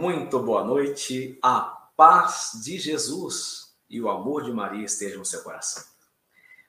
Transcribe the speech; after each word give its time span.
Muito 0.00 0.40
boa 0.40 0.64
noite. 0.64 1.38
A 1.42 1.60
paz 1.94 2.52
de 2.64 2.78
Jesus 2.78 3.76
e 3.86 4.00
o 4.00 4.08
amor 4.08 4.44
de 4.44 4.50
Maria 4.50 4.86
estejam 4.86 5.18
no 5.18 5.26
seu 5.26 5.42
coração. 5.42 5.84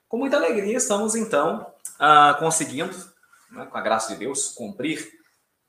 Com 0.09 0.17
muita 0.17 0.35
alegria, 0.35 0.75
estamos 0.75 1.15
então 1.15 1.73
uh, 1.95 2.37
conseguindo, 2.39 2.93
né, 3.49 3.65
com 3.67 3.77
a 3.77 3.81
graça 3.81 4.11
de 4.11 4.19
Deus, 4.19 4.49
cumprir 4.49 5.09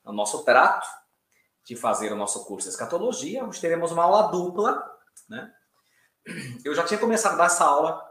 o 0.05 0.12
nosso 0.12 0.43
trato 0.43 0.89
de 1.64 1.77
fazer 1.77 2.12
o 2.12 2.17
nosso 2.17 2.45
curso 2.46 2.67
de 2.67 2.75
escatologia. 2.75 3.45
Hoje 3.45 3.61
teremos 3.61 3.93
uma 3.93 4.03
aula 4.03 4.23
dupla. 4.33 4.83
Né? 5.29 5.55
Eu 6.65 6.75
já 6.75 6.83
tinha 6.83 6.99
começado 6.99 7.35
a 7.35 7.37
dar 7.37 7.47
essa 7.47 7.65
aula 7.65 8.03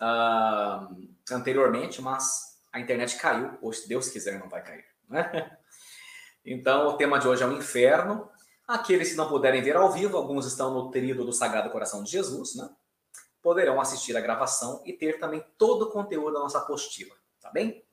uh, 0.00 1.06
anteriormente, 1.30 2.00
mas 2.00 2.58
a 2.72 2.80
internet 2.80 3.18
caiu. 3.18 3.58
Hoje, 3.60 3.80
se 3.80 3.88
Deus 3.90 4.08
quiser, 4.08 4.40
não 4.40 4.48
vai 4.48 4.62
cair. 4.62 4.86
Né? 5.06 5.54
Então, 6.46 6.88
o 6.88 6.98
tema 6.98 7.18
de 7.18 7.26
hoje 7.26 7.42
é 7.42 7.46
o 7.46 7.52
inferno. 7.52 8.30
Aqueles 8.66 9.10
que 9.10 9.16
não 9.16 9.28
puderem 9.28 9.62
ver 9.62 9.76
ao 9.76 9.92
vivo, 9.92 10.16
alguns 10.16 10.46
estão 10.46 10.72
no 10.72 10.90
tríodo 10.90 11.24
do 11.24 11.32
Sagrado 11.32 11.70
Coração 11.70 12.02
de 12.02 12.10
Jesus, 12.10 12.54
né? 12.54 12.70
Poderão 13.42 13.78
assistir 13.80 14.16
a 14.16 14.20
gravação 14.20 14.82
e 14.86 14.92
ter 14.92 15.18
também 15.18 15.44
todo 15.58 15.82
o 15.82 15.90
conteúdo 15.90 16.32
da 16.32 16.40
nossa 16.40 16.58
apostila, 16.58 17.14
tá 17.40 17.50
bem? 17.50 17.84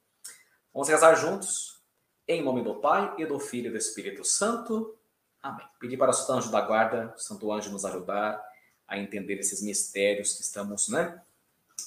Vamos 0.74 0.88
rezar 0.88 1.16
juntos, 1.16 1.82
em 2.26 2.42
nome 2.42 2.64
do 2.64 2.76
Pai 2.76 3.14
e 3.18 3.26
do 3.26 3.38
Filho 3.38 3.68
e 3.68 3.72
do 3.72 3.78
Espírito 3.78 4.24
Santo. 4.24 4.98
Amém. 5.44 5.68
Pedir 5.78 5.98
para 5.98 6.12
o 6.12 6.14
Santo 6.14 6.32
Anjo 6.34 6.52
da 6.52 6.62
Guarda, 6.62 7.14
o 7.18 7.20
Santo 7.20 7.52
Anjo 7.52 7.72
nos 7.72 7.84
ajudar 7.84 8.42
a 8.88 8.98
entender 8.98 9.36
esses 9.36 9.62
mistérios 9.62 10.36
que 10.36 10.42
estamos, 10.42 10.88
né, 10.88 11.22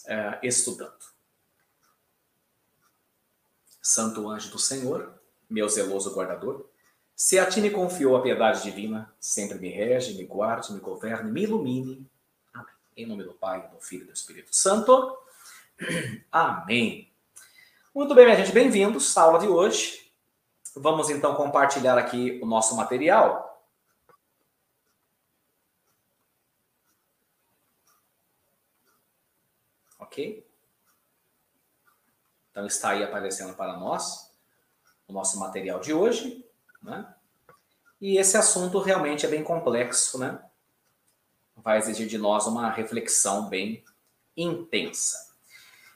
uh, 0.06 0.39
estudando. 0.42 1.14
Santo 3.80 4.28
Anjo 4.28 4.51
do 4.51 4.59
Senhor, 4.59 5.19
meu 5.48 5.69
zeloso 5.69 6.14
guardador, 6.14 6.69
se 7.16 7.38
a 7.38 7.46
ti 7.46 7.60
me 7.60 7.70
confiou 7.70 8.16
a 8.16 8.23
piedade 8.23 8.62
divina, 8.62 9.12
sempre 9.20 9.58
me 9.58 9.69
rege, 9.69 10.14
me 10.14 10.25
guarde, 10.25 10.72
me 10.72 10.80
governe, 10.80 11.30
me 11.30 11.42
ilumine. 11.42 12.08
Amém. 12.52 12.75
Em 12.97 13.06
nome 13.06 13.22
do 13.22 13.33
Pai, 13.34 13.69
do 13.69 13.80
Filho 13.80 14.02
e 14.02 14.06
do 14.06 14.12
Espírito 14.12 14.55
Santo. 14.55 15.16
Amém. 16.30 17.11
Muito 17.94 18.14
bem, 18.14 18.24
minha 18.24 18.36
gente, 18.36 18.52
bem-vindos 18.52 19.16
à 19.16 19.22
aula 19.22 19.39
de 19.39 19.47
hoje. 19.47 20.11
Vamos 20.74 21.08
então 21.08 21.36
compartilhar 21.36 21.97
aqui 21.97 22.41
o 22.42 22.47
nosso 22.47 22.77
material. 22.77 23.64
Ok? 30.00 30.44
Então 32.50 32.67
está 32.67 32.91
aí 32.91 33.05
aparecendo 33.05 33.55
para 33.55 33.77
nós 33.77 34.33
o 35.06 35.12
nosso 35.12 35.39
material 35.39 35.80
de 35.80 35.92
hoje, 35.92 36.44
né? 36.84 37.06
E 38.00 38.18
esse 38.18 38.36
assunto 38.36 38.78
realmente 38.78 39.24
é 39.24 39.28
bem 39.28 39.42
complexo, 39.42 40.18
né? 40.18 40.38
Vai 41.56 41.78
exigir 41.78 42.06
de 42.06 42.18
nós 42.18 42.46
uma 42.46 42.70
reflexão 42.70 43.48
bem 43.48 43.82
intensa. 44.36 45.32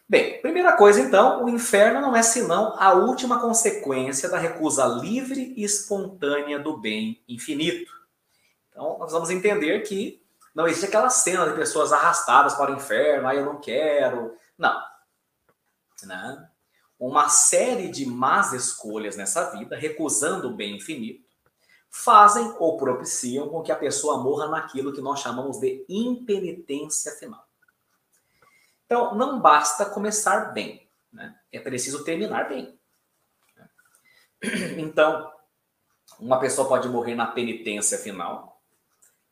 Bem, 0.09 0.41
primeira 0.41 0.73
coisa 0.73 1.01
então, 1.01 1.45
o 1.45 1.51
inferno 1.51 2.01
não 2.01 2.17
é 2.17 2.23
senão 2.23 2.75
a 2.81 2.95
última 2.95 3.39
consequência 3.41 4.29
da 4.31 4.39
recusa 4.39 4.87
livre 4.87 5.53
e 5.55 5.63
espontânea 5.63 6.59
do 6.59 6.79
bem 6.79 7.23
infinito. 7.29 7.93
Então, 8.71 8.97
nós 8.99 9.13
vamos 9.13 9.29
entender 9.29 9.81
que 9.81 10.23
não 10.55 10.67
existe 10.67 10.87
aquela 10.87 11.11
cena 11.11 11.47
de 11.47 11.55
pessoas 11.55 11.93
arrastadas 11.93 12.55
para 12.55 12.73
o 12.73 12.77
inferno, 12.77 13.29
ah, 13.29 13.35
eu 13.35 13.45
não 13.45 13.61
quero. 13.61 14.35
Não. 14.57 14.83
Né? 16.05 16.48
Uma 16.99 17.29
série 17.29 17.89
de 17.89 18.05
más 18.05 18.53
escolhas 18.53 19.17
nessa 19.17 19.51
vida, 19.51 19.77
recusando 19.77 20.49
o 20.49 20.55
bem 20.55 20.77
infinito, 20.77 21.29
fazem 21.89 22.55
ou 22.59 22.77
propiciam 22.77 23.49
com 23.49 23.63
que 23.63 23.73
a 23.73 23.77
pessoa 23.77 24.19
morra 24.19 24.49
naquilo 24.49 24.93
que 24.93 25.01
nós 25.01 25.21
chamamos 25.21 25.59
de 25.59 25.85
impenitência 25.89 27.13
final. 27.13 27.47
Então, 28.85 29.15
não 29.15 29.41
basta 29.41 29.85
começar 29.85 30.53
bem, 30.53 30.89
né? 31.13 31.39
é 31.53 31.61
preciso 31.61 32.05
terminar 32.05 32.49
bem. 32.49 32.79
Então, 34.79 35.31
uma 36.19 36.41
pessoa 36.41 36.69
pode 36.69 36.89
morrer 36.89 37.15
na 37.15 37.27
penitência 37.27 37.99
final, 37.99 38.61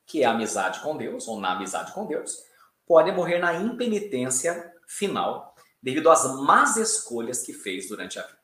que 0.05 0.23
é 0.23 0.27
a 0.27 0.31
amizade 0.31 0.81
com 0.81 0.97
Deus, 0.97 1.27
ou 1.27 1.41
na 1.41 1.53
amizade 1.53 1.93
com 1.93 2.07
Deus, 2.07 2.45
pode 2.87 3.11
morrer 3.13 3.39
na 3.39 3.55
impenitência 3.55 4.73
final, 4.87 5.56
devido 5.87 6.11
às 6.11 6.25
más 6.41 6.77
escolhas 6.77 7.43
que 7.43 7.53
fez 7.53 7.89
durante 7.89 8.19
a 8.19 8.23
vida. 8.23 8.39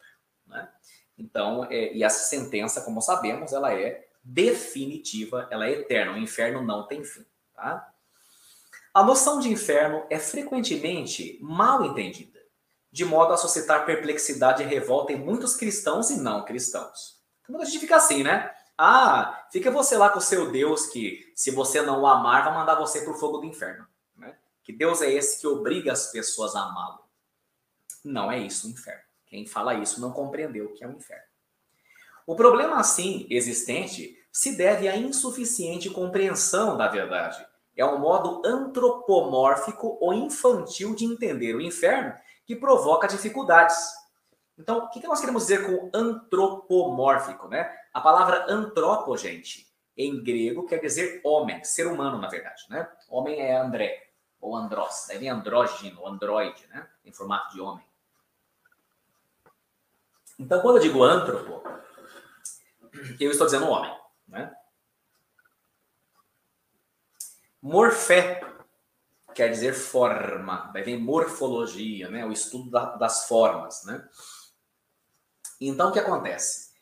Né? 0.46 0.68
Então, 1.18 1.64
é, 1.64 1.92
e 1.92 2.04
essa 2.04 2.24
sentença, 2.28 2.82
como 2.82 3.02
sabemos, 3.02 3.52
ela 3.52 3.74
é 3.74 4.06
definitiva, 4.22 5.48
ela 5.50 5.66
é 5.66 5.72
eterna. 5.72 6.12
O 6.12 6.18
inferno 6.18 6.62
não 6.62 6.86
tem 6.86 7.02
fim. 7.02 7.26
Tá? 7.52 7.92
A 8.94 9.02
noção 9.02 9.40
de 9.40 9.50
inferno 9.50 10.06
é 10.08 10.20
frequentemente 10.20 11.36
mal 11.42 11.84
entendida, 11.84 12.38
de 12.92 13.04
modo 13.04 13.32
a 13.32 13.36
suscitar 13.36 13.84
perplexidade 13.84 14.62
e 14.62 14.66
revolta 14.66 15.12
em 15.12 15.18
muitos 15.18 15.56
cristãos 15.56 16.10
e 16.10 16.20
não 16.20 16.44
cristãos. 16.44 17.20
Então, 17.42 17.60
a 17.60 17.64
gente 17.64 17.80
fica 17.80 17.96
assim, 17.96 18.22
né? 18.22 18.54
Ah, 18.78 19.48
fica 19.50 19.68
você 19.68 19.96
lá 19.96 20.10
com 20.10 20.20
o 20.20 20.22
seu 20.22 20.52
Deus 20.52 20.86
que, 20.86 21.32
se 21.34 21.50
você 21.50 21.82
não 21.82 22.02
o 22.02 22.06
amar, 22.06 22.44
vai 22.44 22.54
mandar 22.54 22.76
você 22.76 23.00
para 23.00 23.12
o 23.12 23.18
fogo 23.18 23.38
do 23.38 23.46
inferno. 23.46 23.84
Né? 24.14 24.36
Que 24.62 24.72
Deus 24.72 25.02
é 25.02 25.12
esse 25.12 25.40
que 25.40 25.46
obriga 25.48 25.90
as 25.90 26.12
pessoas 26.12 26.54
a 26.54 26.60
amá-lo. 26.60 27.02
Não 28.04 28.30
é 28.30 28.38
isso 28.38 28.66
o 28.66 28.70
inferno. 28.70 29.02
Quem 29.26 29.46
fala 29.46 29.74
isso 29.74 30.00
não 30.00 30.12
compreendeu 30.12 30.66
o 30.66 30.72
que 30.74 30.84
é 30.84 30.88
o 30.88 30.92
inferno. 30.92 31.24
O 32.26 32.36
problema, 32.36 32.78
assim, 32.78 33.26
existente, 33.30 34.16
se 34.30 34.56
deve 34.56 34.88
à 34.88 34.96
insuficiente 34.96 35.90
compreensão 35.90 36.76
da 36.76 36.88
verdade. 36.88 37.44
É 37.76 37.84
um 37.84 37.98
modo 37.98 38.42
antropomórfico 38.44 39.98
ou 40.00 40.12
infantil 40.12 40.94
de 40.94 41.04
entender 41.04 41.54
o 41.54 41.60
inferno 41.60 42.14
que 42.46 42.54
provoca 42.54 43.08
dificuldades. 43.08 43.76
Então, 44.58 44.78
o 44.78 44.88
que 44.90 45.06
nós 45.06 45.20
queremos 45.20 45.44
dizer 45.46 45.66
com 45.66 45.90
antropomórfico? 45.94 47.48
Né? 47.48 47.74
A 47.92 48.00
palavra 48.00 48.46
antropo, 48.48 49.16
gente, 49.16 49.66
em 49.96 50.22
grego 50.22 50.66
quer 50.66 50.78
dizer 50.78 51.20
homem, 51.24 51.62
ser 51.64 51.86
humano, 51.86 52.18
na 52.18 52.28
verdade. 52.28 52.62
Né? 52.68 52.86
Homem 53.08 53.40
é 53.40 53.56
André, 53.56 54.10
ou 54.40 54.56
andrós, 54.56 55.06
daí 55.08 55.18
vem 55.18 55.30
andrógeno, 55.30 56.06
androide, 56.06 56.66
né? 56.68 56.86
em 57.04 57.12
formato 57.12 57.54
de 57.54 57.60
homem. 57.60 57.84
Então, 60.42 60.60
quando 60.60 60.76
eu 60.78 60.82
digo 60.82 61.04
antropo, 61.04 61.62
eu 63.20 63.30
estou 63.30 63.46
dizendo 63.46 63.68
homem. 63.68 63.96
Né? 64.26 64.52
Morfé 67.62 68.44
quer 69.34 69.50
dizer 69.50 69.72
forma, 69.72 70.68
daí 70.74 70.82
vem 70.82 70.98
morfologia, 70.98 72.10
né? 72.10 72.26
o 72.26 72.32
estudo 72.32 72.68
da, 72.70 72.96
das 72.96 73.28
formas. 73.28 73.84
Né? 73.84 74.04
Então, 75.60 75.90
o 75.90 75.92
que 75.92 76.00
acontece? 76.00 76.72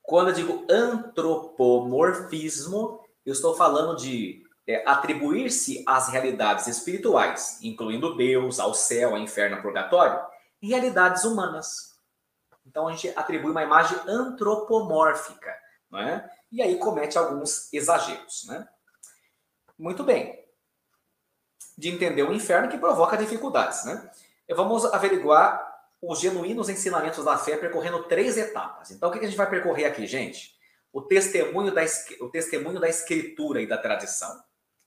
Quando 0.00 0.28
eu 0.28 0.34
digo 0.34 0.64
antropomorfismo, 0.70 3.04
eu 3.26 3.32
estou 3.32 3.56
falando 3.56 3.96
de 3.96 4.44
é, 4.64 4.88
atribuir-se 4.88 5.82
às 5.88 6.08
realidades 6.08 6.68
espirituais, 6.68 7.58
incluindo 7.62 8.16
Deus, 8.16 8.60
ao 8.60 8.72
céu, 8.72 9.10
ao 9.10 9.18
inferno, 9.18 9.56
ao 9.56 9.62
purgatório, 9.62 10.24
realidades 10.62 11.24
humanas. 11.24 11.87
Então 12.68 12.86
a 12.86 12.92
gente 12.92 13.08
atribui 13.16 13.50
uma 13.50 13.62
imagem 13.62 13.98
antropomórfica, 14.06 15.56
não 15.90 15.98
é? 15.98 16.30
E 16.52 16.60
aí 16.60 16.78
comete 16.78 17.16
alguns 17.16 17.72
exageros, 17.72 18.44
né? 18.46 18.68
Muito 19.78 20.04
bem. 20.04 20.44
De 21.76 21.88
entender 21.88 22.22
o 22.22 22.32
inferno 22.32 22.68
que 22.68 22.76
provoca 22.76 23.16
dificuldades, 23.16 23.84
né? 23.84 24.10
Vamos 24.54 24.84
averiguar 24.84 25.66
os 26.00 26.20
genuínos 26.20 26.68
ensinamentos 26.68 27.24
da 27.24 27.38
fé 27.38 27.56
percorrendo 27.56 28.04
três 28.04 28.36
etapas. 28.36 28.90
Então 28.90 29.08
o 29.08 29.12
que 29.12 29.18
a 29.18 29.22
gente 29.22 29.36
vai 29.36 29.48
percorrer 29.48 29.86
aqui, 29.86 30.06
gente? 30.06 30.54
O 30.92 31.02
testemunho 31.02 31.72
da, 31.72 31.82
o 32.20 32.28
testemunho 32.28 32.78
da 32.78 32.88
escritura 32.88 33.62
e 33.62 33.66
da 33.66 33.78
tradição. 33.78 34.30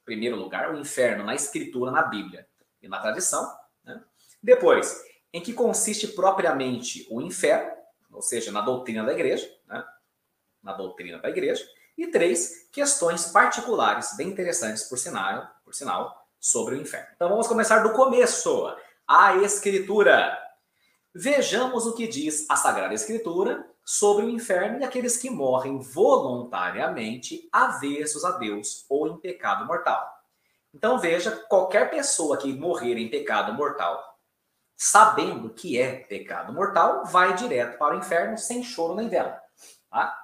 Em 0.01 0.05
primeiro 0.05 0.35
lugar, 0.35 0.73
o 0.73 0.77
inferno 0.77 1.23
na 1.23 1.33
escritura, 1.33 1.91
na 1.91 2.03
Bíblia 2.03 2.47
e 2.81 2.87
na 2.87 2.99
tradição. 2.99 3.51
Né? 3.83 4.03
Depois, 4.41 5.03
em 5.33 5.41
que 5.41 5.53
consiste 5.53 6.07
propriamente 6.09 7.07
o 7.09 7.21
inferno, 7.21 7.80
ou 8.11 8.21
seja, 8.21 8.51
na 8.51 8.61
doutrina 8.61 9.03
da 9.03 9.13
igreja, 9.13 9.49
né? 9.67 9.83
na 10.61 10.73
doutrina 10.73 11.19
da 11.19 11.29
igreja, 11.29 11.67
e 11.97 12.07
três 12.07 12.69
questões 12.71 13.27
particulares, 13.27 14.15
bem 14.15 14.29
interessantes, 14.29 14.83
por 14.83 14.97
sinal, 14.97 15.47
por 15.63 15.73
sinal, 15.73 16.27
sobre 16.39 16.75
o 16.75 16.81
inferno. 16.81 17.07
Então 17.15 17.29
vamos 17.29 17.47
começar 17.47 17.79
do 17.79 17.93
começo. 17.93 18.75
A 19.07 19.35
Escritura. 19.37 20.37
Vejamos 21.13 21.85
o 21.85 21.93
que 21.93 22.07
diz 22.07 22.49
a 22.49 22.55
Sagrada 22.55 22.93
Escritura 22.93 23.69
sobre 23.85 24.25
o 24.25 24.29
inferno 24.29 24.79
e 24.79 24.83
aqueles 24.83 25.17
que 25.17 25.29
morrem 25.29 25.79
voluntariamente 25.79 27.49
avessos 27.51 28.23
a 28.23 28.37
Deus 28.37 28.85
ou 28.89 29.07
em 29.07 29.17
pecado 29.17 29.65
mortal. 29.65 30.09
Então 30.73 30.97
veja, 30.97 31.31
qualquer 31.49 31.89
pessoa 31.89 32.37
que 32.37 32.53
morrer 32.53 32.97
em 32.97 33.09
pecado 33.09 33.53
mortal 33.53 34.10
sabendo 34.83 35.53
que 35.53 35.79
é 35.79 35.97
pecado 36.05 36.51
mortal, 36.51 37.05
vai 37.05 37.35
direto 37.35 37.77
para 37.77 37.95
o 37.95 37.99
inferno 37.99 38.35
sem 38.35 38.63
choro 38.63 38.95
nem 38.95 39.07
vela. 39.07 39.39
Tá? 39.91 40.17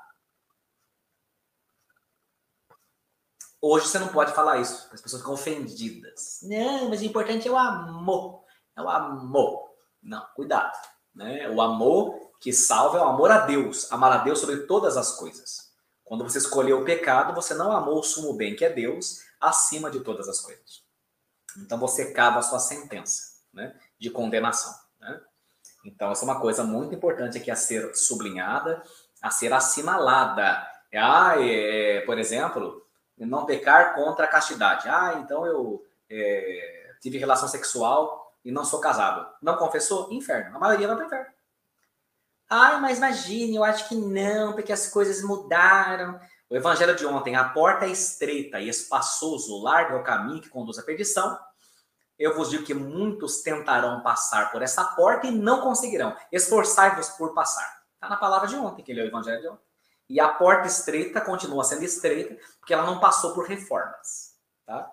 Hoje 3.61 3.87
você 3.87 3.99
não 3.99 4.07
pode 4.07 4.33
falar 4.33 4.57
isso, 4.57 4.89
as 4.91 4.99
pessoas 4.99 5.21
ficam 5.21 5.35
ofendidas. 5.35 6.39
Não, 6.41 6.89
mas 6.89 7.01
o 7.01 7.05
importante 7.05 7.47
é 7.47 7.51
o 7.51 7.55
amor. 7.55 8.43
É 8.75 8.81
o 8.81 8.89
amor. 8.89 9.75
Não, 10.01 10.25
cuidado. 10.35 10.75
Né? 11.13 11.47
O 11.49 11.61
amor 11.61 12.31
que 12.41 12.51
salva 12.51 12.97
é 12.97 13.01
o 13.01 13.07
amor 13.09 13.29
a 13.29 13.45
Deus, 13.45 13.91
amar 13.91 14.11
a 14.11 14.23
Deus 14.23 14.39
sobre 14.39 14.65
todas 14.65 14.97
as 14.97 15.11
coisas. 15.17 15.71
Quando 16.03 16.23
você 16.23 16.39
escolheu 16.39 16.81
o 16.81 16.85
pecado, 16.85 17.35
você 17.35 17.53
não 17.53 17.71
amou 17.71 17.99
o 17.99 18.03
sumo 18.03 18.33
bem, 18.33 18.55
que 18.55 18.65
é 18.65 18.73
Deus, 18.73 19.19
acima 19.39 19.91
de 19.91 19.99
todas 19.99 20.27
as 20.27 20.39
coisas. 20.39 20.83
Então 21.57 21.77
você 21.77 22.11
cava 22.11 22.39
a 22.39 22.43
sua 22.43 22.59
sentença 22.59 23.37
né, 23.57 23.75
de 23.99 24.09
condenação. 24.09 24.73
Né? 24.99 25.19
Então, 25.85 26.11
essa 26.11 26.23
é 26.23 26.27
uma 26.27 26.39
coisa 26.39 26.63
muito 26.63 26.93
importante 26.93 27.37
aqui 27.37 27.49
a 27.49 27.55
ser 27.55 27.95
sublinhada, 27.95 28.81
a 29.21 29.29
ser 29.29 29.53
assinalada. 29.53 30.67
Ah, 30.93 31.35
é, 31.39 32.01
por 32.01 32.17
exemplo, 32.17 32.85
não 33.17 33.45
pecar 33.45 33.95
contra 33.95 34.25
a 34.25 34.29
castidade. 34.29 34.87
Ah, 34.87 35.19
então 35.23 35.45
eu 35.45 35.83
é, 36.09 36.93
tive 37.01 37.17
relação 37.17 37.47
sexual 37.47 38.33
e 38.43 38.51
não 38.51 38.63
sou 38.63 38.79
casado. 38.79 39.27
Não 39.41 39.57
confessou? 39.57 40.11
Inferno. 40.11 40.55
A 40.55 40.59
maioria 40.59 40.87
vai 40.87 40.95
para 40.95 41.03
o 41.03 41.07
inferno. 41.07 41.37
Ai, 42.49 42.79
mas 42.79 42.97
imagine, 42.97 43.57
eu 43.57 43.63
acho 43.63 43.89
que 43.89 43.95
não, 43.95 44.53
porque 44.53 44.71
as 44.71 44.87
coisas 44.87 45.21
mudaram. 45.21 46.17
O 46.49 46.55
evangelho 46.55 46.95
de 46.95 47.05
ontem, 47.05 47.35
a 47.35 47.43
porta 47.43 47.85
é 47.85 47.89
estreita 47.89 48.59
e 48.59 48.69
espaçoso, 48.69 49.61
largo 49.61 49.95
é 49.95 49.99
o 49.99 50.03
caminho 50.03 50.41
que 50.41 50.47
conduz 50.47 50.79
à 50.79 50.83
perdição. 50.83 51.37
Eu 52.17 52.35
vos 52.35 52.49
digo 52.49 52.63
que 52.63 52.73
muitos 52.73 53.41
tentarão 53.41 54.01
passar 54.01 54.51
por 54.51 54.61
essa 54.61 54.83
porta 54.83 55.27
e 55.27 55.31
não 55.31 55.61
conseguirão. 55.61 56.15
Esforçai-vos 56.31 57.09
por 57.09 57.33
passar. 57.33 57.83
Está 57.93 58.09
na 58.09 58.17
palavra 58.17 58.47
de 58.47 58.55
ontem, 58.55 58.83
que 58.83 58.91
ele 58.91 59.01
é 59.01 59.03
o 59.03 59.07
evangelho 59.07 59.41
de 59.41 59.47
ontem. 59.47 59.67
E 60.09 60.19
a 60.19 60.29
porta 60.29 60.67
estreita 60.67 61.21
continua 61.21 61.63
sendo 61.63 61.83
estreita, 61.83 62.37
porque 62.59 62.73
ela 62.73 62.85
não 62.85 62.99
passou 62.99 63.33
por 63.33 63.45
reformas. 63.45 64.35
Tá? 64.65 64.91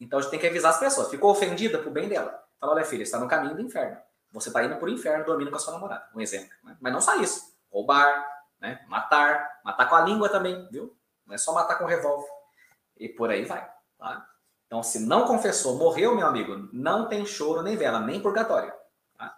Então 0.00 0.18
a 0.18 0.22
gente 0.22 0.30
tem 0.30 0.40
que 0.40 0.46
avisar 0.46 0.72
as 0.72 0.78
pessoas. 0.78 1.10
Ficou 1.10 1.30
ofendida 1.30 1.78
por 1.78 1.92
bem 1.92 2.08
dela. 2.08 2.42
Fala, 2.58 2.72
olha, 2.72 2.84
filha, 2.84 3.02
está 3.02 3.18
no 3.18 3.28
caminho 3.28 3.54
do 3.54 3.62
inferno. 3.62 3.98
Você 4.32 4.48
está 4.48 4.64
indo 4.64 4.76
para 4.76 4.86
o 4.86 4.90
inferno 4.90 5.24
dormindo 5.24 5.50
com 5.50 5.56
a 5.56 5.60
sua 5.60 5.74
namorada. 5.74 6.08
Um 6.14 6.20
exemplo. 6.20 6.50
Né? 6.64 6.76
Mas 6.80 6.92
não 6.92 7.00
só 7.00 7.16
isso. 7.16 7.54
Roubar, 7.70 8.26
né? 8.60 8.84
matar, 8.88 9.60
matar 9.64 9.88
com 9.88 9.94
a 9.94 10.00
língua 10.00 10.28
também, 10.28 10.68
viu? 10.70 10.96
Não 11.26 11.34
é 11.34 11.38
só 11.38 11.52
matar 11.52 11.76
com 11.76 11.84
revólver. 11.84 12.28
E 12.96 13.08
por 13.08 13.30
aí 13.30 13.44
vai. 13.44 13.70
Tá? 13.98 14.26
Então, 14.66 14.82
se 14.82 14.98
não 14.98 15.26
confessou, 15.26 15.76
morreu, 15.76 16.14
meu 16.14 16.26
amigo, 16.26 16.68
não 16.72 17.08
tem 17.08 17.24
choro 17.24 17.62
nem 17.62 17.76
vela, 17.76 18.00
nem 18.00 18.20
purgatório. 18.20 18.72
Tá? 19.16 19.36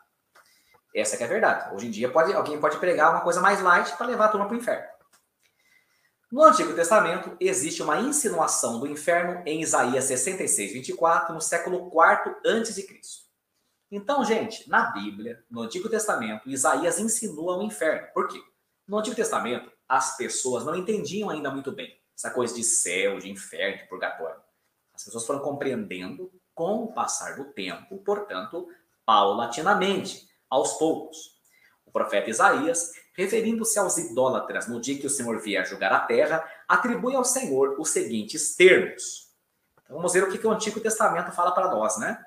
Essa 0.94 1.16
é 1.16 1.24
a 1.24 1.28
verdade. 1.28 1.74
Hoje 1.74 1.86
em 1.86 1.90
dia, 1.90 2.10
pode, 2.10 2.32
alguém 2.32 2.58
pode 2.58 2.78
pregar 2.78 3.10
uma 3.10 3.20
coisa 3.20 3.40
mais 3.40 3.60
light 3.60 3.94
para 3.96 4.06
levar 4.06 4.26
a 4.26 4.28
turma 4.28 4.46
para 4.46 4.54
o 4.54 4.58
inferno. 4.58 4.88
No 6.30 6.42
Antigo 6.42 6.74
Testamento, 6.74 7.34
existe 7.40 7.82
uma 7.82 8.00
insinuação 8.00 8.80
do 8.80 8.86
inferno 8.86 9.42
em 9.46 9.62
Isaías 9.62 10.04
66, 10.04 10.72
24, 10.72 11.34
no 11.34 11.40
século 11.40 11.90
IV 11.90 12.36
a.C. 12.44 13.00
Então, 13.90 14.22
gente, 14.22 14.68
na 14.68 14.90
Bíblia, 14.90 15.42
no 15.50 15.62
Antigo 15.62 15.88
Testamento, 15.88 16.48
Isaías 16.48 16.98
insinua 16.98 17.56
o 17.56 17.62
inferno. 17.62 18.08
Por 18.12 18.28
quê? 18.28 18.38
No 18.86 18.98
Antigo 18.98 19.16
Testamento, 19.16 19.72
as 19.88 20.18
pessoas 20.18 20.64
não 20.64 20.74
entendiam 20.74 21.30
ainda 21.30 21.50
muito 21.50 21.72
bem 21.72 21.98
essa 22.14 22.30
coisa 22.30 22.54
de 22.54 22.62
céu, 22.62 23.18
de 23.18 23.30
inferno, 23.30 23.78
de 23.78 23.88
purgatório. 23.88 24.47
As 24.98 25.04
pessoas 25.04 25.24
foram 25.24 25.38
compreendendo 25.38 26.28
com 26.52 26.82
o 26.82 26.92
passar 26.92 27.36
do 27.36 27.44
tempo, 27.44 27.98
portanto, 27.98 28.68
paulatinamente, 29.06 30.28
aos 30.50 30.72
poucos. 30.72 31.38
O 31.86 31.92
profeta 31.92 32.28
Isaías, 32.28 32.90
referindo-se 33.16 33.78
aos 33.78 33.96
idólatras 33.96 34.66
no 34.66 34.80
dia 34.80 34.98
que 34.98 35.06
o 35.06 35.10
Senhor 35.10 35.38
vier 35.40 35.64
julgar 35.64 35.92
a 35.92 36.00
terra, 36.00 36.44
atribui 36.66 37.14
ao 37.14 37.24
Senhor 37.24 37.76
os 37.78 37.90
seguintes 37.90 38.56
termos. 38.56 39.32
Então, 39.84 39.96
vamos 39.96 40.12
ver 40.12 40.24
o 40.24 40.32
que, 40.32 40.44
o 40.44 40.50
Antigo 40.50 40.80
Testamento 40.80 41.30
fala 41.30 41.52
para 41.52 41.70
nós, 41.70 41.96
né? 41.96 42.20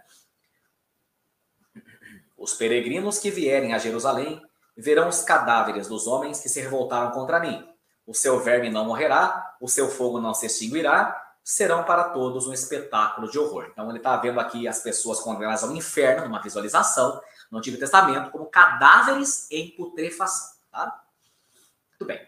Os 2.37 2.53
peregrinos 2.53 3.19
que 3.19 3.29
vierem 3.29 3.73
a 3.73 3.79
Jerusalém 3.79 4.41
verão 4.77 5.09
os 5.09 5.23
cadáveres 5.23 5.89
dos 5.89 6.07
homens 6.07 6.39
que 6.39 6.47
se 6.47 6.61
revoltaram 6.61 7.11
contra 7.11 7.41
mim. 7.41 7.67
O 8.07 8.13
seu 8.13 8.39
verme 8.39 8.69
não 8.69 8.85
morrerá, 8.85 9.57
o 9.59 9.67
seu 9.67 9.89
fogo 9.89 10.21
não 10.21 10.33
se 10.33 10.45
extinguirá, 10.45 11.30
serão 11.43 11.83
para 11.83 12.05
todos 12.05 12.47
um 12.47 12.53
espetáculo 12.53 13.29
de 13.29 13.37
horror. 13.37 13.69
Então 13.71 13.89
ele 13.89 13.97
está 13.97 14.15
vendo 14.17 14.39
aqui 14.39 14.67
as 14.67 14.79
pessoas 14.79 15.19
condenadas 15.19 15.63
ao 15.63 15.71
inferno, 15.71 16.25
numa 16.25 16.41
visualização, 16.41 17.21
no 17.49 17.57
Antigo 17.57 17.77
Testamento, 17.77 18.31
como 18.31 18.45
cadáveres 18.45 19.49
em 19.51 19.71
putrefação. 19.71 20.55
Tá? 20.71 21.03
Muito 21.91 22.05
bem. 22.05 22.27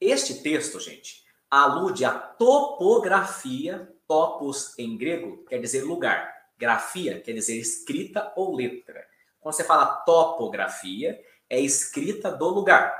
Este 0.00 0.42
texto, 0.42 0.78
gente, 0.78 1.24
alude 1.50 2.04
à 2.04 2.12
topografia, 2.12 3.92
topos 4.06 4.78
em 4.78 4.96
grego 4.96 5.44
quer 5.44 5.58
dizer 5.58 5.82
lugar 5.82 6.38
Grafia 6.58 7.20
quer 7.20 7.32
dizer 7.32 7.56
escrita 7.56 8.32
ou 8.34 8.54
letra. 8.54 9.06
Quando 9.40 9.54
você 9.54 9.62
fala 9.62 9.86
topografia, 9.86 11.18
é 11.48 11.60
escrita 11.60 12.32
do 12.32 12.48
lugar. 12.48 12.92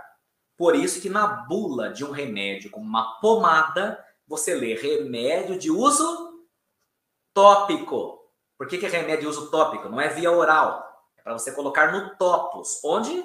Por 0.56 0.76
isso 0.76 1.00
que 1.00 1.10
na 1.10 1.26
bula 1.26 1.92
de 1.92 2.04
um 2.04 2.12
remédio 2.12 2.70
como 2.70 2.86
uma 2.86 3.20
pomada, 3.20 4.02
você 4.28 4.54
lê 4.54 4.74
remédio 4.74 5.58
de 5.58 5.70
uso 5.70 6.46
tópico. 7.34 8.30
Por 8.56 8.68
que, 8.68 8.78
que 8.78 8.86
é 8.86 8.88
remédio 8.88 9.22
de 9.22 9.26
uso 9.26 9.50
tópico? 9.50 9.88
Não 9.88 10.00
é 10.00 10.08
via 10.08 10.30
oral. 10.30 10.86
É 11.16 11.22
para 11.22 11.32
você 11.32 11.50
colocar 11.50 11.90
no 11.90 12.16
topos. 12.16 12.80
Onde? 12.84 13.24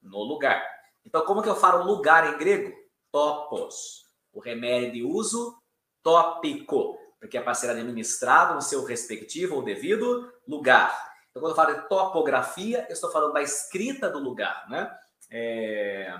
No 0.00 0.22
lugar. 0.22 0.62
Então, 1.04 1.24
como 1.24 1.42
que 1.42 1.48
eu 1.48 1.56
falo 1.56 1.84
lugar 1.84 2.34
em 2.34 2.38
grego? 2.38 2.72
Topos. 3.10 4.06
O 4.32 4.38
remédio 4.38 4.92
de 4.92 5.02
uso 5.02 5.58
tópico 6.02 7.02
porque 7.22 7.38
é 7.38 7.40
para 7.40 7.54
ser 7.54 7.70
administrado 7.70 8.54
no 8.54 8.60
seu 8.60 8.84
respectivo 8.84 9.54
ou 9.54 9.62
devido 9.62 10.28
lugar. 10.46 10.90
Então, 11.30 11.40
quando 11.40 11.52
eu 11.52 11.56
falo 11.56 11.72
de 11.72 11.88
topografia, 11.88 12.84
eu 12.88 12.92
estou 12.92 13.12
falando 13.12 13.32
da 13.32 13.40
escrita 13.40 14.10
do 14.10 14.18
lugar, 14.18 14.68
né? 14.68 14.92
É, 15.30 16.12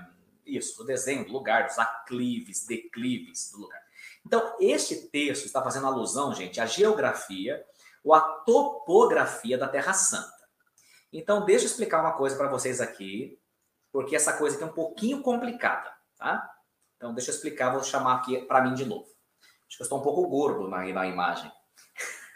isso, 0.47 0.79
do 0.79 0.85
desenho 0.85 1.27
do 1.27 1.33
lugar, 1.33 1.67
dos 1.67 1.77
aclives, 1.77 2.65
declives 2.67 3.51
do 3.51 3.63
lugar. 3.63 3.83
Então, 4.25 4.57
este 4.61 5.09
texto 5.09 5.47
está 5.47 5.63
fazendo 5.63 5.87
alusão, 5.87 6.35
gente, 6.35 6.61
à 6.61 6.67
geografia 6.67 7.65
ou 8.05 8.15
à 8.15 8.21
topografia 8.21 9.59
da 9.59 9.69
Terra 9.69 9.93
Santa. 9.93 10.43
Então, 11.13 11.45
deixa 11.45 11.65
eu 11.65 11.71
explicar 11.71 12.01
uma 12.01 12.13
coisa 12.13 12.37
para 12.37 12.49
vocês 12.49 12.81
aqui, 12.81 13.39
porque 13.93 14.17
essa 14.17 14.33
coisa 14.33 14.57
aqui 14.57 14.65
é 14.65 14.67
um 14.67 14.73
pouquinho 14.73 15.23
complicada, 15.23 15.93
tá? 16.17 16.51
Então, 16.97 17.13
deixa 17.13 17.31
eu 17.31 17.35
explicar, 17.35 17.71
vou 17.71 17.83
chamar 17.83 18.17
aqui 18.17 18.39
para 18.43 18.63
mim 18.63 18.75
de 18.75 18.85
novo. 18.85 19.07
Acho 19.67 19.77
que 19.77 19.83
eu 19.83 19.85
estou 19.85 19.99
um 19.99 20.03
pouco 20.03 20.27
gordo 20.29 20.69
na, 20.69 20.85
na 20.85 21.07
imagem. 21.07 21.51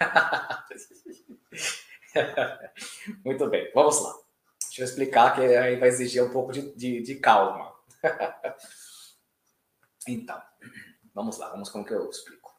Muito 3.24 3.48
bem, 3.48 3.70
vamos 3.74 4.02
lá. 4.02 4.14
Deixa 4.62 4.82
eu 4.82 4.84
explicar 4.84 5.34
que 5.34 5.40
aí 5.40 5.76
vai 5.76 5.88
exigir 5.88 6.22
um 6.22 6.30
pouco 6.30 6.52
de, 6.52 6.74
de, 6.74 7.02
de 7.02 7.14
calma. 7.16 7.74
então, 10.06 10.40
vamos 11.16 11.38
lá, 11.38 11.48
vamos 11.48 11.70
como 11.70 11.82
que 11.82 11.94
eu 11.94 12.10
explico. 12.10 12.54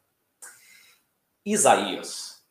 Isaías, 1.46 2.44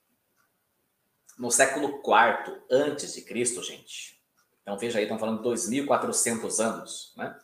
no 1.38 1.52
século 1.52 2.02
IV 2.02 2.64
antes 2.72 3.14
de 3.14 3.22
Cristo, 3.24 3.62
gente. 3.62 4.18
Então 4.62 4.78
veja 4.78 5.00
aí, 5.00 5.04
estamos 5.04 5.20
falando 5.20 5.44
de 5.44 5.50
2.400 5.84 6.64
anos, 6.64 7.14
né? 7.18 7.38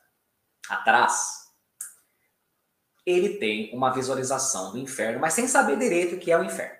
Atrás 0.70 1.53
ele 3.05 3.38
tem 3.38 3.75
uma 3.75 3.91
visualização 3.91 4.72
do 4.72 4.77
inferno, 4.77 5.20
mas 5.20 5.34
sem 5.34 5.46
saber 5.46 5.77
direito 5.77 6.15
o 6.15 6.20
que 6.20 6.32
é 6.32 6.38
o 6.38 6.43
inferno. 6.43 6.79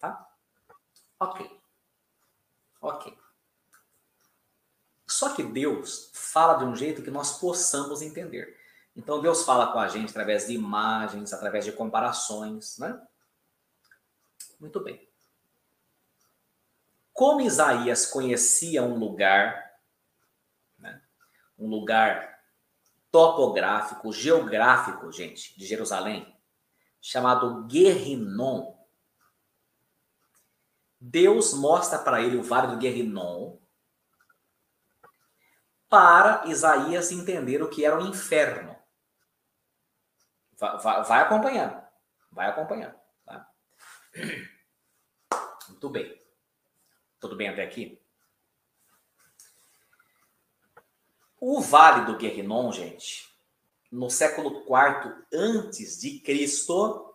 Tá? 0.00 0.26
Ok. 1.20 1.60
Ok. 2.80 3.18
Só 5.06 5.34
que 5.34 5.42
Deus 5.42 6.10
fala 6.14 6.54
de 6.54 6.64
um 6.64 6.74
jeito 6.74 7.02
que 7.02 7.10
nós 7.10 7.38
possamos 7.38 8.00
entender. 8.00 8.58
Então 8.98 9.20
Deus 9.20 9.44
fala 9.44 9.70
com 9.70 9.78
a 9.78 9.86
gente 9.86 10.10
através 10.10 10.48
de 10.48 10.54
imagens, 10.54 11.32
através 11.32 11.64
de 11.64 11.70
comparações, 11.70 12.76
né? 12.78 13.00
Muito 14.58 14.80
bem. 14.80 15.08
Como 17.12 17.40
Isaías 17.40 18.06
conhecia 18.06 18.82
um 18.82 18.98
lugar, 18.98 19.72
né? 20.76 21.00
um 21.56 21.68
lugar 21.68 22.40
topográfico, 23.08 24.12
geográfico, 24.12 25.12
gente, 25.12 25.56
de 25.56 25.64
Jerusalém, 25.64 26.36
chamado 27.00 27.66
Guerrinon. 27.68 28.76
Deus 31.00 31.54
mostra 31.54 32.00
para 32.00 32.20
ele 32.20 32.36
o 32.36 32.42
vale 32.42 32.66
do 32.66 32.78
Guerrinon 32.78 33.58
para 35.88 36.48
Isaías 36.48 37.12
entender 37.12 37.62
o 37.62 37.68
que 37.68 37.84
era 37.84 37.96
o 37.96 38.04
inferno. 38.04 38.77
Vai, 40.58 41.04
vai, 41.04 41.22
acompanhando. 41.22 41.80
Vai 42.32 42.48
acompanhando. 42.48 42.94
Tá? 43.24 43.48
Muito 45.68 45.88
bem. 45.88 46.20
Tudo 47.20 47.36
bem 47.36 47.48
até 47.48 47.62
aqui? 47.62 48.00
O 51.40 51.60
Vale 51.60 52.04
do 52.06 52.16
Guerrinon, 52.16 52.72
gente, 52.72 53.28
no 53.90 54.10
século 54.10 54.62
IV 54.62 55.26
antes 55.32 56.00
de 56.00 56.18
Cristo, 56.18 57.14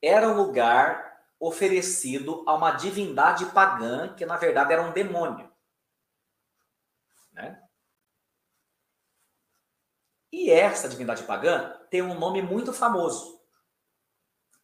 era 0.00 0.28
um 0.28 0.36
lugar 0.36 1.24
oferecido 1.40 2.44
a 2.46 2.54
uma 2.54 2.72
divindade 2.72 3.46
pagã 3.46 4.14
que 4.14 4.24
na 4.24 4.36
verdade 4.36 4.72
era 4.72 4.82
um 4.82 4.92
demônio. 4.92 5.52
Né? 7.32 7.60
E 10.34 10.50
essa 10.50 10.88
divindade 10.88 11.22
pagã 11.22 11.78
tem 11.88 12.02
um 12.02 12.18
nome 12.18 12.42
muito 12.42 12.72
famoso, 12.72 13.40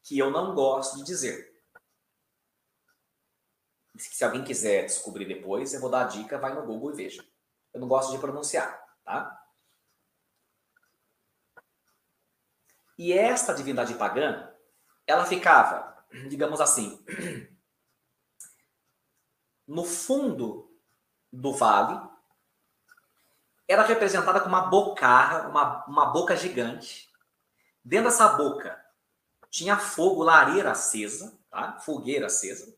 que 0.02 0.18
eu 0.18 0.28
não 0.28 0.52
gosto 0.52 0.96
de 0.96 1.04
dizer. 1.04 1.48
Se 3.96 4.24
alguém 4.24 4.42
quiser 4.42 4.86
descobrir 4.86 5.26
depois, 5.26 5.72
eu 5.72 5.80
vou 5.80 5.88
dar 5.88 6.06
a 6.06 6.08
dica, 6.08 6.40
vai 6.40 6.52
no 6.52 6.66
Google 6.66 6.92
e 6.92 6.96
veja. 6.96 7.24
Eu 7.72 7.80
não 7.80 7.86
gosto 7.86 8.10
de 8.10 8.18
pronunciar, 8.18 8.84
tá? 9.04 9.40
E 12.98 13.12
esta 13.12 13.54
divindade 13.54 13.94
pagã, 13.94 14.52
ela 15.06 15.24
ficava, 15.24 16.04
digamos 16.28 16.60
assim, 16.60 17.00
no 19.68 19.84
fundo 19.84 20.76
do 21.32 21.52
vale, 21.52 22.09
era 23.70 23.84
representada 23.84 24.40
com 24.40 24.48
uma 24.48 24.62
bocarra, 24.62 25.48
uma, 25.48 25.84
uma 25.86 26.06
boca 26.06 26.34
gigante. 26.34 27.08
Dentro 27.84 28.10
dessa 28.10 28.28
boca 28.30 28.84
tinha 29.48 29.76
fogo, 29.78 30.24
lareira 30.24 30.72
acesa, 30.72 31.38
tá? 31.48 31.78
fogueira 31.78 32.26
acesa. 32.26 32.76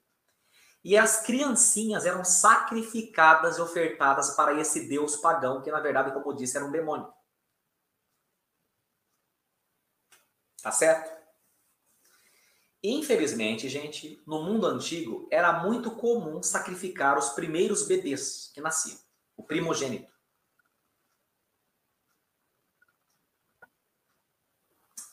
E 0.84 0.98
as 0.98 1.22
criancinhas 1.22 2.04
eram 2.04 2.22
sacrificadas 2.24 3.56
e 3.56 3.62
ofertadas 3.62 4.32
para 4.36 4.52
esse 4.60 4.86
deus 4.86 5.16
pagão, 5.16 5.62
que 5.62 5.70
na 5.70 5.80
verdade, 5.80 6.12
como 6.12 6.30
eu 6.30 6.36
disse, 6.36 6.58
era 6.58 6.66
um 6.66 6.70
demônio. 6.70 7.10
Tá 10.62 10.70
certo? 10.70 11.10
Infelizmente, 12.82 13.66
gente, 13.66 14.22
no 14.26 14.42
mundo 14.42 14.66
antigo 14.66 15.26
era 15.30 15.62
muito 15.62 15.92
comum 15.92 16.42
sacrificar 16.42 17.16
os 17.16 17.30
primeiros 17.30 17.86
bebês 17.86 18.50
que 18.52 18.60
nasciam, 18.60 18.98
o 19.34 19.42
primogênito. 19.42 20.11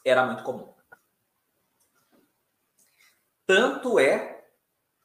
Era 0.10 0.26
muito 0.26 0.44
comum. 0.44 0.74
Tanto 3.46 4.00
é, 4.00 4.44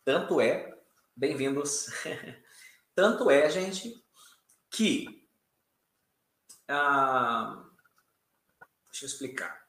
tanto 0.02 0.40
é, 0.40 0.82
bem-vindos, 1.14 1.88
tanto 2.96 3.30
é, 3.30 3.50
gente, 3.50 4.02
que. 4.70 5.28
Ah, 6.66 7.66
deixa 8.86 9.04
eu 9.04 9.08
explicar. 9.08 9.68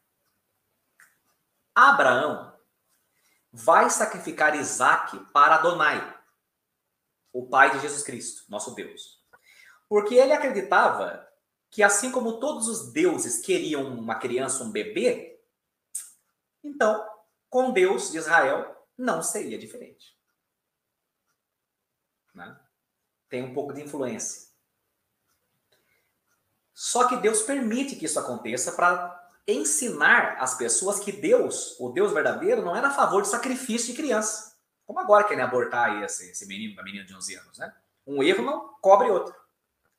Abraão 1.75 2.58
vai 3.51 3.89
sacrificar 3.89 4.56
Isaac 4.56 5.20
para 5.34 5.56
Adonai, 5.56 6.18
o 7.34 7.50
pai 7.50 7.72
de 7.72 7.82
Jesus 7.82 8.04
Cristo, 8.04 8.50
nosso 8.50 8.74
Deus. 8.74 9.22
Porque 9.89 10.15
ele 10.15 10.32
acreditava 10.32 11.25
que, 11.75 11.84
assim 11.84 12.10
como 12.10 12.39
todos 12.39 12.70
os 12.70 12.94
deuses 12.94 13.41
queriam 13.41 13.86
uma 14.00 14.15
criança, 14.15 14.63
um 14.63 14.72
bebê, 14.72 15.41
então, 16.63 17.05
com 17.50 17.74
Deus 17.74 18.12
de 18.12 18.17
Israel, 18.17 18.88
não 18.98 19.22
seria 19.22 19.58
diferente. 19.58 20.17
Né? 22.34 22.58
Tem 23.27 23.44
um 23.44 23.53
pouco 23.53 23.74
de 23.74 23.82
influência. 23.82 24.48
Só 26.74 27.10
que 27.10 27.17
Deus 27.17 27.41
permite 27.41 27.98
que 27.98 28.05
isso 28.05 28.22
aconteça 28.22 28.72
para 28.72 29.34
ensinar 29.46 30.38
as 30.39 30.55
pessoas 30.55 30.98
que 30.98 31.12
Deus, 31.12 31.77
o 31.77 31.89
Deus 31.89 32.13
verdadeiro, 32.13 32.62
não 32.62 32.74
era 32.74 32.88
a 32.88 32.94
favor 32.94 33.22
de 33.22 33.27
sacrifício 33.27 33.88
de 33.88 34.01
criança. 34.01 34.55
Como 34.86 34.98
agora 34.98 35.27
querem 35.27 35.44
abortar 35.44 36.01
esse, 36.03 36.32
esse 36.32 36.46
menino, 36.46 36.79
a 36.79 36.84
menina 36.86 37.03
de 37.03 37.13
11 37.13 37.36
anos, 37.36 37.58
né? 37.58 37.75
Um 38.08 38.24
erro 38.24 38.46
não 38.46 38.74
cobre 38.79 39.10
outro. 39.10 39.36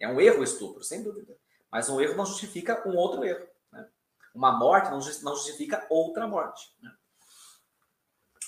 É 0.00 0.08
um 0.08 0.18
erro 0.18 0.42
estupro, 0.42 0.82
sem 0.82 1.02
dúvida. 1.02 1.36
Mas 1.70 1.88
um 1.88 2.00
erro 2.00 2.16
não 2.16 2.26
justifica 2.26 2.86
um 2.88 2.96
outro 2.96 3.24
erro. 3.24 3.46
Né? 3.72 3.88
Uma 4.34 4.52
morte 4.52 4.90
não 4.90 5.00
justifica 5.00 5.86
outra 5.90 6.26
morte. 6.26 6.74
Né? 6.80 6.94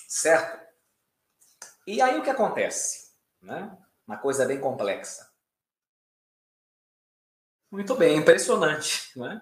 Certo? 0.07 0.67
E 1.85 2.01
aí 2.01 2.19
o 2.19 2.23
que 2.23 2.29
acontece? 2.29 3.13
Né? 3.41 3.77
Uma 4.07 4.17
coisa 4.17 4.45
bem 4.45 4.59
complexa. 4.59 5.29
Muito 7.71 7.95
bem, 7.95 8.17
impressionante. 8.17 9.17
Né? 9.17 9.41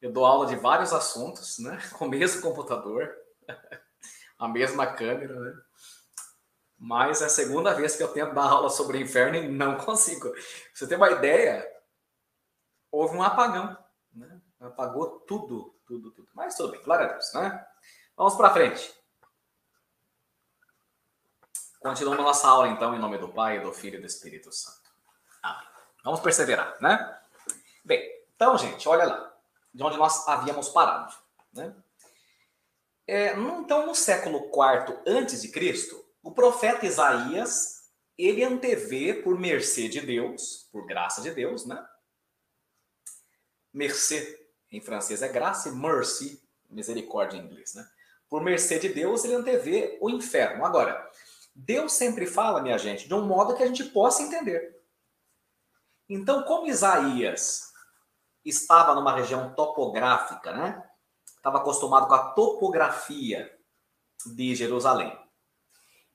Eu 0.00 0.12
dou 0.12 0.24
aula 0.24 0.46
de 0.46 0.56
vários 0.56 0.92
assuntos, 0.92 1.58
né? 1.58 1.78
Com 1.98 2.06
o 2.06 2.08
mesmo 2.08 2.40
computador, 2.40 3.12
a 4.38 4.48
mesma 4.48 4.86
câmera, 4.86 5.38
né? 5.38 5.52
Mas 6.78 7.20
é 7.20 7.24
a 7.24 7.28
segunda 7.28 7.74
vez 7.74 7.96
que 7.96 8.02
eu 8.04 8.12
tento 8.12 8.34
dar 8.34 8.44
aula 8.44 8.70
sobre 8.70 8.98
o 8.98 9.00
inferno 9.00 9.36
e 9.36 9.48
não 9.48 9.76
consigo. 9.84 10.30
Pra 10.30 10.40
você 10.72 10.86
ter 10.86 10.94
uma 10.94 11.10
ideia, 11.10 11.66
houve 12.90 13.16
um 13.16 13.22
apagão, 13.22 13.76
né? 14.12 14.40
Apagou 14.60 15.20
tudo, 15.20 15.74
tudo, 15.86 16.10
tudo. 16.10 16.28
Mas 16.34 16.56
tudo 16.56 16.72
bem, 16.72 16.82
glória 16.82 17.06
a 17.06 17.12
Deus, 17.12 17.32
né? 17.34 17.66
Vamos 18.16 18.34
para 18.34 18.52
frente. 18.52 18.92
Continuamos 21.80 22.24
nossa 22.24 22.48
aula, 22.48 22.68
então, 22.68 22.94
em 22.94 22.98
nome 22.98 23.18
do 23.18 23.28
Pai, 23.28 23.60
do 23.60 23.72
Filho 23.72 23.98
e 23.98 24.00
do 24.00 24.06
Espírito 24.06 24.50
Santo. 24.52 24.90
Amém. 25.40 25.68
Vamos 26.02 26.20
perseverar, 26.20 26.76
né? 26.80 27.20
Bem, 27.84 28.02
então, 28.34 28.58
gente, 28.58 28.88
olha 28.88 29.04
lá 29.04 29.28
de 29.72 29.82
onde 29.82 29.96
nós 29.96 30.26
havíamos 30.26 30.68
parado. 30.68 31.14
Né? 31.52 31.72
É, 33.06 33.32
então, 33.38 33.86
no 33.86 33.94
século 33.94 34.50
IV 34.50 34.98
antes 35.06 35.42
de 35.42 35.48
Cristo, 35.48 36.04
o 36.22 36.32
profeta 36.32 36.84
Isaías 36.84 37.78
ele 38.18 38.42
antevê 38.42 39.14
por 39.14 39.38
mercê 39.38 39.88
de 39.88 40.00
Deus, 40.00 40.68
por 40.72 40.84
graça 40.84 41.22
de 41.22 41.30
Deus, 41.30 41.64
né? 41.64 41.86
Mercê 43.78 44.44
em 44.72 44.80
francês 44.80 45.22
é 45.22 45.28
graça 45.28 45.68
e 45.68 45.72
mercy, 45.72 46.42
misericórdia 46.68 47.36
em 47.38 47.44
inglês, 47.44 47.74
né? 47.74 47.88
Por 48.28 48.42
mercê 48.42 48.76
de 48.80 48.88
Deus, 48.88 49.24
ele 49.24 49.34
antevê 49.34 49.96
o 50.00 50.10
inferno. 50.10 50.66
Agora, 50.66 51.08
Deus 51.54 51.92
sempre 51.92 52.26
fala, 52.26 52.60
minha 52.60 52.76
gente, 52.76 53.06
de 53.06 53.14
um 53.14 53.24
modo 53.24 53.54
que 53.54 53.62
a 53.62 53.66
gente 53.66 53.84
possa 53.84 54.24
entender. 54.24 54.76
Então, 56.08 56.42
como 56.42 56.66
Isaías 56.66 57.72
estava 58.44 58.96
numa 58.96 59.14
região 59.14 59.54
topográfica, 59.54 60.52
né? 60.52 60.84
Estava 61.24 61.58
acostumado 61.58 62.08
com 62.08 62.14
a 62.14 62.32
topografia 62.32 63.56
de 64.26 64.56
Jerusalém. 64.56 65.16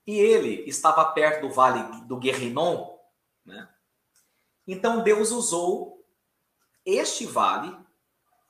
E 0.06 0.18
ele 0.18 0.68
estava 0.68 1.02
perto 1.12 1.48
do 1.48 1.50
vale 1.52 1.82
do 2.06 2.18
Guerrinon, 2.18 2.94
né? 3.42 3.68
Então 4.66 5.02
Deus 5.02 5.30
usou 5.30 5.93
este 6.84 7.26
vale 7.26 7.76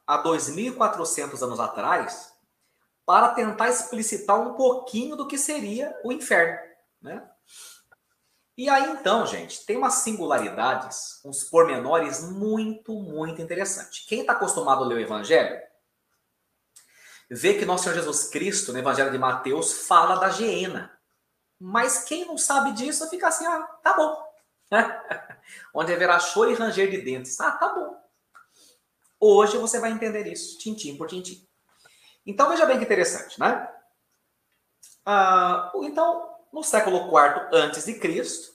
há 0.07 0.23
2.400 0.23 1.43
anos 1.43 1.61
atrás 1.61 2.35
para 3.07 3.29
tentar 3.31 3.69
explicitar 3.69 4.41
um 4.41 4.55
pouquinho 4.55 5.17
do 5.17 5.27
que 5.27 5.37
seria 5.37 5.99
o 6.05 6.13
inferno, 6.13 6.59
né? 7.01 7.29
E 8.57 8.69
aí 8.69 8.89
então, 8.91 9.27
gente, 9.27 9.67
tem 9.67 9.77
umas 9.77 9.95
singularidades, 9.95 11.21
uns 11.25 11.43
pormenores 11.43 12.23
muito, 12.23 12.93
muito 12.95 13.43
interessantes. 13.43 14.07
Quem 14.07 14.21
está 14.21 14.33
acostumado 14.33 14.85
a 14.85 14.87
ler 14.87 14.95
o 14.95 15.01
Evangelho, 15.01 15.61
vê 17.29 17.55
que 17.55 17.65
nosso 17.65 17.85
Senhor 17.85 17.97
Jesus 17.97 18.29
Cristo, 18.29 18.73
no 18.73 18.79
Evangelho 18.79 19.11
de 19.11 19.19
Mateus, 19.19 19.87
fala 19.87 20.17
da 20.17 20.31
geena. 20.31 20.97
Mas 21.59 22.05
quem 22.05 22.27
não 22.27 22.39
sabe 22.39 22.73
disso 22.73 23.09
fica 23.11 23.27
assim, 23.27 23.45
ah, 23.45 23.63
tá 23.83 23.95
bom. 23.95 24.23
Onde 25.75 25.93
haverá 25.93 26.21
choro 26.21 26.51
e 26.51 26.55
ranger 26.55 26.91
de 26.91 26.99
dentes. 26.99 27.41
Ah, 27.41 27.53
tá 27.53 27.75
bom. 27.75 28.04
Hoje 29.27 29.57
você 29.57 29.81
vai 29.81 29.91
entender 29.91 30.27
isso, 30.31 30.59
tintim 30.59 30.99
por 30.99 31.09
tintim. 31.09 31.49
Então 32.27 32.47
veja 32.51 32.67
bem 32.67 32.77
que 32.77 32.85
interessante, 32.85 33.41
né? 33.41 33.67
Ah, 35.03 35.73
então, 35.77 36.37
no 36.53 36.63
século 36.63 37.07
IV 37.07 37.49
antes 37.51 37.87
de 37.87 37.99
Cristo, 37.99 38.55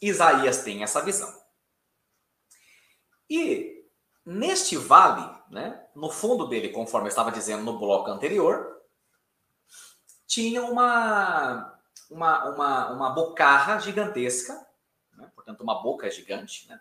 Isaías 0.00 0.62
tem 0.62 0.84
essa 0.84 1.02
visão. 1.02 1.28
E 3.28 3.84
neste 4.24 4.76
vale, 4.76 5.28
né, 5.50 5.84
no 5.92 6.08
fundo 6.08 6.46
dele, 6.46 6.68
conforme 6.68 7.08
eu 7.08 7.10
estava 7.10 7.32
dizendo 7.32 7.64
no 7.64 7.80
bloco 7.80 8.08
anterior, 8.08 8.80
tinha 10.24 10.62
uma, 10.62 11.76
uma, 12.08 12.44
uma, 12.50 12.90
uma 12.92 13.10
bocarra 13.10 13.80
gigantesca, 13.80 14.64
né, 15.14 15.28
portanto, 15.34 15.62
uma 15.62 15.82
boca 15.82 16.08
gigante, 16.08 16.68
né, 16.68 16.80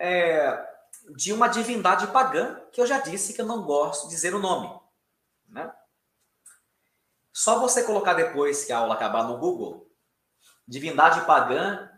é, 0.00 0.66
de 1.14 1.32
uma 1.32 1.46
divindade 1.46 2.06
pagã, 2.06 2.58
que 2.72 2.80
eu 2.80 2.86
já 2.86 2.98
disse 2.98 3.34
que 3.34 3.42
eu 3.42 3.46
não 3.46 3.62
gosto 3.62 4.04
de 4.04 4.14
dizer 4.14 4.34
o 4.34 4.38
nome. 4.38 4.80
Né? 5.46 5.70
Só 7.32 7.60
você 7.60 7.84
colocar 7.84 8.14
depois 8.14 8.64
que 8.64 8.72
a 8.72 8.78
aula 8.78 8.94
acabar 8.94 9.24
no 9.24 9.36
Google, 9.36 9.86
divindade 10.66 11.24
pagã 11.26 11.88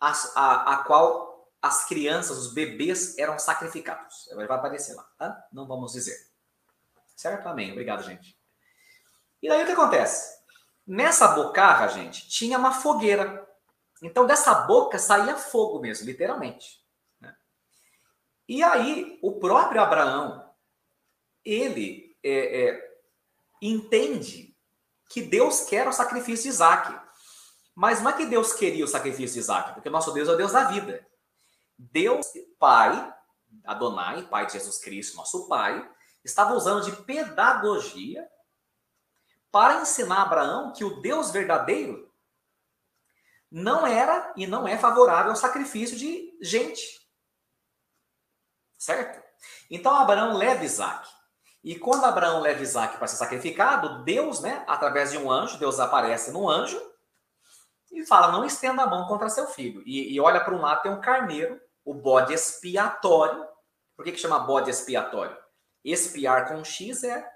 a, 0.00 0.12
a, 0.36 0.74
a 0.74 0.76
qual 0.84 1.50
as 1.60 1.84
crianças, 1.86 2.38
os 2.38 2.54
bebês 2.54 3.18
eram 3.18 3.38
sacrificados. 3.38 4.28
Vai 4.34 4.44
aparecer 4.44 4.94
lá, 4.94 5.02
tá? 5.18 5.46
Não 5.52 5.66
vamos 5.66 5.92
dizer. 5.92 6.16
Certo? 7.16 7.48
Amém. 7.48 7.72
Obrigado, 7.72 8.04
gente. 8.04 8.38
E 9.42 9.48
daí 9.48 9.62
o 9.62 9.66
que 9.66 9.72
acontece? 9.72 10.38
Nessa 10.86 11.28
bocarra, 11.28 11.88
gente, 11.88 12.28
tinha 12.28 12.56
uma 12.56 12.72
fogueira. 12.72 13.46
Então, 14.00 14.24
dessa 14.24 14.54
boca 14.54 14.98
saía 14.98 15.36
fogo 15.36 15.80
mesmo, 15.80 16.06
literalmente. 16.06 16.80
E 18.48 18.62
aí, 18.62 19.18
o 19.22 19.38
próprio 19.38 19.82
Abraão, 19.82 20.48
ele 21.44 22.16
é, 22.22 22.68
é, 22.68 22.98
entende 23.60 24.56
que 25.10 25.22
Deus 25.22 25.62
quer 25.62 25.86
o 25.86 25.92
sacrifício 25.92 26.44
de 26.44 26.48
Isaac. 26.48 26.98
Mas 27.74 28.00
não 28.00 28.10
é 28.10 28.14
que 28.14 28.26
Deus 28.26 28.52
queria 28.52 28.84
o 28.84 28.88
sacrifício 28.88 29.34
de 29.34 29.40
Isaac, 29.40 29.74
porque 29.74 29.90
nosso 29.90 30.12
Deus 30.12 30.28
é 30.28 30.32
o 30.32 30.36
Deus 30.36 30.52
da 30.52 30.64
vida. 30.64 31.06
Deus, 31.78 32.26
Pai, 32.58 33.14
Adonai, 33.64 34.26
Pai 34.26 34.46
de 34.46 34.54
Jesus 34.54 34.78
Cristo, 34.78 35.16
nosso 35.16 35.46
Pai, 35.46 35.88
estava 36.24 36.54
usando 36.54 36.84
de 36.84 36.92
pedagogia 37.02 38.28
para 39.52 39.80
ensinar 39.80 40.22
Abraão 40.22 40.72
que 40.72 40.84
o 40.84 41.00
Deus 41.00 41.30
verdadeiro 41.30 42.12
não 43.50 43.86
era 43.86 44.32
e 44.36 44.46
não 44.46 44.68
é 44.68 44.76
favorável 44.76 45.30
ao 45.30 45.36
sacrifício 45.36 45.96
de 45.96 46.36
gente. 46.42 46.97
Certo? 48.78 49.20
Então 49.68 49.92
Abraão 49.94 50.36
leva 50.36 50.64
Isaac. 50.64 51.08
E 51.64 51.74
quando 51.74 52.04
Abraão 52.04 52.40
leva 52.40 52.62
Isaac 52.62 52.96
para 52.96 53.08
ser 53.08 53.16
sacrificado, 53.16 54.04
Deus, 54.04 54.40
né, 54.40 54.64
através 54.68 55.10
de 55.10 55.18
um 55.18 55.30
anjo, 55.30 55.58
Deus 55.58 55.80
aparece 55.80 56.30
no 56.30 56.48
anjo 56.48 56.80
e 57.90 58.06
fala: 58.06 58.30
não 58.30 58.44
estenda 58.44 58.84
a 58.84 58.86
mão 58.86 59.08
contra 59.08 59.28
seu 59.28 59.48
filho. 59.48 59.82
E, 59.84 60.14
e 60.14 60.20
olha 60.20 60.40
para 60.40 60.54
um 60.54 60.60
lado, 60.60 60.82
tem 60.82 60.92
um 60.92 61.00
carneiro, 61.00 61.60
o 61.84 61.92
bode 61.92 62.32
expiatório. 62.32 63.44
Por 63.96 64.04
que, 64.04 64.12
que 64.12 64.20
chama 64.20 64.38
bode 64.38 64.70
expiatório? 64.70 65.36
Expiar 65.84 66.48
com 66.48 66.62
X 66.62 67.02
é 67.02 67.28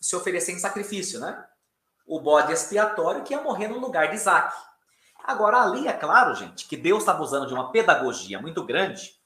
se 0.00 0.16
oferecer 0.16 0.52
em 0.52 0.58
sacrifício, 0.58 1.20
né? 1.20 1.44
O 2.06 2.20
bode 2.20 2.52
expiatório 2.52 3.22
que 3.22 3.34
ia 3.34 3.42
morrer 3.42 3.68
no 3.68 3.78
lugar 3.78 4.08
de 4.08 4.14
Isaac. 4.14 4.56
Agora, 5.22 5.60
ali 5.60 5.86
é 5.86 5.92
claro, 5.92 6.34
gente, 6.34 6.66
que 6.66 6.76
Deus 6.76 7.00
estava 7.00 7.22
usando 7.22 7.46
de 7.46 7.52
uma 7.52 7.70
pedagogia 7.70 8.40
muito 8.40 8.64
grande 8.64 9.19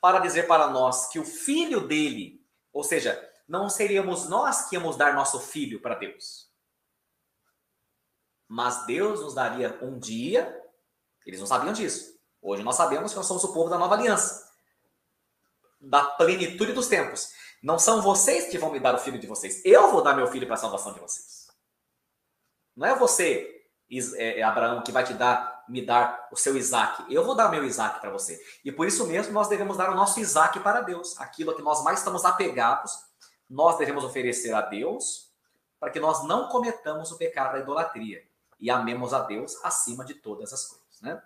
para 0.00 0.18
dizer 0.18 0.46
para 0.46 0.68
nós 0.68 1.08
que 1.08 1.18
o 1.18 1.24
filho 1.24 1.86
dele, 1.86 2.44
ou 2.72 2.84
seja, 2.84 3.22
não 3.48 3.68
seríamos 3.68 4.28
nós 4.28 4.68
que 4.68 4.76
íamos 4.76 4.96
dar 4.96 5.14
nosso 5.14 5.40
filho 5.40 5.80
para 5.80 5.94
Deus. 5.94 6.50
Mas 8.48 8.86
Deus 8.86 9.20
nos 9.20 9.34
daria 9.34 9.78
um 9.82 9.98
dia, 9.98 10.62
eles 11.24 11.40
não 11.40 11.46
sabiam 11.46 11.72
disso. 11.72 12.16
Hoje 12.40 12.62
nós 12.62 12.76
sabemos 12.76 13.12
que 13.12 13.16
nós 13.16 13.26
somos 13.26 13.42
o 13.44 13.52
povo 13.52 13.68
da 13.68 13.78
nova 13.78 13.94
aliança, 13.94 14.48
da 15.80 16.04
plenitude 16.04 16.72
dos 16.72 16.86
tempos. 16.86 17.32
Não 17.62 17.78
são 17.78 18.02
vocês 18.02 18.48
que 18.48 18.58
vão 18.58 18.70
me 18.70 18.78
dar 18.78 18.94
o 18.94 18.98
filho 18.98 19.18
de 19.18 19.26
vocês. 19.26 19.64
Eu 19.64 19.90
vou 19.90 20.02
dar 20.02 20.14
meu 20.14 20.28
filho 20.28 20.46
para 20.46 20.54
a 20.54 20.58
salvação 20.58 20.92
de 20.92 21.00
vocês. 21.00 21.48
Não 22.76 22.86
é 22.86 22.94
você, 22.94 23.64
é, 24.16 24.40
é 24.40 24.42
Abraão, 24.42 24.82
que 24.82 24.92
vai 24.92 25.02
te 25.02 25.14
dar, 25.14 25.55
me 25.68 25.84
dar 25.84 26.28
o 26.30 26.36
seu 26.36 26.56
Isaac. 26.56 27.04
Eu 27.12 27.24
vou 27.24 27.34
dar 27.34 27.50
meu 27.50 27.64
Isaac 27.64 28.00
para 28.00 28.10
você. 28.10 28.40
E 28.64 28.70
por 28.70 28.86
isso 28.86 29.06
mesmo 29.06 29.32
nós 29.32 29.48
devemos 29.48 29.76
dar 29.76 29.90
o 29.90 29.94
nosso 29.94 30.20
Isaac 30.20 30.60
para 30.60 30.80
Deus. 30.80 31.18
Aquilo 31.20 31.54
que 31.54 31.62
nós 31.62 31.82
mais 31.82 31.98
estamos 31.98 32.24
apegados, 32.24 32.92
nós 33.48 33.78
devemos 33.78 34.04
oferecer 34.04 34.52
a 34.54 34.60
Deus 34.60 35.32
para 35.78 35.90
que 35.90 36.00
nós 36.00 36.24
não 36.24 36.48
cometamos 36.48 37.12
o 37.12 37.18
pecado 37.18 37.52
da 37.52 37.58
idolatria 37.58 38.26
e 38.58 38.70
amemos 38.70 39.12
a 39.12 39.20
Deus 39.20 39.62
acima 39.64 40.04
de 40.04 40.14
todas 40.14 40.52
as 40.52 40.64
coisas, 40.66 41.00
né? 41.00 41.22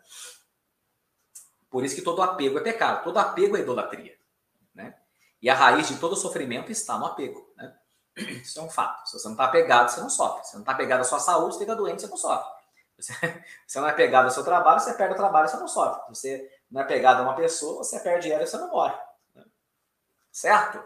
Por 1.70 1.85
isso 1.85 1.94
que 1.94 2.02
todo 2.02 2.20
apego 2.20 2.59
é 2.59 2.62
pecado, 2.62 3.04
todo 3.04 3.18
apego 3.18 3.56
é 3.56 3.61
idolatria, 3.61 4.18
né? 4.75 4.97
E 5.40 5.49
a 5.49 5.54
raiz 5.54 5.88
de 5.88 5.97
todo 5.99 6.16
sofrimento 6.16 6.73
está 6.73 6.99
no 6.99 7.06
apego, 7.06 7.52
né? 7.56 7.76
Isso 8.43 8.58
é 8.58 8.62
um 8.62 8.69
fato. 8.69 9.08
Se 9.08 9.19
você 9.19 9.28
não 9.28 9.34
está 9.34 9.45
apegado, 9.45 9.88
você 9.88 10.00
não 10.00 10.10
sofre. 10.10 10.45
Se 10.45 10.50
você 10.50 10.56
não 10.56 10.62
está 10.62 10.73
apegado 10.73 11.00
à 11.00 11.04
sua 11.04 11.21
saúde, 11.21 11.54
você 11.54 11.60
fica 11.60 11.76
doente, 11.76 12.02
você 12.02 12.08
não 12.08 12.17
sofre. 12.17 12.59
Você 13.67 13.80
não 13.80 13.89
é 13.89 13.91
apegado 13.91 14.25
ao 14.26 14.30
seu 14.30 14.45
trabalho, 14.45 14.80
você 14.80 14.95
perde 14.95 15.15
o 15.15 15.17
trabalho, 15.17 15.49
você 15.49 15.56
não 15.56 15.69
sofre. 15.69 16.02
Você 16.08 16.50
não 16.71 16.80
é 16.80 16.84
apegado 16.84 17.21
a 17.21 17.23
uma 17.23 17.34
pessoa, 17.34 17.82
você 17.82 17.99
perde 18.00 18.30
ela 18.30 18.43
e 18.43 18.47
você 18.47 18.56
não 18.56 18.71
morre. 18.71 18.97
Né? 19.34 19.45
Certo? 20.30 20.82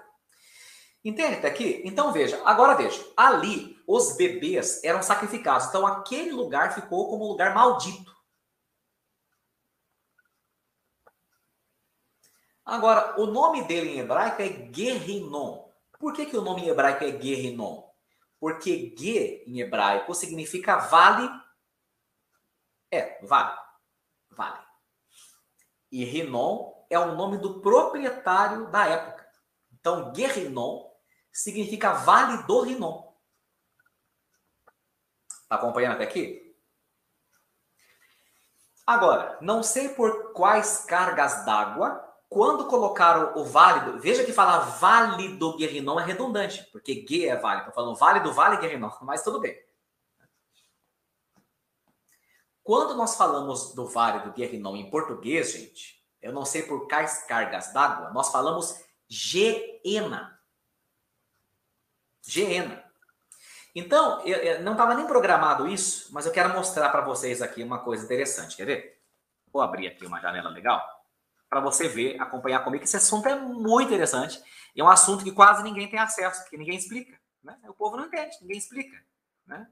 Entende 1.04 1.36
até 1.36 1.48
aqui? 1.48 1.82
Então 1.84 2.12
veja, 2.12 2.40
agora 2.44 2.74
veja, 2.74 3.04
ali 3.16 3.78
os 3.86 4.16
bebês 4.16 4.82
eram 4.82 5.02
sacrificados, 5.02 5.66
então 5.68 5.86
aquele 5.86 6.32
lugar 6.32 6.74
ficou 6.74 7.10
como 7.10 7.26
um 7.26 7.28
lugar 7.28 7.54
maldito. 7.54 8.14
Agora, 12.64 13.20
o 13.20 13.26
nome 13.26 13.64
dele 13.64 13.90
em 13.90 13.98
hebraico 13.98 14.40
é 14.40 14.48
Guerrinon. 14.48 15.68
Por 15.98 16.14
que, 16.14 16.24
que 16.24 16.36
o 16.36 16.40
nome 16.40 16.62
em 16.62 16.68
hebraico 16.68 17.04
é 17.04 17.10
Guerrinon? 17.10 17.84
Porque 18.40 18.94
Ge 18.98 19.44
em 19.46 19.60
hebraico 19.60 20.14
significa 20.14 20.76
vale. 20.76 21.28
É, 22.94 23.18
vale. 23.22 23.58
Vale. 24.30 24.58
E 25.90 26.04
Rinon 26.04 26.72
é 26.88 26.98
o 26.98 27.14
nome 27.16 27.38
do 27.38 27.60
proprietário 27.60 28.70
da 28.70 28.86
época. 28.86 29.28
Então, 29.72 30.12
Guerrinon 30.12 30.90
significa 31.32 31.92
Vale 31.92 32.44
do 32.44 32.60
Rinom. 32.60 33.12
Está 35.42 35.56
acompanhando 35.56 35.94
até 35.94 36.04
aqui? 36.04 36.56
Agora, 38.86 39.38
não 39.40 39.62
sei 39.62 39.88
por 39.88 40.32
quais 40.32 40.84
cargas 40.84 41.44
d'água, 41.44 42.02
quando 42.28 42.66
colocaram 42.66 43.36
o 43.36 43.44
vale, 43.44 43.92
do, 43.92 43.98
veja 43.98 44.24
que 44.24 44.32
falar 44.32 44.58
Vale 44.78 45.36
do 45.36 45.56
Guerrinon 45.56 45.98
é 45.98 46.04
redundante, 46.04 46.62
porque 46.70 47.02
Gue 47.02 47.26
é 47.26 47.36
vale, 47.36 47.60
estou 47.60 47.74
falando 47.74 47.96
Vale 47.96 48.20
do 48.20 48.32
Vale 48.32 48.58
Guerrinon, 48.58 48.90
mas 49.02 49.22
tudo 49.22 49.40
bem. 49.40 49.56
Quando 52.64 52.96
nós 52.96 53.14
falamos 53.16 53.74
do 53.74 53.86
Vale 53.86 54.24
do 54.24 54.32
Guerrinon 54.32 54.74
em 54.74 54.90
português, 54.90 55.52
gente, 55.52 56.02
eu 56.22 56.32
não 56.32 56.46
sei 56.46 56.62
por 56.62 56.88
quais 56.88 57.24
cargas 57.24 57.72
d'água, 57.74 58.10
nós 58.10 58.32
falamos 58.32 58.82
Geena. 59.06 60.40
Geena. 62.22 62.82
Então, 63.74 64.20
eu, 64.26 64.38
eu 64.38 64.62
não 64.62 64.72
estava 64.72 64.94
nem 64.94 65.06
programado 65.06 65.68
isso, 65.68 66.08
mas 66.12 66.24
eu 66.24 66.32
quero 66.32 66.54
mostrar 66.54 66.88
para 66.88 67.02
vocês 67.02 67.42
aqui 67.42 67.62
uma 67.62 67.80
coisa 67.80 68.04
interessante. 68.04 68.56
Quer 68.56 68.64
ver? 68.64 69.02
Vou 69.52 69.60
abrir 69.60 69.86
aqui 69.86 70.06
uma 70.06 70.20
janela 70.20 70.48
legal 70.48 70.82
para 71.50 71.60
você 71.60 71.86
ver, 71.86 72.20
acompanhar 72.20 72.64
comigo. 72.64 72.82
Esse 72.82 72.96
assunto 72.96 73.28
é 73.28 73.36
muito 73.36 73.88
interessante. 73.88 74.42
É 74.74 74.82
um 74.82 74.88
assunto 74.88 75.22
que 75.22 75.30
quase 75.30 75.62
ninguém 75.62 75.88
tem 75.88 76.00
acesso, 76.00 76.48
que 76.48 76.56
ninguém 76.56 76.76
explica. 76.76 77.16
Né? 77.42 77.56
O 77.68 77.74
povo 77.74 77.96
não 77.96 78.06
entende, 78.06 78.38
ninguém 78.40 78.58
explica. 78.58 78.96
Né? 79.46 79.68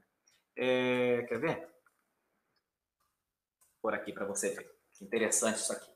É, 0.55 1.25
quer 1.27 1.39
ver? 1.39 1.72
Por 3.83 3.93
aqui 3.93 4.13
para 4.13 4.25
você 4.25 4.51
ver. 4.51 4.73
Interessante 5.01 5.57
isso 5.57 5.73
aqui. 5.73 5.91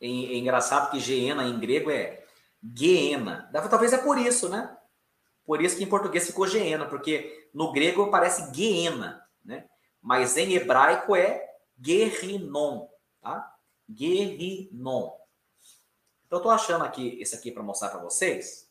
É, 0.00 0.06
é 0.06 0.36
engraçado 0.36 0.90
que 0.90 0.98
Geena 0.98 1.44
em 1.44 1.60
grego 1.60 1.88
é 1.88 2.26
Geena. 2.60 3.48
Talvez 3.70 3.92
é 3.92 3.98
por 3.98 4.18
isso, 4.18 4.48
né? 4.48 4.76
Por 5.44 5.62
isso 5.62 5.76
que 5.76 5.84
em 5.84 5.88
português 5.88 6.26
ficou 6.26 6.48
Geena, 6.48 6.86
porque 6.86 7.48
no 7.54 7.70
grego 7.70 8.10
parece 8.10 8.52
Geena, 8.52 9.24
né? 9.44 9.68
Mas 10.00 10.36
em 10.36 10.54
hebraico 10.54 11.14
é 11.14 11.48
Guerrinon, 11.80 12.88
tá? 13.20 13.56
Guerrinon. 13.88 15.16
Então 16.26 16.40
eu 16.40 16.42
tô 16.42 16.50
achando 16.50 16.84
aqui 16.84 17.20
esse 17.20 17.36
aqui 17.36 17.52
para 17.52 17.62
mostrar 17.62 17.90
para 17.90 18.02
vocês. 18.02 18.68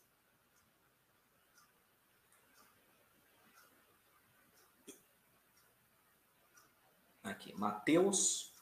Aqui, 7.24 7.54
Mateus 7.56 8.52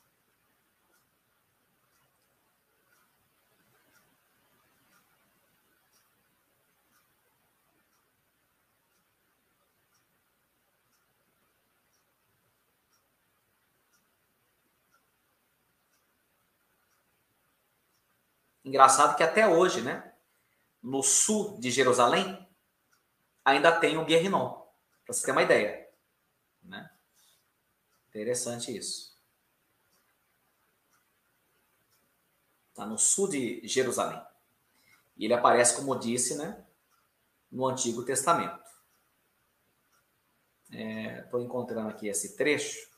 Engraçado 18.70 19.16
que 19.16 19.22
até 19.24 19.48
hoje, 19.48 19.80
né? 19.80 20.12
No 20.80 21.02
sul 21.02 21.58
de 21.58 21.72
Jerusalém, 21.72 22.46
ainda 23.44 23.72
tem 23.72 23.98
o 23.98 24.04
Guerrinon. 24.04 24.62
Para 25.04 25.12
você 25.12 25.26
ter 25.26 25.32
uma 25.32 25.42
ideia. 25.42 25.79
Interessante 28.10 28.76
isso. 28.76 29.16
Está 32.70 32.84
no 32.84 32.98
sul 32.98 33.28
de 33.28 33.60
Jerusalém. 33.66 34.20
E 35.16 35.24
ele 35.26 35.34
aparece, 35.34 35.76
como 35.76 35.98
disse, 35.98 36.36
né? 36.36 36.66
No 37.52 37.68
Antigo 37.68 38.04
Testamento. 38.04 38.68
Estou 40.70 41.40
é, 41.40 41.44
encontrando 41.44 41.88
aqui 41.88 42.08
esse 42.08 42.36
trecho. 42.36 42.89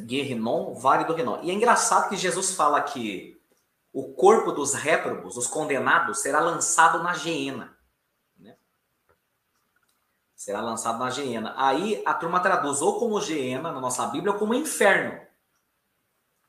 Guerrinon, 0.00 0.74
Vale 0.74 1.04
do 1.04 1.14
Rinon. 1.14 1.42
E 1.42 1.50
é 1.50 1.54
engraçado 1.54 2.08
que 2.08 2.16
Jesus 2.16 2.54
fala 2.54 2.82
que 2.82 3.40
o 3.92 4.14
corpo 4.14 4.52
dos 4.52 4.74
réprobos, 4.74 5.36
os 5.36 5.46
condenados, 5.46 6.20
será 6.20 6.40
lançado 6.40 7.02
na 7.02 7.12
geena. 7.12 7.76
Né? 8.38 8.56
Será 10.34 10.60
lançado 10.60 10.98
na 10.98 11.10
geena. 11.10 11.54
Aí 11.56 12.02
a 12.06 12.14
turma 12.14 12.40
traduz 12.40 12.80
ou 12.80 12.98
como 12.98 13.20
geena 13.20 13.70
na 13.70 13.80
nossa 13.80 14.06
Bíblia 14.06 14.32
ou 14.32 14.38
como 14.38 14.54
inferno. 14.54 15.20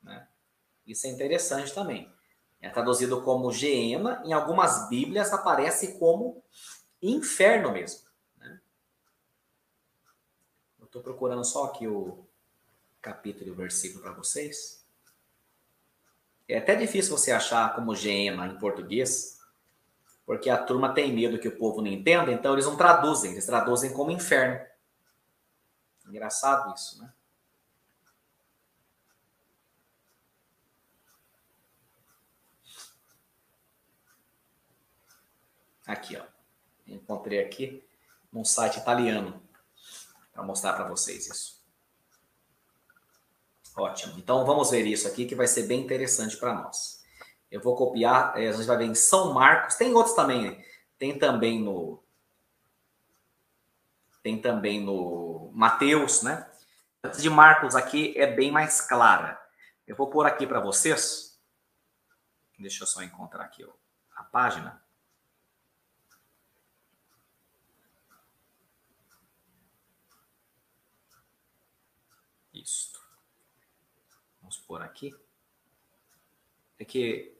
Né? 0.02 0.26
Isso 0.86 1.06
é 1.06 1.10
interessante 1.10 1.74
também. 1.74 2.12
É 2.60 2.70
traduzido 2.70 3.20
como 3.20 3.52
geena, 3.52 4.22
em 4.24 4.32
algumas 4.32 4.88
Bíblias 4.88 5.30
aparece 5.34 5.98
como 5.98 6.42
inferno 7.02 7.70
mesmo. 7.72 8.08
Né? 8.38 8.58
Eu 10.78 10.86
estou 10.86 11.02
procurando 11.02 11.44
só 11.44 11.64
aqui 11.64 11.86
o, 11.86 12.26
capítulo 13.04 13.50
e 13.50 13.54
versículo 13.54 14.02
para 14.02 14.14
vocês. 14.14 14.82
É 16.48 16.56
até 16.56 16.74
difícil 16.74 17.16
você 17.16 17.30
achar 17.30 17.74
como 17.74 17.94
Gema 17.94 18.46
em 18.46 18.58
português, 18.58 19.38
porque 20.24 20.48
a 20.48 20.62
turma 20.62 20.94
tem 20.94 21.12
medo 21.12 21.38
que 21.38 21.48
o 21.48 21.58
povo 21.58 21.82
não 21.82 21.90
entenda, 21.90 22.32
então 22.32 22.54
eles 22.54 22.64
não 22.64 22.76
traduzem, 22.76 23.32
eles 23.32 23.44
traduzem 23.44 23.92
como 23.92 24.10
inferno. 24.10 24.66
Engraçado 26.06 26.74
isso, 26.74 27.02
né? 27.02 27.12
Aqui, 35.86 36.16
ó. 36.16 36.24
Encontrei 36.86 37.40
aqui 37.40 37.86
num 38.32 38.44
site 38.44 38.78
italiano 38.78 39.42
para 40.32 40.42
mostrar 40.42 40.72
para 40.72 40.88
vocês 40.88 41.26
isso. 41.26 41.53
Ótimo. 43.76 44.18
Então 44.18 44.44
vamos 44.46 44.70
ver 44.70 44.86
isso 44.86 45.08
aqui 45.08 45.26
que 45.26 45.34
vai 45.34 45.46
ser 45.46 45.64
bem 45.64 45.80
interessante 45.80 46.36
para 46.36 46.54
nós. 46.54 47.02
Eu 47.50 47.60
vou 47.60 47.74
copiar, 47.74 48.36
eh, 48.36 48.48
a 48.48 48.52
gente 48.52 48.66
vai 48.66 48.76
ver 48.76 48.84
em 48.84 48.94
São 48.94 49.32
Marcos, 49.32 49.74
tem 49.74 49.92
outros 49.94 50.14
também, 50.14 50.42
né? 50.50 50.64
tem 50.98 51.18
também 51.18 51.60
no 51.60 52.02
tem 54.22 54.40
também 54.40 54.80
no 54.80 55.50
Mateus, 55.52 56.22
né? 56.22 56.50
De 57.18 57.28
Marcos 57.28 57.74
aqui 57.74 58.14
é 58.16 58.26
bem 58.26 58.50
mais 58.50 58.80
clara. 58.80 59.38
Eu 59.86 59.94
vou 59.94 60.08
pôr 60.08 60.26
aqui 60.26 60.46
para 60.46 60.60
vocês. 60.60 61.38
Deixa 62.58 62.84
eu 62.84 62.86
só 62.86 63.02
encontrar 63.02 63.44
aqui 63.44 63.66
a 64.16 64.24
página. 64.24 64.82
Isso 72.54 72.94
por 74.66 74.82
aqui. 74.82 75.14
É 76.78 76.84
que 76.84 77.34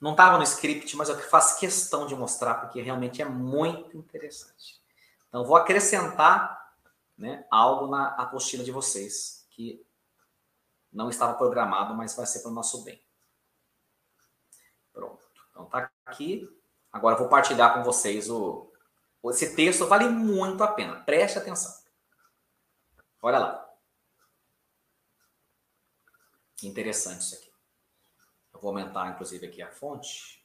não 0.00 0.12
estava 0.12 0.36
no 0.36 0.42
script, 0.42 0.96
mas 0.96 1.08
eu 1.08 1.18
faço 1.18 1.60
questão 1.60 2.06
de 2.06 2.16
mostrar 2.16 2.56
porque 2.56 2.82
realmente 2.82 3.22
é 3.22 3.24
muito 3.24 3.96
interessante. 3.96 4.82
Então, 5.28 5.44
vou 5.44 5.56
acrescentar 5.56 6.74
né, 7.16 7.46
algo 7.50 7.86
na 7.86 8.08
apostila 8.16 8.64
de 8.64 8.72
vocês 8.72 9.46
que 9.50 9.86
não 10.92 11.08
estava 11.08 11.34
programado, 11.34 11.94
mas 11.94 12.14
vai 12.14 12.26
ser 12.26 12.40
para 12.40 12.50
o 12.50 12.54
nosso 12.54 12.82
bem. 12.82 13.00
Pronto. 14.92 15.24
Então, 15.50 15.66
tá 15.66 15.90
aqui. 16.04 16.48
Agora, 16.92 17.16
vou 17.16 17.28
partilhar 17.28 17.72
com 17.72 17.82
vocês 17.82 18.28
o. 18.28 18.70
Esse 19.26 19.54
texto 19.54 19.86
vale 19.86 20.08
muito 20.08 20.62
a 20.64 20.68
pena. 20.68 21.00
Preste 21.04 21.38
atenção. 21.38 21.72
Olha 23.22 23.38
lá. 23.38 23.70
Que 26.51 26.51
interessante 26.68 27.20
isso 27.20 27.34
aqui. 27.34 27.52
Eu 28.52 28.60
vou 28.60 28.70
aumentar, 28.70 29.10
inclusive, 29.10 29.46
aqui 29.46 29.62
a 29.62 29.70
fonte. 29.70 30.42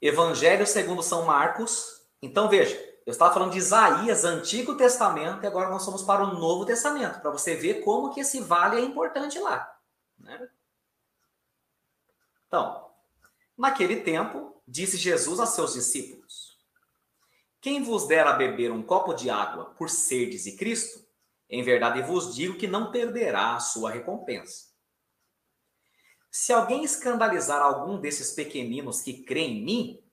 Evangelho 0.00 0.66
segundo 0.66 1.02
São 1.02 1.24
Marcos. 1.24 2.02
Então, 2.20 2.48
veja, 2.48 2.76
eu 3.06 3.10
estava 3.10 3.32
falando 3.32 3.52
de 3.52 3.58
Isaías, 3.58 4.24
Antigo 4.24 4.76
Testamento, 4.76 5.42
e 5.42 5.46
agora 5.46 5.70
nós 5.70 5.82
somos 5.82 6.02
para 6.02 6.22
o 6.22 6.38
Novo 6.38 6.66
Testamento, 6.66 7.20
para 7.20 7.30
você 7.30 7.54
ver 7.54 7.82
como 7.82 8.12
que 8.12 8.20
esse 8.20 8.40
vale 8.40 8.76
é 8.76 8.84
importante 8.84 9.38
lá. 9.38 9.78
Né? 10.18 10.48
Então, 12.46 12.90
naquele 13.56 14.00
tempo, 14.00 14.62
disse 14.68 14.98
Jesus 14.98 15.40
a 15.40 15.46
seus 15.46 15.72
discípulos: 15.72 16.43
quem 17.64 17.82
vos 17.82 18.06
der 18.06 18.26
a 18.26 18.34
beber 18.34 18.70
um 18.70 18.82
copo 18.82 19.14
de 19.14 19.30
água 19.30 19.70
por 19.78 19.88
serdes 19.88 20.44
de 20.44 20.52
Cristo, 20.52 21.02
em 21.48 21.62
verdade 21.62 22.02
vos 22.02 22.34
digo 22.34 22.58
que 22.58 22.66
não 22.66 22.90
perderá 22.90 23.54
a 23.54 23.60
sua 23.60 23.90
recompensa. 23.90 24.66
Se 26.30 26.52
alguém 26.52 26.84
escandalizar 26.84 27.62
algum 27.62 27.98
desses 27.98 28.32
pequeninos 28.32 29.00
que 29.00 29.24
creem 29.24 29.60
em 29.60 29.64
mim, 29.64 30.04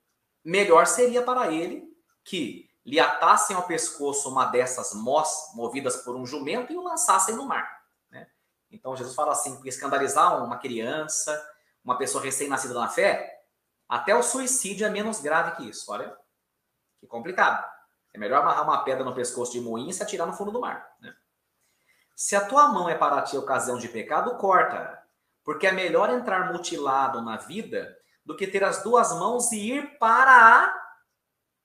melhor 0.45 0.87
seria 0.87 1.21
para 1.23 1.51
ele 1.51 1.83
que 2.23 2.69
lhe 2.85 3.01
atassem 3.01 3.53
ao 3.53 3.67
pescoço 3.67 4.29
uma 4.29 4.45
dessas 4.45 4.93
mós 4.93 5.53
movidas 5.53 5.97
por 5.97 6.15
um 6.15 6.25
jumento 6.25 6.71
e 6.71 6.77
o 6.77 6.81
lançassem 6.81 7.35
no 7.35 7.43
mar. 7.43 7.83
Né? 8.09 8.29
Então 8.71 8.95
Jesus 8.95 9.13
fala 9.13 9.33
assim: 9.33 9.59
escandalizar 9.65 10.41
uma 10.41 10.57
criança, 10.57 11.37
uma 11.83 11.97
pessoa 11.97 12.23
recém-nascida 12.23 12.73
na 12.75 12.87
fé, 12.87 13.43
até 13.89 14.15
o 14.15 14.23
suicídio 14.23 14.87
é 14.87 14.89
menos 14.89 15.19
grave 15.19 15.57
que 15.57 15.69
isso. 15.69 15.91
Olha, 15.91 16.17
que 17.01 17.07
complicado. 17.07 17.67
É 18.13 18.17
melhor 18.17 18.41
amarrar 18.41 18.63
uma 18.63 18.83
pedra 18.83 19.03
no 19.03 19.15
pescoço 19.15 19.51
de 19.51 19.59
moinho 19.59 19.89
e 19.89 19.93
se 19.93 20.03
atirar 20.03 20.27
no 20.27 20.33
fundo 20.33 20.51
do 20.51 20.61
mar. 20.61 20.95
Né? 21.01 21.13
Se 22.15 22.35
a 22.35 22.45
tua 22.45 22.67
mão 22.67 22.87
é 22.87 22.95
para 22.95 23.23
ti 23.23 23.35
ocasião 23.35 23.77
de 23.77 23.89
pecado, 23.89 24.37
corta. 24.37 25.01
Porque 25.43 25.65
é 25.65 25.71
melhor 25.71 26.09
entrar 26.11 26.53
mutilado 26.53 27.21
na 27.21 27.37
vida 27.37 27.97
do 28.23 28.35
que 28.35 28.45
ter 28.45 28.63
as 28.63 28.83
duas 28.83 29.11
mãos 29.13 29.51
e 29.51 29.71
ir 29.71 29.97
para 29.97 30.31
a 30.31 30.97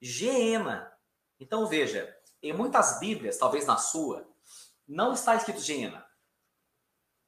geena. 0.01 0.91
Então 1.39 1.67
veja, 1.67 2.11
em 2.41 2.51
muitas 2.51 2.99
Bíblias, 2.99 3.37
talvez 3.37 3.67
na 3.67 3.77
sua, 3.77 4.27
não 4.87 5.13
está 5.13 5.35
escrito 5.35 5.61
geena. 5.61 6.03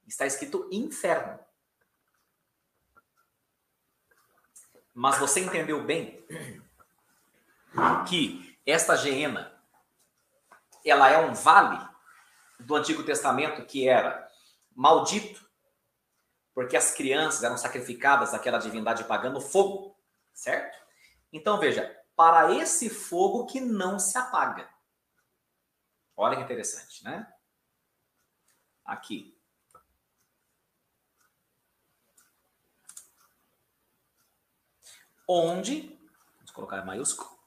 Está 0.08 0.26
escrito 0.26 0.68
inferno. 0.72 1.38
Mas 4.92 5.18
você 5.18 5.38
entendeu 5.40 5.84
bem 5.84 6.26
que 8.08 8.58
esta 8.66 8.96
geena 8.96 9.52
ela 10.84 11.10
é 11.10 11.18
um 11.18 11.34
vale 11.34 11.88
do 12.58 12.74
Antigo 12.74 13.02
Testamento 13.02 13.64
que 13.66 13.88
era 13.88 14.28
maldito, 14.74 15.48
porque 16.54 16.76
as 16.76 16.92
crianças 16.92 17.42
eram 17.42 17.56
sacrificadas 17.56 18.34
àquela 18.34 18.58
divindade 18.58 19.04
pagã 19.04 19.30
no 19.30 19.40
fogo, 19.40 19.96
certo? 20.32 20.78
Então 21.32 21.58
veja, 21.58 21.96
para 22.16 22.52
esse 22.52 22.90
fogo 22.90 23.46
que 23.46 23.60
não 23.60 23.98
se 23.98 24.18
apaga. 24.18 24.68
Olha 26.16 26.36
que 26.36 26.42
interessante, 26.42 27.02
né? 27.02 27.32
Aqui. 28.84 29.38
Onde, 35.26 35.98
vamos 36.36 36.50
colocar 36.50 36.78
em 36.78 36.84
maiúsculo, 36.84 37.39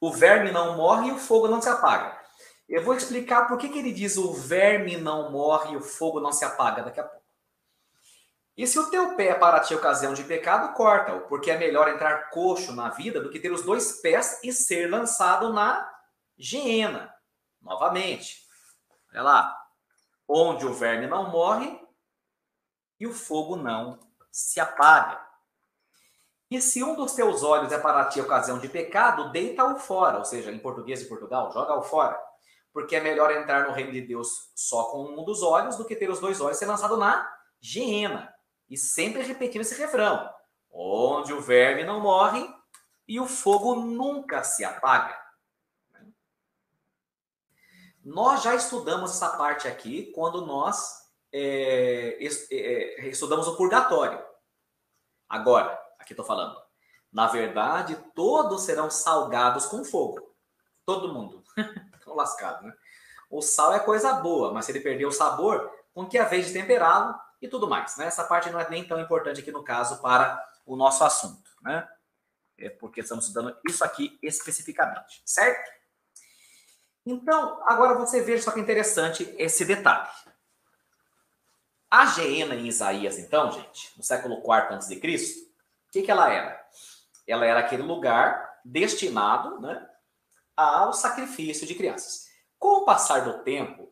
o 0.00 0.12
verme 0.12 0.50
não 0.50 0.76
morre 0.76 1.08
e 1.08 1.12
o 1.12 1.18
fogo 1.18 1.48
não 1.48 1.60
se 1.60 1.68
apaga. 1.68 2.16
Eu 2.68 2.82
vou 2.82 2.94
explicar 2.94 3.46
por 3.46 3.58
que, 3.58 3.68
que 3.68 3.78
ele 3.78 3.92
diz 3.92 4.16
o 4.16 4.32
verme 4.32 4.96
não 4.96 5.30
morre 5.30 5.74
e 5.74 5.76
o 5.76 5.80
fogo 5.80 6.20
não 6.20 6.32
se 6.32 6.44
apaga 6.44 6.82
daqui 6.82 7.00
a 7.00 7.04
pouco. 7.04 7.24
E 8.56 8.66
se 8.66 8.78
o 8.78 8.90
teu 8.90 9.14
pé 9.14 9.34
para 9.34 9.60
ti 9.60 9.74
ocasião 9.74 10.14
de 10.14 10.24
pecado, 10.24 10.74
corta-o, 10.74 11.28
porque 11.28 11.50
é 11.50 11.58
melhor 11.58 11.88
entrar 11.88 12.30
coxo 12.30 12.72
na 12.72 12.88
vida 12.88 13.20
do 13.20 13.30
que 13.30 13.38
ter 13.38 13.52
os 13.52 13.62
dois 13.62 14.00
pés 14.00 14.40
e 14.42 14.50
ser 14.52 14.90
lançado 14.90 15.52
na 15.52 15.88
geena. 16.38 17.14
Novamente. 17.60 18.46
Olha 19.12 19.22
lá. 19.22 19.62
Onde 20.26 20.66
o 20.66 20.72
verme 20.72 21.06
não 21.06 21.30
morre 21.30 21.78
e 22.98 23.06
o 23.06 23.12
fogo 23.12 23.56
não 23.56 24.00
se 24.32 24.58
apaga. 24.58 25.24
E 26.50 26.60
se 26.60 26.82
um 26.82 26.94
dos 26.94 27.12
teus 27.12 27.42
olhos 27.42 27.72
é 27.72 27.78
para 27.78 28.04
ti 28.04 28.20
ocasião 28.20 28.58
de 28.58 28.68
pecado, 28.68 29.32
deita-o 29.32 29.76
fora, 29.76 30.18
ou 30.18 30.24
seja, 30.24 30.52
em 30.52 30.58
português 30.58 31.00
de 31.00 31.06
Portugal, 31.06 31.50
joga-o 31.52 31.82
fora. 31.82 32.16
Porque 32.72 32.94
é 32.94 33.00
melhor 33.00 33.32
entrar 33.32 33.66
no 33.66 33.72
reino 33.72 33.90
de 33.90 34.02
Deus 34.02 34.28
só 34.54 34.84
com 34.84 35.04
um 35.04 35.24
dos 35.24 35.42
olhos 35.42 35.76
do 35.76 35.84
que 35.84 35.96
ter 35.96 36.08
os 36.08 36.20
dois 36.20 36.40
olhos 36.40 36.58
ser 36.58 36.66
lançado 36.66 36.96
na 36.96 37.28
geena. 37.60 38.32
E 38.68 38.76
sempre 38.76 39.22
repetindo 39.22 39.62
esse 39.62 39.74
refrão. 39.74 40.28
onde 40.70 41.32
o 41.32 41.40
verme 41.40 41.84
não 41.84 42.00
morre 42.00 42.46
e 43.08 43.18
o 43.18 43.26
fogo 43.26 43.76
nunca 43.76 44.44
se 44.44 44.64
apaga. 44.64 45.18
Nós 48.04 48.42
já 48.42 48.54
estudamos 48.54 49.10
essa 49.10 49.36
parte 49.36 49.66
aqui 49.66 50.12
quando 50.12 50.46
nós 50.46 50.92
é, 51.32 52.16
estudamos 53.08 53.48
o 53.48 53.56
purgatório. 53.56 54.22
Agora, 55.28 55.85
aqui 56.06 56.12
estou 56.12 56.24
falando. 56.24 56.56
Na 57.12 57.26
verdade, 57.26 57.96
todos 58.14 58.62
serão 58.62 58.90
salgados 58.90 59.66
com 59.66 59.84
fogo. 59.84 60.34
Todo 60.84 61.12
mundo. 61.12 61.42
Estão 61.98 62.14
lascados, 62.14 62.62
né? 62.62 62.72
O 63.28 63.42
sal 63.42 63.74
é 63.74 63.80
coisa 63.80 64.12
boa, 64.14 64.52
mas 64.52 64.64
se 64.64 64.72
ele 64.72 64.80
perder 64.80 65.04
o 65.06 65.10
sabor, 65.10 65.68
com 65.92 66.06
que 66.06 66.16
a 66.16 66.24
vez 66.24 66.46
de 66.46 66.52
temperá-lo 66.52 67.18
e 67.42 67.48
tudo 67.48 67.68
mais. 67.68 67.96
Né? 67.96 68.06
Essa 68.06 68.24
parte 68.24 68.50
não 68.50 68.60
é 68.60 68.70
nem 68.70 68.86
tão 68.86 69.00
importante 69.00 69.40
aqui 69.40 69.50
no 69.50 69.64
caso 69.64 70.00
para 70.00 70.40
o 70.64 70.76
nosso 70.76 71.02
assunto, 71.02 71.50
né? 71.62 71.88
É 72.58 72.70
porque 72.70 73.00
estamos 73.00 73.26
estudando 73.26 73.56
isso 73.68 73.84
aqui 73.84 74.18
especificamente, 74.22 75.20
certo? 75.26 75.70
Então, 77.04 77.62
agora 77.66 77.94
você 77.94 78.22
veja 78.22 78.44
só 78.44 78.50
que 78.50 78.60
interessante 78.60 79.34
esse 79.36 79.64
detalhe. 79.64 80.08
A 81.90 82.06
Geena 82.06 82.54
em 82.54 82.66
Isaías, 82.66 83.18
então, 83.18 83.52
gente, 83.52 83.92
no 83.96 84.02
século 84.02 84.38
IV 84.38 84.74
a.C., 84.74 85.45
que, 85.96 86.02
que 86.02 86.10
ela 86.10 86.32
era? 86.32 86.66
Ela 87.26 87.46
era 87.46 87.60
aquele 87.60 87.82
lugar 87.82 88.60
destinado 88.64 89.60
né, 89.60 89.88
ao 90.56 90.92
sacrifício 90.92 91.66
de 91.66 91.74
crianças. 91.74 92.26
Com 92.58 92.82
o 92.82 92.84
passar 92.84 93.24
do 93.24 93.42
tempo, 93.42 93.90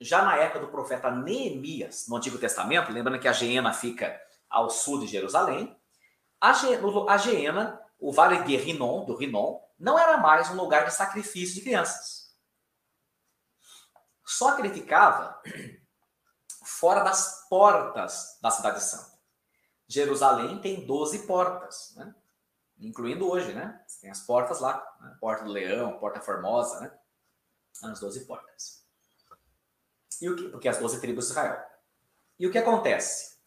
já 0.00 0.22
na 0.22 0.36
época 0.36 0.60
do 0.60 0.68
profeta 0.68 1.10
Neemias, 1.10 2.06
no 2.08 2.16
Antigo 2.16 2.38
Testamento, 2.38 2.92
lembrando 2.92 3.20
que 3.20 3.28
a 3.28 3.32
Geena 3.32 3.72
fica 3.72 4.18
ao 4.48 4.70
sul 4.70 5.00
de 5.00 5.06
Jerusalém, 5.06 5.76
a, 6.40 6.52
Geena, 7.18 7.80
o 7.98 8.12
vale 8.12 8.44
de 8.44 8.56
Rinon, 8.56 9.04
do 9.04 9.16
Rinon, 9.16 9.60
não 9.78 9.98
era 9.98 10.16
mais 10.16 10.48
um 10.50 10.54
lugar 10.54 10.84
de 10.84 10.94
sacrifício 10.94 11.56
de 11.56 11.62
crianças. 11.62 12.32
Só 14.24 14.54
que 14.54 14.62
ele 14.62 14.72
ficava 14.72 15.40
fora 16.64 17.02
das 17.02 17.46
portas 17.48 18.38
da 18.40 18.50
Cidade 18.50 18.82
Santa. 18.82 19.17
Jerusalém 19.88 20.60
tem 20.60 20.86
12 20.86 21.26
portas, 21.26 21.94
né? 21.96 22.14
incluindo 22.78 23.28
hoje, 23.28 23.52
né? 23.52 23.82
Tem 24.00 24.10
as 24.10 24.20
portas 24.20 24.60
lá, 24.60 24.76
né? 25.00 25.16
Porta 25.20 25.44
do 25.44 25.50
Leão, 25.50 25.98
Porta 25.98 26.20
Formosa, 26.20 26.80
né? 26.80 26.98
As 27.82 28.00
12 28.00 28.24
portas. 28.24 28.84
E 30.20 30.28
o 30.28 30.36
que? 30.36 30.48
Porque 30.48 30.68
as 30.68 30.78
12 30.78 31.00
tribos 31.00 31.26
de 31.26 31.30
Israel. 31.32 31.64
E 32.38 32.46
o 32.46 32.52
que 32.52 32.58
acontece? 32.58 33.38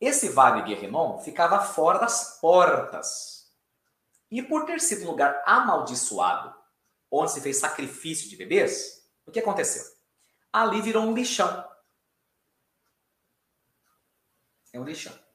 Esse 0.00 0.28
vale 0.28 0.62
de 0.62 0.72
Herrinon 0.72 1.18
ficava 1.18 1.60
fora 1.60 1.98
das 1.98 2.38
portas. 2.40 3.52
E 4.30 4.42
por 4.42 4.66
ter 4.66 4.80
sido 4.80 5.04
um 5.04 5.10
lugar 5.10 5.42
amaldiçoado, 5.46 6.54
onde 7.10 7.32
se 7.32 7.40
fez 7.40 7.56
sacrifício 7.56 8.28
de 8.28 8.36
bebês, 8.36 9.08
o 9.26 9.32
que 9.32 9.40
aconteceu? 9.40 9.82
Ali 10.52 10.80
virou 10.82 11.04
um 11.04 11.14
lixão. 11.14 11.66
É 14.72 14.78
um 14.78 14.84
lixão. 14.84 15.27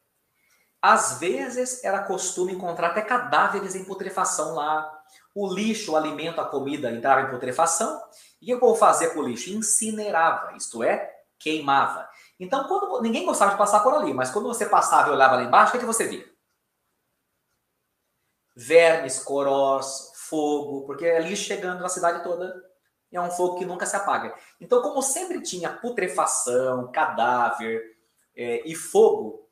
Às 0.84 1.17
vezes 1.17 1.82
era 1.82 2.04
costume 2.04 2.52
encontrar 2.52 2.88
até 2.88 3.02
cadáveres 3.02 3.74
em 3.74 3.86
putrefação 3.86 4.54
lá. 4.54 5.02
O 5.34 5.48
lixo, 5.48 5.93
o 5.93 5.96
alimento, 5.96 6.41
a 6.41 6.46
comida 6.46 6.91
entrava 6.91 7.22
em 7.22 7.30
putrefação. 7.32 8.04
E 8.41 8.54
o 8.54 8.58
que 8.58 8.60
povo 8.60 8.76
fazia 8.76 9.10
com 9.12 9.22
o 9.22 9.24
lixo? 9.24 9.50
Incinerava, 9.50 10.58
isto 10.58 10.84
é, 10.84 11.10
queimava. 11.39 12.06
Então, 12.38 12.67
quando 12.67 13.02
ninguém 13.02 13.26
gostava 13.26 13.52
de 13.52 13.58
passar 13.58 13.80
por 13.80 13.93
ali, 13.93 14.13
mas 14.13 14.30
quando 14.30 14.50
você 14.50 14.65
passava 14.65 15.08
e 15.08 15.13
olhava 15.13 15.38
lá 15.38 15.43
embaixo, 15.43 15.69
o 15.69 15.72
que, 15.72 15.78
é 15.78 15.80
que 15.80 15.86
você 15.86 16.06
via? 16.06 16.30
Vermes, 18.54 19.19
corós, 19.24 20.12
fogo, 20.15 20.86
porque 20.86 21.06
é 21.06 21.22
lixo 21.22 21.46
chegando 21.46 21.80
na 21.80 21.88
cidade 21.88 22.22
toda. 22.26 22.54
É 23.10 23.22
um 23.22 23.32
fogo 23.32 23.56
que 23.58 23.65
nunca 23.65 23.86
se 23.86 23.96
apaga. 23.96 24.36
Então, 24.60 24.82
como 24.82 25.02
sempre 25.02 25.41
tinha 25.41 25.72
putrefação, 25.72 26.91
cadáver 26.91 27.82
é, 28.36 28.67
e 28.67 28.76
fogo, 28.76 29.43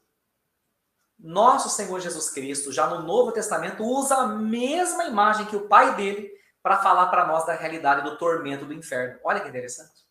nosso 1.22 1.70
Senhor 1.70 2.00
Jesus 2.00 2.30
Cristo, 2.32 2.72
já 2.72 2.88
no 2.88 3.04
Novo 3.04 3.32
Testamento, 3.32 3.84
usa 3.84 4.16
a 4.16 4.28
mesma 4.28 5.06
imagem 5.06 5.46
que 5.46 5.56
o 5.56 5.68
Pai 5.68 5.96
dele 5.96 6.32
para 6.64 6.78
falar 6.78 7.08
para 7.08 7.28
nós 7.28 7.46
da 7.46 7.54
realidade 7.54 8.04
do 8.04 8.18
tormento 8.18 8.66
do 8.66 8.74
inferno. 8.74 9.20
Olha 9.24 9.40
que 9.40 9.48
interessante. 9.48 10.02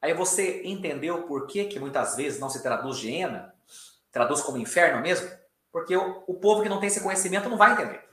Aí 0.00 0.14
você 0.14 0.62
entendeu 0.62 1.26
por 1.26 1.46
que, 1.46 1.64
que 1.64 1.80
muitas 1.80 2.16
vezes 2.16 2.38
não 2.38 2.48
se 2.48 2.62
traduz 2.62 2.98
Geena, 2.98 3.54
traduz 4.12 4.40
como 4.42 4.58
inferno 4.58 5.02
mesmo? 5.02 5.28
Porque 5.72 5.96
o, 5.96 6.24
o 6.26 6.34
povo 6.34 6.62
que 6.62 6.68
não 6.68 6.78
tem 6.78 6.86
esse 6.86 7.02
conhecimento 7.02 7.48
não 7.48 7.56
vai 7.56 7.72
entender. 7.72 8.06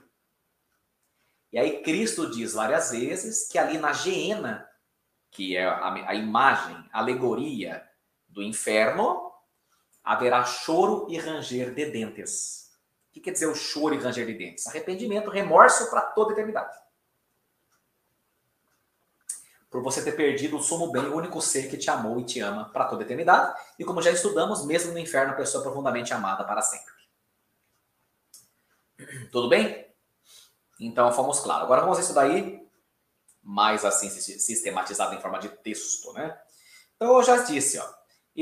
E 1.52 1.60
aí 1.60 1.84
Cristo 1.84 2.30
diz 2.32 2.54
várias 2.54 2.92
vezes 2.92 3.48
que 3.48 3.58
ali 3.58 3.78
na 3.78 3.94
Geena, 3.94 4.68
que 5.32 5.56
é 5.56 5.66
a, 5.66 6.10
a 6.10 6.16
imagem, 6.16 6.76
a 6.92 7.00
alegoria 7.00 7.88
do 8.28 8.42
inferno, 8.42 9.32
haverá 10.06 10.46
choro 10.46 11.08
e 11.10 11.18
ranger 11.18 11.74
de 11.74 11.86
dentes. 11.92 12.72
O 13.10 13.14
que 13.14 13.20
quer 13.20 13.32
dizer 13.32 13.48
o 13.48 13.56
choro 13.56 13.96
e 13.96 13.98
ranger 13.98 14.26
de 14.26 14.34
dentes? 14.34 14.68
Arrependimento, 14.68 15.30
remorso 15.30 15.90
para 15.90 16.02
toda 16.02 16.34
eternidade 16.34 16.86
por 19.76 19.84
você 19.84 20.02
ter 20.02 20.14
perdido 20.14 20.56
o 20.56 20.64
sumo 20.64 20.90
bem, 20.90 21.04
o 21.04 21.18
único 21.18 21.42
ser 21.42 21.70
que 21.70 21.76
te 21.76 21.90
amou 21.90 22.18
e 22.18 22.24
te 22.24 22.40
ama 22.40 22.70
para 22.70 22.86
toda 22.86 23.04
eternidade. 23.04 23.60
E 23.78 23.84
como 23.84 24.02
já 24.02 24.10
estudamos, 24.10 24.66
mesmo 24.66 24.94
no 24.94 24.98
inferno, 24.98 25.34
a 25.34 25.36
pessoa 25.36 25.62
é 25.62 25.66
profundamente 25.66 26.14
amada 26.14 26.46
para 26.46 26.62
sempre. 26.62 26.94
Tudo 29.34 29.50
bem? 29.50 29.86
Então, 30.80 31.12
fomos 31.12 31.42
claros. 31.42 31.66
Agora 31.66 31.82
vamos 31.82 32.00
estudar 32.00 32.22
aí 32.22 32.66
mais 33.44 33.84
assim, 33.84 34.10
sistematizado 34.10 35.14
em 35.14 35.20
forma 35.20 35.40
de 35.40 35.50
texto, 35.50 36.14
né? 36.14 36.40
Então, 36.96 37.14
eu 37.18 37.22
já 37.22 37.44
disse, 37.44 37.78
ó, 37.78 37.86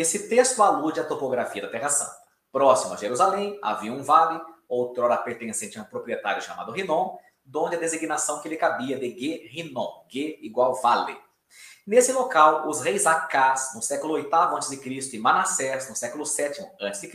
esse 0.02 0.28
texto 0.28 0.62
alude 0.64 1.00
à 1.00 1.04
topografia 1.04 1.62
da 1.62 1.70
Terra 1.70 1.90
Santa. 1.90 2.16
Próximo 2.52 2.94
a 2.94 2.98
Jerusalém, 2.98 3.60
havia 3.62 3.92
um 3.92 4.04
vale, 4.04 4.42
outrora 4.68 5.18
pertencente 5.18 5.78
a 5.78 5.82
um 5.82 5.86
proprietário 5.86 6.42
chamado 6.42 6.72
Rinon, 6.72 7.18
donde 7.46 7.76
a 7.76 7.80
designação 7.80 8.42
que 8.42 8.50
lhe 8.50 8.58
cabia 8.58 8.98
de 8.98 9.10
Ge 9.10 9.48
Rinon, 9.48 10.06
Ge 10.08 10.40
igual 10.42 10.76
vale. 10.76 11.18
Nesse 11.86 12.14
local, 12.14 12.68
os 12.70 12.82
reis 12.82 13.06
Acás, 13.06 13.74
no 13.76 13.82
século 13.82 14.16
VIII 14.16 14.30
a.C., 14.32 15.16
e 15.16 15.20
Manassés, 15.20 15.90
no 15.90 15.96
século 15.96 16.24
VII 16.26 16.88
a.C., 16.88 17.10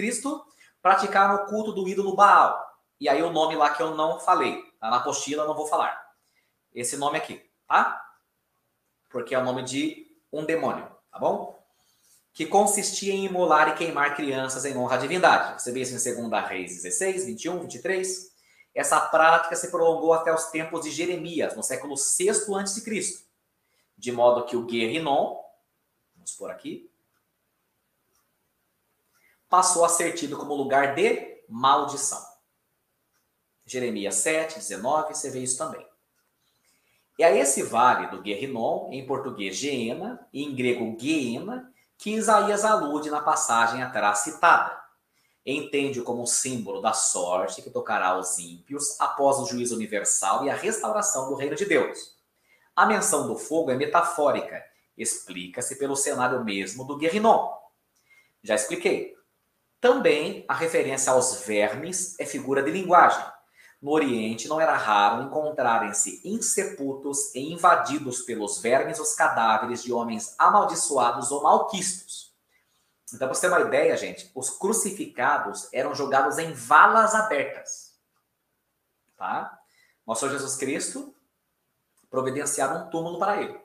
praticaram 0.82 1.36
o 1.36 1.46
culto 1.46 1.72
do 1.72 1.88
ídolo 1.88 2.14
Baal. 2.14 2.68
E 3.00 3.08
aí 3.08 3.22
o 3.22 3.32
nome 3.32 3.56
lá 3.56 3.70
que 3.70 3.82
eu 3.82 3.94
não 3.94 4.20
falei, 4.20 4.62
tá 4.78 4.90
na 4.90 4.98
apostila, 4.98 5.46
não 5.46 5.54
vou 5.54 5.66
falar. 5.66 5.98
Esse 6.74 6.96
nome 6.96 7.16
aqui, 7.16 7.42
tá? 7.66 8.04
Porque 9.08 9.34
é 9.34 9.38
o 9.38 9.44
nome 9.44 9.62
de 9.62 10.06
um 10.32 10.44
demônio, 10.44 10.86
tá 11.10 11.18
bom? 11.18 11.57
Que 12.38 12.46
consistia 12.46 13.12
em 13.12 13.24
imolar 13.24 13.70
e 13.70 13.74
queimar 13.74 14.14
crianças 14.14 14.64
em 14.64 14.76
honra 14.76 14.94
à 14.94 14.98
divindade. 14.98 15.60
Você 15.60 15.72
vê 15.72 15.80
isso 15.80 15.90
em 16.08 16.28
2 16.30 16.46
Reis 16.46 16.70
16, 16.70 17.26
21, 17.26 17.62
23. 17.62 18.32
Essa 18.72 19.00
prática 19.00 19.56
se 19.56 19.72
prolongou 19.72 20.12
até 20.12 20.32
os 20.32 20.44
tempos 20.44 20.84
de 20.84 20.92
Jeremias, 20.92 21.56
no 21.56 21.64
século 21.64 21.96
VI 21.96 22.30
a.C., 22.30 23.26
de 23.96 24.12
modo 24.12 24.46
que 24.46 24.54
o 24.54 24.64
Guerrinon, 24.64 25.36
vamos 26.14 26.30
por 26.36 26.48
aqui, 26.48 26.88
passou 29.48 29.84
a 29.84 29.88
ser 29.88 30.12
tido 30.12 30.36
como 30.36 30.54
lugar 30.54 30.94
de 30.94 31.42
maldição. 31.48 32.24
Jeremias 33.66 34.14
7, 34.14 34.60
19, 34.60 35.12
você 35.12 35.28
vê 35.28 35.40
isso 35.40 35.58
também. 35.58 35.84
E 37.18 37.24
a 37.24 37.34
esse 37.34 37.64
vale 37.64 38.06
do 38.12 38.22
Guerrinon, 38.22 38.92
em 38.92 39.04
português 39.04 39.56
Geena, 39.56 40.24
e 40.32 40.44
em 40.44 40.54
grego 40.54 40.96
Geena, 40.96 41.74
que 41.98 42.14
Isaías 42.14 42.64
alude 42.64 43.10
na 43.10 43.20
passagem 43.20 43.82
atrás 43.82 44.20
citada 44.20 44.78
entende-o 45.50 46.04
como 46.04 46.22
um 46.22 46.26
símbolo 46.26 46.80
da 46.80 46.92
sorte 46.92 47.62
que 47.62 47.70
tocará 47.70 48.08
aos 48.08 48.38
ímpios 48.38 49.00
após 49.00 49.38
o 49.38 49.46
juízo 49.46 49.74
universal 49.74 50.44
e 50.44 50.50
a 50.50 50.54
restauração 50.54 51.28
do 51.28 51.34
reino 51.34 51.56
de 51.56 51.64
Deus. 51.64 52.16
A 52.76 52.84
menção 52.86 53.26
do 53.26 53.36
fogo 53.36 53.70
é 53.70 53.74
metafórica, 53.74 54.62
explica-se 54.96 55.76
pelo 55.76 55.96
cenário 55.96 56.44
mesmo 56.44 56.84
do 56.84 56.96
Guerrinon. 56.96 57.50
Já 58.42 58.54
expliquei. 58.54 59.16
Também 59.80 60.44
a 60.48 60.54
referência 60.54 61.12
aos 61.12 61.42
vermes 61.42 62.18
é 62.18 62.26
figura 62.26 62.62
de 62.62 62.70
linguagem. 62.70 63.24
No 63.80 63.92
Oriente 63.92 64.48
não 64.48 64.60
era 64.60 64.76
raro 64.76 65.22
encontrarem-se 65.22 66.20
insepultos 66.24 67.34
e 67.34 67.52
invadidos 67.52 68.22
pelos 68.22 68.60
vermes 68.60 68.98
os 68.98 69.14
cadáveres 69.14 69.82
de 69.82 69.92
homens 69.92 70.34
amaldiçoados 70.38 71.30
ou 71.30 71.42
malquistos 71.42 72.28
então, 73.14 73.26
para 73.26 73.34
você 73.34 73.42
ter 73.42 73.48
uma 73.48 73.60
ideia, 73.60 73.96
gente, 73.96 74.30
os 74.34 74.50
crucificados 74.50 75.68
eram 75.72 75.94
jogados 75.94 76.38
em 76.38 76.52
valas 76.52 77.14
abertas. 77.14 77.96
Tá? 79.16 79.58
Nosso 80.06 80.28
Jesus 80.28 80.56
Cristo 80.56 81.14
providenciaram 82.10 82.86
um 82.86 82.90
túmulo 82.90 83.18
para 83.18 83.42
ele, 83.42 83.58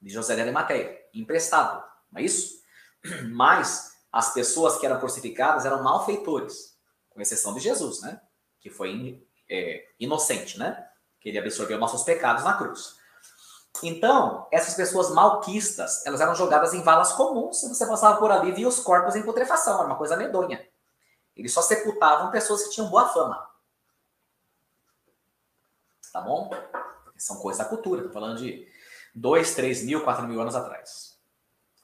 de 0.00 0.10
José 0.10 0.34
de 0.34 0.42
Arimateia, 0.42 0.98
emprestado, 1.14 1.82
não 2.10 2.20
é 2.20 2.24
isso? 2.24 2.62
Mas 3.32 3.98
as 4.10 4.32
pessoas 4.32 4.78
que 4.78 4.86
eram 4.86 4.98
crucificadas 4.98 5.64
eram 5.64 5.82
malfeitores, 5.82 6.76
com 7.10 7.20
exceção 7.20 7.54
de 7.54 7.60
Jesus, 7.60 8.00
né? 8.00 8.20
Que 8.60 8.70
foi 8.70 8.90
é, 9.50 9.84
inocente, 9.98 10.58
né? 10.58 10.86
Que 11.20 11.28
ele 11.28 11.38
absorveu 11.38 11.78
nossos 11.78 12.04
pecados 12.04 12.44
na 12.44 12.54
cruz. 12.54 12.98
Então, 13.82 14.46
essas 14.52 14.74
pessoas 14.74 15.10
malquistas, 15.10 16.04
elas 16.06 16.20
eram 16.20 16.34
jogadas 16.34 16.74
em 16.74 16.82
valas 16.82 17.12
comuns, 17.12 17.62
e 17.62 17.68
você 17.68 17.86
passava 17.86 18.18
por 18.18 18.30
ali 18.30 18.52
via 18.52 18.68
os 18.68 18.80
corpos 18.80 19.16
em 19.16 19.22
putrefação, 19.22 19.78
era 19.78 19.86
uma 19.86 19.96
coisa 19.96 20.16
medonha. 20.16 20.66
Eles 21.36 21.52
só 21.52 21.62
sepultavam 21.62 22.30
pessoas 22.30 22.64
que 22.64 22.70
tinham 22.70 22.90
boa 22.90 23.08
fama. 23.08 23.48
Tá 26.12 26.20
bom? 26.20 26.50
São 27.16 27.36
coisas 27.36 27.62
da 27.62 27.68
cultura, 27.68 28.02
tô 28.02 28.10
falando 28.10 28.38
de 28.38 28.66
2, 29.14 29.54
3 29.54 29.84
mil, 29.84 30.02
4 30.02 30.26
mil 30.26 30.40
anos 30.40 30.54
atrás. 30.54 31.18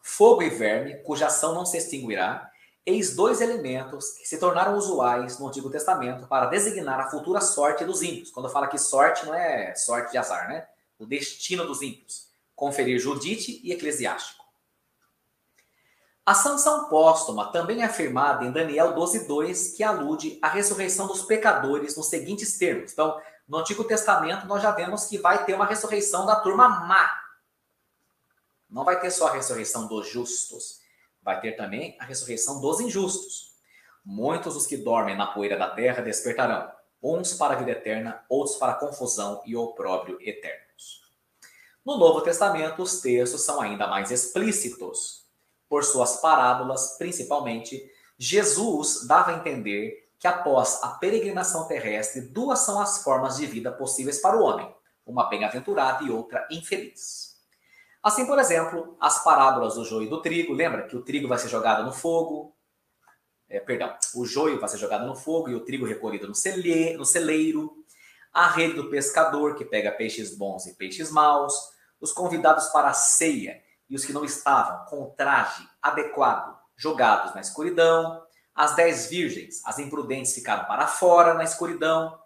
Fogo 0.03 0.43
e 0.43 0.51
verme, 0.51 0.97
cuja 1.03 1.27
ação 1.27 1.55
não 1.55 1.65
se 1.65 1.79
extinguirá, 1.79 2.51
eis 2.87 3.17
dois 3.17 3.41
elementos 3.41 4.13
que 4.13 4.29
se 4.29 4.39
tornaram 4.39 4.79
usuais 4.79 5.41
no 5.41 5.49
Antigo 5.49 5.69
Testamento 5.69 6.29
para 6.29 6.47
designar 6.47 7.01
a 7.01 7.11
futura 7.11 7.41
sorte 7.41 7.85
dos 7.85 8.01
ímpios. 8.01 8.31
Quando 8.31 8.49
fala 8.49 8.69
que 8.69 8.79
sorte 8.79 9.27
não 9.27 9.35
é 9.35 9.75
sorte 9.75 10.13
de 10.13 10.19
azar, 10.19 10.49
né? 10.49 10.69
O 10.97 11.05
destino 11.05 11.67
dos 11.67 11.83
ímpios. 11.83 12.29
Conferir 12.55 13.01
Judite 13.01 13.61
e 13.65 13.73
Eclesiástico. 13.73 14.47
A 16.25 16.35
sanção 16.35 16.89
póstuma 16.89 17.53
também 17.53 17.83
é 17.83 17.85
afirmada 17.85 18.45
em 18.45 18.53
Daniel 18.53 18.95
12:2, 18.95 19.77
que 19.77 19.83
alude 19.83 20.39
à 20.41 20.49
ressurreição 20.49 21.07
dos 21.07 21.23
pecadores 21.23 21.97
nos 21.97 22.07
seguintes 22.07 22.57
termos. 22.57 22.93
Então, 22.93 23.21
no 23.49 23.59
Antigo 23.59 23.85
Testamento, 23.85 24.47
nós 24.47 24.63
já 24.63 24.71
vemos 24.71 25.05
que 25.05 25.19
vai 25.19 25.45
ter 25.45 25.55
uma 25.55 25.67
ressurreição 25.67 26.25
da 26.25 26.37
turma 26.37 26.69
má. 26.69 27.11
Não 28.69 28.85
vai 28.85 28.99
ter 28.99 29.11
só 29.11 29.29
a 29.29 29.33
ressurreição 29.33 29.87
dos 29.87 30.09
justos, 30.09 30.81
vai 31.27 31.41
ter 31.41 31.57
também 31.57 31.97
a 31.99 32.05
ressurreição 32.05 32.61
dos 32.61 32.79
injustos. 32.81 33.51
Muitos 34.05 34.55
dos 34.55 34.65
que 34.65 34.77
dormem 34.77 35.17
na 35.17 35.27
poeira 35.27 35.59
da 35.59 35.69
terra 35.69 36.01
despertarão, 36.01 36.71
uns 37.03 37.35
para 37.35 37.55
a 37.55 37.57
vida 37.57 37.73
eterna, 37.73 38.25
outros 38.29 38.57
para 38.57 38.73
a 38.73 38.77
confusão 38.77 39.43
e 39.45 39.57
opróbrio 39.57 40.19
eternos. 40.21 41.03
No 41.85 41.99
Novo 41.99 42.21
Testamento, 42.21 42.81
os 42.81 43.01
textos 43.01 43.43
são 43.43 43.61
ainda 43.61 43.89
mais 43.89 44.13
explícitos. 44.13 45.27
Por 45.69 45.83
suas 45.83 46.21
parábolas, 46.21 46.97
principalmente, 46.97 47.85
Jesus 48.17 49.05
dava 49.09 49.33
a 49.33 49.35
entender 49.35 50.09
que 50.21 50.29
após 50.29 50.81
a 50.85 50.91
peregrinação 50.91 51.67
terrestre, 51.67 52.21
duas 52.21 52.61
são 52.61 52.81
as 52.81 53.03
formas 53.03 53.37
de 53.37 53.47
vida 53.47 53.73
possíveis 53.73 54.21
para 54.21 54.37
o 54.37 54.43
homem, 54.43 54.73
uma 55.05 55.29
bem-aventurada 55.29 56.05
e 56.05 56.11
outra 56.11 56.47
infeliz. 56.53 57.36
Assim, 58.07 58.25
por 58.25 58.39
exemplo, 58.39 58.97
as 59.01 59.25
parábolas 59.25 59.75
do 59.75 59.85
joio 59.85 60.07
e 60.07 60.09
do 60.09 60.23
trigo, 60.23 60.53
lembra 60.53 60.87
que 60.87 60.97
o 60.97 61.03
trigo 61.03 61.27
vai 61.27 61.39
ser 61.39 61.49
jogado 61.49 61.83
no 61.83 61.93
fogo, 61.93 62.57
é, 63.49 63.59
perdão, 63.59 63.93
o 64.15 64.25
joio 64.25 64.61
vai 64.61 64.69
ser 64.69 64.79
jogado 64.79 65.05
no 65.05 65.17
fogo 65.17 65.49
e 65.49 65.57
o 65.57 65.65
trigo 65.65 65.85
recolhido 65.85 66.29
no, 66.29 66.33
no 66.99 67.05
celeiro, 67.05 67.85
a 68.33 68.47
rede 68.47 68.75
do 68.75 68.89
pescador 68.89 69.57
que 69.57 69.65
pega 69.65 69.91
peixes 69.91 70.39
bons 70.39 70.67
e 70.67 70.75
peixes 70.75 71.11
maus, 71.11 71.53
os 72.01 72.13
convidados 72.13 72.69
para 72.69 72.91
a 72.91 72.93
ceia 72.93 73.61
e 73.91 73.97
os 73.97 74.05
que 74.05 74.13
não 74.13 74.25
estavam 74.25 74.85
com 74.85 75.11
traje 75.17 75.69
adequado 75.83 76.57
jogados 76.77 77.35
na 77.35 77.41
escuridão, 77.41 78.23
as 78.55 78.77
dez 78.77 79.07
virgens, 79.07 79.61
as 79.65 79.81
imprudentes, 79.81 80.33
ficaram 80.33 80.65
para 80.67 80.87
fora 80.87 81.35
na 81.35 81.43
escuridão. 81.43 82.17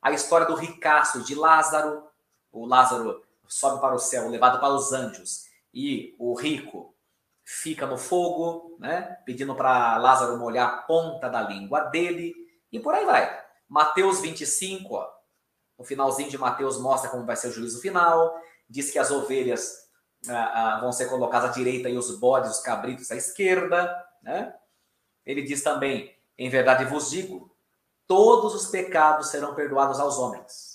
A 0.00 0.12
história 0.12 0.46
do 0.46 0.54
ricaço 0.54 1.22
de 1.24 1.34
Lázaro. 1.34 2.04
O 2.50 2.64
Lázaro 2.64 3.25
sobe 3.48 3.80
para 3.80 3.94
o 3.94 3.98
céu, 3.98 4.28
levado 4.28 4.60
para 4.60 4.74
os 4.74 4.92
anjos. 4.92 5.46
E 5.72 6.14
o 6.18 6.34
rico 6.34 6.94
fica 7.44 7.86
no 7.86 7.96
fogo, 7.96 8.76
né? 8.80 9.18
Pedindo 9.24 9.54
para 9.54 9.98
Lázaro 9.98 10.38
molhar 10.38 10.68
a 10.68 10.76
ponta 10.82 11.28
da 11.28 11.42
língua 11.42 11.80
dele. 11.80 12.34
E 12.72 12.80
por 12.80 12.94
aí 12.94 13.04
vai. 13.04 13.44
Mateus 13.68 14.20
25, 14.20 14.94
ó, 14.94 15.08
no 15.78 15.84
finalzinho 15.84 16.30
de 16.30 16.38
Mateus 16.38 16.78
mostra 16.78 17.10
como 17.10 17.26
vai 17.26 17.36
ser 17.36 17.48
o 17.48 17.52
juízo 17.52 17.80
final. 17.80 18.34
Diz 18.68 18.90
que 18.90 18.98
as 18.98 19.10
ovelhas 19.10 19.86
ah, 20.28 20.76
ah, 20.76 20.80
vão 20.80 20.92
ser 20.92 21.06
colocadas 21.06 21.50
à 21.50 21.52
direita 21.52 21.88
e 21.88 21.96
os 21.96 22.18
bodes, 22.18 22.50
os 22.50 22.60
cabritos 22.60 23.10
à 23.10 23.16
esquerda, 23.16 23.94
né? 24.22 24.54
Ele 25.24 25.42
diz 25.42 25.62
também: 25.62 26.16
Em 26.38 26.48
verdade 26.48 26.84
vos 26.84 27.10
digo, 27.10 27.54
todos 28.06 28.54
os 28.54 28.66
pecados 28.68 29.28
serão 29.28 29.54
perdoados 29.54 30.00
aos 30.00 30.18
homens, 30.18 30.65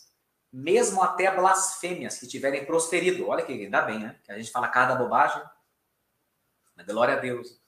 mesmo 0.51 1.01
até 1.01 1.33
blasfêmias 1.33 2.19
que 2.19 2.27
tiverem 2.27 2.65
prosferido. 2.65 3.27
Olha 3.27 3.45
que 3.45 3.53
ainda 3.53 3.81
bem, 3.81 3.99
né? 3.99 4.19
Que 4.23 4.31
a 4.31 4.37
gente 4.37 4.51
fala 4.51 4.67
cada 4.67 4.95
bobagem. 4.95 5.41
Glória 6.85 7.15
a 7.15 7.19
Deus. 7.19 7.61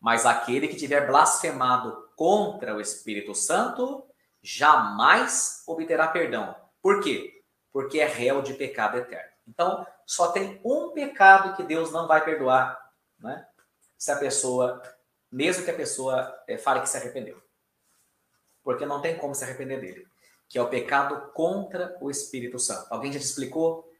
Mas 0.00 0.26
aquele 0.26 0.68
que 0.68 0.76
tiver 0.76 1.06
blasfemado 1.06 2.10
contra 2.16 2.74
o 2.74 2.80
Espírito 2.80 3.34
Santo 3.34 4.04
jamais 4.42 5.62
obterá 5.66 6.08
perdão. 6.08 6.54
Por 6.80 7.02
quê? 7.02 7.42
Porque 7.72 8.00
é 8.00 8.06
réu 8.06 8.42
de 8.42 8.54
pecado 8.54 8.98
eterno. 8.98 9.32
Então, 9.46 9.86
só 10.04 10.30
tem 10.32 10.60
um 10.64 10.90
pecado 10.90 11.56
que 11.56 11.62
Deus 11.62 11.90
não 11.90 12.06
vai 12.06 12.24
perdoar, 12.24 12.78
né? 13.18 13.46
Se 13.96 14.10
a 14.10 14.16
pessoa 14.16 14.82
mesmo 15.32 15.64
que 15.64 15.70
a 15.70 15.74
pessoa 15.74 16.44
é, 16.46 16.58
fale 16.58 16.82
que 16.82 16.88
se 16.90 16.98
arrependeu. 16.98 17.42
Porque 18.62 18.84
não 18.84 19.00
tem 19.00 19.16
como 19.16 19.34
se 19.34 19.42
arrepender 19.42 19.80
dele, 19.80 20.06
que 20.52 20.58
é 20.58 20.62
o 20.62 20.68
pecado 20.68 21.32
contra 21.32 21.96
o 21.98 22.10
Espírito 22.10 22.58
Santo. 22.58 22.86
Alguém 22.90 23.10
já 23.10 23.18
te 23.18 23.24
explicou 23.24 23.90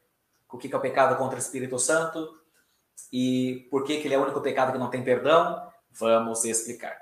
o 0.47 0.55
que 0.55 0.71
é 0.71 0.77
o 0.77 0.79
pecado 0.79 1.17
contra 1.17 1.35
o 1.35 1.39
Espírito 1.39 1.79
Santo 1.79 2.29
e 3.11 3.67
por 3.71 3.83
que, 3.83 3.99
que 3.99 4.07
ele 4.07 4.13
é 4.13 4.19
o 4.19 4.21
único 4.21 4.39
pecado 4.39 4.71
que 4.71 4.77
não 4.77 4.91
tem 4.91 5.03
perdão? 5.03 5.67
Vamos 5.89 6.45
explicar. 6.45 6.95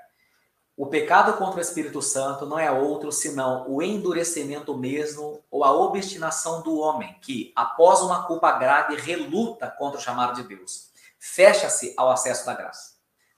O 0.74 0.86
pecado 0.86 1.34
contra 1.34 1.58
o 1.58 1.60
Espírito 1.60 2.00
Santo 2.00 2.46
não 2.46 2.58
é 2.58 2.72
outro 2.72 3.12
senão 3.12 3.70
o 3.70 3.82
endurecimento 3.82 4.74
mesmo 4.74 5.44
ou 5.50 5.64
a 5.64 5.70
obstinação 5.70 6.62
do 6.62 6.78
homem 6.78 7.14
que, 7.20 7.52
após 7.54 8.00
uma 8.00 8.26
culpa 8.26 8.52
grave, 8.52 8.96
reluta 8.96 9.70
contra 9.70 10.00
o 10.00 10.02
chamado 10.02 10.34
de 10.34 10.48
Deus. 10.48 10.90
Fecha-se 11.18 11.92
ao 11.98 12.10
acesso 12.10 12.46
da 12.46 12.54
graça 12.54 12.92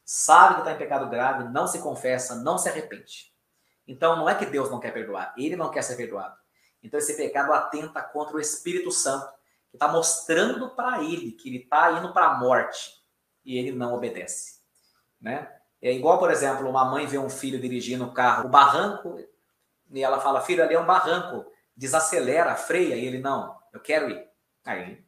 sabe 0.05 0.57
que 0.57 0.61
está 0.61 0.73
em 0.73 0.79
pecado 0.79 1.09
grave, 1.09 1.45
não 1.45 1.67
se 1.67 1.79
confessa, 1.79 2.35
não 2.35 2.59
se 2.59 2.69
arrepende. 2.69 3.34
Então 3.87 4.17
não 4.17 4.29
é 4.29 4.35
que 4.35 4.47
Deus 4.47 4.71
não 4.71 4.81
quer 4.81 4.93
perdoar, 4.93 5.35
ele 5.37 5.57
não 5.57 5.71
quer 5.71 5.83
ser 5.83 5.97
perdoado. 5.97 6.37
Então 6.83 6.99
esse 6.99 7.17
pecado 7.17 7.53
atenta 7.53 8.03
contra 8.03 8.37
o 8.37 8.41
Espírito 8.41 8.91
Santo, 8.91 9.27
que 9.71 9.77
está 9.77 9.89
mostrando 9.89 10.71
para 10.71 11.03
ele 11.03 11.33
que 11.33 11.49
ele 11.49 11.63
está 11.63 11.93
indo 11.93 12.13
para 12.13 12.27
a 12.27 12.39
morte 12.39 12.93
e 13.45 13.59
ele 13.59 13.73
não 13.73 13.95
obedece. 13.95 14.61
Né? 15.21 15.51
É 15.81 15.93
igual, 15.93 16.19
por 16.19 16.31
exemplo, 16.31 16.69
uma 16.69 16.85
mãe 16.85 17.07
vê 17.07 17.19
um 17.19 17.31
filho 17.31 17.61
dirigindo 17.61 18.05
o 18.05 18.13
carro, 18.13 18.47
o 18.47 18.51
barranco, 18.51 19.19
e 19.91 20.03
ela 20.03 20.21
fala: 20.21 20.41
Filho, 20.41 20.63
ali 20.63 20.75
é 20.75 20.81
um 20.81 20.87
barranco, 20.87 21.45
desacelera, 21.77 22.55
freia, 22.55 22.97
e 22.97 23.05
ele: 23.05 23.19
Não, 23.19 23.59
eu 23.73 23.81
quero 23.81 24.11
ir. 24.11 24.27
Aí 24.65 25.05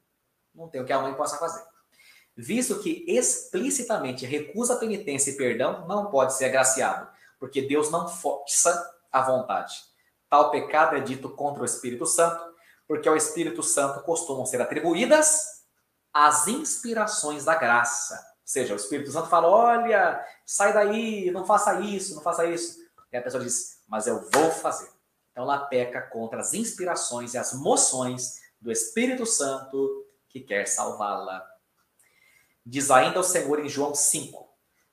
não 0.55 0.69
tem 0.69 0.81
o 0.81 0.85
que 0.85 0.93
a 0.93 1.01
mãe 1.01 1.15
possa 1.15 1.39
fazer 1.39 1.65
visto 2.37 2.79
que 2.81 3.05
explicitamente 3.09 4.27
recusa 4.27 4.77
penitência 4.77 5.31
e 5.31 5.37
perdão, 5.37 5.87
não 5.89 6.11
pode 6.11 6.37
ser 6.37 6.47
agraciado, 6.47 7.09
porque 7.38 7.62
Deus 7.62 7.90
não 7.90 8.09
força 8.09 8.94
a 9.12 9.22
vontade. 9.22 9.75
Tal 10.29 10.51
pecado 10.51 10.96
é 10.96 11.01
dito 11.01 11.31
contra 11.31 11.62
o 11.62 11.66
Espírito 11.66 12.07
Santo, 12.07 12.44
porque 12.87 13.09
ao 13.09 13.16
Espírito 13.16 13.62
Santo 13.62 14.03
costumam 14.03 14.46
ser 14.46 14.61
atribuídas 14.61 15.57
as 16.12 16.49
inspirações 16.49 17.44
da 17.44 17.55
graça. 17.55 18.14
Ou 18.14 18.20
seja, 18.44 18.72
o 18.72 18.77
Espírito 18.77 19.11
Santo 19.11 19.29
fala: 19.29 19.49
olha, 19.49 20.25
sai 20.44 20.72
daí, 20.72 21.31
não 21.31 21.44
faça 21.44 21.81
isso, 21.81 22.14
não 22.14 22.22
faça 22.22 22.46
isso. 22.46 22.79
E 23.12 23.16
a 23.16 23.22
pessoa 23.22 23.42
diz: 23.42 23.83
mas 23.88 24.07
eu 24.07 24.29
vou 24.31 24.51
fazer. 24.51 24.90
Então 25.31 25.44
ela 25.44 25.66
peca 25.66 26.01
contra 26.01 26.40
as 26.40 26.55
inspirações 26.55 27.35
e 27.35 27.38
as 27.38 27.53
moções 27.53 28.40
do 28.61 28.72
Espírito 28.72 29.27
Santo 29.27 30.07
que 30.29 30.40
quer 30.40 30.66
salvá-la. 30.66 31.46
Diz 32.64 32.90
ainda 32.90 33.20
o 33.20 33.25
Senhor 33.25 33.61
em 33.61 33.68
João 33.68 33.94
5: 33.94 34.49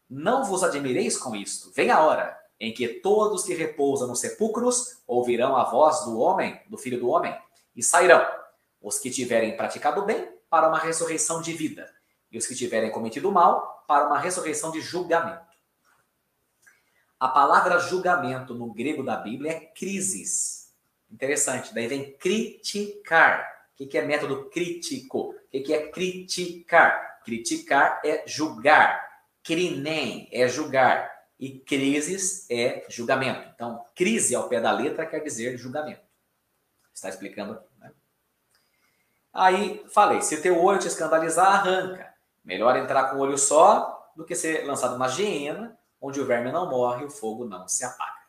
Não 0.09 0.43
vos 0.43 0.63
admireis 0.63 1.17
com 1.17 1.35
isto, 1.35 1.71
vem 1.71 1.89
a 1.89 2.01
hora 2.01 2.43
em 2.59 2.73
que 2.73 2.87
todos 2.87 3.43
que 3.43 3.53
repousam 3.53 4.07
nos 4.07 4.21
sepulcros 4.21 5.01
ouvirão 5.05 5.57
a 5.57 5.65
voz 5.65 6.05
do 6.05 6.17
homem, 6.17 6.61
do 6.69 6.77
filho 6.77 6.99
do 6.99 7.09
homem, 7.09 7.37
e 7.75 7.83
sairão, 7.83 8.25
os 8.81 8.99
que 8.99 9.09
tiverem 9.09 9.57
praticado 9.57 10.03
bem, 10.03 10.31
para 10.49 10.69
uma 10.69 10.79
ressurreição 10.79 11.41
de 11.41 11.51
vida, 11.51 11.93
e 12.31 12.37
os 12.37 12.45
que 12.45 12.55
tiverem 12.55 12.91
cometido 12.91 13.31
mal, 13.31 13.83
para 13.85 14.07
uma 14.07 14.17
ressurreição 14.17 14.71
de 14.71 14.79
julgamento. 14.79 15.53
A 17.19 17.27
palavra 17.27 17.79
julgamento 17.79 18.53
no 18.53 18.73
grego 18.73 19.03
da 19.03 19.17
Bíblia 19.17 19.51
é 19.51 19.59
crisis. 19.59 20.73
Interessante, 21.11 21.73
daí 21.73 21.87
vem 21.87 22.17
criticar. 22.17 23.51
O 23.79 23.87
que 23.87 23.97
é 23.97 24.05
método 24.05 24.49
crítico? 24.49 25.29
O 25.29 25.35
que 25.49 25.73
é 25.73 25.87
criticar? 25.87 27.21
Criticar 27.23 28.01
é 28.05 28.23
julgar. 28.25 29.12
Crinem 29.43 30.29
é 30.31 30.47
julgar. 30.47 31.11
E 31.39 31.59
crises 31.59 32.49
é 32.49 32.85
julgamento. 32.89 33.49
Então, 33.53 33.85
crise 33.93 34.33
ao 34.33 34.47
pé 34.47 34.61
da 34.61 34.71
letra 34.71 35.05
quer 35.05 35.19
dizer 35.19 35.57
julgamento. 35.57 36.01
Está 36.93 37.09
explicando 37.09 37.53
aqui. 37.53 37.67
Né? 37.77 37.91
Aí 39.33 39.83
falei: 39.93 40.21
se 40.21 40.41
teu 40.41 40.63
olho 40.63 40.79
te 40.79 40.87
escandalizar, 40.87 41.47
arranca. 41.47 42.13
Melhor 42.43 42.75
entrar 42.77 43.09
com 43.09 43.17
o 43.17 43.19
olho 43.19 43.37
só 43.37 44.11
do 44.15 44.25
que 44.25 44.35
ser 44.35 44.65
lançado 44.65 44.93
numa 44.93 45.07
hiena 45.07 45.77
onde 45.99 46.19
o 46.19 46.25
verme 46.25 46.51
não 46.51 46.69
morre 46.69 47.03
e 47.03 47.05
o 47.05 47.09
fogo 47.09 47.45
não 47.45 47.67
se 47.67 47.83
apaga. 47.83 48.23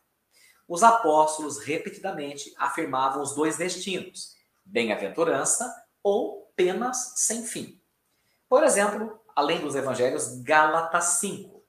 Os 0.66 0.82
apóstolos 0.82 1.58
repetidamente 1.58 2.54
afirmavam 2.56 3.22
os 3.22 3.34
dois 3.34 3.56
destinos: 3.56 4.34
bem-aventurança 4.64 5.72
ou 6.02 6.52
penas 6.56 7.14
sem 7.16 7.44
fim. 7.44 7.80
Por 8.48 8.62
exemplo, 8.62 9.20
além 9.34 9.60
dos 9.60 9.74
evangelhos, 9.74 10.40
Gálatas 10.42 11.04
5. 11.20 11.62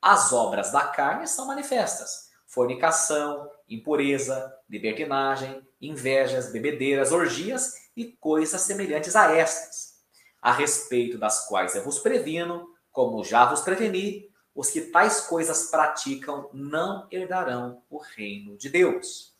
As 0.00 0.32
obras 0.32 0.70
da 0.70 0.82
carne 0.88 1.26
são 1.26 1.46
manifestas: 1.46 2.30
fornicação, 2.46 3.50
impureza, 3.68 4.54
libertinagem, 4.68 5.66
invejas, 5.80 6.52
bebedeiras, 6.52 7.12
orgias 7.12 7.74
e 7.96 8.12
coisas 8.12 8.60
semelhantes 8.60 9.16
a 9.16 9.32
estas, 9.32 9.94
a 10.40 10.52
respeito 10.52 11.18
das 11.18 11.46
quais 11.46 11.74
eu 11.74 11.84
vos 11.84 11.98
previno, 11.98 12.68
como 12.90 13.24
já 13.24 13.44
vos 13.46 13.60
preveni, 13.60 14.30
os 14.54 14.70
que 14.70 14.82
tais 14.82 15.22
coisas 15.22 15.70
praticam 15.70 16.48
não 16.52 17.08
herdarão 17.10 17.82
o 17.90 17.98
reino 17.98 18.56
de 18.56 18.68
Deus. 18.68 19.34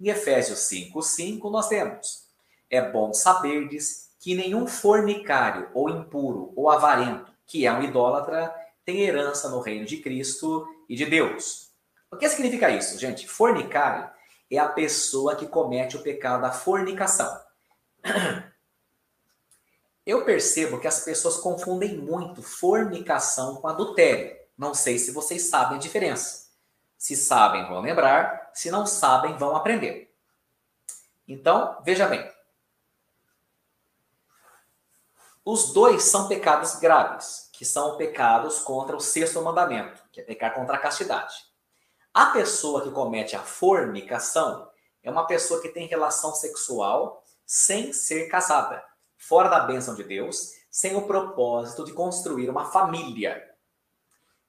Em 0.00 0.08
Efésios 0.08 0.60
5:5 0.60 1.50
nós 1.50 1.68
temos: 1.68 2.28
É 2.70 2.80
bom 2.80 3.12
saberdes 3.12 4.07
que 4.18 4.34
nenhum 4.34 4.66
fornicário 4.66 5.70
ou 5.72 5.88
impuro 5.88 6.52
ou 6.56 6.70
avarento, 6.70 7.32
que 7.46 7.66
é 7.66 7.72
um 7.72 7.82
idólatra, 7.82 8.54
tem 8.84 9.00
herança 9.00 9.48
no 9.48 9.60
reino 9.60 9.84
de 9.84 9.98
Cristo 9.98 10.66
e 10.88 10.96
de 10.96 11.06
Deus. 11.06 11.70
O 12.10 12.16
que 12.16 12.28
significa 12.28 12.70
isso, 12.70 12.98
gente? 12.98 13.28
Fornicário 13.28 14.08
é 14.50 14.58
a 14.58 14.68
pessoa 14.68 15.36
que 15.36 15.46
comete 15.46 15.96
o 15.96 16.02
pecado 16.02 16.42
da 16.42 16.50
fornicação. 16.50 17.40
Eu 20.06 20.24
percebo 20.24 20.80
que 20.80 20.88
as 20.88 21.00
pessoas 21.04 21.36
confundem 21.36 21.98
muito 21.98 22.42
fornicação 22.42 23.56
com 23.56 23.68
adultério. 23.68 24.34
Não 24.56 24.72
sei 24.72 24.98
se 24.98 25.12
vocês 25.12 25.50
sabem 25.50 25.76
a 25.76 25.80
diferença. 25.80 26.48
Se 26.96 27.14
sabem, 27.14 27.68
vão 27.68 27.82
lembrar. 27.82 28.50
Se 28.54 28.70
não 28.70 28.86
sabem, 28.86 29.36
vão 29.36 29.54
aprender. 29.54 30.10
Então, 31.28 31.76
veja 31.84 32.08
bem. 32.08 32.26
Os 35.50 35.72
dois 35.72 36.02
são 36.02 36.28
pecados 36.28 36.74
graves, 36.74 37.48
que 37.54 37.64
são 37.64 37.96
pecados 37.96 38.58
contra 38.58 38.94
o 38.94 39.00
sexto 39.00 39.40
mandamento, 39.40 40.04
que 40.12 40.20
é 40.20 40.22
pecar 40.22 40.54
contra 40.54 40.76
a 40.76 40.78
castidade. 40.78 41.36
A 42.12 42.26
pessoa 42.26 42.82
que 42.82 42.90
comete 42.90 43.34
a 43.34 43.40
fornicação 43.40 44.70
é 45.02 45.10
uma 45.10 45.26
pessoa 45.26 45.62
que 45.62 45.70
tem 45.70 45.86
relação 45.86 46.34
sexual 46.34 47.24
sem 47.46 47.94
ser 47.94 48.28
casada, 48.28 48.84
fora 49.16 49.48
da 49.48 49.60
bênção 49.60 49.94
de 49.94 50.04
Deus, 50.04 50.52
sem 50.70 50.94
o 50.96 51.06
propósito 51.06 51.82
de 51.82 51.94
construir 51.94 52.50
uma 52.50 52.66
família. 52.66 53.42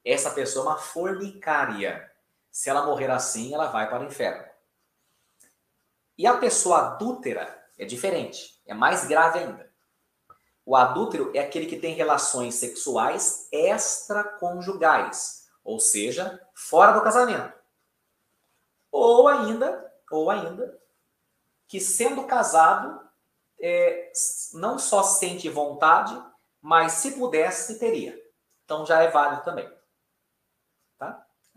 Essa 0.04 0.32
pessoa 0.32 0.66
é 0.66 0.68
uma 0.68 0.78
fornicária. 0.78 2.12
Se 2.52 2.70
ela 2.70 2.86
morrer 2.86 3.10
assim, 3.10 3.54
ela 3.54 3.68
vai 3.68 3.90
para 3.90 4.04
o 4.04 4.06
inferno. 4.06 4.44
E 6.18 6.28
a 6.28 6.36
pessoa 6.36 6.80
adúltera 6.80 7.58
é 7.78 7.86
diferente, 7.86 8.62
é 8.66 8.74
mais 8.74 9.06
grave 9.06 9.40
ainda. 9.40 9.69
O 10.70 10.76
adúltero 10.76 11.32
é 11.34 11.40
aquele 11.40 11.66
que 11.66 11.80
tem 11.80 11.96
relações 11.96 12.54
sexuais 12.54 13.48
extraconjugais, 13.52 15.48
ou 15.64 15.80
seja, 15.80 16.40
fora 16.54 16.92
do 16.92 17.02
casamento. 17.02 17.52
Ou 18.92 19.28
ainda, 19.28 19.92
ou 20.12 20.30
ainda, 20.30 20.80
que 21.68 21.80
sendo 21.80 22.26
casado, 22.26 23.02
é, 23.60 24.12
não 24.54 24.78
só 24.78 25.02
sente 25.02 25.50
vontade, 25.50 26.16
mas 26.62 26.92
se 26.94 27.14
pudesse, 27.14 27.80
teria. 27.80 28.16
Então 28.64 28.86
já 28.86 29.02
é 29.02 29.10
válido 29.10 29.44
também 29.44 29.68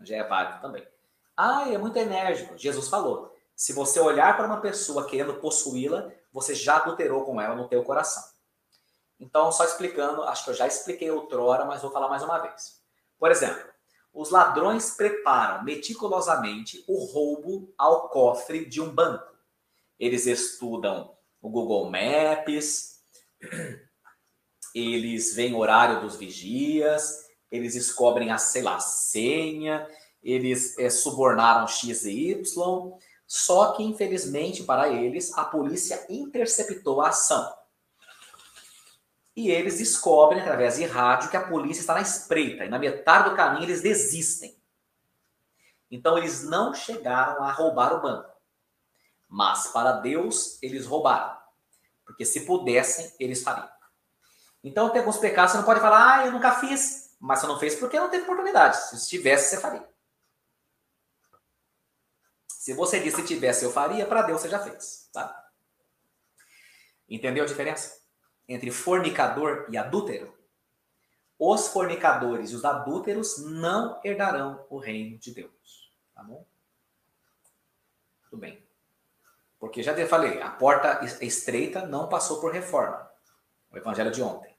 já 0.03 0.17
é 0.17 0.23
válido 0.23 0.61
também. 0.61 0.87
Ah, 1.35 1.71
é 1.71 1.77
muito 1.77 1.97
enérgico. 1.97 2.57
Jesus 2.57 2.87
falou: 2.87 3.33
se 3.55 3.73
você 3.73 3.99
olhar 3.99 4.35
para 4.35 4.45
uma 4.45 4.61
pessoa 4.61 5.07
querendo 5.07 5.35
possuí-la, 5.35 6.11
você 6.31 6.53
já 6.53 6.77
adulterou 6.77 7.23
com 7.25 7.39
ela 7.39 7.55
no 7.55 7.67
teu 7.67 7.83
coração. 7.83 8.23
Então, 9.23 9.53
só 9.53 9.63
explicando, 9.63 10.23
acho 10.23 10.43
que 10.43 10.49
eu 10.49 10.53
já 10.53 10.67
expliquei 10.67 11.09
outrora, 11.09 11.63
mas 11.63 11.81
vou 11.81 11.91
falar 11.91 12.09
mais 12.09 12.21
uma 12.23 12.39
vez. 12.39 12.81
Por 13.17 13.31
exemplo, 13.31 13.63
os 14.13 14.29
ladrões 14.29 14.91
preparam 14.97 15.63
meticulosamente 15.63 16.83
o 16.89 17.05
roubo 17.05 17.73
ao 17.77 18.09
cofre 18.09 18.65
de 18.65 18.81
um 18.81 18.93
banco. 18.93 19.33
Eles 19.97 20.25
estudam 20.27 21.15
o 21.41 21.49
Google 21.49 21.89
Maps, 21.89 22.99
eles 24.75 25.33
veem 25.33 25.53
o 25.53 25.59
horário 25.59 26.01
dos 26.01 26.17
vigias, 26.17 27.25
eles 27.49 27.75
descobrem 27.75 28.29
a, 28.29 28.37
sei 28.37 28.61
lá, 28.61 28.77
senha, 28.81 29.87
eles 30.21 30.77
é, 30.77 30.89
subornaram 30.89 31.65
X 31.65 32.03
e 32.03 32.31
Y, 32.31 32.97
só 33.25 33.71
que, 33.71 33.83
infelizmente 33.83 34.63
para 34.63 34.89
eles, 34.89 35.31
a 35.37 35.45
polícia 35.45 36.05
interceptou 36.09 36.99
a 36.99 37.07
ação. 37.07 37.62
E 39.35 39.49
eles 39.49 39.79
descobrem, 39.79 40.41
através 40.41 40.75
de 40.75 40.85
rádio, 40.85 41.29
que 41.29 41.37
a 41.37 41.47
polícia 41.47 41.81
está 41.81 41.95
na 41.95 42.01
espreita, 42.01 42.65
e 42.65 42.69
na 42.69 42.77
metade 42.77 43.29
do 43.29 43.35
caminho 43.35 43.63
eles 43.63 43.81
desistem. 43.81 44.55
Então, 45.89 46.17
eles 46.17 46.43
não 46.43 46.73
chegaram 46.73 47.43
a 47.43 47.51
roubar 47.51 47.93
o 47.93 48.01
banco. 48.01 48.31
Mas, 49.27 49.67
para 49.67 49.93
Deus, 49.93 50.61
eles 50.61 50.85
roubaram. 50.85 51.35
Porque 52.05 52.25
se 52.25 52.41
pudessem, 52.41 53.11
eles 53.19 53.41
fariam. 53.41 53.69
Então, 54.63 54.89
tem 54.89 54.99
alguns 54.99 55.17
pecados 55.17 55.51
você 55.51 55.57
não 55.57 55.65
pode 55.65 55.79
falar, 55.79 56.19
ah, 56.19 56.25
eu 56.25 56.31
nunca 56.31 56.51
fiz. 56.59 57.15
Mas 57.19 57.39
você 57.39 57.47
não 57.47 57.59
fez 57.59 57.75
porque 57.75 57.99
não 57.99 58.09
teve 58.09 58.23
oportunidade. 58.23 58.77
Se 58.89 59.09
tivesse, 59.09 59.49
você 59.49 59.61
faria. 59.61 59.87
Se 62.47 62.73
você 62.73 62.99
disse 62.99 63.17
se 63.17 63.27
tivesse, 63.27 63.65
eu 63.65 63.71
faria, 63.71 64.05
para 64.05 64.21
Deus 64.21 64.41
você 64.41 64.49
já 64.49 64.59
fez. 64.59 65.09
Tá? 65.11 65.49
Entendeu 67.09 67.43
a 67.43 67.47
diferença? 67.47 68.02
Entre 68.53 68.69
fornicador 68.69 69.65
e 69.67 69.77
adúltero? 69.77 70.31
Os 71.39 71.69
fornicadores 71.69 72.51
e 72.51 72.55
os 72.55 72.63
adúlteros 72.63 73.43
não 73.43 73.99
herdarão 74.03 74.63
o 74.69 74.77
reino 74.77 75.17
de 75.17 75.33
Deus. 75.33 75.91
Tá 76.13 76.21
bom? 76.21 76.45
Tudo 78.29 78.39
bem. 78.39 78.63
Porque 79.59 79.81
já 79.81 79.95
te 79.95 80.05
falei, 80.05 80.39
a 80.39 80.51
porta 80.51 81.03
estreita 81.19 81.87
não 81.87 82.07
passou 82.07 82.39
por 82.39 82.53
reforma. 82.53 83.09
O 83.71 83.77
evangelho 83.77 84.11
de 84.11 84.21
ontem. 84.21 84.55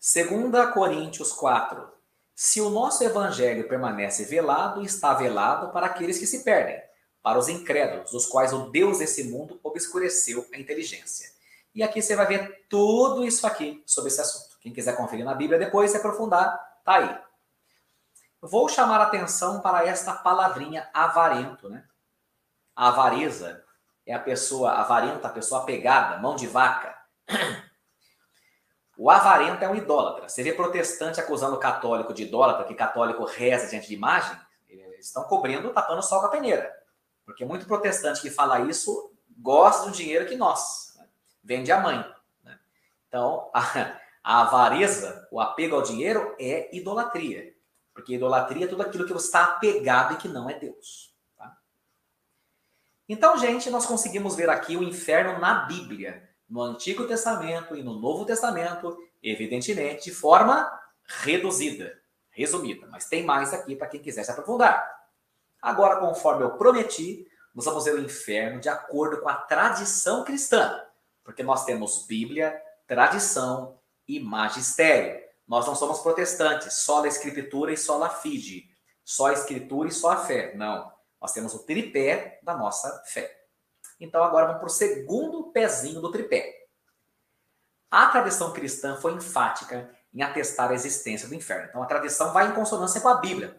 2 0.00 0.72
Coríntios 0.72 1.32
4. 1.32 1.90
Se 2.36 2.60
o 2.60 2.70
nosso 2.70 3.02
evangelho 3.02 3.66
permanece 3.66 4.24
velado, 4.26 4.80
está 4.80 5.12
velado 5.12 5.72
para 5.72 5.86
aqueles 5.86 6.20
que 6.20 6.26
se 6.26 6.44
perdem, 6.44 6.80
para 7.20 7.36
os 7.36 7.48
incrédulos, 7.48 8.12
dos 8.12 8.26
quais 8.26 8.52
o 8.52 8.70
Deus 8.70 9.00
desse 9.00 9.24
mundo 9.24 9.58
obscureceu 9.64 10.46
a 10.54 10.56
inteligência. 10.56 11.36
E 11.78 11.82
aqui 11.84 12.02
você 12.02 12.16
vai 12.16 12.26
ver 12.26 12.66
tudo 12.68 13.24
isso 13.24 13.46
aqui 13.46 13.84
sobre 13.86 14.08
esse 14.08 14.20
assunto. 14.20 14.58
Quem 14.58 14.72
quiser 14.72 14.96
conferir 14.96 15.24
na 15.24 15.32
Bíblia 15.32 15.60
depois, 15.60 15.92
se 15.92 15.96
aprofundar, 15.96 16.58
tá 16.84 16.94
aí. 16.94 17.18
Vou 18.40 18.68
chamar 18.68 19.00
a 19.00 19.04
atenção 19.04 19.60
para 19.60 19.86
esta 19.86 20.12
palavrinha 20.12 20.90
avarento, 20.92 21.68
né? 21.68 21.84
A 22.74 22.88
avareza 22.88 23.64
é 24.04 24.12
a 24.12 24.18
pessoa 24.18 24.72
avarenta, 24.72 25.28
a 25.28 25.30
pessoa 25.30 25.62
apegada, 25.62 26.18
mão 26.18 26.34
de 26.34 26.48
vaca. 26.48 26.98
O 28.96 29.08
avarento 29.08 29.62
é 29.62 29.68
um 29.68 29.76
idólatra. 29.76 30.28
Você 30.28 30.42
vê 30.42 30.52
protestante 30.52 31.20
acusando 31.20 31.54
o 31.54 31.60
católico 31.60 32.12
de 32.12 32.24
idólatra, 32.24 32.64
que 32.64 32.74
católico 32.74 33.24
reza 33.24 33.68
diante 33.68 33.86
de 33.86 33.94
imagem, 33.94 34.36
eles 34.66 35.06
estão 35.06 35.22
cobrindo, 35.22 35.72
tapando 35.72 36.00
o 36.00 36.02
sol 36.02 36.18
com 36.18 36.26
a 36.26 36.30
peneira. 36.30 36.74
Porque 37.24 37.44
muito 37.44 37.66
protestante 37.66 38.20
que 38.20 38.30
fala 38.30 38.62
isso 38.62 39.12
gosta 39.38 39.86
do 39.86 39.92
dinheiro 39.92 40.26
que 40.26 40.34
nós. 40.34 40.87
Vende 41.48 41.72
a 41.72 41.80
mãe. 41.80 42.04
Né? 42.44 42.58
Então, 43.08 43.50
a, 43.54 43.98
a 44.22 44.42
avareza, 44.42 45.26
o 45.32 45.40
apego 45.40 45.76
ao 45.76 45.82
dinheiro 45.82 46.36
é 46.38 46.68
idolatria. 46.76 47.54
Porque 47.94 48.16
idolatria 48.16 48.66
é 48.66 48.68
tudo 48.68 48.82
aquilo 48.82 49.06
que 49.06 49.14
você 49.14 49.24
está 49.24 49.44
apegado 49.44 50.12
e 50.12 50.16
que 50.18 50.28
não 50.28 50.50
é 50.50 50.58
Deus. 50.58 51.16
Tá? 51.38 51.56
Então, 53.08 53.38
gente, 53.38 53.70
nós 53.70 53.86
conseguimos 53.86 54.36
ver 54.36 54.50
aqui 54.50 54.76
o 54.76 54.82
inferno 54.82 55.40
na 55.40 55.64
Bíblia 55.64 56.28
no 56.46 56.60
Antigo 56.60 57.06
Testamento 57.06 57.74
e 57.74 57.82
no 57.82 57.98
Novo 57.98 58.26
Testamento, 58.26 58.98
evidentemente, 59.22 60.04
de 60.04 60.14
forma 60.14 60.70
reduzida, 61.06 61.98
resumida. 62.30 62.86
Mas 62.90 63.06
tem 63.06 63.24
mais 63.24 63.54
aqui 63.54 63.74
para 63.74 63.88
quem 63.88 64.02
quiser 64.02 64.22
se 64.22 64.30
aprofundar. 64.30 64.86
Agora, 65.62 65.98
conforme 65.98 66.44
eu 66.44 66.58
prometi, 66.58 67.26
nós 67.54 67.64
vamos 67.64 67.86
ver 67.86 67.94
o 67.94 68.00
inferno 68.00 68.60
de 68.60 68.68
acordo 68.68 69.22
com 69.22 69.30
a 69.30 69.34
tradição 69.34 70.24
cristã, 70.24 70.84
porque 71.28 71.42
nós 71.42 71.66
temos 71.66 72.06
Bíblia, 72.06 72.58
tradição 72.86 73.78
e 74.08 74.18
magistério. 74.18 75.22
Nós 75.46 75.66
não 75.66 75.74
somos 75.74 75.98
protestantes, 75.98 76.72
só 76.78 77.04
a 77.04 77.06
escritura 77.06 77.70
e 77.70 77.76
só 77.76 78.02
a 78.02 78.08
fide, 78.08 78.64
só 79.04 79.26
a 79.26 79.34
escritura 79.34 79.90
e 79.90 79.92
só 79.92 80.12
a 80.12 80.16
fé. 80.16 80.54
Não, 80.56 80.90
nós 81.20 81.34
temos 81.34 81.52
o 81.52 81.66
tripé 81.66 82.40
da 82.42 82.56
nossa 82.56 83.04
fé. 83.08 83.30
Então 84.00 84.24
agora 84.24 84.46
vamos 84.46 84.60
para 84.60 84.68
o 84.68 84.70
segundo 84.70 85.52
pezinho 85.52 86.00
do 86.00 86.10
tripé. 86.10 86.50
A 87.90 88.06
tradição 88.06 88.54
cristã 88.54 88.96
foi 88.96 89.12
enfática 89.12 89.94
em 90.14 90.22
atestar 90.22 90.70
a 90.70 90.74
existência 90.74 91.28
do 91.28 91.34
inferno. 91.34 91.66
Então 91.68 91.82
a 91.82 91.86
tradição 91.86 92.32
vai 92.32 92.48
em 92.48 92.54
consonância 92.54 93.02
com 93.02 93.08
a 93.08 93.16
Bíblia. 93.20 93.54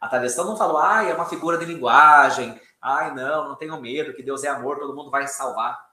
A 0.00 0.08
tradição 0.08 0.44
não 0.44 0.56
falou, 0.56 0.78
ah, 0.78 1.04
é 1.04 1.14
uma 1.14 1.28
figura 1.28 1.56
de 1.56 1.66
linguagem, 1.66 2.60
ai 2.82 3.14
não, 3.14 3.50
não 3.50 3.54
tenho 3.54 3.80
medo, 3.80 4.12
que 4.12 4.24
Deus 4.24 4.42
é 4.42 4.48
amor, 4.48 4.80
todo 4.80 4.96
mundo 4.96 5.08
vai 5.08 5.28
salvar. 5.28 5.85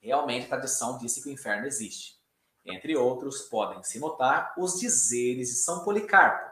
Realmente 0.00 0.46
a 0.46 0.48
tradição 0.48 0.98
disse 0.98 1.22
que 1.22 1.28
o 1.28 1.32
inferno 1.32 1.66
existe. 1.66 2.18
Entre 2.64 2.96
outros, 2.96 3.42
podem 3.42 3.82
se 3.82 3.98
notar 3.98 4.54
os 4.56 4.78
dizeres 4.78 5.48
de 5.48 5.54
São 5.56 5.84
Policarpo. 5.84 6.50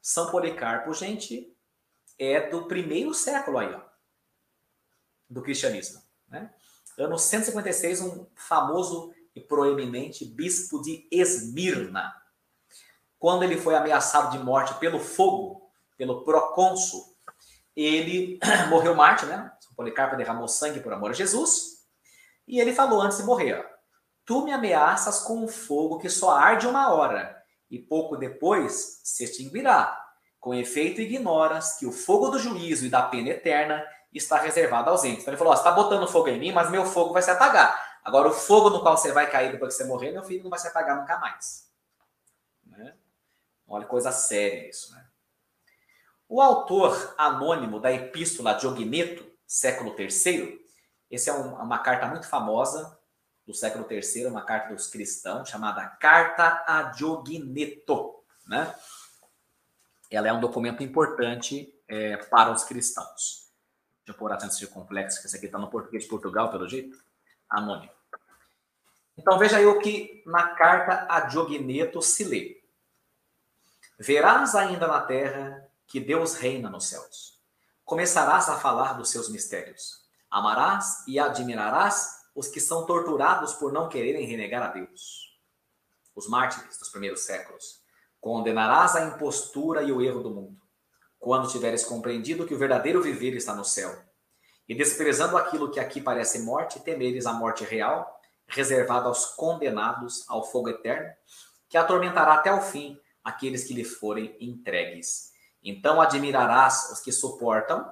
São 0.00 0.30
Policarpo, 0.30 0.92
gente, 0.92 1.56
é 2.18 2.48
do 2.48 2.66
primeiro 2.66 3.14
século 3.14 3.58
aí, 3.58 3.72
ó, 3.72 3.80
do 5.28 5.42
cristianismo. 5.42 6.02
Né? 6.28 6.52
Ano 6.98 7.18
156, 7.18 8.00
um 8.02 8.26
famoso 8.34 9.14
e 9.34 9.40
proeminente 9.40 10.24
bispo 10.24 10.82
de 10.82 11.06
Esmirna. 11.10 12.14
Quando 13.18 13.44
ele 13.44 13.56
foi 13.56 13.74
ameaçado 13.74 14.36
de 14.36 14.44
morte 14.44 14.74
pelo 14.74 14.98
fogo, 14.98 15.70
pelo 15.96 16.24
procônsul, 16.24 17.16
ele 17.74 18.38
morreu 18.68 18.94
mártir, 18.94 19.28
né? 19.28 19.52
São 19.60 19.74
Policarpo 19.74 20.16
derramou 20.16 20.48
sangue 20.48 20.80
por 20.80 20.92
amor 20.92 21.10
a 21.10 21.14
Jesus. 21.14 21.81
E 22.46 22.60
ele 22.60 22.74
falou 22.74 23.00
antes 23.00 23.18
de 23.18 23.24
morrer: 23.24 23.54
ó, 23.54 23.72
Tu 24.24 24.44
me 24.44 24.52
ameaças 24.52 25.20
com 25.20 25.44
um 25.44 25.48
fogo 25.48 25.98
que 25.98 26.08
só 26.08 26.30
arde 26.30 26.66
uma 26.66 26.92
hora, 26.92 27.42
e 27.70 27.78
pouco 27.78 28.16
depois 28.16 29.00
se 29.02 29.24
extinguirá. 29.24 29.98
Com 30.38 30.54
efeito, 30.54 31.00
ignoras 31.00 31.76
que 31.78 31.86
o 31.86 31.92
fogo 31.92 32.28
do 32.28 32.38
juízo 32.38 32.84
e 32.86 32.90
da 32.90 33.02
pena 33.02 33.30
eterna 33.30 33.84
está 34.12 34.38
reservado 34.38 34.90
aos 34.90 35.04
entes. 35.04 35.22
Então 35.22 35.32
ele 35.32 35.38
falou: 35.38 35.54
Você 35.54 35.60
está 35.60 35.72
botando 35.72 36.06
fogo 36.08 36.28
em 36.28 36.38
mim, 36.38 36.52
mas 36.52 36.70
meu 36.70 36.84
fogo 36.84 37.12
vai 37.12 37.22
se 37.22 37.30
apagar. 37.30 37.92
Agora, 38.04 38.28
o 38.28 38.32
fogo 38.32 38.70
no 38.70 38.80
qual 38.80 38.96
você 38.96 39.12
vai 39.12 39.30
cair 39.30 39.52
depois 39.52 39.76
que 39.76 39.82
você 39.82 39.88
morrer, 39.88 40.10
meu 40.10 40.24
filho, 40.24 40.42
não 40.42 40.50
vai 40.50 40.58
se 40.58 40.66
apagar 40.66 40.96
nunca 40.98 41.18
mais. 41.18 41.70
Né? 42.66 42.94
Olha, 43.68 43.86
coisa 43.86 44.10
séria 44.10 44.68
isso, 44.68 44.92
né? 44.92 45.04
O 46.28 46.40
autor 46.40 47.14
anônimo 47.18 47.78
da 47.78 47.92
Epístola 47.92 48.54
Diogneto, 48.54 49.24
século 49.46 49.94
III, 49.96 50.61
essa 51.14 51.30
é 51.30 51.34
um, 51.34 51.54
uma 51.54 51.78
carta 51.78 52.06
muito 52.06 52.26
famosa 52.26 52.98
do 53.46 53.52
século 53.52 53.86
III, 53.90 54.26
uma 54.26 54.42
carta 54.42 54.74
dos 54.74 54.86
cristãos, 54.86 55.48
chamada 55.48 55.86
Carta 55.86 56.64
a 56.66 56.84
Diogneto. 56.84 58.22
Né? 58.46 58.74
Ela 60.10 60.28
é 60.28 60.32
um 60.32 60.40
documento 60.40 60.82
importante 60.82 61.74
é, 61.88 62.16
para 62.16 62.52
os 62.52 62.64
cristãos. 62.64 63.50
Deixa 64.04 64.10
eu 64.10 64.14
pôr 64.14 64.32
acento 64.32 64.54
circunflexo, 64.54 65.20
que 65.20 65.26
esse 65.26 65.36
aqui 65.36 65.46
está 65.46 65.58
no 65.58 65.70
português 65.70 66.04
de 66.04 66.08
Portugal, 66.08 66.50
pelo 66.50 66.68
jeito. 66.68 66.96
Anônimo. 67.48 67.92
Então 69.16 69.38
veja 69.38 69.58
aí 69.58 69.66
o 69.66 69.78
que 69.78 70.22
na 70.26 70.54
carta 70.54 71.06
a 71.08 71.20
Diogneto 71.20 72.00
se 72.00 72.24
lê. 72.24 72.62
Verás 73.98 74.54
ainda 74.54 74.86
na 74.86 75.02
terra 75.02 75.68
que 75.86 76.00
Deus 76.00 76.34
reina 76.34 76.70
nos 76.70 76.86
céus. 76.86 77.38
Começarás 77.84 78.48
a 78.48 78.58
falar 78.58 78.94
dos 78.94 79.10
seus 79.10 79.28
mistérios. 79.28 80.01
Amarás 80.32 81.06
e 81.06 81.18
admirarás 81.18 82.22
os 82.34 82.48
que 82.48 82.58
são 82.58 82.86
torturados 82.86 83.52
por 83.52 83.70
não 83.70 83.86
quererem 83.86 84.24
renegar 84.24 84.62
a 84.62 84.68
Deus. 84.68 85.38
Os 86.16 86.26
mártires 86.26 86.78
dos 86.78 86.88
primeiros 86.88 87.20
séculos. 87.20 87.82
Condenarás 88.18 88.96
a 88.96 89.04
impostura 89.04 89.82
e 89.82 89.92
o 89.92 90.00
erro 90.00 90.22
do 90.22 90.30
mundo. 90.30 90.56
Quando 91.18 91.50
tiveres 91.50 91.84
compreendido 91.84 92.46
que 92.46 92.54
o 92.54 92.58
verdadeiro 92.58 93.02
viver 93.02 93.34
está 93.36 93.54
no 93.54 93.62
céu. 93.62 93.94
E 94.66 94.74
desprezando 94.74 95.36
aquilo 95.36 95.70
que 95.70 95.78
aqui 95.78 96.00
parece 96.00 96.38
morte, 96.38 96.80
temeres 96.80 97.26
a 97.26 97.34
morte 97.34 97.62
real, 97.62 98.18
reservada 98.46 99.08
aos 99.08 99.26
condenados 99.34 100.24
ao 100.30 100.50
fogo 100.50 100.70
eterno, 100.70 101.12
que 101.68 101.76
atormentará 101.76 102.32
até 102.32 102.50
o 102.50 102.62
fim 102.62 102.98
aqueles 103.22 103.64
que 103.64 103.74
lhe 103.74 103.84
forem 103.84 104.34
entregues. 104.40 105.30
Então 105.62 106.00
admirarás 106.00 106.90
os 106.90 107.00
que 107.00 107.12
suportam, 107.12 107.86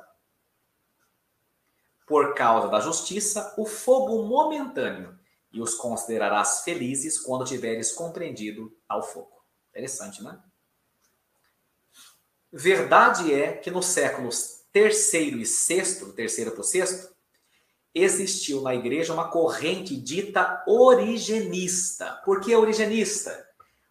por 2.11 2.35
causa 2.35 2.67
da 2.67 2.81
justiça, 2.81 3.55
o 3.57 3.65
fogo 3.65 4.25
momentâneo, 4.25 5.17
e 5.53 5.61
os 5.61 5.77
considerarás 5.77 6.63
felizes 6.65 7.21
quando 7.21 7.45
tiveres 7.45 7.93
compreendido 7.93 8.77
tal 8.89 9.01
fogo. 9.01 9.45
Interessante, 9.69 10.21
né? 10.21 10.37
Verdade 12.53 13.33
é 13.33 13.53
que 13.53 13.71
nos 13.71 13.87
séculos 13.87 14.65
terceiro 14.73 15.39
e 15.39 15.47
sexto, 15.47 16.13
terceiro 16.13 16.51
para 16.51 16.63
o 16.63 16.65
sexto, 16.65 17.15
existiu 17.95 18.61
na 18.61 18.75
igreja 18.75 19.13
uma 19.13 19.31
corrente 19.31 19.97
dita 19.97 20.65
origenista. 20.67 22.21
Por 22.25 22.41
que 22.41 22.57
origenista? 22.57 23.49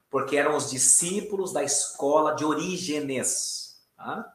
Porque 0.10 0.36
eram 0.36 0.58
os 0.58 0.70
discípulos 0.70 1.54
da 1.54 1.64
escola 1.64 2.36
de 2.36 2.44
Orígenes. 2.44 3.82
Tá? 3.96 4.30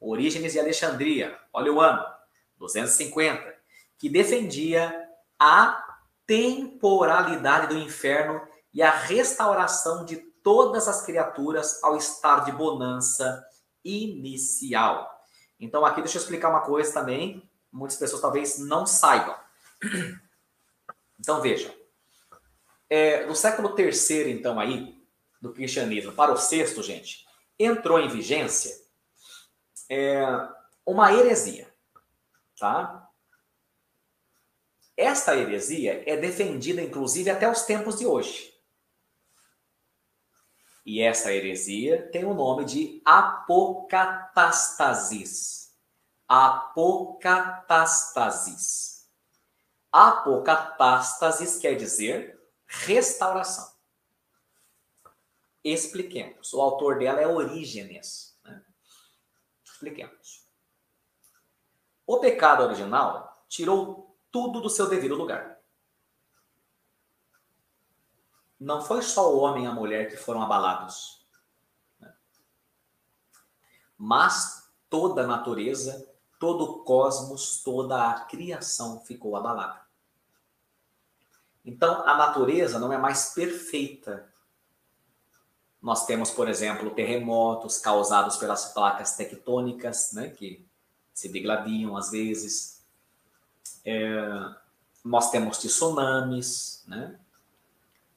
Orígenes 0.00 0.54
de 0.54 0.58
Alexandria, 0.58 1.38
olha 1.52 1.70
o 1.70 1.82
ano, 1.82 2.15
250, 2.58 3.54
que 3.98 4.08
defendia 4.08 5.08
a 5.38 5.84
temporalidade 6.26 7.68
do 7.68 7.78
inferno 7.78 8.40
e 8.72 8.82
a 8.82 8.90
restauração 8.90 10.04
de 10.04 10.16
todas 10.16 10.88
as 10.88 11.02
criaturas 11.02 11.82
ao 11.82 11.96
estado 11.96 12.46
de 12.46 12.52
bonança 12.52 13.44
inicial. 13.84 15.10
Então, 15.58 15.84
aqui 15.84 16.02
deixa 16.02 16.18
eu 16.18 16.22
explicar 16.22 16.50
uma 16.50 16.60
coisa 16.60 16.92
também, 16.92 17.48
muitas 17.72 17.96
pessoas 17.96 18.20
talvez 18.20 18.58
não 18.58 18.86
saibam. 18.86 19.36
Então, 21.18 21.40
vejam. 21.40 21.72
É, 22.90 23.24
no 23.24 23.34
século 23.34 23.70
terceiro, 23.70 24.28
então, 24.28 24.60
aí, 24.60 25.02
do 25.40 25.50
cristianismo 25.50 26.12
para 26.12 26.30
o 26.30 26.36
sexto, 26.36 26.82
gente, 26.82 27.24
entrou 27.58 27.98
em 27.98 28.06
vigência 28.06 28.76
é 29.88 30.24
uma 30.84 31.12
heresia, 31.12 31.72
tá? 32.58 33.06
Esta 34.96 35.36
heresia 35.36 36.02
é 36.10 36.16
defendida, 36.16 36.80
inclusive, 36.80 37.28
até 37.28 37.50
os 37.50 37.62
tempos 37.62 37.98
de 37.98 38.06
hoje. 38.06 38.56
E 40.86 41.02
essa 41.02 41.30
heresia 41.32 42.08
tem 42.10 42.24
o 42.24 42.32
nome 42.32 42.64
de 42.64 43.02
apocatastasis. 43.04 45.76
Apocatastasis. 46.28 49.10
Apocatástasis 49.90 51.58
quer 51.58 51.74
dizer 51.74 52.40
restauração. 52.66 53.74
Expliquemos. 55.64 56.52
O 56.52 56.60
autor 56.60 56.98
dela 56.98 57.20
é 57.20 57.26
Orígenes. 57.26 58.38
Expliquemos. 59.64 60.45
O 62.06 62.18
pecado 62.18 62.62
original 62.62 63.44
tirou 63.48 64.16
tudo 64.30 64.60
do 64.60 64.70
seu 64.70 64.88
devido 64.88 65.14
lugar. 65.14 65.58
Não 68.58 68.80
foi 68.80 69.02
só 69.02 69.34
o 69.34 69.38
homem 69.38 69.64
e 69.64 69.66
a 69.66 69.72
mulher 69.72 70.08
que 70.08 70.16
foram 70.16 70.40
abalados, 70.40 71.26
né? 72.00 72.14
mas 73.98 74.70
toda 74.88 75.24
a 75.24 75.26
natureza, 75.26 76.10
todo 76.38 76.64
o 76.64 76.84
cosmos, 76.84 77.62
toda 77.62 78.10
a 78.10 78.20
criação 78.20 79.00
ficou 79.00 79.36
abalada. 79.36 79.84
Então, 81.64 82.06
a 82.08 82.16
natureza 82.16 82.78
não 82.78 82.92
é 82.92 82.96
mais 82.96 83.34
perfeita 83.34 84.32
nós 85.86 86.04
temos, 86.04 86.32
por 86.32 86.48
exemplo, 86.48 86.90
terremotos 86.90 87.78
causados 87.78 88.36
pelas 88.36 88.72
placas 88.72 89.14
tectônicas, 89.14 90.12
né, 90.12 90.30
que 90.30 90.66
se 91.16 91.30
degladiam 91.30 91.96
às 91.96 92.10
vezes. 92.10 92.84
É, 93.82 94.54
nós 95.02 95.30
temos 95.30 95.56
tsunamis, 95.56 96.84
né? 96.86 97.18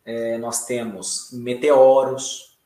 É, 0.04 0.38
nós 0.38 0.66
temos 0.66 1.32
meteoros. 1.32 2.60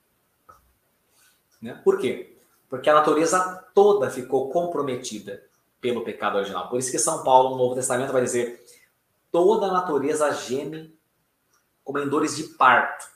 Né? 1.62 1.80
Por 1.84 2.00
quê? 2.00 2.36
Porque 2.68 2.90
a 2.90 2.96
natureza 2.96 3.64
toda 3.76 4.10
ficou 4.10 4.50
comprometida 4.50 5.46
pelo 5.80 6.04
pecado 6.04 6.38
original. 6.38 6.68
Por 6.68 6.80
isso 6.80 6.90
que 6.90 6.98
São 6.98 7.24
Paulo, 7.24 7.52
no 7.52 7.58
Novo 7.58 7.76
Testamento, 7.76 8.12
vai 8.12 8.24
dizer: 8.24 8.66
toda 9.32 9.68
a 9.68 9.72
natureza 9.72 10.34
geme 10.34 10.98
como 11.84 12.00
em 12.00 12.10
dores 12.10 12.36
de 12.36 12.46
parto. 12.56 13.08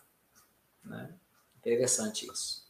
Né? 0.84 1.16
Interessante 1.58 2.32
isso. 2.32 2.68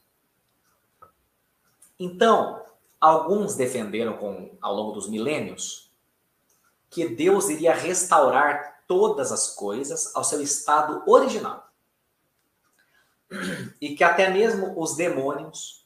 Então, 1.99 2.63
alguns 2.99 3.55
defenderam 3.55 4.17
com, 4.17 4.57
ao 4.61 4.73
longo 4.73 4.91
dos 4.91 5.09
milênios 5.09 5.91
que 6.89 7.07
Deus 7.07 7.49
iria 7.49 7.73
restaurar 7.73 8.83
todas 8.87 9.31
as 9.31 9.53
coisas 9.53 10.15
ao 10.15 10.23
seu 10.23 10.41
estado 10.41 11.03
original. 11.09 11.67
E 13.79 13.95
que 13.95 14.03
até 14.03 14.29
mesmo 14.29 14.73
os 14.81 14.95
demônios 14.95 15.85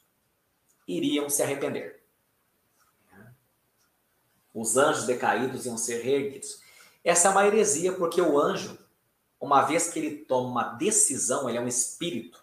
iriam 0.88 1.28
se 1.28 1.42
arrepender. 1.42 2.02
Os 4.54 4.76
anjos 4.76 5.04
decaídos 5.04 5.66
iam 5.66 5.76
ser 5.76 6.02
reerguidos. 6.02 6.60
Essa 7.04 7.28
é 7.28 7.30
uma 7.30 7.46
heresia, 7.46 7.92
porque 7.92 8.22
o 8.22 8.38
anjo 8.38 8.78
uma 9.42 9.62
vez 9.62 9.88
que 9.88 9.98
ele 9.98 10.18
toma 10.18 10.48
uma 10.48 10.62
decisão, 10.74 11.48
ele 11.48 11.58
é 11.58 11.60
um 11.60 11.66
espírito, 11.66 12.41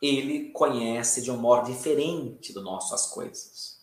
ele 0.00 0.50
conhece 0.50 1.22
de 1.22 1.30
um 1.30 1.36
modo 1.36 1.66
diferente 1.70 2.52
do 2.52 2.62
nosso 2.62 2.94
as 2.94 3.06
coisas. 3.06 3.80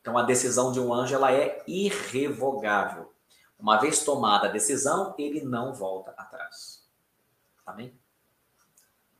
Então 0.00 0.16
a 0.16 0.22
decisão 0.22 0.72
de 0.72 0.80
um 0.80 0.92
anjo 0.92 1.14
ela 1.14 1.32
é 1.32 1.62
irrevogável. 1.66 3.12
Uma 3.58 3.78
vez 3.78 4.02
tomada 4.02 4.48
a 4.48 4.50
decisão, 4.50 5.14
ele 5.18 5.42
não 5.42 5.74
volta 5.74 6.12
atrás. 6.12 6.82
Amém? 7.66 7.94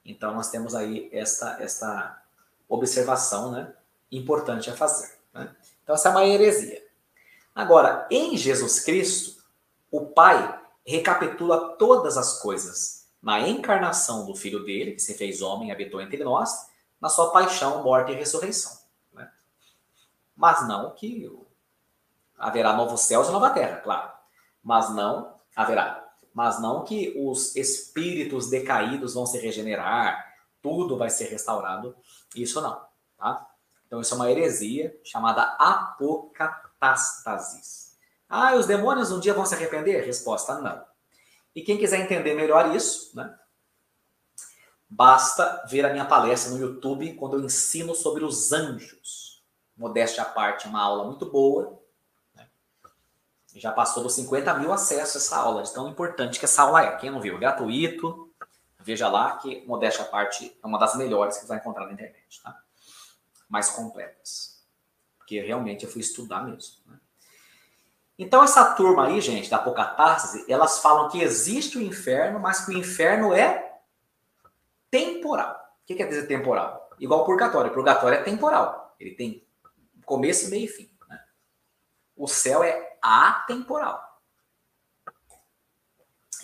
Então 0.04 0.34
nós 0.34 0.50
temos 0.50 0.74
aí 0.74 1.10
esta, 1.12 1.62
esta 1.62 2.22
observação 2.68 3.52
né, 3.52 3.74
importante 4.10 4.70
a 4.70 4.76
fazer. 4.76 5.18
Né? 5.32 5.54
Então 5.82 5.94
essa 5.94 6.08
é 6.08 6.12
uma 6.12 6.24
heresia. 6.24 6.82
Agora, 7.54 8.06
em 8.10 8.36
Jesus 8.36 8.80
Cristo, 8.80 9.44
o 9.90 10.06
Pai 10.06 10.58
recapitula 10.86 11.76
todas 11.76 12.16
as 12.16 12.40
coisas 12.40 12.99
na 13.22 13.40
encarnação 13.40 14.26
do 14.26 14.34
Filho 14.34 14.64
dele, 14.64 14.92
que 14.92 15.00
se 15.00 15.14
fez 15.14 15.42
homem 15.42 15.68
e 15.68 15.72
habitou 15.72 16.00
entre 16.00 16.24
nós, 16.24 16.70
na 17.00 17.08
sua 17.08 17.30
paixão, 17.30 17.82
morte 17.82 18.12
e 18.12 18.14
ressurreição. 18.14 18.72
Né? 19.12 19.30
Mas 20.36 20.66
não 20.66 20.92
que 20.92 21.30
haverá 22.38 22.72
novo 22.72 22.96
céu 22.96 23.24
e 23.24 23.30
nova 23.30 23.50
terra, 23.50 23.80
claro. 23.80 24.10
Mas 24.62 24.90
não 24.90 25.34
haverá. 25.54 26.08
Mas 26.32 26.60
não 26.60 26.84
que 26.84 27.14
os 27.18 27.56
espíritos 27.56 28.48
decaídos 28.48 29.14
vão 29.14 29.26
se 29.26 29.36
regenerar, 29.38 30.30
tudo 30.62 30.96
vai 30.96 31.10
ser 31.10 31.24
restaurado. 31.26 31.96
Isso 32.34 32.60
não. 32.60 32.80
Tá? 33.18 33.46
Então, 33.86 34.00
isso 34.00 34.14
é 34.14 34.16
uma 34.16 34.30
heresia 34.30 34.98
chamada 35.04 35.42
apocatástasis. 35.58 37.98
Ah, 38.28 38.54
os 38.54 38.66
demônios 38.66 39.10
um 39.10 39.18
dia 39.18 39.34
vão 39.34 39.44
se 39.44 39.54
arrepender? 39.54 40.06
Resposta: 40.06 40.60
não. 40.60 40.88
E 41.54 41.62
quem 41.62 41.78
quiser 41.78 42.00
entender 42.00 42.34
melhor 42.34 42.74
isso, 42.74 43.16
né, 43.16 43.36
basta 44.90 45.64
ver 45.68 45.84
a 45.86 45.92
minha 45.92 46.04
palestra 46.04 46.52
no 46.52 46.58
YouTube 46.58 47.14
quando 47.14 47.36
eu 47.36 47.44
ensino 47.44 47.94
sobre 47.94 48.24
os 48.24 48.52
anjos. 48.52 49.42
Modéstia 49.76 50.22
à 50.22 50.26
parte, 50.26 50.66
uma 50.66 50.82
aula 50.82 51.04
muito 51.04 51.26
boa. 51.26 51.80
Né? 52.34 52.46
Já 53.54 53.72
passou 53.72 54.02
dos 54.02 54.14
50 54.14 54.54
mil 54.54 54.72
acessos 54.72 55.24
essa 55.24 55.36
aula, 55.36 55.62
de 55.62 55.72
tão 55.72 55.88
importante 55.88 56.38
que 56.38 56.44
essa 56.44 56.62
aula 56.62 56.82
é. 56.82 56.96
Quem 56.96 57.10
não 57.10 57.20
viu, 57.20 57.36
é 57.36 57.38
gratuito. 57.38 58.30
Veja 58.80 59.08
lá 59.08 59.36
que, 59.38 59.64
modéstia 59.66 60.04
à 60.04 60.08
parte, 60.08 60.56
é 60.62 60.66
uma 60.66 60.78
das 60.78 60.96
melhores 60.96 61.36
que 61.36 61.42
você 61.42 61.48
vai 61.48 61.58
encontrar 61.58 61.86
na 61.86 61.92
internet. 61.92 62.42
Tá? 62.42 62.62
Mais 63.48 63.70
completas. 63.70 64.62
Porque 65.18 65.40
realmente 65.40 65.84
eu 65.84 65.90
fui 65.90 66.00
estudar 66.00 66.44
mesmo. 66.44 66.76
Né? 66.86 66.99
Então, 68.20 68.44
essa 68.44 68.74
turma 68.74 69.06
aí, 69.06 69.18
gente, 69.18 69.48
da 69.48 69.56
Apocatárse, 69.56 70.44
elas 70.46 70.80
falam 70.80 71.08
que 71.08 71.22
existe 71.22 71.78
o 71.78 71.80
inferno, 71.80 72.38
mas 72.38 72.62
que 72.62 72.70
o 72.70 72.76
inferno 72.76 73.32
é 73.32 73.80
temporal. 74.90 75.54
O 75.54 75.86
que 75.86 75.94
quer 75.94 76.06
dizer 76.06 76.26
temporal? 76.26 76.90
Igual 76.98 77.24
purgatório. 77.24 77.72
Purgatório 77.72 78.18
é 78.18 78.22
temporal. 78.22 78.94
Ele 79.00 79.14
tem 79.14 79.42
começo, 80.04 80.50
meio 80.50 80.66
e 80.66 80.68
fim. 80.68 80.90
Né? 81.08 81.18
O 82.14 82.28
céu 82.28 82.62
é 82.62 82.98
atemporal. 83.00 84.20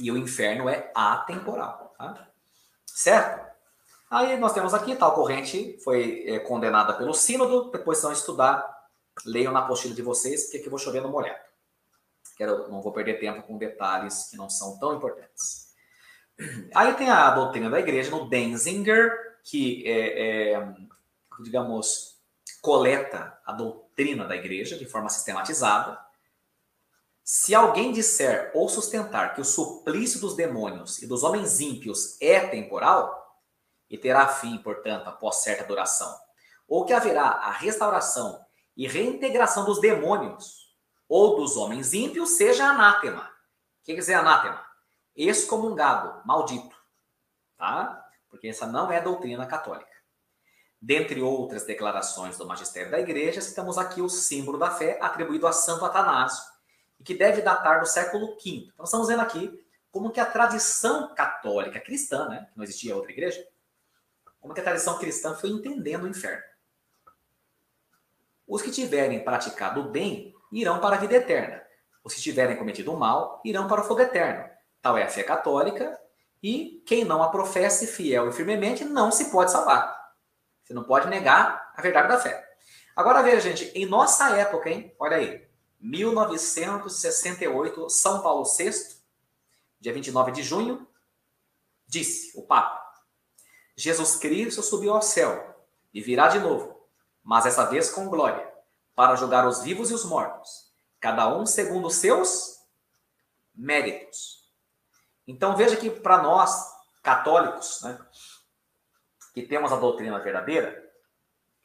E 0.01 0.11
o 0.11 0.17
inferno 0.17 0.71
é 0.71 0.91
atemporal. 0.95 1.95
Tá? 1.99 2.27
Certo? 2.87 3.55
Aí 4.11 4.39
nós 4.39 4.55
temos 4.55 4.73
aqui, 4.73 4.97
tal 4.97 5.15
corrente 5.15 5.79
foi 5.85 6.25
é, 6.27 6.39
condenada 6.39 6.95
pelo 6.95 7.13
sínodo, 7.13 7.71
depois 7.71 8.01
vão 8.01 8.13
estudar, 8.13 8.67
leiam 9.27 9.53
na 9.53 9.59
apostila 9.59 9.95
de 9.95 10.01
vocês, 10.01 10.45
porque 10.45 10.57
aqui 10.57 10.67
eu 10.69 10.71
vou 10.71 10.79
chover 10.79 11.03
no 11.03 11.11
molhado. 11.11 11.45
Quero, 12.37 12.69
não 12.69 12.83
vou 12.83 12.93
perder 12.93 13.19
tempo 13.19 13.43
com 13.43 13.57
detalhes 13.57 14.29
que 14.31 14.37
não 14.37 14.51
são 14.51 14.79
tão 14.79 14.95
importantes. 14.95 15.75
Aí 16.75 16.93
tem 16.95 17.09
a 17.09 17.31
doutrina 17.31 17.71
da 17.71 17.81
igreja 17.81 18.11
no 18.11 18.29
Denzinger, 18.29 19.39
que 19.43 19.83
é, 19.87 20.53
é, 20.53 20.75
digamos, 21.41 22.21
coleta 22.61 23.39
a 23.47 23.53
doutrina 23.53 24.27
da 24.27 24.37
igreja 24.37 24.77
de 24.77 24.85
forma 24.85 25.09
sistematizada. 25.09 25.99
Se 27.25 27.55
alguém 27.55 27.91
disser 27.91 28.51
ou 28.55 28.69
sustentar 28.69 29.35
que 29.35 29.41
o 29.41 29.45
suplício 29.45 30.21
dos 30.21 30.37
demônios 30.37 31.01
e 31.03 31.07
dos 31.07 31.23
homens 31.23 31.59
ímpios 31.59 32.21
é 32.21 32.41
temporal, 32.41 33.25
e 33.89 33.97
terá 33.97 34.29
fim, 34.29 34.59
portanto, 34.59 35.09
após 35.09 35.37
certa 35.37 35.65
duração, 35.65 36.15
ou 36.69 36.85
que 36.85 36.93
haverá 36.93 37.23
a 37.23 37.51
restauração 37.51 38.45
e 38.77 38.87
reintegração 38.87 39.65
dos 39.65 39.81
demônios 39.81 40.66
ou 41.09 41.37
dos 41.37 41.57
homens 41.57 41.93
ímpios, 41.93 42.31
seja 42.31 42.67
anátema. 42.67 43.23
O 43.23 43.85
que 43.85 43.95
quer 43.95 44.01
dizer 44.01 44.15
anátema? 44.15 44.65
Excomungado, 45.15 46.21
maldito. 46.27 46.77
Tá? 47.57 48.05
Porque 48.29 48.49
essa 48.49 48.67
não 48.67 48.91
é 48.91 49.01
doutrina 49.01 49.47
católica. 49.47 49.97
Dentre 50.81 51.23
outras 51.23 51.65
declarações 51.65 52.37
do 52.37 52.47
magistério 52.47 52.91
da 52.91 53.01
igreja, 53.01 53.41
citamos 53.41 53.79
aqui 53.79 54.03
o 54.03 54.09
símbolo 54.09 54.59
da 54.59 54.71
fé 54.71 54.99
atribuído 55.01 55.47
a 55.47 55.53
Santo 55.53 55.85
Atanásio, 55.85 56.45
e 57.01 57.05
que 57.05 57.15
deve 57.15 57.43
datar 57.43 57.81
do 57.81 57.87
século 57.87 58.37
V. 58.37 58.71
Então, 58.73 58.85
estamos 58.85 59.09
vendo 59.09 59.21
aqui 59.21 59.65
como 59.91 60.11
que 60.11 60.21
a 60.21 60.27
tradição 60.27 61.15
católica 61.15 61.81
cristã, 61.81 62.29
né, 62.29 62.49
não 62.55 62.63
existia 62.63 62.95
outra 62.95 63.11
igreja, 63.11 63.47
como 64.39 64.53
que 64.53 64.61
a 64.61 64.65
tradição 64.65 64.99
cristã 64.99 65.35
foi 65.35 65.51
entendendo 65.51 66.05
o 66.05 66.09
inferno. 66.09 66.45
Os 68.47 68.63
que 68.63 68.71
tiverem 68.71 69.25
praticado 69.25 69.81
o 69.81 69.91
bem 69.91 70.36
irão 70.53 70.81
para 70.81 70.97
a 70.97 70.99
vida 70.99 71.15
eterna. 71.15 71.63
Os 72.05 72.15
que 72.15 72.23
tiverem 72.23 72.57
cometido 72.57 72.93
o 72.93 72.99
mal 72.99 73.41
irão 73.45 73.67
para 73.67 73.81
o 73.81 73.85
fogo 73.85 74.01
eterno. 74.01 74.49
Tal 74.81 74.97
é 74.97 75.03
a 75.03 75.09
fé 75.09 75.23
católica, 75.23 75.99
e 76.43 76.83
quem 76.87 77.05
não 77.05 77.23
a 77.23 77.29
professe 77.29 77.87
fiel 77.87 78.29
e 78.29 78.33
firmemente 78.33 78.85
não 78.85 79.11
se 79.11 79.31
pode 79.31 79.51
salvar. 79.51 79.97
Você 80.63 80.73
não 80.73 80.85
pode 80.85 81.09
negar 81.09 81.73
a 81.75 81.83
verdade 81.83 82.09
da 82.09 82.19
fé. 82.19 82.47
Agora 82.95 83.23
veja, 83.23 83.41
gente, 83.41 83.65
em 83.75 83.87
nossa 83.87 84.37
época, 84.37 84.71
hein? 84.71 84.95
Olha 84.99 85.17
aí, 85.17 85.45
1968, 85.81 87.91
São 87.91 88.23
Paulo 88.23 88.45
VI, 88.45 88.71
dia 89.81 89.93
29 89.93 90.33
de 90.33 90.43
junho, 90.43 90.87
disse 91.87 92.39
o 92.39 92.43
Papa: 92.43 92.83
Jesus 93.77 94.17
Cristo 94.17 94.63
subiu 94.63 94.95
ao 94.95 95.03
céu 95.03 95.55
e 95.93 96.01
virá 96.01 96.29
de 96.29 96.39
novo, 96.39 96.89
mas 97.23 97.47
essa 97.47 97.67
vez 97.67 97.91
com 97.91 98.09
glória 98.09 98.56
para 98.97 99.15
julgar 99.15 99.47
os 99.47 99.61
vivos 99.61 99.91
e 99.91 99.95
os 99.95 100.07
mortos, 100.07 100.73
cada 100.99 101.29
um 101.29 101.45
segundo 101.45 101.87
os 101.87 101.97
seus 101.97 102.63
méritos. 103.55 104.51
Então 105.29 105.55
veja 105.55 105.77
que 105.77 105.91
para 105.91 106.23
nós, 106.23 106.75
católicos, 107.03 107.83
né, 107.83 107.99
que 109.35 109.43
temos 109.43 109.71
a 109.71 109.77
doutrina 109.77 110.19
verdadeira, 110.19 110.83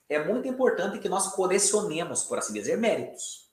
é 0.09 0.21
muito 0.21 0.45
importante 0.45 0.99
que 0.99 1.07
nós 1.07 1.29
colecionemos, 1.29 2.23
por 2.25 2.37
assim 2.37 2.51
dizer, 2.51 2.77
méritos. 2.77 3.49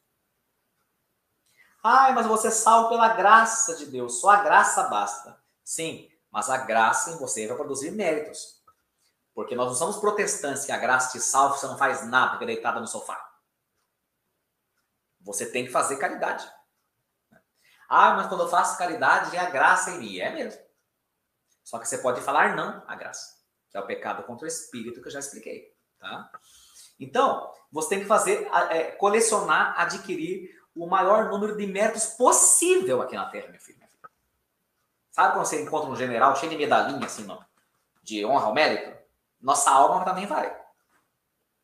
Ai, 1.81 2.13
mas 2.13 2.27
você 2.27 2.49
é 2.49 2.51
salvo 2.51 2.89
pela 2.89 3.15
graça 3.15 3.77
de 3.77 3.87
Deus, 3.87 4.21
só 4.21 4.31
a 4.31 4.43
graça 4.43 4.83
basta. 4.89 5.39
Sim, 5.63 6.11
mas 6.33 6.51
a 6.51 6.57
graça 6.57 7.13
em 7.13 7.17
você 7.17 7.47
vai 7.47 7.57
produzir 7.57 7.93
méritos. 7.93 8.61
Porque 9.33 9.55
nós 9.55 9.69
não 9.69 9.75
somos 9.77 9.99
protestantes 9.99 10.65
que 10.65 10.73
a 10.73 10.79
graça 10.79 11.13
te 11.13 11.21
salva, 11.21 11.57
você 11.57 11.69
não 11.69 11.79
faz 11.79 12.05
nada, 12.09 12.33
fica 12.33 12.47
deitada 12.47 12.81
no 12.81 12.89
sofá. 12.89 13.28
Você 15.29 15.45
tem 15.45 15.67
que 15.67 15.71
fazer 15.71 15.99
caridade. 15.99 16.51
Ah, 17.87 18.15
mas 18.15 18.29
quando 18.29 18.45
eu 18.45 18.49
faço 18.49 18.79
caridade, 18.79 19.31
vem 19.31 19.39
a 19.39 19.51
graça 19.51 19.91
em 19.91 19.99
mim. 19.99 20.19
É 20.19 20.33
mesmo. 20.33 20.59
Só 21.63 21.79
que 21.79 21.87
você 21.87 21.99
pode 21.99 22.23
falar 22.23 22.57
não 22.57 22.83
à 22.87 22.95
graça, 22.95 23.37
que 23.71 23.77
é 23.77 23.81
o 23.81 23.87
pecado 23.87 24.23
contra 24.23 24.47
o 24.47 24.49
espírito 24.49 25.03
que 25.03 25.09
eu 25.09 25.13
já 25.13 25.19
expliquei. 25.19 25.71
Tá? 25.99 26.31
Então, 26.99 27.53
você 27.71 27.91
tem 27.91 28.01
que 28.01 28.07
fazer, 28.07 28.49
é, 28.71 28.93
colecionar, 28.93 29.79
adquirir 29.79 30.49
o 30.75 30.87
maior 30.87 31.29
número 31.29 31.59
de 31.59 31.67
méritos 31.67 32.07
possível 32.07 33.03
aqui 33.03 33.15
na 33.15 33.29
Terra, 33.29 33.49
meu 33.49 33.61
filho. 33.61 33.77
Minha 33.77 33.91
filha. 33.91 34.11
Sabe 35.11 35.35
quando 35.35 35.45
você 35.45 35.63
encontra 35.63 35.91
um 35.91 35.97
general 35.97 36.35
cheio 36.37 36.51
de 36.51 36.57
medalhinha, 36.57 37.05
assim, 37.05 37.25
não? 37.25 37.45
de 38.03 38.25
honra 38.25 38.47
ao 38.47 38.55
mérito? 38.55 38.97
Nossa 39.39 39.71
alma 39.71 40.07
também 40.07 40.25
vai. 40.25 40.59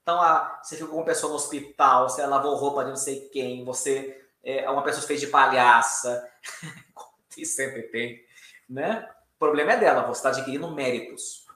Então, 0.04 0.20
ah, 0.20 0.60
você 0.62 0.76
ficou 0.76 0.90
com 0.90 0.96
uma 0.98 1.04
pessoa 1.04 1.30
no 1.30 1.36
hospital, 1.36 2.10
você 2.10 2.24
lavou 2.26 2.54
roupa 2.56 2.84
de 2.84 2.90
não 2.90 2.96
sei 2.96 3.26
quem, 3.30 3.64
você 3.64 4.22
é 4.42 4.68
uma 4.68 4.82
pessoa 4.82 5.06
fez 5.06 5.18
de 5.18 5.28
palhaça, 5.28 6.30
e 7.38 7.46
sempre 7.46 7.84
tem, 7.84 8.22
né? 8.68 9.10
O 9.34 9.38
problema 9.38 9.72
é 9.72 9.78
dela, 9.78 10.02
você 10.02 10.18
está 10.18 10.28
adquirindo 10.28 10.70
méritos. 10.70 11.46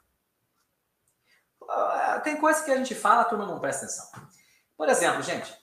Ah, 1.68 2.20
tem 2.24 2.40
coisa 2.40 2.64
que 2.64 2.70
a 2.70 2.76
gente 2.76 2.94
fala, 2.94 3.20
a 3.20 3.24
turma 3.26 3.44
não 3.44 3.60
presta 3.60 3.84
atenção. 3.84 4.10
Por 4.78 4.88
exemplo, 4.88 5.22
gente, 5.22 5.54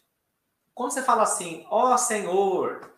quando 0.76 0.92
você 0.92 1.02
fala 1.02 1.24
assim, 1.24 1.66
ó 1.72 1.96
oh, 1.96 1.98
Senhor, 1.98 2.94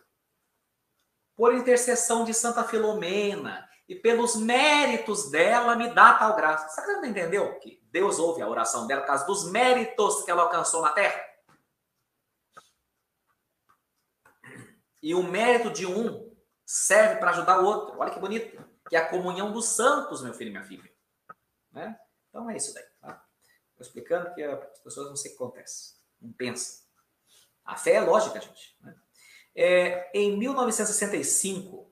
por 1.34 1.54
intercessão 1.54 2.24
de 2.24 2.34
Santa 2.34 2.62
Filomena 2.62 3.66
e 3.88 3.96
pelos 3.96 4.36
méritos 4.36 5.30
dela 5.30 5.74
me 5.74 5.92
dá 5.94 6.12
tal 6.14 6.36
graça. 6.36 6.68
Sabe 6.68 6.86
que 6.86 6.94
você 6.94 7.00
não 7.00 7.08
entendeu? 7.08 7.58
Que 7.58 7.82
Deus 7.90 8.18
ouve 8.18 8.42
a 8.42 8.48
oração 8.48 8.86
dela 8.86 9.00
por 9.00 9.06
causa 9.06 9.24
dos 9.24 9.50
méritos 9.50 10.22
que 10.24 10.30
ela 10.30 10.42
alcançou 10.42 10.82
na 10.82 10.92
terra. 10.92 11.26
E 15.02 15.14
o 15.14 15.22
mérito 15.22 15.70
de 15.70 15.86
um 15.86 16.36
serve 16.66 17.16
para 17.16 17.30
ajudar 17.30 17.60
o 17.60 17.64
outro. 17.64 17.98
Olha 17.98 18.10
que 18.10 18.20
bonito. 18.20 18.62
Que 18.90 18.96
é 18.96 18.98
a 18.98 19.08
comunhão 19.08 19.52
dos 19.52 19.66
santos, 19.66 20.22
meu 20.22 20.34
filho 20.34 20.48
e 20.48 20.52
minha 20.52 20.64
filha. 20.64 20.92
Né? 21.72 21.98
Então 22.28 22.50
é 22.50 22.56
isso 22.56 22.74
daí. 22.74 22.84
Tá? 23.00 23.24
Estou 23.70 23.86
explicando 23.86 24.34
que 24.34 24.42
as 24.42 24.80
pessoas 24.80 25.08
não 25.08 25.16
sei 25.16 25.32
o 25.32 25.36
que 25.36 25.42
acontece. 25.42 25.94
Não 26.20 26.32
pensam. 26.32 26.84
A 27.64 27.76
fé 27.76 27.94
é 27.94 28.00
lógica, 28.00 28.38
gente. 28.38 28.76
Né? 28.80 28.94
É, 29.54 30.10
em 30.12 30.36
1965, 30.36 31.87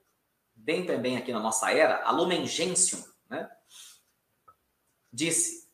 bem 0.67 0.85
também 0.85 1.17
aqui 1.17 1.33
na 1.33 1.39
nossa 1.39 1.71
era, 1.71 2.03
a 2.03 2.11
Lumen 2.11 2.45
Gentium 2.45 3.01
né, 3.31 3.49
disse: 5.13 5.71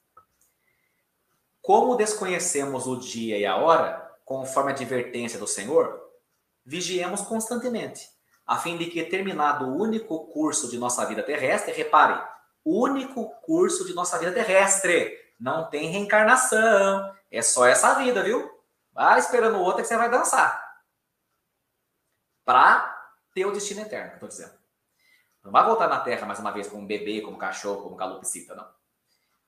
Como 1.63 1.97
desconhecemos 1.97 2.87
o 2.87 2.97
dia 2.97 3.39
e 3.39 3.47
a 3.47 3.57
hora, 3.57 4.15
conforme 4.23 4.71
a 4.71 4.75
advertência 4.75 5.39
do 5.39 5.47
Senhor, 5.47 5.99
vigiemos 6.63 7.23
constantemente, 7.23 8.07
a 8.47 8.59
fim 8.59 8.77
de 8.77 8.85
que, 8.85 9.03
terminado 9.05 9.65
o 9.65 9.83
único 9.83 10.27
curso 10.27 10.71
de 10.71 10.77
nossa 10.77 11.07
vida 11.07 11.23
terrestre, 11.23 11.73
repare, 11.73 12.23
único 12.63 13.31
curso 13.41 13.87
de 13.87 13.95
nossa 13.95 14.19
vida 14.19 14.31
terrestre, 14.31 15.19
não 15.41 15.71
tem 15.71 15.89
reencarnação, 15.91 17.17
é 17.31 17.41
só 17.41 17.67
essa 17.67 17.95
vida, 17.95 18.23
viu? 18.23 18.63
Vai 18.93 19.19
esperando 19.19 19.59
outra 19.59 19.81
que 19.81 19.89
você 19.89 19.97
vai 19.97 20.11
dançar. 20.11 20.63
Para 22.45 23.11
ter 23.35 23.47
o 23.47 23.53
destino 23.53 23.81
eterno, 23.81 24.21
tô 24.21 24.29
dizendo. 24.29 24.62
Não 25.45 25.51
vai 25.51 25.65
voltar 25.65 25.89
na 25.89 26.01
Terra 26.01 26.27
mais 26.27 26.39
uma 26.39 26.53
vez 26.53 26.69
como 26.69 26.87
bebê, 26.87 27.21
como 27.21 27.37
cachorro, 27.37 27.83
como 27.83 27.97
calopsita, 27.97 28.55
não. 28.55 28.67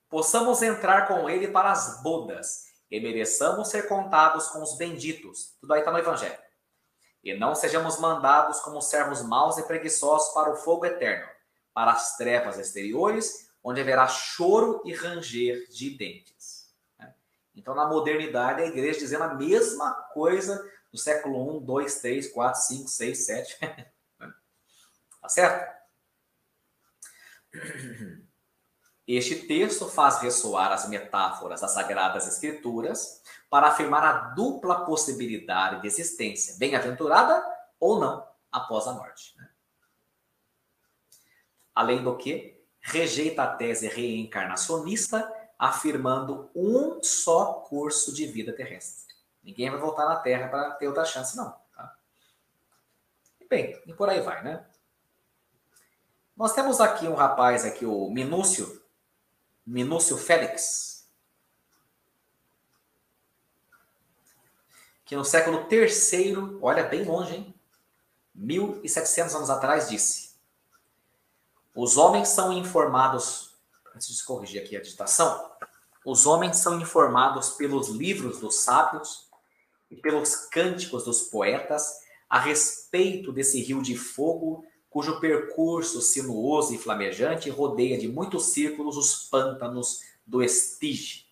Possamos 0.09 0.63
entrar 0.63 1.07
com 1.07 1.29
ele 1.29 1.49
para 1.49 1.71
as 1.71 2.03
bodas 2.03 2.67
e 2.91 3.01
mereçamos 3.01 3.69
ser 3.69 3.89
contados 3.89 4.49
com 4.49 4.63
os 4.63 4.77
benditos. 4.77 5.57
Tudo 5.61 5.73
aí 5.73 5.81
está 5.81 5.91
no 5.91 5.99
Evangelho. 5.99 6.39
E 7.23 7.35
não 7.35 7.55
sejamos 7.55 7.99
mandados 7.99 8.61
como 8.61 8.83
servos 8.83 9.23
maus 9.23 9.57
e 9.57 9.63
preguiçosos 9.63 10.35
para 10.35 10.53
o 10.53 10.57
fogo 10.57 10.85
eterno, 10.85 11.27
para 11.73 11.93
as 11.93 12.17
trevas 12.17 12.59
exteriores, 12.59 13.49
onde 13.63 13.81
haverá 13.81 14.07
choro 14.07 14.83
e 14.85 14.93
ranger 14.93 15.67
de 15.71 15.97
dentes. 15.97 16.75
Né? 16.99 17.15
Então, 17.57 17.75
na 17.75 17.87
modernidade, 17.87 18.63
a 18.63 18.67
igreja 18.67 18.99
dizendo 18.99 19.25
a 19.25 19.35
mesma 19.35 19.93
coisa 20.13 20.63
do 20.93 20.99
século 20.99 21.57
1, 21.59 21.65
2, 21.65 21.95
3, 22.01 22.29
4, 22.33 22.61
5, 22.61 22.89
6, 22.89 23.27
7. 23.27 23.59
Tá 25.21 25.29
certo? 25.31 25.84
Este 29.07 29.47
texto 29.47 29.87
faz 29.87 30.21
ressoar 30.23 30.73
as 30.73 30.89
metáforas 30.89 31.61
das 31.61 31.73
Sagradas 31.73 32.27
Escrituras 32.27 33.23
para 33.51 33.69
afirmar 33.69 34.03
a 34.03 34.13
dupla 34.31 34.87
possibilidade 34.87 35.83
de 35.83 35.87
existência, 35.87 36.57
bem-aventurada 36.59 37.45
ou 37.79 38.01
não, 38.01 38.27
após 38.51 38.87
a 38.87 38.93
morte. 38.93 39.37
Né? 39.37 39.51
Além 41.75 42.03
do 42.03 42.17
que, 42.17 42.65
rejeita 42.81 43.43
a 43.43 43.55
tese 43.55 43.89
reencarnacionista, 43.89 45.31
afirmando 45.59 46.51
um 46.55 47.03
só 47.03 47.55
curso 47.69 48.15
de 48.15 48.27
vida 48.27 48.55
terrestre. 48.55 49.15
Ninguém 49.43 49.71
vai 49.71 49.79
voltar 49.79 50.07
na 50.07 50.17
Terra 50.17 50.49
para 50.49 50.71
ter 50.73 50.89
outra 50.89 51.05
chance, 51.05 51.37
não. 51.37 51.51
Tá? 51.75 51.95
Bem, 53.49 53.81
e 53.87 53.93
por 53.93 54.09
aí 54.09 54.21
vai, 54.21 54.43
né? 54.43 54.67
Nós 56.37 56.53
temos 56.53 56.81
aqui 56.81 57.07
um 57.07 57.15
rapaz 57.15 57.65
aqui, 57.65 57.87
o 57.87 58.11
Minúcio, 58.11 58.83
Minúcio 59.65 60.19
Félix, 60.19 61.09
que 65.05 65.15
no 65.15 65.25
século 65.25 65.69
III, 65.71 66.59
olha 66.61 66.83
bem 66.83 67.05
longe, 67.05 67.37
hein? 67.37 67.55
1700 68.35 69.37
anos 69.37 69.49
atrás, 69.49 69.89
disse: 69.89 70.33
Os 71.73 71.97
homens 71.97 72.29
são 72.29 72.53
informados, 72.53 73.55
antes 73.95 74.09
de 74.09 74.25
corrigir 74.25 74.61
aqui 74.61 74.77
a 74.77 74.81
digitação, 74.81 75.53
os 76.05 76.27
homens 76.27 76.57
são 76.57 76.81
informados 76.81 77.51
pelos 77.51 77.89
livros 77.89 78.41
dos 78.41 78.57
sábios 78.57 79.31
e 79.89 79.95
pelos 79.95 80.35
cânticos 80.35 81.05
dos 81.05 81.23
poetas 81.23 82.01
a 82.29 82.41
respeito 82.41 83.33
desse 83.33 83.61
rio 83.63 83.81
de 83.81 83.97
fogo 83.97 84.67
cujo 84.95 85.19
percurso 85.19 86.01
sinuoso 86.01 86.73
e 86.73 86.79
flamejante 86.79 87.51
rodeia 87.51 87.99
de 87.99 88.07
muitos 88.07 88.51
círculos 88.51 88.97
os 88.97 89.29
pântanos 89.29 90.03
do 90.25 90.41
Estige. 90.41 91.27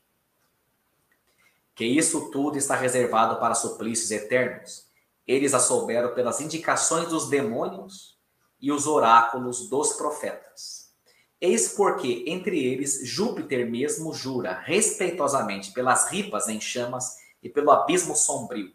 Que 1.73 1.85
isso 1.85 2.29
tudo 2.33 2.59
está 2.59 2.75
reservado 2.75 3.39
para 3.39 3.55
suplícios 3.55 4.11
eternos. 4.11 4.89
Eles 5.25 5.55
a 5.55 5.61
souberam 5.61 6.13
pelas 6.13 6.41
indicações 6.41 7.07
dos 7.07 7.31
demônios 7.31 8.19
e 8.61 8.73
os 8.73 8.89
oráculos 8.89 9.69
dos 9.69 9.93
profetas. 9.93 10.93
Eis 11.41 11.69
porque, 11.69 12.25
entre 12.27 12.59
eles, 12.59 13.07
Júpiter 13.07 13.71
mesmo 13.71 14.13
jura 14.13 14.59
respeitosamente 14.59 15.71
pelas 15.71 16.11
ripas 16.11 16.49
em 16.49 16.61
chamas 16.61 17.15
e 17.41 17.49
pelo 17.49 17.71
abismo 17.71 18.17
sombrio. 18.17 18.75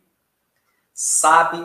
Sabe 0.93 1.57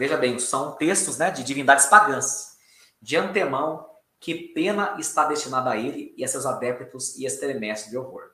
Veja 0.00 0.16
bem, 0.16 0.38
são 0.38 0.72
textos 0.72 1.18
né, 1.18 1.30
de 1.30 1.44
divindades 1.44 1.84
pagãs. 1.84 2.56
De 3.02 3.18
antemão, 3.18 3.86
que 4.18 4.34
pena 4.34 4.96
está 4.98 5.26
destinada 5.26 5.72
a 5.72 5.76
ele 5.76 6.14
e 6.16 6.24
a 6.24 6.28
seus 6.28 6.46
adeptos 6.46 7.18
e 7.18 7.26
estremece 7.26 7.90
de 7.90 7.98
horror. 7.98 8.30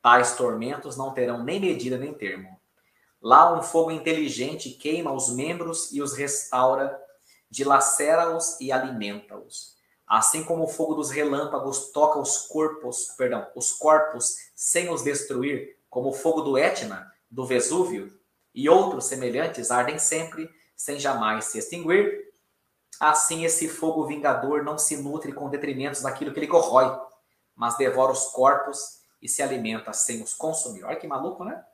Tais 0.00 0.36
tormentos 0.36 0.96
não 0.96 1.12
terão 1.12 1.42
nem 1.42 1.58
medida 1.58 1.98
nem 1.98 2.14
termo. 2.14 2.60
Lá 3.20 3.52
um 3.58 3.60
fogo 3.60 3.90
inteligente 3.90 4.70
queima 4.70 5.12
os 5.12 5.34
membros 5.34 5.90
e 5.90 6.00
os 6.00 6.12
restaura, 6.12 6.96
dilacera-os 7.50 8.56
e 8.60 8.70
alimenta-os. 8.70 9.74
Assim 10.06 10.44
como 10.44 10.62
o 10.62 10.68
fogo 10.68 10.94
dos 10.94 11.10
relâmpagos 11.10 11.90
toca 11.90 12.20
os 12.20 12.46
corpos, 12.46 13.06
perdão, 13.18 13.48
os 13.56 13.72
corpos 13.72 14.36
sem 14.54 14.90
os 14.90 15.02
destruir, 15.02 15.76
como 15.88 16.10
o 16.10 16.14
fogo 16.14 16.42
do 16.42 16.56
Etna, 16.56 17.12
do 17.28 17.44
Vesúvio, 17.44 18.19
e 18.54 18.68
outros 18.68 19.06
semelhantes 19.06 19.70
ardem 19.70 19.98
sempre, 19.98 20.50
sem 20.76 20.98
jamais 20.98 21.46
se 21.46 21.58
extinguir. 21.58 22.30
Assim, 22.98 23.44
esse 23.44 23.68
fogo 23.68 24.06
vingador 24.06 24.62
não 24.62 24.76
se 24.76 24.96
nutre 24.96 25.32
com 25.32 25.48
detrimentos 25.48 26.02
daquilo 26.02 26.32
que 26.32 26.40
ele 26.40 26.46
corrói, 26.46 26.98
mas 27.54 27.76
devora 27.76 28.12
os 28.12 28.26
corpos 28.26 29.00
e 29.22 29.28
se 29.28 29.42
alimenta 29.42 29.92
sem 29.92 30.22
os 30.22 30.34
consumir. 30.34 30.84
Olha 30.84 30.96
que 30.96 31.06
maluco, 31.06 31.44
né? 31.44 31.64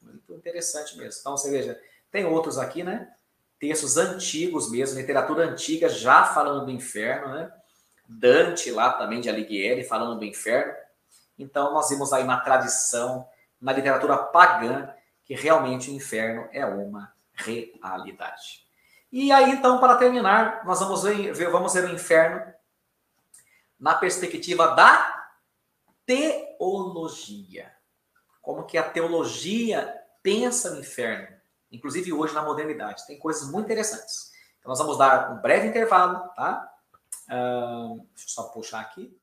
Muito 0.00 0.34
interessante 0.34 0.96
mesmo. 0.96 1.20
Então, 1.20 1.36
você 1.36 1.50
veja, 1.50 1.80
tem 2.10 2.24
outros 2.24 2.58
aqui, 2.58 2.82
né? 2.82 3.12
Textos 3.58 3.96
antigos 3.96 4.70
mesmo, 4.70 4.98
literatura 4.98 5.44
antiga 5.44 5.88
já 5.88 6.24
falando 6.24 6.66
do 6.66 6.70
inferno, 6.72 7.34
né? 7.34 7.52
Dante 8.08 8.70
lá 8.70 8.92
também 8.92 9.20
de 9.20 9.28
Alighieri 9.28 9.84
falando 9.84 10.18
do 10.18 10.24
inferno. 10.24 10.74
Então, 11.38 11.72
nós 11.72 11.88
vimos 11.88 12.12
aí 12.12 12.24
na 12.24 12.40
tradição, 12.40 13.26
na 13.60 13.72
literatura 13.72 14.16
pagã, 14.16 14.92
que 15.24 15.34
realmente 15.34 15.90
o 15.90 15.94
inferno 15.94 16.48
é 16.52 16.64
uma 16.64 17.12
realidade. 17.34 18.66
E 19.10 19.30
aí, 19.30 19.50
então, 19.50 19.78
para 19.78 19.96
terminar, 19.96 20.64
nós 20.64 20.80
vamos 20.80 21.02
ver, 21.02 21.32
vamos 21.50 21.74
ver 21.74 21.84
o 21.84 21.92
inferno 21.92 22.42
na 23.78 23.94
perspectiva 23.94 24.68
da 24.68 25.30
teologia. 26.06 27.70
Como 28.40 28.64
que 28.64 28.78
a 28.78 28.88
teologia 28.88 29.94
pensa 30.22 30.70
no 30.70 30.80
inferno, 30.80 31.28
inclusive 31.70 32.12
hoje 32.12 32.34
na 32.34 32.42
modernidade. 32.42 33.06
Tem 33.06 33.18
coisas 33.18 33.50
muito 33.50 33.66
interessantes. 33.66 34.32
Então, 34.58 34.70
nós 34.70 34.78
vamos 34.78 34.96
dar 34.96 35.32
um 35.32 35.40
breve 35.40 35.68
intervalo, 35.68 36.28
tá? 36.30 36.72
Uh, 37.28 38.06
deixa 38.14 38.28
eu 38.28 38.28
só 38.28 38.42
puxar 38.44 38.80
aqui. 38.80 39.14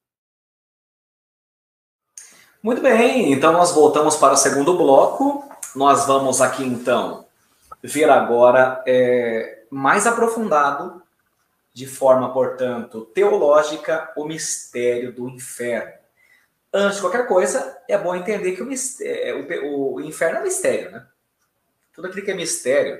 Muito 2.62 2.82
bem, 2.82 3.32
então 3.32 3.54
nós 3.54 3.72
voltamos 3.72 4.18
para 4.18 4.34
o 4.34 4.38
segundo 4.38 4.78
bloco 4.78 5.49
nós 5.76 6.06
vamos 6.06 6.42
aqui 6.42 6.64
então 6.64 7.28
ver 7.82 8.10
agora 8.10 8.84
é, 8.86 9.64
mais 9.70 10.06
aprofundado, 10.06 11.02
de 11.74 11.88
forma, 11.88 12.34
portanto, 12.34 13.06
teológica, 13.14 14.12
o 14.16 14.26
mistério 14.26 15.14
do 15.14 15.30
inferno. 15.30 15.94
Antes 16.74 16.96
de 16.96 17.02
qualquer 17.02 17.28
coisa, 17.28 17.78
é 17.88 17.98
bom 17.98 18.16
entender 18.16 18.56
que 18.56 18.62
o, 18.62 18.66
mistério, 18.66 19.48
o, 19.66 19.96
o 19.96 20.02
inferno 20.02 20.40
é 20.40 20.44
mistério, 20.44 20.92
né? 20.92 21.08
Tudo 21.94 22.08
aquilo 22.08 22.26
que 22.26 22.32
é 22.32 22.36
mistério 22.36 23.00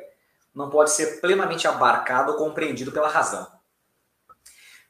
não 0.54 0.70
pode 0.70 0.92
ser 0.92 1.22
plenamente 1.22 1.68
abarcado 1.68 2.32
ou 2.32 2.38
compreendido 2.38 2.92
pela 2.92 3.08
razão. 3.08 3.48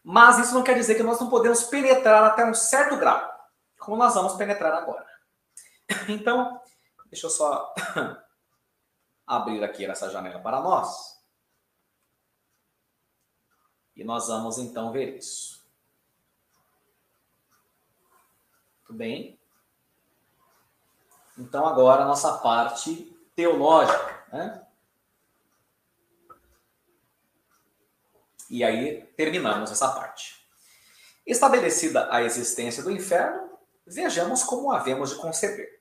Mas 0.03 0.39
isso 0.39 0.53
não 0.53 0.63
quer 0.63 0.75
dizer 0.75 0.95
que 0.95 1.03
nós 1.03 1.19
não 1.19 1.29
podemos 1.29 1.63
penetrar 1.63 2.23
até 2.23 2.45
um 2.45 2.53
certo 2.53 2.95
grau, 2.97 3.21
como 3.77 3.97
nós 3.97 4.13
vamos 4.13 4.33
penetrar 4.33 4.73
agora. 4.73 5.05
Então, 6.07 6.59
Deixa 7.09 7.25
eu 7.25 7.29
só 7.29 7.73
abrir 9.25 9.63
aqui 9.63 9.85
essa 9.85 10.09
janela 10.09 10.39
para 10.39 10.61
nós. 10.61 11.19
E 13.95 14.03
nós 14.03 14.27
vamos 14.27 14.57
então 14.57 14.91
ver 14.91 15.17
isso. 15.17 15.59
Tudo 18.85 18.97
bem? 18.97 19.39
Então, 21.37 21.65
agora 21.65 22.03
a 22.03 22.07
nossa 22.07 22.37
parte 22.39 23.15
teológica. 23.35 24.25
Né? 24.31 24.67
E 28.49 28.63
aí 28.63 29.03
terminamos 29.15 29.71
essa 29.71 29.93
parte. 29.93 30.45
Estabelecida 31.25 32.11
a 32.11 32.23
existência 32.23 32.81
do 32.81 32.91
inferno, 32.91 33.57
vejamos 33.85 34.43
como 34.43 34.71
havemos 34.71 35.11
de 35.11 35.17
conceber. 35.17 35.78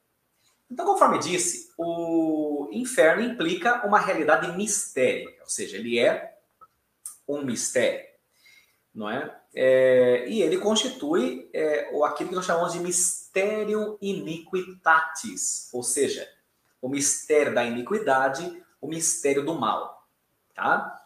Então, 0.70 0.84
conforme 0.84 1.18
disse, 1.18 1.72
o 1.78 2.68
inferno 2.72 3.22
implica 3.22 3.86
uma 3.86 3.98
realidade 3.98 4.54
mistério, 4.56 5.32
ou 5.40 5.48
seja, 5.48 5.76
ele 5.76 5.98
é 5.98 6.36
um 7.26 7.42
mistério, 7.42 8.06
não 8.94 9.08
é? 9.08 9.34
é 9.54 10.28
e 10.28 10.42
ele 10.42 10.58
constitui 10.58 11.48
é, 11.54 11.90
aquilo 12.04 12.28
que 12.28 12.34
nós 12.34 12.44
chamamos 12.44 12.74
de 12.74 12.80
mistério 12.80 13.96
iniquitatis, 14.00 15.70
ou 15.72 15.82
seja, 15.82 16.28
o 16.82 16.88
mistério 16.88 17.54
da 17.54 17.64
iniquidade, 17.64 18.62
o 18.80 18.88
mistério 18.88 19.44
do 19.44 19.54
mal, 19.54 20.06
tá? 20.54 21.00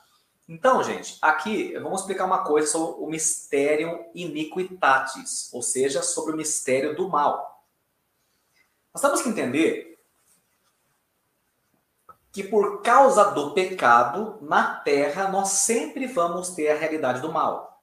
Então, 0.48 0.82
gente, 0.82 1.16
aqui 1.22 1.72
vamos 1.78 2.00
explicar 2.00 2.24
uma 2.24 2.44
coisa 2.44 2.66
sobre 2.66 3.00
o 3.02 3.06
mistério 3.06 4.04
iniquitatis, 4.12 5.48
ou 5.52 5.62
seja, 5.62 6.02
sobre 6.02 6.32
o 6.32 6.36
mistério 6.36 6.96
do 6.96 7.08
mal. 7.08 7.51
Nós 8.92 9.00
temos 9.00 9.22
que 9.22 9.28
entender 9.28 9.92
que 12.32 12.42
por 12.42 12.82
causa 12.82 13.30
do 13.30 13.52
pecado, 13.52 14.38
na 14.40 14.76
terra 14.76 15.28
nós 15.28 15.50
sempre 15.50 16.06
vamos 16.06 16.50
ter 16.50 16.70
a 16.70 16.76
realidade 16.76 17.20
do 17.20 17.30
mal. 17.30 17.82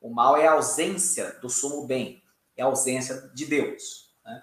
O 0.00 0.10
mal 0.10 0.36
é 0.36 0.46
a 0.46 0.52
ausência 0.52 1.32
do 1.40 1.48
sumo 1.50 1.86
bem, 1.86 2.22
é 2.56 2.62
a 2.62 2.66
ausência 2.66 3.30
de 3.34 3.46
Deus. 3.46 4.14
Né? 4.24 4.42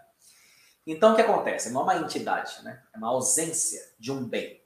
Então, 0.86 1.14
o 1.14 1.16
que 1.16 1.22
acontece? 1.22 1.70
Não 1.70 1.82
é 1.82 1.84
uma 1.84 1.98
entidade, 1.98 2.62
né? 2.64 2.84
é 2.94 2.98
uma 2.98 3.10
ausência 3.10 3.82
de 3.98 4.12
um 4.12 4.28
bem, 4.28 4.62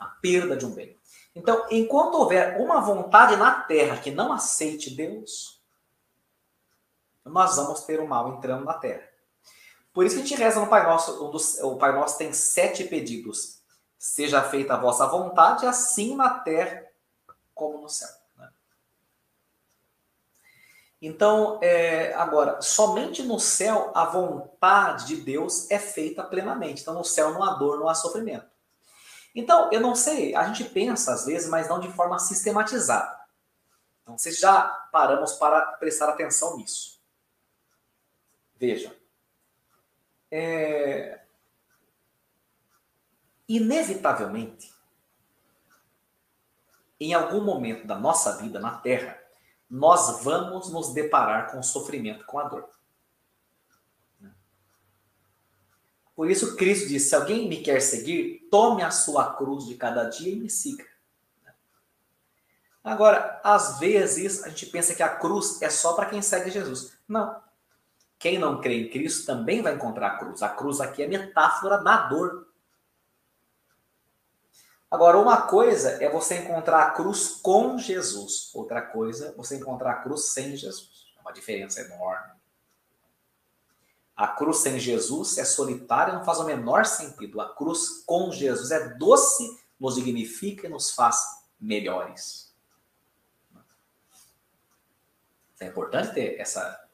a 0.00 0.06
perda 0.06 0.56
de 0.56 0.66
um 0.66 0.74
bem. 0.74 0.98
Então, 1.34 1.66
enquanto 1.70 2.16
houver 2.16 2.60
uma 2.60 2.80
vontade 2.80 3.36
na 3.36 3.60
terra 3.62 4.00
que 4.00 4.10
não 4.10 4.32
aceite 4.32 4.90
Deus, 4.90 5.62
nós 7.24 7.54
vamos 7.54 7.82
ter 7.82 8.00
o 8.00 8.08
mal 8.08 8.36
entrando 8.36 8.64
na 8.64 8.74
terra. 8.74 9.07
Por 9.98 10.06
isso 10.06 10.14
que 10.14 10.22
a 10.22 10.24
gente 10.24 10.38
reza 10.38 10.60
no 10.60 10.68
Pai 10.68 10.84
Nosso, 10.84 11.26
um 11.26 11.28
dos, 11.28 11.58
o 11.58 11.74
Pai 11.74 11.90
Nosso 11.90 12.16
tem 12.16 12.32
sete 12.32 12.84
pedidos. 12.84 13.58
Seja 13.98 14.40
feita 14.44 14.74
a 14.74 14.76
vossa 14.76 15.04
vontade, 15.08 15.66
assim 15.66 16.14
na 16.14 16.38
terra 16.38 16.86
como 17.52 17.80
no 17.80 17.88
céu. 17.88 18.08
Né? 18.36 18.48
Então, 21.02 21.58
é, 21.60 22.14
agora, 22.14 22.62
somente 22.62 23.24
no 23.24 23.40
céu 23.40 23.90
a 23.92 24.04
vontade 24.04 25.08
de 25.08 25.16
Deus 25.16 25.68
é 25.68 25.80
feita 25.80 26.22
plenamente. 26.22 26.82
Então, 26.82 26.94
no 26.94 27.02
céu 27.02 27.32
não 27.32 27.42
há 27.42 27.54
dor, 27.54 27.80
não 27.80 27.88
há 27.88 27.94
sofrimento. 27.96 28.46
Então, 29.34 29.68
eu 29.72 29.80
não 29.80 29.96
sei, 29.96 30.32
a 30.32 30.44
gente 30.44 30.62
pensa 30.70 31.12
às 31.12 31.26
vezes, 31.26 31.48
mas 31.48 31.68
não 31.68 31.80
de 31.80 31.90
forma 31.90 32.20
sistematizada. 32.20 33.18
Então, 34.04 34.16
vocês 34.16 34.38
já 34.38 34.62
paramos 34.92 35.32
para 35.32 35.60
prestar 35.72 36.08
atenção 36.08 36.56
nisso. 36.56 37.00
Vejam. 38.54 38.96
É... 40.30 41.20
Inevitavelmente, 43.48 44.72
em 47.00 47.14
algum 47.14 47.42
momento 47.42 47.86
da 47.86 47.98
nossa 47.98 48.36
vida 48.36 48.60
na 48.60 48.76
Terra, 48.78 49.18
nós 49.70 50.22
vamos 50.22 50.70
nos 50.70 50.92
deparar 50.92 51.50
com 51.50 51.58
o 51.60 51.62
sofrimento, 51.62 52.26
com 52.26 52.38
a 52.38 52.44
dor. 52.44 52.68
Por 56.18 56.28
isso 56.28 56.56
Cristo 56.56 56.88
disse: 56.88 57.10
se 57.10 57.14
alguém 57.14 57.48
me 57.48 57.62
quer 57.62 57.80
seguir, 57.80 58.48
tome 58.50 58.82
a 58.82 58.90
sua 58.90 59.34
cruz 59.34 59.66
de 59.66 59.76
cada 59.76 60.04
dia 60.04 60.32
e 60.32 60.36
me 60.36 60.50
siga. 60.50 60.84
Agora, 62.82 63.40
às 63.44 63.78
vezes 63.78 64.42
a 64.42 64.48
gente 64.48 64.66
pensa 64.66 64.94
que 64.94 65.02
a 65.02 65.16
cruz 65.16 65.62
é 65.62 65.70
só 65.70 65.92
para 65.92 66.06
quem 66.06 66.20
segue 66.20 66.50
Jesus. 66.50 66.98
Não. 67.06 67.40
Quem 68.18 68.38
não 68.38 68.60
crê 68.60 68.82
em 68.82 68.90
Cristo 68.90 69.26
também 69.26 69.62
vai 69.62 69.74
encontrar 69.74 70.08
a 70.08 70.18
cruz. 70.18 70.42
A 70.42 70.48
cruz 70.48 70.80
aqui 70.80 71.02
é 71.02 71.06
metáfora 71.06 71.78
da 71.78 72.08
dor. 72.08 72.48
Agora, 74.90 75.18
uma 75.18 75.42
coisa 75.42 76.02
é 76.02 76.08
você 76.08 76.38
encontrar 76.38 76.82
a 76.82 76.90
cruz 76.92 77.38
com 77.42 77.78
Jesus, 77.78 78.50
outra 78.54 78.80
coisa 78.80 79.28
é 79.28 79.32
você 79.32 79.56
encontrar 79.56 79.92
a 79.92 80.02
cruz 80.02 80.30
sem 80.30 80.56
Jesus. 80.56 81.06
É 81.16 81.20
uma 81.20 81.32
diferença 81.32 81.80
enorme. 81.80 82.32
A 84.16 84.26
cruz 84.26 84.58
sem 84.58 84.80
Jesus 84.80 85.38
é 85.38 85.44
solitária, 85.44 86.14
não 86.14 86.24
faz 86.24 86.40
o 86.40 86.44
menor 86.44 86.86
sentido. 86.86 87.40
A 87.40 87.54
cruz 87.54 88.02
com 88.04 88.32
Jesus 88.32 88.70
é 88.72 88.88
doce, 88.96 89.62
nos 89.78 89.94
dignifica 89.94 90.66
e 90.66 90.70
nos 90.70 90.90
faz 90.90 91.22
melhores. 91.60 92.52
É 95.60 95.66
importante 95.66 96.14
ter 96.14 96.40
essa 96.40 96.87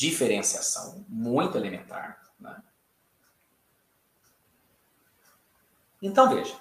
diferenciação 0.00 1.04
muito 1.06 1.58
elementar. 1.58 2.22
Né? 2.40 2.62
Então 6.00 6.30
veja, 6.30 6.58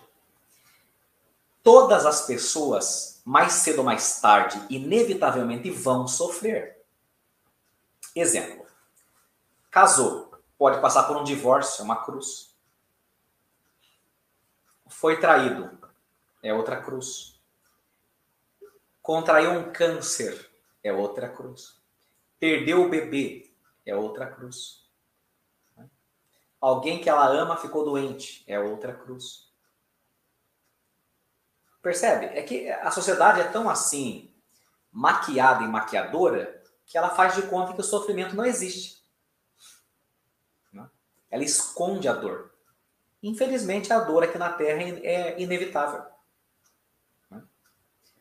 todas 1.64 2.06
as 2.06 2.26
pessoas, 2.28 3.22
mais 3.24 3.54
cedo 3.54 3.80
ou 3.80 3.86
mais 3.86 4.20
tarde, 4.20 4.62
inevitavelmente 4.70 5.72
vão 5.72 6.06
sofrer. 6.06 6.86
Exemplo 8.14 8.68
Casou, 9.72 10.38
pode 10.58 10.82
passar 10.82 11.04
por 11.04 11.16
um 11.16 11.24
divórcio, 11.24 11.82
é 11.82 11.86
uma 11.86 12.04
cruz. 12.04 12.54
Foi 14.88 15.18
traído, 15.18 15.80
é 16.44 16.54
outra 16.54 16.82
cruz. 16.82 17.40
Contraiu 19.02 19.52
um 19.52 19.72
câncer, 19.72 20.52
é 20.84 20.92
outra 20.92 21.30
cruz. 21.30 21.79
Perdeu 22.40 22.84
o 22.86 22.90
bebê, 22.90 23.52
é 23.86 23.96
outra 23.96 24.26
cruz. 24.28 24.88
Alguém 26.60 27.02
que 27.02 27.10
ela 27.10 27.28
ama 27.28 27.58
ficou 27.58 27.84
doente, 27.84 28.44
é 28.48 28.60
outra 28.60 28.94
cruz. 28.94 29.50
Percebe? 31.82 32.26
É 32.28 32.44
que 32.44 32.70
a 32.70 32.92
sociedade 32.92 33.40
é 33.40 33.48
tão 33.48 33.70
assim, 33.70 34.34
maquiada 34.92 35.64
e 35.64 35.68
maquiadora, 35.68 36.62
que 36.86 36.98
ela 36.98 37.10
faz 37.10 37.36
de 37.36 37.44
conta 37.44 37.74
que 37.74 37.82
o 37.82 37.84
sofrimento 37.84 38.36
não 38.36 38.46
existe. 38.46 39.00
Ela 41.30 41.44
esconde 41.44 42.08
a 42.08 42.14
dor. 42.14 42.52
Infelizmente, 43.22 43.94
a 43.94 44.00
dor 44.00 44.24
aqui 44.24 44.38
na 44.38 44.52
Terra 44.52 44.82
é 44.82 45.40
inevitável. 45.40 46.04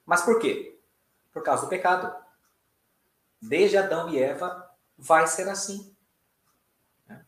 Mas 0.05 0.23
por 0.23 0.39
quê? 0.39 0.79
Por 1.33 1.43
causa 1.43 1.65
do 1.65 1.69
pecado. 1.69 2.15
Desde 3.41 3.77
Adão 3.77 4.09
e 4.09 4.23
Eva, 4.23 4.69
vai 4.97 5.27
ser 5.27 5.49
assim. 5.49 5.95
Né? 7.07 7.25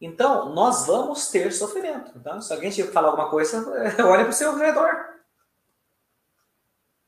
Então, 0.00 0.52
nós 0.54 0.86
vamos 0.86 1.28
ter 1.28 1.52
sofrimento. 1.52 2.12
Então, 2.16 2.40
se 2.40 2.52
alguém 2.52 2.70
te 2.70 2.82
falar 2.84 3.08
alguma 3.08 3.30
coisa, 3.30 3.64
olha 4.04 4.24
para 4.24 4.30
o 4.30 4.32
seu 4.32 4.56
redor. 4.56 5.20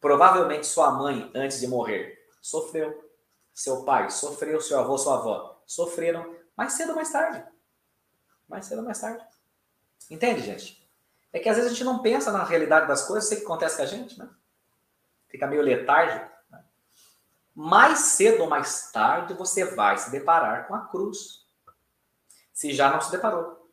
Provavelmente 0.01 0.67
sua 0.67 0.91
mãe, 0.93 1.31
antes 1.35 1.61
de 1.61 1.69
morrer, 1.69 2.27
sofreu. 2.41 3.11
Seu 3.55 3.85
pai 3.85 4.11
sofreu, 4.11 4.61
seu 4.61 4.79
avô, 4.79 4.97
sua 4.97 5.19
avó 5.19 5.63
sofreram, 5.67 6.37
mais 6.57 6.73
cedo 6.73 6.91
ou 6.91 6.97
mais 6.97 7.13
tarde 7.13 7.53
mais 8.53 8.67
cedo 8.67 8.81
ou 8.81 8.85
mais 8.85 9.01
tarde. 9.01 9.25
Entende, 10.11 10.43
gente? 10.43 10.87
É 11.33 11.39
que 11.39 11.49
às 11.49 11.57
vezes 11.57 11.71
a 11.71 11.75
gente 11.75 11.85
não 11.85 12.03
pensa 12.03 12.31
na 12.31 12.45
realidade 12.45 12.87
das 12.87 13.07
coisas, 13.07 13.29
sei 13.29 13.39
que 13.39 13.45
acontece 13.45 13.79
com 13.79 13.83
a 13.83 13.87
gente, 13.87 14.19
né? 14.19 14.29
Fica 15.29 15.47
meio 15.47 15.63
letárgico. 15.63 16.31
Mais 17.55 17.99
cedo 17.99 18.43
ou 18.43 18.49
mais 18.49 18.91
tarde 18.91 19.35
você 19.35 19.65
vai 19.65 19.99
se 19.99 20.11
deparar 20.11 20.67
com 20.67 20.75
a 20.75 20.87
cruz. 20.87 21.47
Se 22.53 22.73
já 22.73 22.91
não 22.91 23.01
se 23.01 23.11
deparou. 23.11 23.71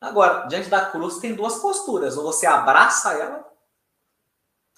Agora, 0.00 0.46
diante 0.46 0.68
da 0.68 0.90
cruz 0.90 1.18
tem 1.18 1.34
duas 1.34 1.58
posturas. 1.58 2.16
Ou 2.16 2.24
você 2.24 2.46
abraça 2.46 3.14
ela, 3.14 3.44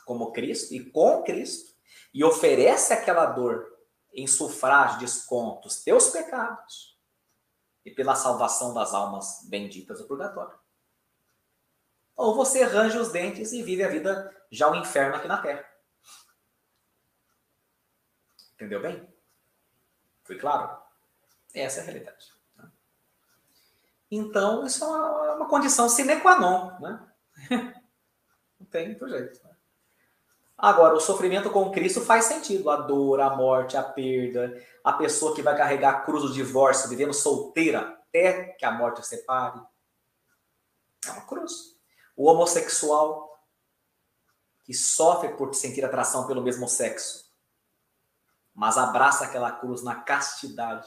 como 0.04 0.32
Cristo, 0.32 0.72
e 0.74 0.90
com 0.90 1.22
Cristo, 1.22 1.74
e 2.12 2.24
oferece 2.24 2.92
aquela 2.92 3.26
dor 3.26 3.66
em 4.12 4.26
sufrágio, 4.26 4.98
desconto, 4.98 5.68
os 5.68 5.82
teus 5.82 6.10
pecados 6.10 6.98
e 7.84 7.90
pela 7.90 8.14
salvação 8.14 8.74
das 8.74 8.92
almas 8.92 9.46
benditas 9.48 9.98
do 9.98 10.06
purgatório. 10.06 10.58
Ou 12.16 12.34
você 12.34 12.62
arranja 12.62 13.00
os 13.00 13.10
dentes 13.10 13.52
e 13.52 13.62
vive 13.62 13.82
a 13.82 13.88
vida 13.88 14.36
já 14.50 14.70
o 14.70 14.74
inferno 14.74 15.16
aqui 15.16 15.28
na 15.28 15.40
Terra. 15.40 15.64
Entendeu 18.60 18.82
bem? 18.82 19.08
Foi 20.22 20.36
claro? 20.36 20.76
Essa 21.54 21.80
é 21.80 21.82
a 21.82 21.86
realidade. 21.86 22.30
Né? 22.58 22.70
Então, 24.10 24.66
isso 24.66 24.84
é 24.84 24.86
uma, 24.86 25.34
uma 25.36 25.48
condição 25.48 25.88
sine 25.88 26.20
qua 26.20 26.38
non. 26.38 26.78
Né? 26.78 27.08
Não 28.60 28.66
tem 28.66 28.90
outro 28.90 29.08
jeito. 29.08 29.42
Né? 29.42 29.56
Agora, 30.58 30.94
o 30.94 31.00
sofrimento 31.00 31.48
com 31.48 31.70
Cristo 31.70 32.02
faz 32.02 32.26
sentido. 32.26 32.68
A 32.68 32.76
dor, 32.76 33.22
a 33.22 33.34
morte, 33.34 33.78
a 33.78 33.82
perda, 33.82 34.62
a 34.84 34.92
pessoa 34.92 35.34
que 35.34 35.40
vai 35.40 35.56
carregar 35.56 35.94
a 35.94 36.00
cruz 36.02 36.22
do 36.24 36.32
divórcio, 36.34 36.90
vivendo 36.90 37.14
solteira 37.14 37.80
até 37.80 38.44
que 38.58 38.66
a 38.66 38.70
morte 38.70 39.00
a 39.00 39.02
separe. 39.02 39.58
É 41.06 41.12
uma 41.12 41.24
cruz. 41.24 41.78
O 42.14 42.28
homossexual, 42.28 43.42
que 44.64 44.74
sofre 44.74 45.30
por 45.30 45.54
sentir 45.54 45.82
atração 45.82 46.26
pelo 46.26 46.42
mesmo 46.42 46.68
sexo, 46.68 47.29
mas 48.60 48.76
abraça 48.76 49.24
aquela 49.24 49.50
cruz 49.50 49.82
na 49.82 49.94
castidade. 50.02 50.86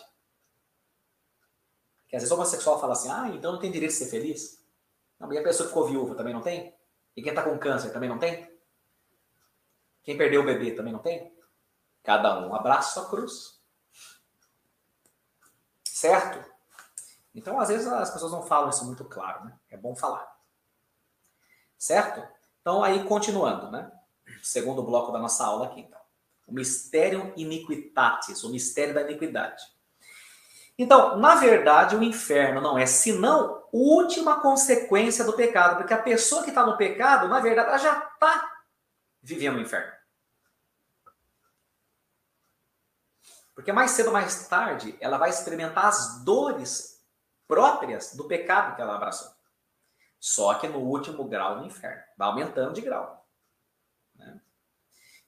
Que 2.08 2.16
às 2.16 2.22
vezes 2.22 2.30
o 2.30 2.36
homossexual 2.36 2.80
fala 2.80 2.94
assim: 2.94 3.10
ah, 3.10 3.30
então 3.30 3.52
não 3.52 3.60
tem 3.60 3.72
direito 3.72 3.94
de 3.94 3.98
ser 3.98 4.12
feliz? 4.12 4.64
Não, 5.20 5.34
e 5.34 5.40
a 5.40 5.42
pessoa 5.42 5.66
que 5.66 5.74
ficou 5.74 5.88
viúva 5.88 6.14
também 6.14 6.36
não 6.36 6.42
tem? 6.44 6.72
E 7.16 7.24
quem 7.24 7.32
está 7.32 7.42
com 7.42 7.58
câncer 7.58 7.92
também 7.92 8.08
não 8.08 8.20
tem? 8.20 8.48
Quem 10.04 10.16
perdeu 10.16 10.42
o 10.42 10.46
bebê 10.46 10.76
também 10.76 10.94
não 10.94 11.00
tem? 11.00 11.36
Cada 12.04 12.46
um 12.46 12.54
abraça 12.54 12.94
sua 12.94 13.10
cruz. 13.10 13.60
Certo? 15.84 16.48
Então, 17.34 17.60
às 17.60 17.70
vezes, 17.70 17.88
as 17.88 18.12
pessoas 18.12 18.34
não 18.34 18.44
falam 18.44 18.70
isso 18.70 18.86
muito 18.86 19.04
claro, 19.06 19.46
né? 19.46 19.60
É 19.72 19.78
bom 19.78 19.96
falar. 19.96 20.32
Certo? 21.76 22.24
Então, 22.62 22.84
aí, 22.84 23.04
continuando, 23.08 23.72
né? 23.72 23.92
Segundo 24.44 24.84
bloco 24.84 25.12
da 25.12 25.18
nossa 25.18 25.44
aula 25.44 25.66
aqui, 25.66 25.82
então. 25.82 26.03
Mistério 26.54 27.34
iniquitatis, 27.36 28.44
o 28.44 28.52
mistério 28.52 28.94
da 28.94 29.02
iniquidade. 29.02 29.64
Então, 30.78 31.18
na 31.18 31.36
verdade, 31.36 31.96
o 31.96 32.04
inferno 32.04 32.62
não 32.62 32.78
é 32.78 32.86
senão 32.86 33.64
última 33.72 34.40
consequência 34.40 35.24
do 35.24 35.34
pecado, 35.34 35.78
porque 35.78 35.94
a 35.94 36.02
pessoa 36.02 36.44
que 36.44 36.50
está 36.50 36.66
no 36.66 36.78
pecado, 36.78 37.28
na 37.28 37.40
verdade, 37.40 37.70
ela 37.70 37.78
já 37.78 37.98
está 37.98 38.64
vivendo 39.22 39.58
o 39.58 39.62
inferno. 39.62 39.92
Porque 43.56 43.72
mais 43.72 43.92
cedo 43.92 44.08
ou 44.08 44.14
mais 44.14 44.48
tarde, 44.48 44.98
ela 45.00 45.18
vai 45.18 45.30
experimentar 45.30 45.86
as 45.86 46.24
dores 46.24 47.04
próprias 47.48 48.16
do 48.16 48.28
pecado 48.28 48.76
que 48.76 48.82
ela 48.82 48.96
abraçou. 48.96 49.32
Só 50.20 50.56
que 50.56 50.68
no 50.68 50.80
último 50.80 51.26
grau 51.26 51.60
do 51.60 51.66
inferno. 51.66 52.02
Vai 52.18 52.30
aumentando 52.30 52.74
de 52.74 52.82
grau. 52.82 53.28
Né? 54.16 54.40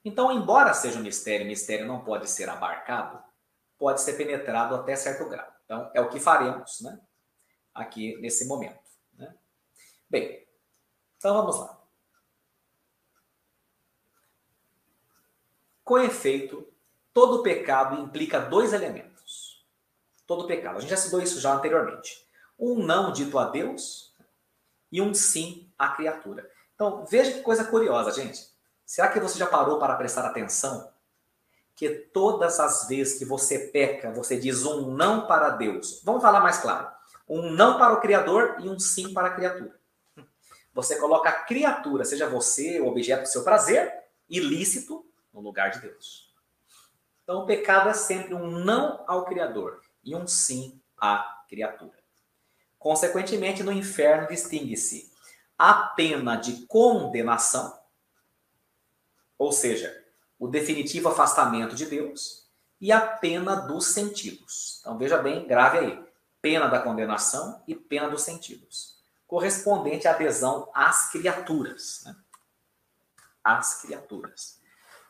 Então, 0.05 0.31
embora 0.31 0.71
seja 0.71 0.99
um 0.99 1.01
mistério, 1.01 1.47
mistério 1.47 1.87
não 1.87 2.05
pode 2.05 2.29
ser 2.29 2.47
abarcado, 2.47 3.23
pode 3.75 4.01
ser 4.01 4.13
penetrado 4.13 4.75
até 4.75 4.95
certo 4.95 5.27
grau. 5.27 5.51
Então, 5.65 5.89
é 5.95 5.99
o 5.99 6.09
que 6.09 6.19
faremos 6.19 6.79
né? 6.81 7.01
aqui 7.73 8.15
nesse 8.21 8.47
momento. 8.47 8.79
Né? 9.17 9.35
Bem, 10.07 10.47
então 11.17 11.33
vamos 11.33 11.59
lá. 11.59 11.81
Com 15.83 15.97
efeito, 15.97 16.71
todo 17.11 17.41
pecado 17.41 17.99
implica 17.99 18.39
dois 18.39 18.73
elementos. 18.73 19.65
Todo 20.27 20.47
pecado. 20.47 20.77
A 20.77 20.81
gente 20.81 20.91
já 20.91 20.97
citou 20.97 21.19
isso 21.19 21.39
já 21.39 21.51
anteriormente. 21.51 22.27
Um 22.59 22.75
não 22.75 23.11
dito 23.11 23.39
a 23.39 23.49
Deus 23.49 24.15
e 24.91 25.01
um 25.01 25.15
sim 25.15 25.71
à 25.79 25.89
criatura. 25.89 26.47
Então, 26.75 27.05
veja 27.05 27.31
que 27.31 27.41
coisa 27.41 27.65
curiosa, 27.65 28.11
gente. 28.11 28.54
Será 28.85 29.07
que 29.07 29.19
você 29.19 29.37
já 29.37 29.47
parou 29.47 29.79
para 29.79 29.95
prestar 29.95 30.25
atenção 30.25 30.91
que 31.75 31.89
todas 31.89 32.59
as 32.59 32.87
vezes 32.87 33.17
que 33.17 33.25
você 33.25 33.59
peca, 33.67 34.11
você 34.11 34.39
diz 34.39 34.65
um 34.65 34.91
não 34.91 35.27
para 35.27 35.49
Deus? 35.49 36.01
Vamos 36.03 36.21
falar 36.21 36.39
mais 36.39 36.59
claro. 36.59 36.87
Um 37.27 37.51
não 37.51 37.77
para 37.77 37.93
o 37.93 37.99
Criador 37.99 38.57
e 38.59 38.69
um 38.69 38.79
sim 38.79 39.13
para 39.13 39.27
a 39.27 39.33
criatura. 39.33 39.75
Você 40.73 40.97
coloca 40.97 41.29
a 41.29 41.43
criatura, 41.43 42.05
seja 42.05 42.29
você 42.29 42.79
o 42.79 42.87
objeto 42.87 43.23
do 43.23 43.27
seu 43.27 43.43
prazer, 43.43 43.93
ilícito, 44.29 45.05
no 45.33 45.41
lugar 45.41 45.71
de 45.71 45.79
Deus. 45.79 46.33
Então, 47.23 47.39
o 47.39 47.45
pecado 47.45 47.89
é 47.89 47.93
sempre 47.93 48.33
um 48.35 48.51
não 48.51 49.03
ao 49.07 49.25
Criador 49.25 49.81
e 50.03 50.15
um 50.15 50.27
sim 50.27 50.79
à 50.97 51.43
criatura. 51.49 51.97
Consequentemente, 52.77 53.63
no 53.63 53.71
inferno 53.71 54.27
distingue-se 54.27 55.11
a 55.57 55.73
pena 55.73 56.35
de 56.35 56.67
condenação, 56.67 57.73
ou 59.37 59.51
seja, 59.51 60.03
o 60.39 60.47
definitivo 60.47 61.09
afastamento 61.09 61.75
de 61.75 61.85
Deus, 61.85 62.45
e 62.79 62.91
a 62.91 63.01
pena 63.01 63.55
dos 63.55 63.87
sentidos. 63.87 64.79
Então 64.81 64.97
veja 64.97 65.17
bem, 65.17 65.47
grave 65.47 65.79
aí: 65.79 66.05
pena 66.41 66.67
da 66.67 66.79
condenação 66.79 67.63
e 67.67 67.75
pena 67.75 68.09
dos 68.09 68.21
sentidos, 68.21 68.97
correspondente 69.25 70.07
à 70.07 70.11
adesão 70.11 70.69
às 70.73 71.09
criaturas. 71.09 72.03
Né? 72.05 72.15
Às 73.43 73.81
criaturas. 73.81 74.59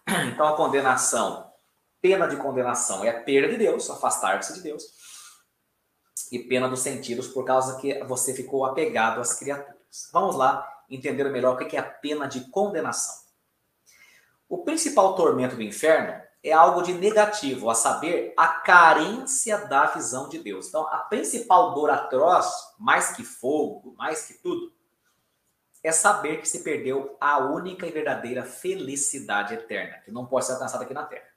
Então 0.31 0.47
a 0.47 0.55
condenação, 0.55 1.51
pena 1.99 2.27
de 2.27 2.37
condenação 2.37 3.03
é 3.03 3.09
a 3.09 3.23
perda 3.23 3.49
de 3.49 3.57
Deus, 3.57 3.89
afastar-se 3.89 4.53
de 4.53 4.61
Deus 4.61 4.83
e 6.31 6.39
pena 6.39 6.69
dos 6.69 6.81
sentidos 6.81 7.27
por 7.27 7.43
causa 7.43 7.79
que 7.79 8.03
você 8.03 8.33
ficou 8.33 8.65
apegado 8.65 9.19
às 9.19 9.33
criaturas. 9.33 10.09
Vamos 10.13 10.35
lá 10.35 10.65
entender 10.89 11.23
melhor 11.29 11.55
o 11.55 11.57
que 11.57 11.75
é 11.75 11.79
a 11.79 11.83
pena 11.83 12.27
de 12.27 12.49
condenação. 12.51 13.24
O 14.47 14.63
principal 14.63 15.15
tormento 15.15 15.55
do 15.55 15.63
inferno 15.63 16.21
é 16.43 16.51
algo 16.51 16.83
de 16.83 16.93
negativo, 16.93 17.69
a 17.69 17.75
saber, 17.75 18.33
a 18.37 18.47
carência 18.47 19.57
da 19.65 19.87
visão 19.87 20.29
de 20.29 20.37
Deus. 20.37 20.67
Então, 20.67 20.87
a 20.87 20.99
principal 20.99 21.73
dor 21.73 21.89
atroz, 21.89 22.47
mais 22.77 23.15
que 23.15 23.23
fogo, 23.23 23.95
mais 23.97 24.27
que 24.27 24.35
tudo, 24.35 24.71
é 25.83 25.91
saber 25.91 26.41
que 26.41 26.47
se 26.47 26.63
perdeu 26.63 27.17
a 27.19 27.39
única 27.39 27.87
e 27.87 27.91
verdadeira 27.91 28.43
felicidade 28.43 29.55
eterna, 29.55 29.99
que 29.99 30.11
não 30.11 30.25
pode 30.25 30.45
ser 30.45 30.53
alcançada 30.53 30.83
aqui 30.83 30.93
na 30.93 31.05
Terra. 31.05 31.27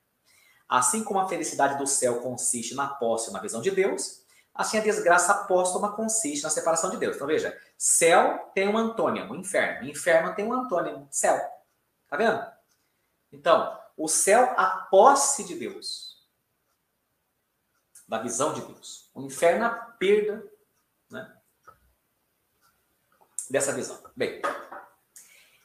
Assim 0.68 1.02
como 1.02 1.20
a 1.20 1.28
felicidade 1.28 1.78
do 1.78 1.86
céu 1.86 2.20
consiste 2.20 2.74
na 2.74 2.88
posse 2.88 3.32
na 3.32 3.40
visão 3.40 3.62
de 3.62 3.70
Deus, 3.70 4.22
assim 4.54 4.76
a 4.76 4.82
desgraça 4.82 5.32
póstuma 5.46 5.92
consiste 5.92 6.42
na 6.42 6.50
separação 6.50 6.90
de 6.90 6.98
Deus. 6.98 7.16
Então 7.16 7.26
veja, 7.26 7.58
céu 7.78 8.50
tem 8.54 8.68
um 8.68 8.76
antônimo, 8.76 9.34
inferno. 9.34 9.88
Inferno 9.88 10.34
tem 10.34 10.44
um 10.44 10.52
antônimo, 10.52 11.08
céu. 11.10 11.40
Tá 12.08 12.16
vendo? 12.18 12.57
Então, 13.32 13.78
o 13.96 14.08
céu, 14.08 14.54
a 14.56 14.86
posse 14.90 15.44
de 15.44 15.54
Deus, 15.54 16.08
da 18.08 18.18
visão 18.18 18.54
de 18.54 18.62
Deus. 18.62 19.10
O 19.14 19.22
inferno, 19.22 19.66
a 19.66 19.70
perda 19.70 20.42
né, 21.10 21.36
dessa 23.50 23.72
visão. 23.72 24.02
Bem, 24.16 24.40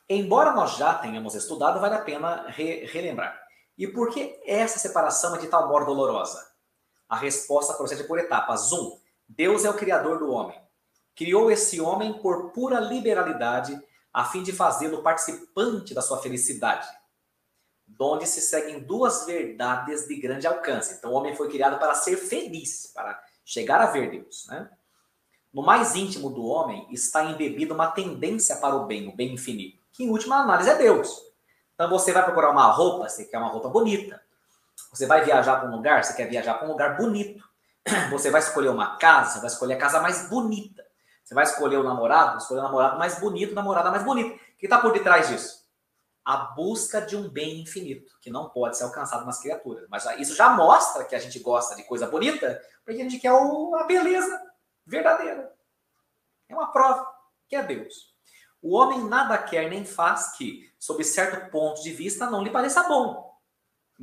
embora 0.09 0.51
nós 0.51 0.75
já 0.75 0.93
tenhamos 0.95 1.35
estudado, 1.35 1.79
vale 1.79 1.95
a 1.95 2.01
pena 2.01 2.49
re 2.49 2.85
relembrar. 2.85 3.41
E 3.77 3.87
por 3.87 4.11
que 4.11 4.41
essa 4.45 4.77
separação 4.77 5.35
é 5.35 5.39
de 5.39 5.47
tal 5.47 5.67
modo 5.69 5.85
dolorosa? 5.85 6.51
A 7.07 7.15
resposta 7.15 7.73
procede 7.73 8.03
por 8.03 8.19
etapas. 8.19 8.71
Um, 8.71 8.99
Deus 9.27 9.63
é 9.63 9.69
o 9.69 9.77
criador 9.77 10.19
do 10.19 10.31
homem. 10.31 10.61
Criou 11.15 11.49
esse 11.49 11.79
homem 11.79 12.21
por 12.21 12.51
pura 12.51 12.79
liberalidade, 12.79 13.79
a 14.11 14.25
fim 14.25 14.43
de 14.43 14.51
fazê-lo 14.51 15.01
participante 15.01 15.93
da 15.93 16.01
sua 16.01 16.21
felicidade, 16.21 16.87
donde 17.87 18.25
se 18.27 18.41
seguem 18.41 18.79
duas 18.79 19.25
verdades 19.25 20.07
de 20.07 20.15
grande 20.15 20.47
alcance. 20.47 20.95
Então, 20.95 21.11
o 21.11 21.13
homem 21.13 21.35
foi 21.35 21.49
criado 21.49 21.77
para 21.77 21.93
ser 21.95 22.17
feliz, 22.17 22.91
para 22.93 23.21
chegar 23.45 23.81
a 23.81 23.87
ver 23.87 24.09
Deus. 24.09 24.47
Né? 24.47 24.69
No 25.53 25.61
mais 25.61 25.95
íntimo 25.95 26.29
do 26.29 26.45
homem 26.45 26.87
está 26.91 27.23
embebida 27.23 27.73
uma 27.73 27.91
tendência 27.91 28.55
para 28.57 28.75
o 28.75 28.85
bem, 28.85 29.07
o 29.07 29.15
bem 29.15 29.33
infinito, 29.33 29.83
que 29.91 30.03
em 30.03 30.09
última 30.09 30.37
análise 30.37 30.69
é 30.69 30.75
Deus. 30.75 31.21
Então, 31.75 31.89
você 31.89 32.11
vai 32.11 32.23
procurar 32.23 32.51
uma 32.51 32.71
roupa, 32.71 33.09
você 33.09 33.25
quer 33.25 33.37
uma 33.37 33.49
roupa 33.49 33.69
bonita. 33.69 34.21
Você 34.91 35.05
vai 35.05 35.23
viajar 35.23 35.57
para 35.57 35.69
um 35.69 35.75
lugar, 35.75 36.03
você 36.03 36.13
quer 36.13 36.29
viajar 36.29 36.55
para 36.55 36.67
um 36.67 36.71
lugar 36.71 36.97
bonito. 36.97 37.43
Você 38.11 38.31
vai 38.31 38.39
escolher 38.39 38.69
uma 38.69 38.95
casa, 38.95 39.39
vai 39.39 39.47
escolher 39.47 39.73
a 39.73 39.77
casa 39.77 39.99
mais 39.99 40.29
bonita. 40.29 40.85
Você 41.23 41.33
vai 41.33 41.43
escolher 41.43 41.77
o 41.77 41.83
namorado, 41.83 42.37
escolher 42.37 42.61
o 42.61 42.63
namorado 42.63 42.97
mais 42.97 43.19
bonito, 43.19 43.53
namorada 43.53 43.91
mais 43.91 44.03
bonita. 44.03 44.35
O 44.35 44.57
que 44.57 44.65
está 44.65 44.77
por 44.77 44.93
detrás 44.93 45.27
disso? 45.27 45.62
A 46.25 46.37
busca 46.37 47.01
de 47.01 47.15
um 47.15 47.29
bem 47.29 47.61
infinito, 47.61 48.17
que 48.21 48.29
não 48.29 48.49
pode 48.49 48.77
ser 48.77 48.85
alcançado 48.85 49.25
nas 49.25 49.41
criaturas. 49.41 49.87
Mas 49.89 50.05
isso 50.19 50.35
já 50.35 50.49
mostra 50.49 51.03
que 51.03 51.15
a 51.15 51.19
gente 51.19 51.39
gosta 51.39 51.75
de 51.75 51.83
coisa 51.83 52.07
bonita, 52.07 52.61
porque 52.85 53.01
a 53.01 53.03
gente 53.03 53.19
quer 53.19 53.31
a 53.31 53.83
beleza 53.83 54.41
verdadeira. 54.85 55.53
É 56.47 56.53
uma 56.53 56.71
prova 56.71 57.05
que 57.47 57.55
é 57.55 57.63
Deus. 57.63 58.13
O 58.61 58.75
homem 58.77 59.03
nada 59.05 59.37
quer 59.37 59.69
nem 59.69 59.83
faz 59.83 60.31
que, 60.37 60.71
sob 60.79 61.03
certo 61.03 61.51
ponto 61.51 61.81
de 61.83 61.91
vista, 61.91 62.29
não 62.29 62.43
lhe 62.43 62.49
pareça 62.49 62.83
bom 62.83 63.33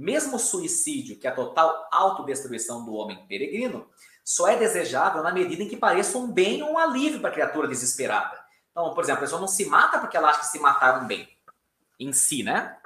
mesmo 0.00 0.36
o 0.36 0.40
suicídio, 0.40 1.18
que 1.18 1.26
é 1.26 1.30
a 1.30 1.34
total 1.34 1.88
autodestruição 1.92 2.84
do 2.84 2.94
homem 2.94 3.26
peregrino, 3.26 3.88
só 4.24 4.48
é 4.48 4.56
desejável 4.56 5.22
na 5.22 5.32
medida 5.32 5.62
em 5.62 5.68
que 5.68 5.76
pareça 5.76 6.16
um 6.16 6.30
bem 6.30 6.62
ou 6.62 6.72
um 6.72 6.78
alívio 6.78 7.20
para 7.20 7.30
a 7.30 7.32
criatura 7.32 7.68
desesperada. 7.68 8.38
Então, 8.70 8.94
por 8.94 9.02
exemplo, 9.02 9.18
a 9.18 9.22
pessoa 9.22 9.40
não 9.40 9.48
se 9.48 9.66
mata 9.66 9.98
porque 9.98 10.16
ela 10.16 10.30
acha 10.30 10.40
que 10.40 10.46
se 10.46 10.58
matar 10.58 10.96
é 10.96 11.02
um 11.02 11.06
bem 11.06 11.28
em 12.00 12.12
si, 12.12 12.42
né? 12.42 12.76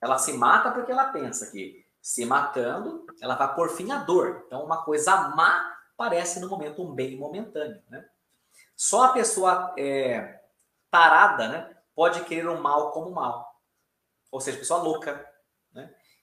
Ela 0.00 0.18
se 0.18 0.32
mata 0.32 0.72
porque 0.72 0.90
ela 0.90 1.12
pensa 1.12 1.50
que 1.50 1.86
se 2.00 2.26
matando, 2.26 3.06
ela 3.20 3.36
vai 3.36 3.54
por 3.54 3.70
fim 3.70 3.92
à 3.92 3.98
dor. 3.98 4.44
Então, 4.46 4.64
uma 4.64 4.82
coisa 4.82 5.28
má 5.28 5.72
parece 5.96 6.40
no 6.40 6.48
momento 6.48 6.82
um 6.82 6.92
bem 6.92 7.16
momentâneo, 7.16 7.80
né? 7.88 8.04
Só 8.76 9.04
a 9.04 9.12
pessoa 9.12 9.72
é, 9.78 10.40
tarada, 10.90 11.48
né, 11.48 11.76
pode 11.94 12.24
querer 12.24 12.48
o 12.48 12.60
mal 12.60 12.90
como 12.90 13.10
mal. 13.10 13.60
Ou 14.32 14.40
seja, 14.40 14.58
pessoa 14.58 14.82
louca, 14.82 15.24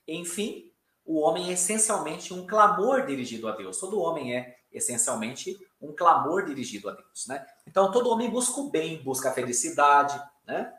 enfim, 0.06 0.70
o 1.04 1.20
homem 1.20 1.50
é 1.50 1.52
essencialmente 1.52 2.34
um 2.34 2.46
clamor 2.46 3.06
dirigido 3.06 3.48
a 3.48 3.56
Deus. 3.56 3.78
Todo 3.78 4.00
homem 4.00 4.36
é 4.36 4.58
essencialmente 4.70 5.56
um 5.80 5.94
clamor 5.94 6.44
dirigido 6.44 6.88
a 6.88 6.92
Deus, 6.92 7.26
né? 7.26 7.46
Então 7.66 7.90
todo 7.90 8.10
homem 8.10 8.30
busca 8.30 8.60
o 8.60 8.70
bem, 8.70 9.02
busca 9.02 9.30
a 9.30 9.32
felicidade, 9.32 10.20
né? 10.46 10.72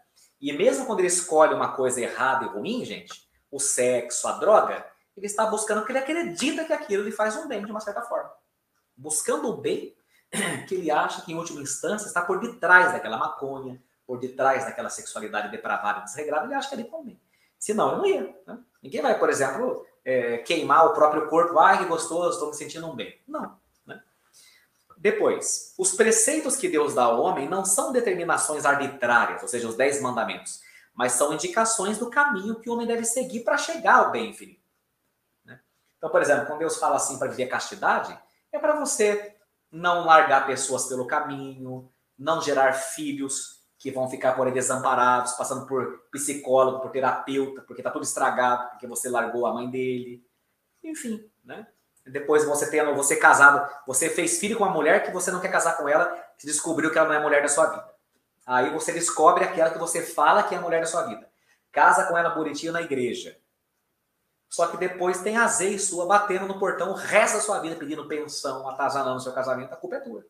E 0.44 0.52
mesmo 0.52 0.86
quando 0.86 1.00
ele 1.00 1.08
escolhe 1.08 1.54
uma 1.54 1.72
coisa 1.72 2.02
errada 2.02 2.44
e 2.44 2.50
ruim, 2.50 2.84
gente, 2.84 3.14
o 3.50 3.62
sexo, 3.62 4.28
a 4.28 4.34
droga, 4.34 4.86
ele 5.16 5.26
está 5.26 5.46
buscando 5.46 5.78
porque 5.80 5.94
ele 5.94 6.00
acredita 6.00 6.66
que 6.66 6.74
aquilo 6.74 7.02
lhe 7.02 7.14
faz 7.14 7.38
um 7.38 7.48
bem 7.48 7.64
de 7.64 7.72
uma 7.72 7.80
certa 7.80 8.02
forma. 8.02 8.30
Buscando 8.94 9.48
o 9.48 9.56
bem 9.56 9.96
que 10.68 10.76
ele 10.76 10.92
acha 10.92 11.22
que, 11.22 11.32
em 11.32 11.38
última 11.38 11.62
instância, 11.62 12.08
está 12.08 12.22
por 12.22 12.42
detrás 12.42 12.92
daquela 12.92 13.16
maconha, 13.16 13.82
por 14.06 14.20
detrás 14.20 14.66
daquela 14.66 14.90
sexualidade 14.90 15.50
depravada 15.50 16.02
e 16.02 16.04
desregrada, 16.04 16.44
ele 16.44 16.56
acha 16.56 16.68
que 16.68 16.76
ele 16.76 16.84
convém. 16.84 17.18
Senão, 17.58 17.92
ele 17.92 17.98
não 17.98 18.06
ia. 18.06 18.42
Né? 18.46 18.60
Ninguém 18.82 19.02
vai, 19.02 19.18
por 19.18 19.30
exemplo, 19.30 19.86
é, 20.04 20.40
queimar 20.40 20.88
o 20.88 20.94
próprio 20.94 21.30
corpo. 21.30 21.58
Ai, 21.58 21.78
que 21.78 21.86
gostoso, 21.86 22.32
estou 22.32 22.50
me 22.50 22.56
sentindo 22.56 22.86
um 22.86 22.94
bem. 22.94 23.18
Não. 23.26 23.58
Depois, 25.04 25.74
os 25.78 25.92
preceitos 25.92 26.56
que 26.56 26.70
Deus 26.70 26.94
dá 26.94 27.04
ao 27.04 27.22
homem 27.22 27.50
não 27.50 27.66
são 27.66 27.92
determinações 27.92 28.64
arbitrárias, 28.64 29.42
ou 29.42 29.50
seja, 29.50 29.68
os 29.68 29.76
dez 29.76 30.02
mandamentos, 30.02 30.62
mas 30.94 31.12
são 31.12 31.34
indicações 31.34 31.98
do 31.98 32.10
caminho 32.10 32.62
que 32.62 32.70
o 32.70 32.74
homem 32.74 32.88
deve 32.88 33.04
seguir 33.04 33.42
para 33.42 33.58
chegar 33.58 33.96
ao 33.96 34.12
bem 34.12 34.30
infinito. 34.30 34.64
Né? 35.44 35.60
Então, 35.98 36.10
por 36.10 36.22
exemplo, 36.22 36.46
quando 36.46 36.60
Deus 36.60 36.78
fala 36.78 36.96
assim 36.96 37.20
para 37.20 37.28
viver 37.28 37.48
castidade, 37.48 38.18
é 38.50 38.58
para 38.58 38.80
você 38.80 39.36
não 39.70 40.06
largar 40.06 40.48
pessoas 40.48 40.86
pelo 40.86 41.06
caminho, 41.06 41.92
não 42.18 42.42
gerar 42.42 42.72
filhos 42.72 43.62
que 43.78 43.92
vão 43.92 44.10
ficar 44.10 44.32
por 44.38 44.48
aí 44.48 44.54
desamparados, 44.54 45.34
passando 45.34 45.68
por 45.68 46.06
psicólogo, 46.14 46.80
por 46.80 46.92
terapeuta, 46.92 47.62
porque 47.64 47.82
está 47.82 47.92
tudo 47.92 48.06
estragado, 48.06 48.70
porque 48.70 48.88
você 48.88 49.10
largou 49.10 49.46
a 49.46 49.54
mãe 49.54 49.70
dele. 49.70 50.26
Enfim, 50.82 51.30
né? 51.44 51.68
Depois 52.06 52.44
você 52.44 52.70
tendo, 52.70 52.94
você 52.96 53.16
casado, 53.16 53.70
você 53.88 54.10
fez 54.10 54.38
filho 54.38 54.58
com 54.58 54.64
uma 54.64 54.74
mulher 54.74 55.04
que 55.04 55.12
você 55.12 55.32
não 55.32 55.40
quer 55.40 55.52
casar 55.52 55.78
com 55.78 55.88
ela, 55.88 56.14
descobriu 56.44 56.92
que 56.92 56.98
ela 56.98 57.08
não 57.08 57.16
é 57.16 57.18
a 57.18 57.22
mulher 57.22 57.42
da 57.42 57.48
sua 57.48 57.68
vida. 57.68 57.94
Aí 58.46 58.70
você 58.72 58.92
descobre 58.92 59.46
aquela 59.46 59.70
que 59.70 59.80
você 59.80 60.02
fala 60.02 60.44
que 60.44 60.54
é 60.54 60.58
a 60.58 60.62
mulher 60.62 60.82
da 60.82 60.86
sua 60.86 61.04
vida. 61.04 61.30
Casa 61.72 62.06
com 62.06 62.18
ela 62.18 62.30
bonitinha 62.30 62.72
na 62.72 62.82
igreja. 62.82 63.38
Só 64.50 64.68
que 64.68 64.78
depois 64.78 65.22
tem 65.22 65.38
azeite 65.38 65.82
sua 65.82 66.06
batendo 66.06 66.46
no 66.46 66.60
portão 66.60 66.92
o 66.92 66.94
resto 66.94 67.38
da 67.38 67.42
sua 67.42 67.60
vida, 67.60 67.76
pedindo 67.76 68.08
pensão, 68.08 68.68
atazanando 68.70 69.20
seu 69.20 69.34
casamento, 69.34 69.74
a 69.74 69.78
culpa 69.78 69.96
é 69.96 70.00
tua. 70.00 70.26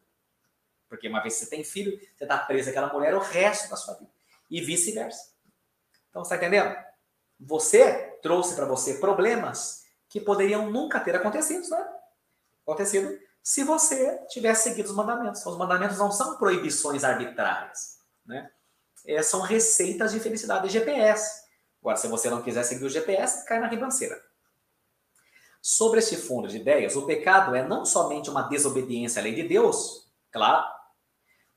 Porque 0.87 1.09
uma 1.09 1.21
vez 1.21 1.33
que 1.33 1.43
você 1.43 1.49
tem 1.49 1.63
filho, 1.63 1.99
você 2.15 2.23
está 2.23 2.37
preso 2.37 2.69
àquela 2.69 2.93
mulher 2.93 3.15
o 3.15 3.19
resto 3.19 3.69
da 3.69 3.75
sua 3.75 3.95
vida. 3.95 4.11
E 4.49 4.61
vice-versa. 4.61 5.33
Então, 6.09 6.23
você 6.23 6.35
está 6.35 6.45
entendendo? 6.45 6.73
Você 7.39 8.17
trouxe 8.21 8.55
para 8.55 8.65
você 8.65 8.93
problemas 8.93 9.82
que 10.13 10.21
poderiam 10.21 10.69
nunca 10.69 10.99
ter 10.99 11.15
acontecido, 11.15 11.67
né? 11.69 11.89
Acontecido 12.61 13.19
se 13.41 13.63
você 13.63 14.23
tivesse 14.27 14.69
seguido 14.69 14.89
os 14.89 14.95
mandamentos. 14.95 15.43
Os 15.43 15.57
mandamentos 15.57 15.97
não 15.97 16.11
são 16.11 16.37
proibições 16.37 17.03
arbitrárias, 17.03 17.97
né? 18.23 18.51
É, 19.07 19.23
são 19.23 19.41
receitas 19.41 20.11
de 20.11 20.19
felicidade 20.19 20.67
de 20.67 20.73
GPS. 20.73 21.45
Agora, 21.81 21.97
se 21.97 22.07
você 22.07 22.29
não 22.29 22.43
quiser 22.43 22.61
seguir 22.61 22.85
o 22.85 22.89
GPS, 22.89 23.43
cai 23.47 23.59
na 23.59 23.67
ribanceira. 23.67 24.15
Sobre 25.59 25.97
este 25.97 26.15
fundo 26.15 26.47
de 26.47 26.57
ideias, 26.57 26.95
o 26.95 27.07
pecado 27.07 27.55
é 27.55 27.67
não 27.67 27.83
somente 27.83 28.29
uma 28.29 28.43
desobediência 28.43 29.19
à 29.19 29.23
lei 29.23 29.33
de 29.33 29.47
Deus, 29.47 30.13
claro, 30.31 30.63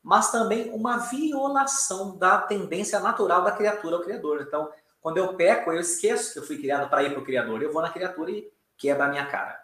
mas 0.02 0.32
também 0.32 0.70
uma 0.70 0.96
violação 0.96 2.16
da 2.16 2.40
tendência 2.40 3.00
natural 3.00 3.44
da 3.44 3.52
criatura 3.52 3.96
ao 3.96 4.02
Criador. 4.02 4.40
Então, 4.40 4.72
quando 5.06 5.18
eu 5.18 5.36
peco, 5.36 5.70
eu 5.70 5.78
esqueço 5.78 6.32
que 6.32 6.40
eu 6.40 6.42
fui 6.42 6.58
criado 6.58 6.90
para 6.90 7.04
ir 7.04 7.10
para 7.10 7.20
o 7.20 7.24
Criador. 7.24 7.62
Eu 7.62 7.72
vou 7.72 7.80
na 7.80 7.92
criatura 7.92 8.28
e 8.28 8.52
quebra 8.76 9.04
a 9.04 9.08
minha 9.08 9.24
cara. 9.24 9.56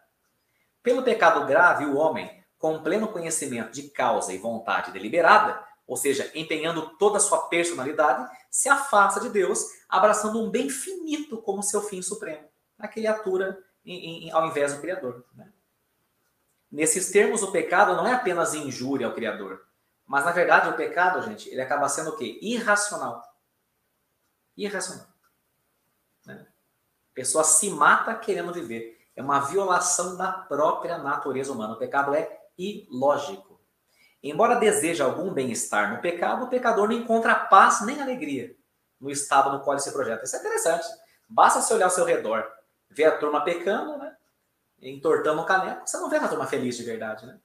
Pelo 0.84 1.02
pecado 1.02 1.44
grave, 1.46 1.84
o 1.84 1.96
homem, 1.96 2.44
com 2.56 2.80
pleno 2.80 3.08
conhecimento 3.08 3.72
de 3.72 3.90
causa 3.90 4.32
e 4.32 4.38
vontade 4.38 4.92
deliberada, 4.92 5.60
ou 5.84 5.96
seja, 5.96 6.30
empenhando 6.32 6.96
toda 6.96 7.16
a 7.16 7.20
sua 7.20 7.48
personalidade, 7.48 8.24
se 8.52 8.68
afasta 8.68 9.18
de 9.18 9.30
Deus, 9.30 9.66
abraçando 9.88 10.40
um 10.40 10.48
bem 10.48 10.70
finito 10.70 11.42
como 11.42 11.60
seu 11.60 11.82
fim 11.82 12.00
supremo, 12.00 12.48
a 12.78 12.86
criatura 12.86 13.58
em, 13.84 14.28
em, 14.28 14.30
ao 14.30 14.46
invés 14.46 14.72
do 14.72 14.80
Criador. 14.80 15.26
Né? 15.34 15.52
Nesses 16.70 17.10
termos, 17.10 17.42
o 17.42 17.50
pecado 17.50 17.96
não 17.96 18.06
é 18.06 18.12
apenas 18.12 18.54
injúria 18.54 19.08
ao 19.08 19.12
Criador, 19.12 19.60
mas, 20.06 20.24
na 20.24 20.30
verdade, 20.30 20.68
o 20.68 20.76
pecado, 20.76 21.20
gente, 21.22 21.48
ele 21.48 21.60
acaba 21.60 21.88
sendo 21.88 22.10
o 22.10 22.16
quê? 22.16 22.38
Irracional. 22.40 23.20
Irracional. 24.56 25.11
A 27.12 27.14
pessoa 27.14 27.44
se 27.44 27.70
mata 27.70 28.14
querendo 28.14 28.52
viver. 28.52 28.98
É 29.14 29.22
uma 29.22 29.40
violação 29.40 30.16
da 30.16 30.32
própria 30.32 30.98
natureza 30.98 31.52
humana. 31.52 31.74
O 31.74 31.78
pecado 31.78 32.14
é 32.14 32.40
ilógico. 32.56 33.60
Embora 34.22 34.54
deseje 34.54 35.02
algum 35.02 35.32
bem-estar 35.32 35.94
no 35.94 36.00
pecado, 36.00 36.44
o 36.44 36.48
pecador 36.48 36.88
não 36.88 36.96
encontra 36.96 37.34
paz 37.34 37.84
nem 37.84 38.00
alegria 38.00 38.56
no 39.00 39.10
estado 39.10 39.50
no 39.50 39.60
qual 39.62 39.74
ele 39.74 39.82
se 39.82 39.92
projeta. 39.92 40.24
Isso 40.24 40.36
é 40.36 40.38
interessante. 40.38 40.86
Basta 41.28 41.60
você 41.60 41.74
olhar 41.74 41.86
ao 41.86 41.90
seu 41.90 42.04
redor, 42.04 42.46
ver 42.88 43.04
a 43.04 43.18
turma 43.18 43.44
pecando, 43.44 43.98
né? 43.98 44.16
entortando 44.80 45.42
o 45.42 45.46
caneco, 45.46 45.86
você 45.86 45.96
não 45.98 46.08
vê 46.08 46.18
uma 46.18 46.28
turma 46.28 46.46
feliz 46.46 46.76
de 46.76 46.82
verdade, 46.82 47.24
né? 47.26 47.38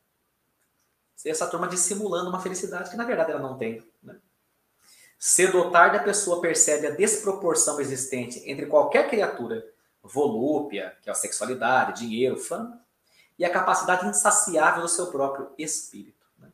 essa 1.26 1.48
turma 1.48 1.68
dissimulando 1.68 2.30
uma 2.30 2.40
felicidade 2.40 2.90
que 2.90 2.96
na 2.96 3.06
verdade 3.06 3.32
ela 3.32 3.42
não 3.42 3.58
tem. 3.58 3.84
Né? 4.04 4.20
Cedo 5.20 5.58
ou 5.58 5.72
tarde 5.72 5.98
a 5.98 6.04
pessoa 6.04 6.42
percebe 6.42 6.88
a 6.88 6.92
desproporção 6.92 7.80
existente 7.80 8.42
entre 8.46 8.68
qualquer 8.68 9.10
criatura, 9.10 9.66
volúpia, 10.04 10.96
que 11.02 11.10
é 11.10 11.12
a 11.12 11.16
sexualidade, 11.16 12.02
dinheiro, 12.02 12.38
fama, 12.38 12.80
e 13.38 13.44
a 13.44 13.50
capacidade 13.50 14.08
insaciável 14.08 14.84
do 14.84 14.88
seu 14.88 15.08
próprio 15.08 15.52
espírito. 15.58 16.26
Né? 16.38 16.52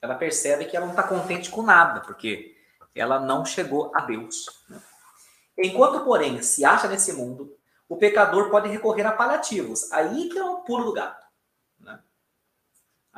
Ela 0.00 0.14
percebe 0.14 0.64
que 0.64 0.76
ela 0.76 0.86
não 0.86 0.94
está 0.94 1.02
contente 1.02 1.50
com 1.50 1.62
nada, 1.62 2.00
porque 2.00 2.56
ela 2.94 3.20
não 3.20 3.44
chegou 3.44 3.92
a 3.94 4.00
Deus. 4.00 4.64
Né? 4.68 4.80
Enquanto, 5.58 6.04
porém, 6.04 6.42
se 6.42 6.64
acha 6.64 6.88
nesse 6.88 7.12
mundo, 7.12 7.56
o 7.88 7.96
pecador 7.96 8.50
pode 8.50 8.68
recorrer 8.68 9.06
a 9.06 9.12
paliativos. 9.12 9.90
Aí 9.92 10.28
que 10.28 10.38
é 10.38 10.44
o 10.44 10.62
pulo 10.62 10.84
do 10.84 10.92
gato. 10.92 11.28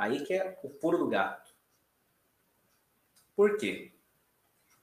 Aí 0.01 0.25
que 0.25 0.33
é 0.33 0.59
o 0.63 0.71
pulo 0.71 0.97
do 0.97 1.09
gato. 1.09 1.51
Por 3.37 3.59
quê? 3.59 3.93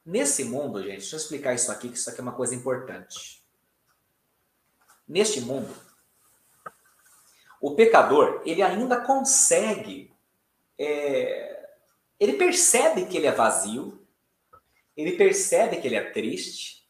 Nesse 0.08 0.46
mundo, 0.46 0.82
gente, 0.82 1.00
deixa 1.00 1.18
eu 1.18 1.20
explicar 1.20 1.54
isso 1.54 1.70
aqui, 1.70 1.90
que 1.90 1.98
isso 1.98 2.10
aqui 2.10 2.22
é 2.22 2.24
uma 2.24 2.34
coisa 2.34 2.56
importante. 2.56 3.46
Neste 5.06 5.42
mundo, 5.42 5.76
o 7.60 7.76
pecador, 7.76 8.42
ele 8.46 8.62
ainda 8.62 9.02
consegue, 9.02 10.16
é, 10.80 11.76
ele 12.18 12.38
percebe 12.38 13.06
que 13.08 13.18
ele 13.18 13.28
é 13.28 13.34
vazio, 13.34 14.08
ele 14.96 15.18
percebe 15.18 15.82
que 15.82 15.88
ele 15.88 15.98
é 15.98 16.10
triste, 16.12 16.90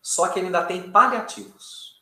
só 0.00 0.28
que 0.28 0.38
ele 0.38 0.46
ainda 0.46 0.64
tem 0.64 0.90
paliativos. 0.90 1.92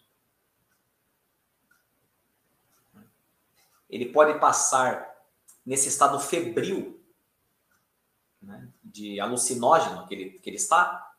ele 3.90 4.12
pode 4.12 4.38
passar 4.38 5.20
nesse 5.66 5.88
estado 5.88 6.20
febril 6.20 6.99
né, 8.40 8.68
de 8.82 9.20
alucinógeno 9.20 10.06
que 10.06 10.14
ele, 10.14 10.30
que 10.38 10.50
ele 10.50 10.56
está, 10.56 11.10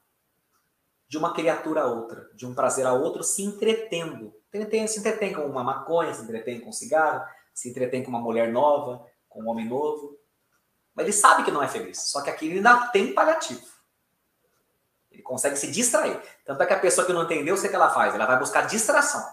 de 1.08 1.18
uma 1.18 1.34
criatura 1.34 1.82
a 1.82 1.86
outra, 1.88 2.30
de 2.34 2.46
um 2.46 2.56
prazer 2.56 2.86
a 2.86 2.94
outro, 2.94 3.24
se 3.24 3.44
entretendo. 3.44 4.34
Se 4.88 5.00
entretém 5.00 5.34
com 5.34 5.42
uma 5.42 5.64
maconha, 5.64 6.14
se 6.14 6.24
entretém 6.24 6.60
com 6.60 6.70
um 6.70 6.74
cigarro, 6.74 7.26
se 7.54 7.70
entretém 7.70 8.04
com 8.04 8.10
uma 8.10 8.20
mulher 8.20 8.52
nova, 8.52 9.06
com 9.28 9.44
um 9.44 9.50
homem 9.50 9.68
novo. 9.68 10.18
Mas 10.96 11.06
ele 11.06 11.14
sabe 11.14 11.44
que 11.44 11.52
não 11.52 11.64
é 11.64 11.68
feliz, 11.68 12.00
só 12.00 12.22
que 12.22 12.30
aqui 12.30 12.48
ele 12.48 12.58
ainda 12.58 12.88
tem 12.88 13.14
paliativo. 13.14 13.66
Ele 15.10 15.22
consegue 15.22 15.58
se 15.58 15.70
distrair. 15.72 16.22
Tanto 16.46 16.64
é 16.64 16.66
que 16.66 16.74
a 16.74 16.80
pessoa 16.80 17.06
que 17.06 17.14
não 17.14 17.24
entendeu, 17.24 17.56
o 17.56 17.62
que 17.62 17.68
ela 17.68 17.90
faz? 17.90 18.16
Ela 18.16 18.26
vai 18.26 18.40
buscar 18.40 18.68
distração. 18.68 19.26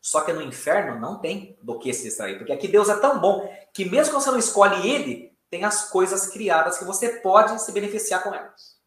Só 0.00 0.22
que 0.22 0.32
no 0.32 0.40
inferno 0.40 0.98
não 0.98 1.18
tem 1.18 1.58
do 1.60 1.78
que 1.78 1.92
se 1.92 2.04
distrair, 2.04 2.38
porque 2.38 2.52
aqui 2.52 2.66
Deus 2.66 2.88
é 2.88 2.96
tão 2.98 3.20
bom 3.20 3.52
que 3.72 3.84
mesmo 3.84 4.14
que 4.14 4.20
você 4.20 4.30
não 4.30 4.38
escolhe 4.38 4.88
ele, 4.88 5.29
tem 5.50 5.64
as 5.64 5.90
coisas 5.90 6.28
criadas 6.28 6.78
que 6.78 6.84
você 6.84 7.20
pode 7.20 7.60
se 7.60 7.72
beneficiar 7.72 8.22
com 8.22 8.32
elas. 8.32 8.78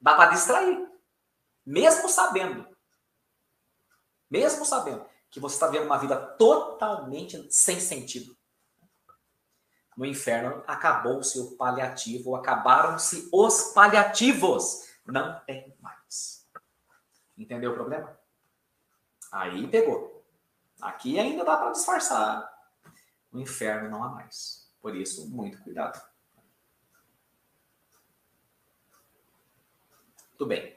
Dá 0.00 0.14
para 0.14 0.30
distrair, 0.30 0.88
mesmo 1.64 2.08
sabendo, 2.08 2.66
mesmo 4.28 4.64
sabendo 4.64 5.06
que 5.30 5.38
você 5.38 5.54
está 5.54 5.68
vendo 5.68 5.86
uma 5.86 5.98
vida 5.98 6.16
totalmente 6.16 7.46
sem 7.50 7.78
sentido. 7.78 8.36
No 9.96 10.04
inferno 10.04 10.64
acabou-se 10.66 11.38
o 11.38 11.56
paliativo, 11.56 12.34
acabaram-se 12.34 13.28
os 13.32 13.72
paliativos. 13.72 14.88
Não 15.04 15.38
tem 15.40 15.76
mais. 15.80 16.48
Entendeu 17.36 17.72
o 17.72 17.74
problema? 17.74 18.18
Aí 19.30 19.68
pegou. 19.68 20.24
Aqui 20.80 21.18
ainda 21.18 21.44
dá 21.44 21.56
para 21.56 21.72
disfarçar. 21.72 22.50
No 23.30 23.40
inferno 23.40 23.90
não 23.90 24.02
há 24.02 24.08
mais. 24.08 24.59
Por 24.80 24.96
isso, 24.96 25.28
muito 25.28 25.62
cuidado. 25.62 26.00
Tudo 30.36 30.48
bem. 30.48 30.76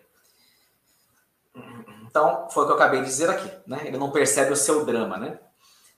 Então, 2.06 2.50
foi 2.50 2.64
o 2.64 2.66
que 2.68 2.72
eu 2.74 2.76
acabei 2.76 3.00
de 3.00 3.08
dizer 3.08 3.30
aqui, 3.30 3.50
né? 3.66 3.88
Ele 3.88 3.98
não 3.98 4.12
percebe 4.12 4.52
o 4.52 4.56
seu 4.56 4.86
drama, 4.86 5.18
né? 5.18 5.40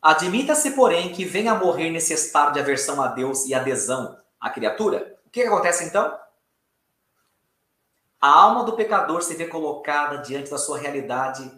Admita-se, 0.01 0.71
porém, 0.71 1.11
que 1.11 1.25
venha 1.25 1.53
a 1.53 1.59
morrer 1.59 1.89
nesse 1.89 2.13
estado 2.13 2.53
de 2.53 2.59
aversão 2.59 3.01
a 3.01 3.07
Deus 3.07 3.45
e 3.47 3.53
adesão 3.53 4.17
a 4.39 4.49
criatura, 4.51 5.17
o 5.25 5.29
que, 5.31 5.41
que 5.41 5.47
acontece 5.47 5.83
então? 5.83 6.17
A 8.21 8.29
alma 8.29 8.63
do 8.63 8.75
pecador 8.75 9.23
se 9.23 9.35
vê 9.35 9.47
colocada 9.47 10.17
diante 10.17 10.51
da 10.51 10.57
sua 10.57 10.77
realidade 10.77 11.51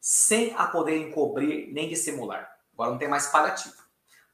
sem 0.00 0.54
a 0.56 0.66
poder 0.66 0.96
encobrir 0.96 1.70
nem 1.72 1.88
dissimular. 1.88 2.50
Agora 2.72 2.90
não 2.90 2.98
tem 2.98 3.08
mais 3.08 3.26
paliativo. 3.26 3.79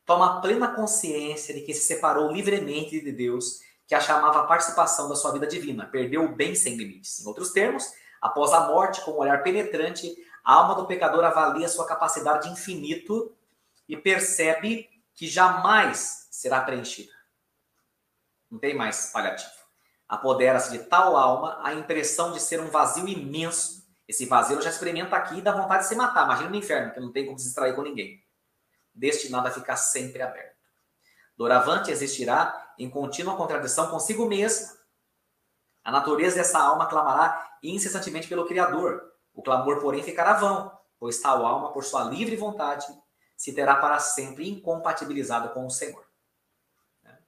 Toma 0.06 0.40
plena 0.40 0.68
consciência 0.68 1.52
de 1.52 1.62
que 1.62 1.74
se 1.74 1.80
separou 1.80 2.30
livremente 2.32 3.00
de 3.00 3.10
Deus, 3.10 3.60
que 3.88 3.94
a 3.94 4.00
chamava 4.00 4.40
a 4.40 4.46
participação 4.46 5.08
da 5.08 5.16
sua 5.16 5.32
vida 5.32 5.48
divina, 5.48 5.84
perdeu 5.84 6.24
o 6.24 6.34
bem 6.34 6.54
sem 6.54 6.76
limites. 6.76 7.20
Em 7.20 7.26
outros 7.26 7.50
termos, 7.50 7.92
após 8.22 8.52
a 8.52 8.68
morte, 8.68 9.00
com 9.00 9.10
um 9.10 9.18
olhar 9.18 9.42
penetrante, 9.42 10.16
a 10.44 10.54
alma 10.54 10.76
do 10.76 10.86
pecador 10.86 11.24
avalia 11.24 11.68
sua 11.68 11.86
capacidade 11.86 12.44
de 12.44 12.52
infinito 12.52 13.36
e 13.88 13.96
percebe 13.96 14.88
que 15.12 15.26
jamais 15.26 16.28
será 16.30 16.60
preenchida. 16.60 17.12
Não 18.48 18.60
tem 18.60 18.76
mais 18.76 19.10
paliativo. 19.12 19.50
Apodera-se 20.08 20.70
de 20.70 20.84
tal 20.84 21.16
alma 21.16 21.58
a 21.64 21.74
impressão 21.74 22.30
de 22.30 22.40
ser 22.40 22.60
um 22.60 22.70
vazio 22.70 23.08
imenso. 23.08 23.84
Esse 24.06 24.24
vazio 24.24 24.62
já 24.62 24.70
experimenta 24.70 25.16
aqui 25.16 25.38
e 25.38 25.42
dá 25.42 25.50
vontade 25.50 25.82
de 25.82 25.88
se 25.88 25.96
matar. 25.96 26.26
Imagina 26.26 26.50
no 26.50 26.56
inferno, 26.56 26.92
que 26.92 27.00
não 27.00 27.10
tem 27.10 27.26
como 27.26 27.36
se 27.38 27.46
distrair 27.46 27.74
com 27.74 27.82
ninguém. 27.82 28.24
Destinado 28.96 29.46
a 29.48 29.50
ficar 29.50 29.76
sempre 29.76 30.22
aberto. 30.22 30.56
Doravante 31.36 31.90
existirá 31.90 32.74
em 32.78 32.88
contínua 32.88 33.36
contradição 33.36 33.90
consigo 33.90 34.26
mesma. 34.26 34.74
A 35.84 35.92
natureza 35.92 36.36
dessa 36.36 36.58
alma 36.58 36.86
clamará 36.86 37.58
incessantemente 37.62 38.26
pelo 38.26 38.46
Criador. 38.46 39.12
O 39.34 39.42
clamor, 39.42 39.80
porém, 39.80 40.02
ficará 40.02 40.32
vão, 40.32 40.72
pois 40.98 41.20
tal 41.20 41.44
alma, 41.44 41.72
por 41.72 41.84
sua 41.84 42.04
livre 42.04 42.36
vontade, 42.36 42.86
se 43.36 43.52
terá 43.52 43.76
para 43.76 43.98
sempre 43.98 44.48
incompatibilizado 44.48 45.50
com 45.50 45.66
o 45.66 45.70
Senhor. 45.70 46.04
Né? 47.02 47.18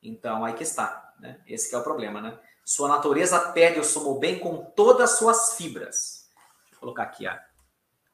Então, 0.00 0.44
aí 0.44 0.54
que 0.54 0.62
está. 0.62 1.12
Né? 1.18 1.42
Esse 1.44 1.74
é 1.74 1.78
o 1.78 1.82
problema. 1.82 2.20
Né? 2.20 2.38
Sua 2.64 2.88
natureza 2.88 3.52
pede 3.52 3.80
o 3.80 3.84
sumo 3.84 4.18
bem 4.18 4.38
com 4.38 4.64
todas 4.76 5.10
as 5.10 5.18
suas 5.18 5.54
fibras. 5.54 6.30
Eu 6.72 6.78
colocar 6.78 7.02
aqui, 7.02 7.26
ó. 7.26 7.36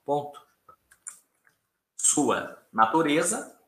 ponto. 0.05 0.44
Sua 2.15 2.65
natureza 2.73 3.59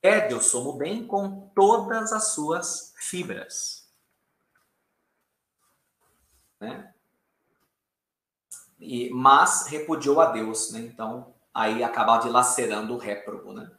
pede 0.00 0.32
o 0.32 0.40
sumo 0.40 0.74
bem 0.74 1.04
com 1.04 1.48
todas 1.56 2.12
as 2.12 2.28
suas 2.28 2.94
fibras. 2.96 3.92
Né? 6.60 6.94
E, 8.78 9.10
mas 9.10 9.66
repudiou 9.66 10.20
a 10.20 10.26
Deus, 10.26 10.70
né? 10.70 10.78
Então, 10.78 11.34
aí 11.52 11.82
acaba 11.82 12.18
dilacerando 12.18 12.94
o 12.94 12.98
réprobo, 12.98 13.52
né? 13.52 13.76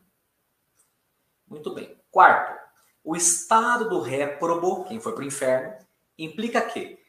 Muito 1.47 1.73
bem. 1.73 1.97
Quarto, 2.11 2.61
o 3.01 3.15
estado 3.15 3.89
do 3.89 4.01
réprobo, 4.01 4.83
quem 4.83 4.99
foi 4.99 5.13
para 5.13 5.23
o 5.23 5.27
inferno, 5.27 5.77
implica 6.17 6.61
que, 6.61 7.01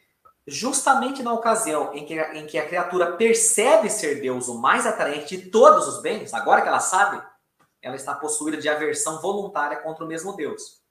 justamente 0.46 1.22
na 1.22 1.32
ocasião 1.32 1.94
em 1.94 2.04
que, 2.04 2.20
em 2.20 2.46
que 2.46 2.58
a 2.58 2.66
criatura 2.66 3.16
percebe 3.16 3.88
ser 3.88 4.20
Deus 4.20 4.48
o 4.48 4.58
mais 4.58 4.86
atraente 4.86 5.36
de 5.36 5.50
todos 5.50 5.88
os 5.88 6.02
bens, 6.02 6.34
agora 6.34 6.62
que 6.62 6.68
ela 6.68 6.80
sabe, 6.80 7.22
ela 7.80 7.96
está 7.96 8.14
possuída 8.14 8.56
de 8.56 8.68
aversão 8.68 9.20
voluntária 9.20 9.78
contra 9.78 10.04
o 10.04 10.08
mesmo 10.08 10.34
Deus. 10.34 10.82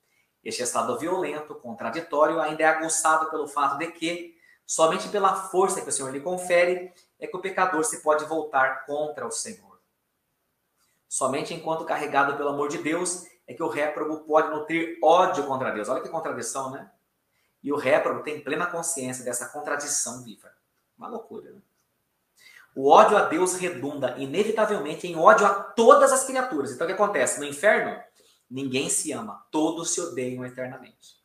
Este 0.43 0.61
estado 0.61 0.97
violento, 0.97 1.55
contraditório, 1.55 2.39
ainda 2.41 2.63
é 2.63 2.65
aguçado 2.67 3.29
pelo 3.29 3.47
fato 3.47 3.77
de 3.77 3.87
que, 3.87 4.33
Somente 4.65 5.09
pela 5.09 5.35
força 5.35 5.81
que 5.81 5.89
o 5.89 5.91
Senhor 5.91 6.11
lhe 6.11 6.21
confere 6.21 6.93
é 7.19 7.27
que 7.27 7.35
o 7.35 7.41
pecador 7.41 7.83
se 7.83 8.01
pode 8.01 8.25
voltar 8.25 8.85
contra 8.85 9.25
o 9.25 9.31
Senhor. 9.31 9.79
Somente 11.07 11.53
enquanto 11.53 11.85
carregado 11.85 12.35
pelo 12.37 12.49
amor 12.49 12.69
de 12.69 12.77
Deus 12.79 13.25
é 13.45 13.53
que 13.53 13.61
o 13.61 13.67
réprobo 13.67 14.21
pode 14.21 14.49
nutrir 14.49 14.97
ódio 15.03 15.45
contra 15.45 15.71
Deus. 15.71 15.89
Olha 15.89 16.01
que 16.01 16.09
contradição, 16.09 16.71
né? 16.71 16.89
E 17.63 17.71
o 17.71 17.77
réprobo 17.77 18.23
tem 18.23 18.41
plena 18.41 18.65
consciência 18.65 19.23
dessa 19.23 19.49
contradição 19.49 20.23
viva. 20.23 20.51
Uma 20.97 21.07
loucura, 21.07 21.51
né? 21.51 21.61
O 22.75 22.89
ódio 22.89 23.15
a 23.15 23.21
Deus 23.25 23.53
redunda 23.53 24.15
inevitavelmente 24.17 25.07
em 25.07 25.15
ódio 25.15 25.45
a 25.45 25.53
todas 25.53 26.11
as 26.11 26.23
criaturas. 26.23 26.71
Então 26.71 26.85
o 26.85 26.87
que 26.87 26.93
acontece? 26.93 27.39
No 27.39 27.45
inferno, 27.45 28.01
ninguém 28.49 28.89
se 28.89 29.11
ama, 29.11 29.45
todos 29.51 29.93
se 29.93 30.01
odeiam 30.01 30.43
eternamente. 30.43 31.21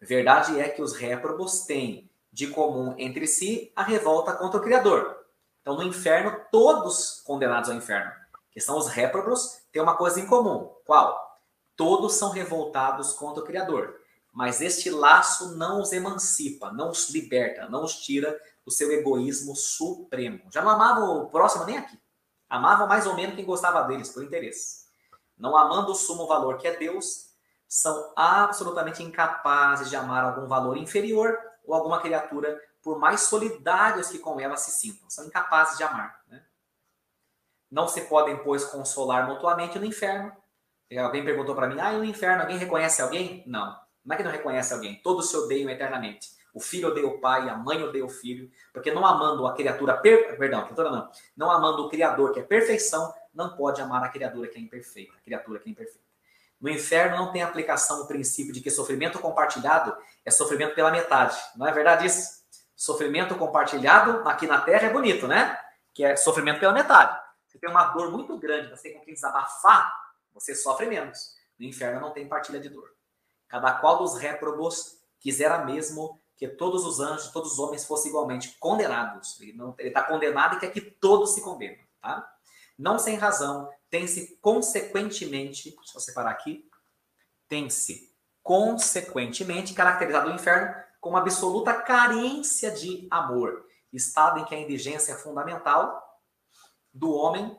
Verdade 0.00 0.58
é 0.58 0.68
que 0.68 0.82
os 0.82 0.94
réprobos 0.94 1.60
têm 1.60 2.10
de 2.32 2.48
comum 2.48 2.94
entre 2.98 3.28
si 3.28 3.72
a 3.76 3.84
revolta 3.84 4.32
contra 4.32 4.58
o 4.58 4.62
Criador. 4.62 5.22
Então, 5.60 5.76
no 5.76 5.84
inferno, 5.84 6.36
todos 6.50 7.20
condenados 7.20 7.70
ao 7.70 7.76
inferno, 7.76 8.10
que 8.50 8.60
são 8.60 8.76
os 8.76 8.88
réprobos, 8.88 9.60
têm 9.70 9.80
uma 9.80 9.96
coisa 9.96 10.18
em 10.18 10.26
comum. 10.26 10.74
Qual? 10.84 11.40
Todos 11.76 12.14
são 12.14 12.30
revoltados 12.30 13.12
contra 13.12 13.42
o 13.42 13.46
Criador. 13.46 14.00
Mas 14.32 14.62
este 14.62 14.88
laço 14.88 15.56
não 15.56 15.82
os 15.82 15.92
emancipa, 15.92 16.72
não 16.72 16.90
os 16.90 17.10
liberta, 17.10 17.68
não 17.68 17.84
os 17.84 17.96
tira 17.96 18.40
do 18.64 18.70
seu 18.70 18.90
egoísmo 18.90 19.54
supremo. 19.54 20.40
Já 20.50 20.62
não 20.62 20.70
amavam 20.70 21.22
o 21.22 21.28
próximo 21.28 21.64
nem 21.64 21.76
aqui. 21.76 22.00
Amavam 22.48 22.86
mais 22.86 23.06
ou 23.06 23.14
menos 23.14 23.36
quem 23.36 23.44
gostava 23.44 23.82
deles, 23.82 24.08
por 24.08 24.24
interesse. 24.24 24.86
Não 25.36 25.56
amando 25.56 25.92
o 25.92 25.94
sumo 25.94 26.26
valor 26.26 26.56
que 26.56 26.66
é 26.66 26.76
Deus, 26.76 27.30
são 27.68 28.12
absolutamente 28.16 29.02
incapazes 29.02 29.90
de 29.90 29.96
amar 29.96 30.24
algum 30.24 30.46
valor 30.46 30.76
inferior 30.76 31.38
ou 31.64 31.74
alguma 31.74 32.00
criatura, 32.00 32.60
por 32.82 32.98
mais 32.98 33.22
solidários 33.22 34.08
que 34.08 34.18
com 34.18 34.38
ela 34.40 34.56
se 34.56 34.70
sintam. 34.70 35.08
São 35.08 35.26
incapazes 35.26 35.76
de 35.76 35.84
amar. 35.84 36.20
Né? 36.26 36.42
Não 37.70 37.88
se 37.88 38.02
podem, 38.02 38.36
pois, 38.42 38.64
consolar 38.64 39.26
mutuamente 39.26 39.78
no 39.78 39.84
inferno. 39.84 40.32
Alguém 40.98 41.24
perguntou 41.24 41.54
para 41.54 41.66
mim, 41.66 41.80
ah, 41.80 41.94
e 41.94 41.98
no 41.98 42.04
inferno 42.04 42.42
alguém 42.42 42.58
reconhece 42.58 43.00
alguém? 43.00 43.42
Não. 43.46 43.81
Não 44.04 44.14
é 44.14 44.16
que 44.16 44.24
não 44.24 44.30
reconhece 44.30 44.74
alguém. 44.74 45.00
Todos 45.02 45.30
se 45.30 45.36
odeiam 45.36 45.70
eternamente. 45.70 46.30
O 46.54 46.60
filho 46.60 46.88
odeia 46.88 47.06
o 47.06 47.18
pai, 47.18 47.48
a 47.48 47.56
mãe 47.56 47.82
odeia 47.82 48.04
o 48.04 48.10
filho, 48.10 48.50
porque 48.72 48.92
não 48.92 49.06
amando 49.06 49.46
a 49.46 49.54
criatura, 49.54 49.96
per... 49.96 50.36
perdão, 50.36 50.62
criatura 50.64 50.90
não, 50.90 51.10
não 51.36 51.50
amando 51.50 51.86
o 51.86 51.88
Criador, 51.88 52.32
que 52.32 52.40
é 52.40 52.42
perfeição, 52.42 53.12
não 53.32 53.56
pode 53.56 53.80
amar 53.80 54.04
a 54.04 54.08
criatura 54.08 54.48
que 54.48 54.58
é 54.58 54.60
imperfeita, 54.60 55.16
a 55.16 55.20
criatura 55.20 55.58
que 55.58 55.68
é 55.68 55.72
imperfeita. 55.72 56.12
No 56.60 56.68
inferno 56.68 57.16
não 57.16 57.32
tem 57.32 57.42
aplicação 57.42 58.02
o 58.02 58.06
princípio 58.06 58.52
de 58.52 58.60
que 58.60 58.70
sofrimento 58.70 59.18
compartilhado 59.18 59.96
é 60.24 60.30
sofrimento 60.30 60.74
pela 60.74 60.90
metade. 60.90 61.36
Não 61.56 61.66
é 61.66 61.72
verdade 61.72 62.06
isso? 62.06 62.42
Sofrimento 62.76 63.34
compartilhado 63.34 64.28
aqui 64.28 64.46
na 64.46 64.60
Terra 64.60 64.86
é 64.86 64.92
bonito, 64.92 65.26
né? 65.26 65.58
Que 65.94 66.04
é 66.04 66.16
sofrimento 66.16 66.60
pela 66.60 66.72
metade. 66.72 67.18
Você 67.48 67.58
tem 67.58 67.68
uma 67.68 67.84
dor 67.86 68.12
muito 68.12 68.38
grande, 68.38 68.70
você 68.70 68.90
tem 68.90 68.98
com 68.98 69.04
quem 69.04 69.14
desabafar, 69.14 69.92
você 70.32 70.54
sofre 70.54 70.86
menos. 70.86 71.34
No 71.58 71.66
inferno 71.66 72.00
não 72.00 72.12
tem 72.12 72.28
partilha 72.28 72.60
de 72.60 72.68
dor. 72.68 72.90
Cada 73.52 73.74
qual 73.74 73.98
dos 73.98 74.16
réprobos 74.16 74.98
quisera 75.20 75.62
mesmo 75.62 76.18
que 76.34 76.48
todos 76.48 76.86
os 76.86 77.00
anjos, 77.00 77.30
todos 77.30 77.52
os 77.52 77.58
homens 77.58 77.84
fossem 77.84 78.08
igualmente 78.08 78.56
condenados. 78.58 79.38
Ele 79.38 79.72
está 79.78 80.02
condenado 80.02 80.56
e 80.56 80.58
quer 80.58 80.72
que 80.72 80.80
todos 80.80 81.34
se 81.34 81.42
condenem. 81.42 81.86
Tá? 82.00 82.26
Não 82.78 82.98
sem 82.98 83.14
razão, 83.16 83.68
tem-se 83.90 84.38
consequentemente, 84.40 85.70
deixa 85.70 85.98
eu 85.98 86.00
separar 86.00 86.30
aqui, 86.30 86.66
tem-se 87.46 88.10
consequentemente 88.42 89.74
caracterizado 89.74 90.30
o 90.30 90.34
inferno 90.34 90.74
como 90.98 91.18
absoluta 91.18 91.74
carência 91.74 92.70
de 92.70 93.06
amor, 93.10 93.66
estado 93.92 94.40
em 94.40 94.46
que 94.46 94.54
a 94.54 94.58
indigência 94.58 95.12
é 95.12 95.16
fundamental 95.16 96.02
do 96.90 97.12
homem, 97.12 97.54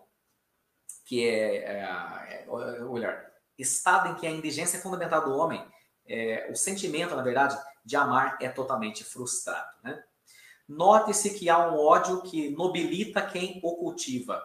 que 1.06 1.30
é, 1.30 1.58
é, 1.58 2.46
é 2.48 2.50
olhar, 2.84 3.32
estado 3.60 4.10
em 4.10 4.16
que 4.16 4.26
a 4.26 4.32
indigência 4.32 4.78
é 4.78 4.82
fundamental 4.82 5.24
do 5.24 5.38
homem, 5.38 5.64
é, 6.08 6.50
o 6.52 6.56
sentimento, 6.56 7.16
na 7.16 7.22
verdade, 7.22 7.58
de 7.84 7.96
amar 7.96 8.38
é 8.42 8.50
totalmente 8.50 9.04
frustrado. 9.04 9.72
Né? 9.84 10.04
Note-se 10.68 11.32
que 11.32 11.50
há 11.50 11.70
um 11.70 11.78
ódio 11.78 12.22
que 12.22 12.50
nobilita 12.52 13.22
quem 13.22 13.60
o 13.64 13.76
cultiva 13.76 14.42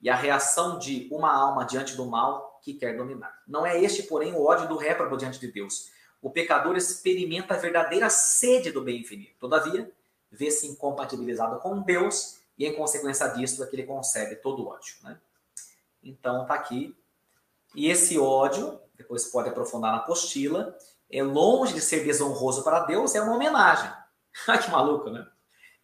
e 0.00 0.10
a 0.10 0.16
reação 0.16 0.78
de 0.78 1.08
uma 1.10 1.32
alma 1.32 1.64
diante 1.64 1.96
do 1.96 2.04
mal 2.06 2.60
que 2.62 2.74
quer 2.74 2.96
dominar. 2.96 3.42
Não 3.46 3.64
é 3.64 3.80
este, 3.80 4.02
porém, 4.02 4.34
o 4.34 4.44
ódio 4.44 4.68
do 4.68 4.76
réprobo 4.76 5.16
diante 5.16 5.38
de 5.38 5.50
Deus. 5.50 5.90
O 6.20 6.30
pecador 6.30 6.76
experimenta 6.76 7.54
a 7.54 7.56
verdadeira 7.56 8.10
sede 8.10 8.70
do 8.70 8.82
bem 8.82 9.00
infinito. 9.00 9.34
Todavia, 9.38 9.90
vê-se 10.30 10.66
incompatibilizado 10.66 11.58
com 11.60 11.80
Deus 11.80 12.38
e, 12.58 12.66
em 12.66 12.74
consequência 12.74 13.26
disso, 13.28 13.62
é 13.62 13.66
que 13.66 13.74
ele 13.74 13.84
concebe 13.84 14.36
todo 14.36 14.62
o 14.62 14.68
ódio. 14.68 14.94
Né? 15.02 15.18
Então, 16.02 16.46
tá 16.46 16.54
aqui. 16.54 16.96
E 17.74 17.88
esse 17.88 18.18
ódio, 18.18 18.78
depois 18.94 19.24
pode 19.26 19.48
aprofundar 19.48 19.92
na 19.92 19.98
apostila, 19.98 20.76
é 21.12 21.22
longe 21.22 21.74
de 21.74 21.80
ser 21.80 22.02
desonroso 22.02 22.64
para 22.64 22.80
Deus, 22.80 23.14
é 23.14 23.20
uma 23.20 23.34
homenagem. 23.34 23.90
que 24.64 24.70
maluco, 24.70 25.10
né? 25.10 25.26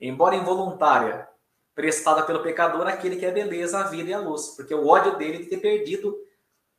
Embora 0.01 0.35
involuntária, 0.35 1.29
prestada 1.75 2.23
pelo 2.23 2.43
pecador 2.43 2.87
aquele 2.87 3.17
que 3.17 3.27
é 3.27 3.31
beleza, 3.31 3.79
a 3.79 3.85
vida 3.85 4.11
e 4.11 4.15
a 4.15 4.19
luz. 4.19 4.49
Porque 4.57 4.75
o 4.75 4.87
ódio 4.87 5.17
dele 5.17 5.39
de 5.39 5.47
ter 5.47 5.59
perdido 5.59 6.17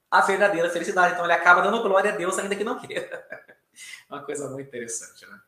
a 0.09 0.21
verdadeira 0.21 0.69
felicidade. 0.69 1.13
Então 1.13 1.25
ele 1.25 1.33
acaba 1.33 1.61
dando 1.61 1.83
glória 1.83 2.11
a 2.11 2.15
Deus, 2.15 2.39
ainda 2.39 2.55
que 2.55 2.63
não 2.63 2.79
queira. 2.81 3.47
Uma 4.09 4.23
coisa 4.23 4.49
muito 4.49 4.67
interessante, 4.67 5.25
né? 5.27 5.39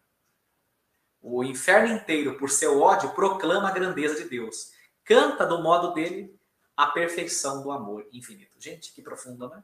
O 1.21 1.43
inferno 1.43 1.93
inteiro, 1.93 2.37
por 2.37 2.49
seu 2.49 2.81
ódio, 2.81 3.11
proclama 3.11 3.69
a 3.69 3.71
grandeza 3.71 4.15
de 4.15 4.29
Deus. 4.29 4.73
Canta 5.03 5.45
do 5.45 5.61
modo 5.61 5.93
dele, 5.93 6.39
a 6.75 6.87
perfeição 6.87 7.61
do 7.61 7.71
amor 7.71 8.07
infinito. 8.11 8.55
Gente, 8.59 8.91
que 8.93 9.01
profundo, 9.01 9.49
né? 9.49 9.63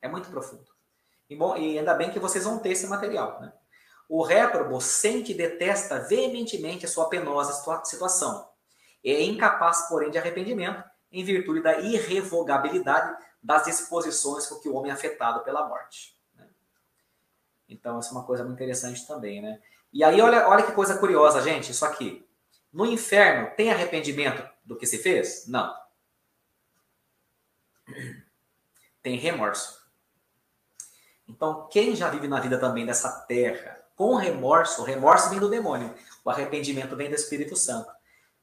É 0.00 0.08
muito 0.08 0.30
profundo. 0.30 0.71
E, 1.32 1.36
bom, 1.36 1.56
e 1.56 1.78
ainda 1.78 1.94
bem 1.94 2.10
que 2.10 2.18
vocês 2.18 2.44
vão 2.44 2.58
ter 2.58 2.72
esse 2.72 2.86
material, 2.86 3.40
né? 3.40 3.50
O 4.06 4.22
réprobo 4.22 4.78
sente 4.82 5.32
e 5.32 5.34
detesta 5.34 6.00
veementemente 6.00 6.84
a 6.84 6.88
sua 6.88 7.08
penosa 7.08 7.54
situação. 7.84 8.50
É 9.02 9.22
incapaz, 9.22 9.88
porém, 9.88 10.10
de 10.10 10.18
arrependimento, 10.18 10.84
em 11.10 11.24
virtude 11.24 11.62
da 11.62 11.78
irrevogabilidade 11.80 13.16
das 13.42 13.64
disposições 13.64 14.46
com 14.46 14.60
que 14.60 14.68
o 14.68 14.74
homem 14.74 14.90
é 14.90 14.94
afetado 14.94 15.42
pela 15.42 15.66
morte. 15.66 16.14
Né? 16.36 16.46
Então, 17.66 17.98
isso 17.98 18.10
é 18.10 18.12
uma 18.12 18.26
coisa 18.26 18.44
muito 18.44 18.56
interessante 18.56 19.06
também, 19.06 19.40
né? 19.40 19.58
E 19.90 20.04
aí, 20.04 20.20
olha, 20.20 20.46
olha 20.46 20.64
que 20.64 20.72
coisa 20.72 20.98
curiosa, 20.98 21.40
gente, 21.40 21.72
isso 21.72 21.86
aqui. 21.86 22.26
No 22.70 22.84
inferno, 22.84 23.50
tem 23.56 23.70
arrependimento 23.70 24.46
do 24.62 24.76
que 24.76 24.86
se 24.86 24.98
fez? 24.98 25.46
Não. 25.48 25.74
Tem 29.02 29.16
remorso. 29.16 29.81
Então, 31.34 31.66
quem 31.70 31.96
já 31.96 32.10
vive 32.10 32.28
na 32.28 32.40
vida 32.40 32.58
também 32.58 32.84
dessa 32.84 33.10
terra 33.22 33.80
com 33.96 34.14
remorso, 34.14 34.82
o 34.82 34.84
remorso 34.84 35.30
vem 35.30 35.40
do 35.40 35.48
demônio, 35.48 35.94
o 36.24 36.30
arrependimento 36.30 36.94
vem 36.94 37.08
do 37.08 37.14
Espírito 37.14 37.56
Santo. 37.56 37.90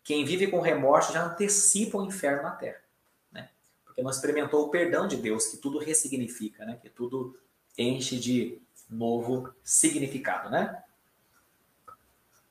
Quem 0.04 0.26
vive 0.26 0.48
com 0.48 0.60
remorso 0.60 1.14
já 1.14 1.26
antecipa 1.26 1.98
o 1.98 2.06
inferno 2.06 2.44
na 2.44 2.52
terra, 2.52 2.82
né? 3.32 3.50
Porque 3.86 4.02
não 4.02 4.10
experimentou 4.10 4.66
o 4.66 4.70
perdão 4.70 5.08
de 5.08 5.18
Deus, 5.18 5.48
que 5.48 5.58
tudo 5.58 5.78
ressignifica, 5.78 6.66
né? 6.66 6.80
Que 6.82 6.90
tudo 6.90 7.38
enche 7.78 8.18
de 8.20 8.60
novo 8.90 9.54
significado, 9.64 10.50
né? 10.50 10.82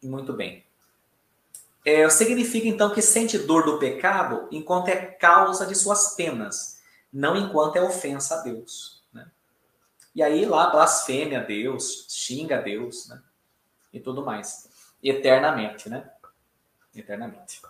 Muito 0.03 0.33
bem. 0.33 0.65
É, 1.85 2.09
significa 2.11 2.69
então 2.69 2.93
que 2.93 3.03
sente 3.03 3.39
dor 3.39 3.65
do 3.65 3.79
pecado 3.79 4.47
enquanto 4.53 4.89
é 4.89 4.97
causa 4.97 5.67
de 5.67 5.75
suas 5.75 6.15
penas, 6.15 6.81
não 7.13 7.37
enquanto 7.37 7.77
é 7.77 7.83
ofensa 7.83 8.37
a 8.37 8.43
Deus. 8.43 8.98
E 10.15 10.23
aí 10.23 10.45
lá 10.45 10.71
blasfeme 10.71 11.37
a 11.37 11.43
Deus, 11.43 12.07
xinga 12.09 12.59
a 12.59 12.61
Deus, 12.61 13.09
né? 13.09 13.23
E 13.93 14.01
tudo 14.01 14.25
mais. 14.25 14.69
Eternamente, 15.03 15.89
né? 15.89 16.11
Eternamente. 16.95 17.61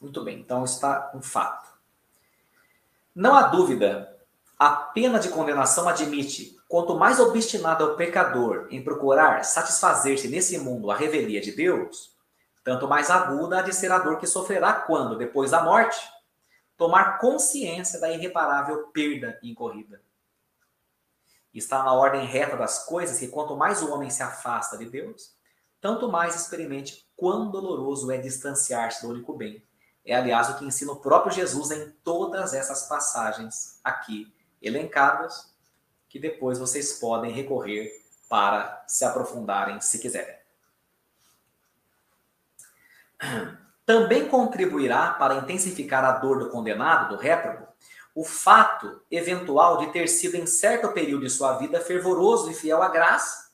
Muito 0.00 0.22
bem, 0.22 0.40
então 0.40 0.64
está 0.64 1.10
um 1.14 1.22
fato. 1.22 1.68
Não 3.14 3.34
há 3.34 3.42
dúvida, 3.42 4.18
a 4.58 4.70
pena 4.70 5.18
de 5.18 5.28
condenação 5.28 5.88
admite, 5.88 6.58
quanto 6.68 6.96
mais 6.96 7.20
obstinado 7.20 7.84
é 7.84 7.86
o 7.86 7.96
pecador 7.96 8.66
em 8.70 8.82
procurar 8.82 9.44
satisfazer-se 9.44 10.28
nesse 10.28 10.58
mundo 10.58 10.90
a 10.90 10.96
revelia 10.96 11.40
de 11.40 11.52
Deus, 11.52 12.14
tanto 12.64 12.88
mais 12.88 13.10
aguda 13.10 13.58
há 13.58 13.62
de 13.62 13.72
ser 13.72 13.92
a 13.92 13.98
dor 13.98 14.18
que 14.18 14.26
sofrerá 14.26 14.72
quando, 14.72 15.16
depois 15.16 15.50
da 15.50 15.62
morte, 15.62 15.98
tomar 16.76 17.18
consciência 17.18 18.00
da 18.00 18.10
irreparável 18.10 18.88
perda 18.92 19.38
incorrida. 19.42 20.00
Está 21.54 21.84
na 21.84 21.92
ordem 21.92 22.26
reta 22.26 22.56
das 22.56 22.84
coisas 22.84 23.18
que 23.18 23.28
quanto 23.28 23.56
mais 23.56 23.80
o 23.80 23.92
homem 23.92 24.10
se 24.10 24.22
afasta 24.22 24.76
de 24.76 24.86
Deus, 24.86 25.32
tanto 25.80 26.10
mais 26.10 26.34
experimente 26.34 27.06
quão 27.16 27.50
doloroso 27.50 28.10
é 28.10 28.18
distanciar-se 28.18 29.02
do 29.02 29.12
único 29.12 29.32
bem. 29.34 29.62
É, 30.04 30.14
aliás, 30.14 30.50
o 30.50 30.58
que 30.58 30.64
ensina 30.64 30.92
o 30.92 30.96
próprio 31.00 31.32
Jesus 31.32 31.70
em 31.70 31.90
todas 32.02 32.52
essas 32.52 32.88
passagens 32.88 33.78
aqui 33.84 34.34
elencadas, 34.60 35.54
que 36.08 36.18
depois 36.18 36.58
vocês 36.58 36.94
podem 36.94 37.30
recorrer 37.32 38.02
para 38.28 38.84
se 38.86 39.04
aprofundarem 39.04 39.80
se 39.80 39.98
quiserem. 39.98 40.36
Também 43.86 44.28
contribuirá 44.28 45.12
para 45.12 45.36
intensificar 45.36 46.04
a 46.04 46.12
dor 46.12 46.38
do 46.38 46.50
condenado, 46.50 47.14
do 47.14 47.20
réprobo, 47.20 47.66
o 48.14 48.22
fato 48.22 49.02
eventual 49.10 49.78
de 49.78 49.92
ter 49.92 50.06
sido 50.06 50.36
em 50.36 50.46
certo 50.46 50.92
período 50.92 51.24
de 51.24 51.30
sua 51.30 51.54
vida 51.58 51.80
fervoroso 51.80 52.50
e 52.50 52.54
fiel 52.54 52.80
à 52.80 52.88
graça, 52.88 53.52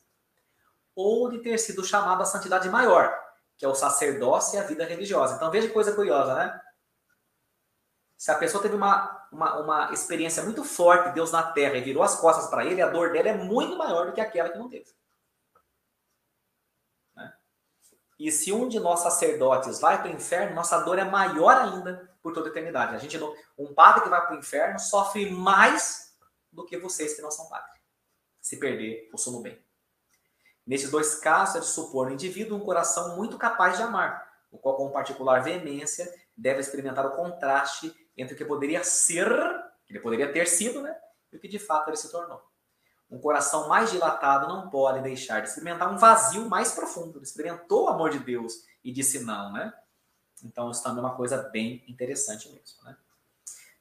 ou 0.95 1.29
de 1.29 1.39
ter 1.39 1.57
sido 1.57 1.83
chamado 1.83 2.21
à 2.21 2.25
santidade 2.25 2.69
maior, 2.69 3.17
que 3.57 3.65
é 3.65 3.67
o 3.67 3.73
sacerdócio 3.73 4.55
e 4.55 4.59
a 4.59 4.67
vida 4.67 4.85
religiosa. 4.85 5.35
Então 5.35 5.49
veja 5.49 5.67
que 5.67 5.73
coisa 5.73 5.95
curiosa, 5.95 6.35
né? 6.35 6.61
Se 8.15 8.29
a 8.29 8.37
pessoa 8.37 8.61
teve 8.61 8.75
uma, 8.75 9.27
uma, 9.31 9.59
uma 9.59 9.93
experiência 9.93 10.43
muito 10.43 10.63
forte 10.63 11.09
de 11.09 11.15
Deus 11.15 11.31
na 11.31 11.41
terra 11.53 11.77
e 11.77 11.81
virou 11.81 12.03
as 12.03 12.19
costas 12.19 12.47
para 12.47 12.63
ele, 12.63 12.79
a 12.79 12.87
dor 12.89 13.11
dela 13.11 13.29
é 13.29 13.33
muito 13.33 13.75
maior 13.75 14.05
do 14.05 14.13
que 14.13 14.21
aquela 14.21 14.49
que 14.49 14.59
não 14.59 14.69
teve. 14.69 14.85
Né? 17.15 17.33
E 18.19 18.31
se 18.31 18.53
um 18.53 18.69
de 18.69 18.79
nós 18.79 18.99
sacerdotes 18.99 19.79
vai 19.79 19.99
para 19.99 20.11
o 20.11 20.13
inferno, 20.13 20.53
nossa 20.53 20.77
dor 20.81 20.99
é 20.99 21.03
maior 21.03 21.57
ainda 21.57 22.10
por 22.21 22.33
toda 22.33 22.49
a 22.49 22.51
eternidade. 22.51 22.95
A 22.95 22.99
gente 22.99 23.17
não, 23.17 23.33
um 23.57 23.73
padre 23.73 24.03
que 24.03 24.09
vai 24.09 24.21
para 24.21 24.35
o 24.35 24.39
inferno 24.39 24.79
sofre 24.79 25.29
mais 25.29 26.15
do 26.51 26.65
que 26.65 26.77
vocês 26.77 27.13
que 27.13 27.21
não 27.21 27.31
são 27.31 27.49
padres, 27.49 27.81
se 28.39 28.57
perder 28.57 29.09
o 29.13 29.17
sono 29.17 29.41
bem. 29.41 29.61
Nesses 30.65 30.91
dois 30.91 31.15
casos, 31.15 31.55
é 31.55 31.59
de 31.59 31.65
supor 31.65 32.07
no 32.07 32.13
indivíduo 32.13 32.57
um 32.57 32.63
coração 32.63 33.15
muito 33.15 33.37
capaz 33.37 33.77
de 33.77 33.83
amar, 33.83 34.29
o 34.51 34.57
qual, 34.57 34.77
com 34.77 34.91
particular 34.91 35.41
veemência, 35.41 36.13
deve 36.35 36.59
experimentar 36.59 37.05
o 37.05 37.15
contraste 37.15 37.95
entre 38.15 38.35
o 38.35 38.37
que 38.37 38.45
poderia 38.45 38.83
ser, 38.83 39.27
que 39.85 39.93
ele 39.93 39.99
poderia 39.99 40.31
ter 40.31 40.47
sido, 40.47 40.81
né, 40.81 40.95
e 41.31 41.37
o 41.37 41.39
que 41.39 41.47
de 41.47 41.59
fato 41.59 41.89
ele 41.89 41.97
se 41.97 42.11
tornou. 42.11 42.41
Um 43.09 43.19
coração 43.19 43.67
mais 43.67 43.91
dilatado 43.91 44.47
não 44.47 44.69
pode 44.69 45.01
deixar 45.01 45.41
de 45.41 45.49
experimentar 45.49 45.91
um 45.91 45.97
vazio 45.97 46.47
mais 46.47 46.71
profundo. 46.71 47.17
Ele 47.17 47.25
experimentou 47.25 47.85
o 47.85 47.89
amor 47.89 48.09
de 48.09 48.19
Deus 48.19 48.53
e 48.81 48.91
disse 48.91 49.19
não, 49.19 49.51
né? 49.51 49.73
Então, 50.43 50.71
isso 50.71 50.83
também 50.83 51.03
é 51.03 51.07
uma 51.07 51.15
coisa 51.15 51.37
bem 51.37 51.83
interessante 51.87 52.49
mesmo. 52.49 52.83
Né? 52.83 52.95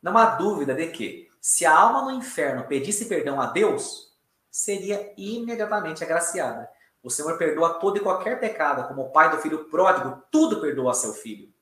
Não 0.03 0.17
há 0.17 0.37
dúvida 0.37 0.75
de 0.75 0.89
que, 0.89 1.31
se 1.41 1.65
a 1.65 1.77
alma 1.77 2.03
no 2.03 2.11
inferno 2.11 2.67
pedisse 2.67 3.07
perdão 3.07 3.41
a 3.41 3.47
Deus, 3.47 4.17
seria 4.51 5.13
imediatamente 5.17 6.03
agraciada. 6.03 6.69
O 7.03 7.11
Senhor 7.11 7.39
perdoa 7.39 7.75
todo 7.75 7.97
e 7.97 8.01
qualquer 8.01 8.39
pecado, 8.39 8.87
como 8.89 9.03
o 9.03 9.11
pai 9.11 9.31
do 9.31 9.39
filho 9.39 9.65
pródigo, 9.71 10.23
tudo 10.31 10.61
perdoa 10.61 10.91
a 10.91 10.95
seu 10.95 11.15
filho. 11.15 11.53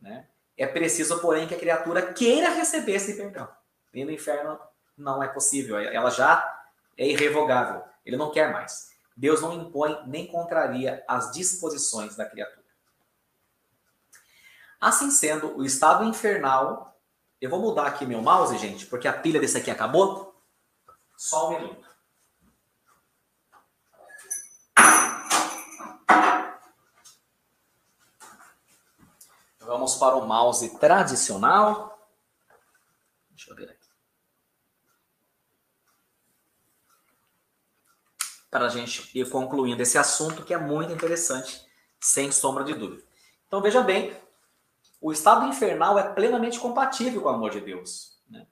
Né? 0.00 0.26
É 0.56 0.66
preciso, 0.66 1.20
porém, 1.20 1.46
que 1.46 1.54
a 1.54 1.58
criatura 1.58 2.12
queira 2.12 2.50
receber 2.50 2.92
esse 2.92 3.14
perdão. 3.14 3.48
E 3.94 4.04
no 4.04 4.10
inferno 4.10 4.58
não 4.96 5.22
é 5.22 5.28
possível, 5.28 5.78
ela 5.78 6.10
já 6.10 6.62
é 6.96 7.06
irrevogável. 7.06 7.84
Ele 8.04 8.16
não 8.16 8.32
quer 8.32 8.52
mais. 8.52 8.88
Deus 9.16 9.40
não 9.40 9.52
impõe 9.52 9.96
nem 10.06 10.26
contraria 10.26 11.04
as 11.06 11.30
disposições 11.32 12.16
da 12.16 12.24
criatura. 12.24 12.67
Assim 14.80 15.10
sendo, 15.10 15.56
o 15.56 15.64
estado 15.64 16.04
infernal. 16.04 16.96
Eu 17.40 17.50
vou 17.50 17.60
mudar 17.60 17.86
aqui 17.86 18.06
meu 18.06 18.22
mouse, 18.22 18.56
gente, 18.58 18.86
porque 18.86 19.08
a 19.08 19.12
pilha 19.12 19.40
desse 19.40 19.58
aqui 19.58 19.70
acabou. 19.70 20.34
Só 21.16 21.48
um 21.48 21.60
minuto. 21.60 21.88
Vamos 29.60 29.96
para 29.96 30.16
o 30.16 30.26
mouse 30.26 30.78
tradicional. 30.78 32.08
Deixa 33.30 33.50
eu 33.50 33.56
ver 33.56 33.70
aqui. 33.70 33.88
Para 38.50 38.64
a 38.64 38.68
gente 38.70 39.10
ir 39.12 39.28
concluindo 39.28 39.82
esse 39.82 39.98
assunto 39.98 40.42
que 40.42 40.54
é 40.54 40.58
muito 40.58 40.90
interessante, 40.90 41.62
sem 42.00 42.32
sombra 42.32 42.64
de 42.64 42.72
dúvida. 42.72 43.02
Então 43.46 43.60
veja 43.60 43.82
bem, 43.82 44.16
o 45.00 45.12
estado 45.12 45.46
infernal 45.46 45.98
é 45.98 46.12
plenamente 46.12 46.58
compatível 46.58 47.22
com 47.22 47.28
o 47.28 47.32
amor 47.32 47.50
de 47.50 47.60
Deus. 47.60 48.18
Né? 48.28 48.46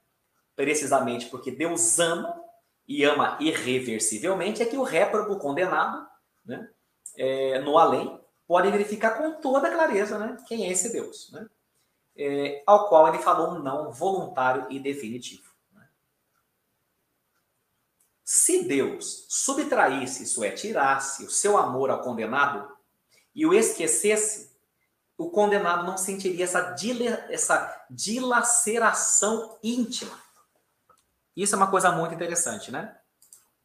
Precisamente 0.55 1.27
porque 1.27 1.51
Deus 1.51 1.99
ama 1.99 2.43
e 2.87 3.05
ama 3.05 3.37
irreversivelmente, 3.41 4.63
é 4.63 4.67
que 4.67 4.77
o 4.77 4.83
réprobo 4.83 5.39
condenado 5.39 6.07
né, 6.45 6.71
é, 7.17 7.59
no 7.61 7.79
além 7.79 8.21
pode 8.47 8.71
verificar 8.71 9.19
com 9.19 9.41
toda 9.41 9.71
clareza 9.71 10.19
né, 10.19 10.37
quem 10.47 10.67
é 10.67 10.71
esse 10.71 10.93
Deus, 10.93 11.31
né, 11.33 11.49
é, 12.17 12.63
ao 12.65 12.89
qual 12.89 13.09
ele 13.09 13.19
falou 13.19 13.55
um 13.55 13.59
não 13.59 13.91
voluntário 13.91 14.67
e 14.71 14.79
definitivo. 14.79 15.51
Né. 15.73 15.85
Se 18.25 18.63
Deus 18.63 19.27
subtraísse, 19.29 20.23
isso 20.23 20.45
é, 20.45 20.51
tirasse 20.53 21.25
o 21.25 21.31
seu 21.31 21.59
amor 21.59 21.91
ao 21.91 22.03
condenado 22.03 22.71
e 23.35 23.45
o 23.45 23.53
esquecesse, 23.53 24.46
o 25.19 25.31
condenado 25.31 25.87
não 25.87 25.97
sentiria 25.97 26.45
essa, 26.45 26.61
dile, 26.73 27.09
essa 27.31 27.87
dilaceração 27.91 29.59
íntima. 29.63 30.19
Isso 31.35 31.55
é 31.55 31.59
uma 31.59 31.71
coisa 31.71 31.91
muito 31.91 32.15
interessante, 32.15 32.71
né? 32.71 32.97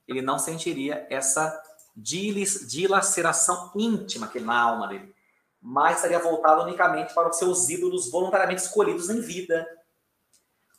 Ele 0.07 0.21
não 0.21 0.39
sentiria 0.39 1.05
essa 1.09 1.61
dilaceração 1.95 3.71
íntima 3.75 4.27
que 4.27 4.39
na 4.39 4.59
alma 4.59 4.87
dele, 4.87 5.13
mas 5.61 5.97
estaria 5.97 6.19
voltado 6.19 6.63
unicamente 6.63 7.13
para 7.13 7.29
os 7.29 7.37
seus 7.37 7.69
ídolos 7.69 8.09
voluntariamente 8.09 8.63
escolhidos 8.63 9.09
em 9.09 9.19
vida. 9.19 9.67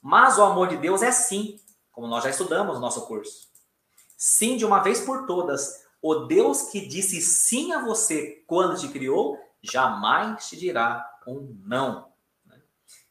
Mas 0.00 0.38
o 0.38 0.42
amor 0.42 0.68
de 0.68 0.76
Deus 0.76 1.02
é 1.02 1.12
sim, 1.12 1.60
como 1.90 2.06
nós 2.06 2.24
já 2.24 2.30
estudamos 2.30 2.74
no 2.74 2.80
nosso 2.80 3.06
curso. 3.06 3.48
Sim, 4.16 4.56
de 4.56 4.64
uma 4.64 4.80
vez 4.80 5.00
por 5.00 5.26
todas, 5.26 5.84
o 6.00 6.14
Deus 6.26 6.62
que 6.70 6.86
disse 6.86 7.20
sim 7.20 7.72
a 7.72 7.80
você 7.80 8.42
quando 8.46 8.78
te 8.78 8.88
criou 8.88 9.38
jamais 9.62 10.48
te 10.48 10.56
dirá 10.56 11.18
um 11.26 11.56
não. 11.64 12.12
Né? 12.46 12.60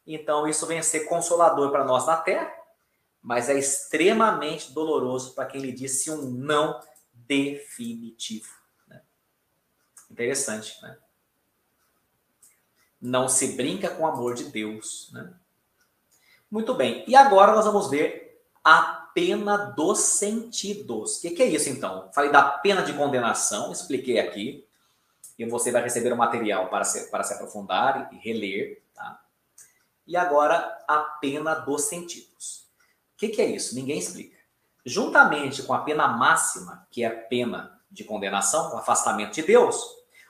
Então, 0.06 0.48
isso 0.48 0.66
vem 0.66 0.80
a 0.80 0.84
ser 0.84 1.02
consolador 1.02 1.72
para 1.72 1.86
nós 1.86 2.06
na 2.06 2.18
terra, 2.18 2.52
mas 3.22 3.50
é 3.50 3.58
extremamente 3.58 4.72
doloroso 4.72 5.34
para 5.34 5.46
quem 5.46 5.62
lhe 5.62 5.72
disse 5.72 6.12
um 6.12 6.30
não 6.30 6.80
definitivo. 7.14 8.50
Né? 8.88 9.02
Interessante, 10.10 10.82
né? 10.82 10.98
Não 13.00 13.28
se 13.28 13.56
brinca 13.56 13.90
com 13.90 14.04
o 14.04 14.08
amor 14.08 14.36
de 14.36 14.46
Deus. 14.46 15.10
Né? 15.12 15.34
Muito 16.50 16.76
bem. 16.76 17.04
E 17.08 17.16
agora 17.16 17.54
nós 17.54 17.66
vamos 17.66 17.90
ver 17.90 18.44
a 18.64 19.10
pena 19.14 19.58
dos 19.58 20.00
sentidos. 20.00 21.18
O 21.18 21.22
que, 21.22 21.32
que, 21.32 21.44
é 21.44 21.48
isso, 21.48 21.70
então? 21.70 22.12
Falei 22.14 22.32
da 22.32 22.44
pena 22.44 22.82
de 22.82 22.94
condenação, 22.94 23.72
expliquei 23.72 24.20
aqui. 24.20 24.68
E 25.38 25.46
você 25.46 25.72
vai 25.72 25.82
receber 25.82 26.12
o 26.12 26.18
material 26.18 26.70
para 26.70 26.84
se, 26.84 27.10
para 27.10 27.24
se 27.24 27.34
aprofundar 27.34 28.10
e 28.12 28.18
reler. 28.18 28.82
Tá? 28.94 29.22
E 30.06 30.16
agora 30.16 30.58
a 30.88 31.00
pena 31.00 31.56
dos 31.56 31.84
sentidos. 31.84 32.68
O 33.14 33.18
que, 33.18 33.30
que 33.30 33.42
é 33.42 33.46
isso? 33.46 33.76
Ninguém 33.76 34.00
explica. 34.00 34.38
Juntamente 34.86 35.64
com 35.64 35.74
a 35.74 35.82
pena 35.82 36.08
máxima, 36.08 36.88
que 36.90 37.04
é 37.04 37.08
a 37.08 37.16
pena 37.16 37.80
de 37.90 38.04
condenação, 38.04 38.74
o 38.74 38.78
afastamento 38.78 39.34
de 39.34 39.44
Deus, 39.44 39.80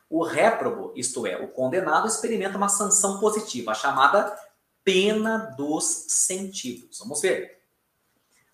o 0.10 0.23
réprobo, 0.23 0.91
isto 0.95 1.26
é, 1.26 1.38
o 1.38 1.48
condenado, 1.48 2.07
experimenta 2.07 2.57
uma 2.57 2.68
sanção 2.68 3.19
positiva, 3.19 3.72
a 3.72 3.76
chamada 3.76 4.38
pena 4.84 5.38
dos 5.56 5.86
sentidos. 5.86 6.99
Vamos 6.99 7.22
ver. 7.22 7.61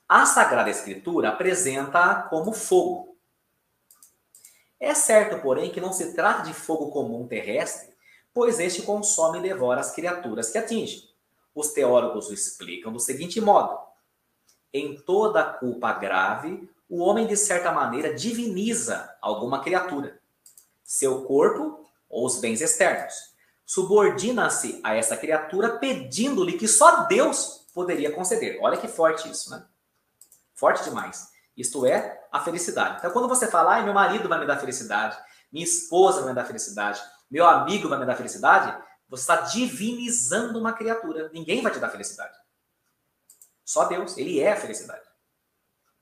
A 0.07 0.25
Sagrada 0.25 0.69
Escritura 0.69 1.29
apresenta 1.29 2.27
como 2.29 2.53
fogo. 2.53 3.16
É 4.79 4.93
certo, 4.93 5.41
porém, 5.41 5.71
que 5.71 5.81
não 5.81 5.91
se 5.91 6.13
trata 6.13 6.43
de 6.43 6.53
fogo 6.53 6.91
comum 6.91 7.27
terrestre, 7.27 7.95
pois 8.33 8.59
este 8.59 8.83
consome 8.83 9.39
e 9.39 9.41
devora 9.41 9.81
as 9.81 9.91
criaturas 9.91 10.51
que 10.51 10.57
atinge. 10.57 11.09
Os 11.55 11.71
teólogos 11.71 12.29
o 12.29 12.33
explicam 12.33 12.93
do 12.93 12.99
seguinte 12.99 13.41
modo: 13.41 13.79
em 14.71 14.95
toda 15.01 15.43
culpa 15.43 15.93
grave, 15.93 16.69
o 16.89 16.99
homem, 16.99 17.25
de 17.25 17.35
certa 17.35 17.71
maneira, 17.71 18.13
diviniza 18.13 19.13
alguma 19.21 19.61
criatura, 19.61 20.19
seu 20.83 21.25
corpo 21.25 21.85
ou 22.09 22.25
os 22.25 22.39
bens 22.39 22.61
externos. 22.61 23.35
Subordina-se 23.65 24.79
a 24.83 24.95
essa 24.95 25.17
criatura 25.17 25.77
pedindo-lhe 25.77 26.57
que 26.57 26.67
só 26.67 27.05
Deus 27.05 27.65
poderia 27.73 28.11
conceder. 28.11 28.59
Olha 28.61 28.77
que 28.77 28.87
forte 28.87 29.29
isso, 29.29 29.49
né? 29.49 29.65
Forte 30.53 30.83
demais. 30.83 31.29
Isto 31.57 31.85
é 31.87 32.23
a 32.31 32.39
felicidade. 32.39 32.99
Então, 32.99 33.11
quando 33.11 33.27
você 33.27 33.47
fala, 33.47 33.81
meu 33.81 33.93
marido 33.93 34.29
vai 34.29 34.39
me 34.39 34.45
dar 34.45 34.59
felicidade, 34.59 35.17
minha 35.51 35.65
esposa 35.65 36.19
vai 36.19 36.29
me 36.29 36.35
dar 36.35 36.45
felicidade, 36.45 37.01
meu 37.29 37.47
amigo 37.47 37.89
vai 37.89 37.97
me 37.97 38.05
dar 38.05 38.15
felicidade, 38.15 38.77
você 39.09 39.23
está 39.23 39.41
divinizando 39.41 40.59
uma 40.59 40.73
criatura. 40.73 41.29
Ninguém 41.33 41.61
vai 41.61 41.71
te 41.71 41.79
dar 41.79 41.89
felicidade. 41.89 42.37
Só 43.65 43.85
Deus, 43.85 44.17
ele 44.17 44.39
é 44.39 44.53
a 44.53 44.57
felicidade. 44.57 45.05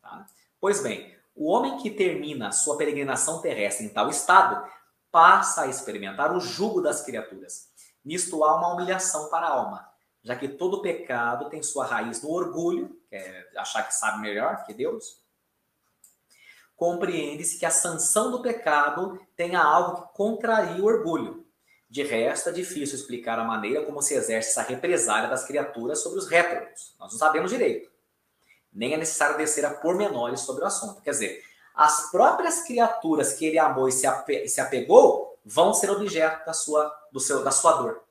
Tá? 0.01 0.25
Pois 0.59 0.81
bem, 0.81 1.15
o 1.35 1.49
homem 1.49 1.77
que 1.77 1.89
termina 1.89 2.51
sua 2.51 2.77
peregrinação 2.77 3.41
terrestre 3.41 3.85
em 3.85 3.89
tal 3.89 4.09
estado 4.09 4.69
passa 5.11 5.61
a 5.61 5.67
experimentar 5.67 6.35
o 6.35 6.39
jugo 6.39 6.81
das 6.81 7.01
criaturas. 7.01 7.69
Nisto 8.03 8.43
há 8.43 8.55
uma 8.55 8.73
humilhação 8.73 9.29
para 9.29 9.47
a 9.47 9.51
alma, 9.51 9.89
já 10.21 10.35
que 10.35 10.47
todo 10.47 10.81
pecado 10.81 11.49
tem 11.49 11.63
sua 11.63 11.85
raiz 11.85 12.21
no 12.21 12.29
orgulho, 12.31 12.99
que 13.09 13.15
é 13.15 13.49
achar 13.57 13.83
que 13.83 13.93
sabe 13.93 14.19
melhor 14.19 14.63
que 14.65 14.73
Deus. 14.73 15.24
Compreende-se 16.75 17.57
que 17.57 17.65
a 17.65 17.71
sanção 17.71 18.31
do 18.31 18.41
pecado 18.41 19.19
tenha 19.35 19.61
algo 19.61 20.01
que 20.01 20.13
contraria 20.13 20.83
o 20.83 20.85
orgulho, 20.85 21.45
de 21.95 22.03
resto, 22.03 22.49
é 22.49 22.51
difícil 22.51 22.97
explicar 22.97 23.39
a 23.39 23.43
maneira 23.45 23.85
como 23.85 24.01
se 24.01 24.15
exerce 24.15 24.49
essa 24.49 24.63
represália 24.63 25.29
das 25.29 25.45
criaturas 25.45 26.01
sobre 26.01 26.19
os 26.19 26.27
réprobos. 26.27 26.93
Nós 26.99 27.13
não 27.13 27.19
sabemos 27.19 27.51
direito. 27.51 27.89
Nem 28.73 28.93
é 28.93 28.97
necessário 28.97 29.37
descer 29.37 29.65
a 29.65 29.73
pormenores 29.73 30.41
sobre 30.41 30.63
o 30.63 30.67
assunto. 30.67 31.01
Quer 31.01 31.11
dizer, 31.11 31.43
as 31.73 32.11
próprias 32.11 32.63
criaturas 32.63 33.33
que 33.33 33.45
ele 33.45 33.57
amou 33.57 33.87
e 33.87 33.93
se, 33.93 34.05
ape 34.05 34.47
se 34.49 34.59
apegou 34.59 35.39
vão 35.45 35.73
ser 35.73 35.89
objeto 35.89 36.45
da 36.45 36.53
sua, 36.53 36.93
do 37.13 37.19
seu, 37.21 37.43
da 37.43 37.51
sua 37.51 37.73
dor, 37.73 38.03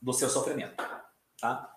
do 0.00 0.14
seu 0.14 0.30
sofrimento. 0.30 0.82
Tá? 1.38 1.75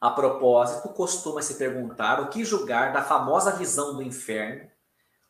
A 0.00 0.10
propósito, 0.10 0.88
costuma 0.90 1.40
se 1.40 1.54
perguntar 1.54 2.20
o 2.20 2.28
que 2.28 2.44
julgar 2.44 2.92
da 2.92 3.02
famosa 3.02 3.52
visão 3.52 3.94
do 3.94 4.02
inferno 4.02 4.70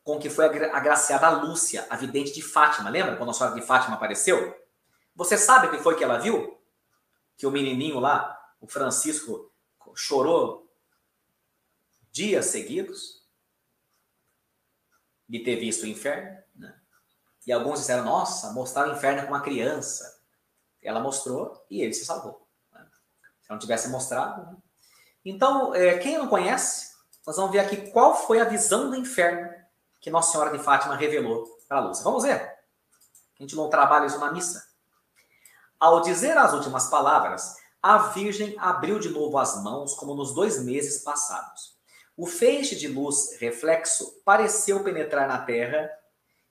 com 0.04 0.18
que 0.18 0.28
foi 0.28 0.44
agraciada 0.44 1.26
a 1.26 1.30
Lúcia, 1.30 1.86
a 1.88 1.96
vidente 1.96 2.32
de 2.32 2.42
Fátima. 2.42 2.90
Lembra 2.90 3.16
quando 3.16 3.30
a 3.30 3.32
senhora 3.32 3.54
de 3.54 3.66
Fátima 3.66 3.96
apareceu? 3.96 4.54
Você 5.16 5.38
sabe 5.38 5.66
o 5.66 5.70
que 5.70 5.78
foi 5.78 5.96
que 5.96 6.04
ela 6.04 6.18
viu? 6.18 6.60
Que 7.38 7.46
o 7.46 7.50
menininho 7.50 7.98
lá, 7.98 8.38
o 8.60 8.68
Francisco, 8.68 9.50
chorou 9.94 10.70
dias 12.10 12.46
seguidos 12.46 13.24
de 15.26 15.40
ter 15.40 15.56
visto 15.56 15.84
o 15.84 15.86
inferno. 15.86 16.38
Né? 16.54 16.78
E 17.46 17.52
alguns 17.52 17.80
disseram, 17.80 18.04
nossa, 18.04 18.52
mostrar 18.52 18.88
o 18.88 18.92
inferno 18.92 19.22
com 19.22 19.28
uma 19.28 19.40
criança. 19.40 20.22
Ela 20.82 21.00
mostrou 21.00 21.64
e 21.70 21.80
ele 21.80 21.94
se 21.94 22.04
salvou. 22.04 22.43
Se 23.44 23.50
não 23.50 23.58
tivesse 23.58 23.88
mostrado. 23.88 24.42
Né? 24.42 24.56
Então, 25.24 25.74
é, 25.74 25.98
quem 25.98 26.18
não 26.18 26.28
conhece, 26.28 26.94
nós 27.26 27.36
vamos 27.36 27.52
ver 27.52 27.60
aqui 27.60 27.90
qual 27.90 28.16
foi 28.16 28.40
a 28.40 28.44
visão 28.44 28.90
do 28.90 28.96
inferno 28.96 29.48
que 30.00 30.10
Nossa 30.10 30.32
Senhora 30.32 30.56
de 30.56 30.62
Fátima 30.62 30.96
revelou 30.96 31.46
para 31.68 31.78
a 31.78 31.80
Lúcia. 31.80 32.04
Vamos 32.04 32.24
ver? 32.24 32.40
A 32.40 33.42
gente 33.42 33.56
não 33.56 33.70
trabalha 33.70 34.06
isso 34.06 34.18
na 34.18 34.32
missa. 34.32 34.62
Ao 35.80 36.00
dizer 36.00 36.36
as 36.36 36.52
últimas 36.52 36.88
palavras, 36.88 37.56
a 37.82 37.98
Virgem 37.98 38.54
abriu 38.58 38.98
de 38.98 39.10
novo 39.10 39.38
as 39.38 39.62
mãos, 39.62 39.94
como 39.94 40.14
nos 40.14 40.34
dois 40.34 40.62
meses 40.62 41.02
passados. 41.02 41.74
O 42.16 42.26
feixe 42.26 42.76
de 42.76 42.86
luz 42.86 43.38
reflexo 43.40 44.22
pareceu 44.24 44.84
penetrar 44.84 45.26
na 45.26 45.38
terra, 45.38 45.90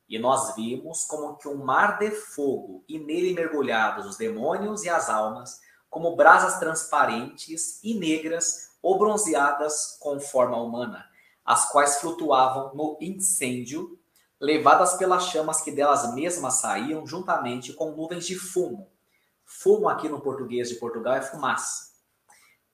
e 0.09 0.19
nós 0.19 0.55
vimos 0.55 1.05
como 1.05 1.37
que 1.37 1.47
um 1.47 1.63
mar 1.63 1.97
de 1.97 2.11
fogo, 2.11 2.83
e 2.87 2.99
nele 2.99 3.33
mergulhados 3.33 4.05
os 4.05 4.17
demônios 4.17 4.83
e 4.83 4.89
as 4.89 5.09
almas, 5.09 5.59
como 5.93 6.15
brasas 6.15 6.59
transparentes 6.59 7.79
e 7.83 7.93
negras 7.93 8.71
ou 8.81 8.97
bronzeadas 8.97 9.95
com 9.99 10.19
forma 10.19 10.57
humana 10.57 11.13
as 11.45 11.69
quais 11.69 11.97
flutuavam 11.97 12.73
no 12.73 12.97
incêndio, 13.01 13.99
levadas 14.39 14.95
pelas 14.95 15.27
chamas 15.27 15.61
que 15.61 15.71
delas 15.71 16.13
mesmas 16.13 16.55
saíam, 16.55 17.05
juntamente 17.05 17.73
com 17.73 17.91
nuvens 17.91 18.25
de 18.25 18.35
fumo. 18.35 18.89
Fumo 19.45 19.89
aqui 19.89 20.07
no 20.07 20.21
português 20.21 20.69
de 20.69 20.75
Portugal 20.75 21.15
é 21.15 21.21
fumaça. 21.21 21.91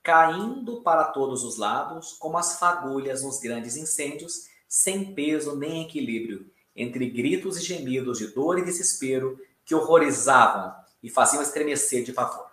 Caindo 0.03 0.81
para 0.81 1.05
todos 1.05 1.43
os 1.43 1.57
lados, 1.57 2.13
como 2.13 2.37
as 2.37 2.57
fagulhas 2.57 3.23
nos 3.23 3.39
grandes 3.39 3.75
incêndios, 3.75 4.47
sem 4.67 5.13
peso 5.13 5.55
nem 5.55 5.83
equilíbrio, 5.83 6.49
entre 6.75 7.09
gritos 7.09 7.57
e 7.57 7.61
gemidos 7.61 8.19
de 8.19 8.27
dor 8.27 8.59
e 8.59 8.63
desespero 8.63 9.37
que 9.65 9.75
horrorizavam 9.75 10.73
e 11.01 11.09
faziam 11.09 11.41
estremecer 11.41 12.03
de 12.03 12.13
pavor. 12.13 12.48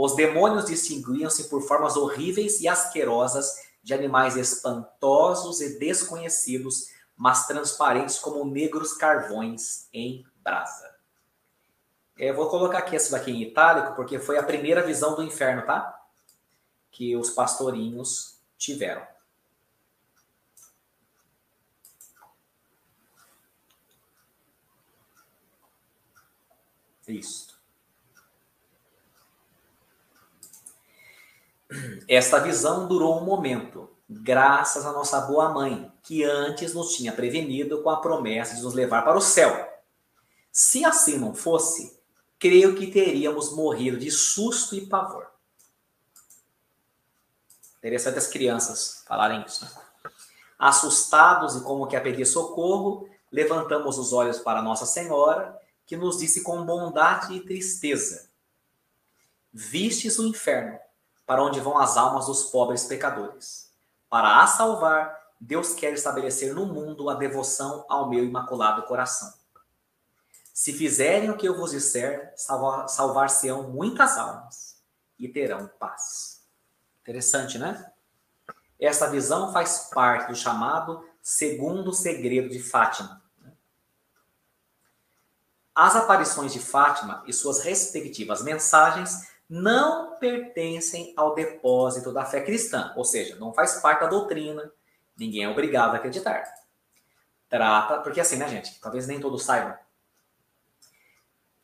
Os 0.00 0.14
demônios 0.14 0.66
distinguiam-se 0.66 1.48
por 1.48 1.60
formas 1.60 1.96
horríveis 1.96 2.60
e 2.60 2.68
asquerosas 2.68 3.66
de 3.82 3.92
animais 3.92 4.36
espantosos 4.36 5.60
e 5.60 5.76
desconhecidos, 5.76 6.90
mas 7.16 7.48
transparentes 7.48 8.16
como 8.20 8.44
negros 8.44 8.92
carvões 8.92 9.88
em 9.92 10.24
brasa. 10.36 10.88
Eu 12.16 12.32
vou 12.32 12.48
colocar 12.48 12.78
aqui 12.78 12.94
essa 12.94 13.10
daqui 13.10 13.32
em 13.32 13.42
itálico, 13.42 13.96
porque 13.96 14.20
foi 14.20 14.38
a 14.38 14.42
primeira 14.44 14.86
visão 14.86 15.16
do 15.16 15.22
inferno, 15.24 15.66
tá? 15.66 16.00
Que 16.92 17.16
os 17.16 17.30
pastorinhos 17.30 18.40
tiveram. 18.56 19.04
Isso. 27.08 27.47
Esta 32.08 32.38
visão 32.38 32.88
durou 32.88 33.20
um 33.20 33.24
momento, 33.24 33.90
graças 34.08 34.86
à 34.86 34.92
nossa 34.92 35.20
boa 35.20 35.50
mãe, 35.50 35.92
que 36.02 36.24
antes 36.24 36.72
nos 36.72 36.94
tinha 36.94 37.12
prevenido 37.12 37.82
com 37.82 37.90
a 37.90 38.00
promessa 38.00 38.56
de 38.56 38.62
nos 38.62 38.72
levar 38.72 39.02
para 39.02 39.18
o 39.18 39.20
céu. 39.20 39.68
Se 40.50 40.84
assim 40.84 41.18
não 41.18 41.34
fosse, 41.34 42.00
creio 42.38 42.74
que 42.74 42.90
teríamos 42.90 43.52
morrido 43.52 43.98
de 43.98 44.10
susto 44.10 44.74
e 44.74 44.86
pavor. 44.86 45.26
Interessante 47.78 48.18
as 48.18 48.26
crianças 48.26 49.04
falarem 49.06 49.44
isso. 49.46 49.64
Né? 49.64 49.70
Assustados 50.58 51.54
e 51.54 51.60
como 51.60 51.86
que 51.86 51.96
a 51.96 52.00
pedir 52.00 52.24
socorro, 52.24 53.08
levantamos 53.30 53.98
os 53.98 54.12
olhos 54.12 54.38
para 54.38 54.62
Nossa 54.62 54.86
Senhora, 54.86 55.56
que 55.86 55.96
nos 55.96 56.18
disse 56.18 56.42
com 56.42 56.64
bondade 56.64 57.34
e 57.34 57.40
tristeza: 57.40 58.30
Vistes 59.52 60.18
o 60.18 60.26
inferno 60.26 60.78
para 61.28 61.44
onde 61.44 61.60
vão 61.60 61.76
as 61.76 61.98
almas 61.98 62.24
dos 62.24 62.44
pobres 62.44 62.84
pecadores. 62.84 63.70
Para 64.08 64.42
a 64.42 64.46
salvar, 64.46 65.14
Deus 65.38 65.74
quer 65.74 65.92
estabelecer 65.92 66.54
no 66.54 66.64
mundo 66.64 67.10
a 67.10 67.14
devoção 67.14 67.84
ao 67.86 68.08
meu 68.08 68.24
imaculado 68.24 68.84
coração. 68.84 69.30
Se 70.54 70.72
fizerem 70.72 71.28
o 71.28 71.36
que 71.36 71.46
eu 71.46 71.54
vos 71.54 71.72
disser, 71.72 72.32
salvar-se-ão 72.34 73.64
muitas 73.64 74.16
almas 74.16 74.82
e 75.18 75.28
terão 75.28 75.70
paz. 75.78 76.42
Interessante, 77.02 77.58
né? 77.58 77.92
Essa 78.80 79.10
visão 79.10 79.52
faz 79.52 79.90
parte 79.92 80.28
do 80.28 80.34
chamado 80.34 81.06
segundo 81.20 81.92
segredo 81.92 82.48
de 82.48 82.58
Fátima. 82.58 83.22
As 85.74 85.94
aparições 85.94 86.54
de 86.54 86.58
Fátima 86.58 87.22
e 87.26 87.34
suas 87.34 87.60
respectivas 87.60 88.42
mensagens 88.42 89.28
não 89.48 90.18
pertencem 90.18 91.14
ao 91.16 91.34
depósito 91.34 92.12
da 92.12 92.24
fé 92.24 92.42
cristã, 92.42 92.92
ou 92.96 93.04
seja, 93.04 93.36
não 93.36 93.54
faz 93.54 93.80
parte 93.80 94.00
da 94.00 94.06
doutrina, 94.06 94.70
ninguém 95.16 95.44
é 95.44 95.48
obrigado 95.48 95.94
a 95.94 95.96
acreditar. 95.96 96.44
Trata, 97.48 98.00
porque 98.00 98.20
assim, 98.20 98.36
né, 98.36 98.46
gente? 98.48 98.78
Talvez 98.80 99.06
nem 99.06 99.18
todos 99.18 99.42
saibam. 99.42 99.74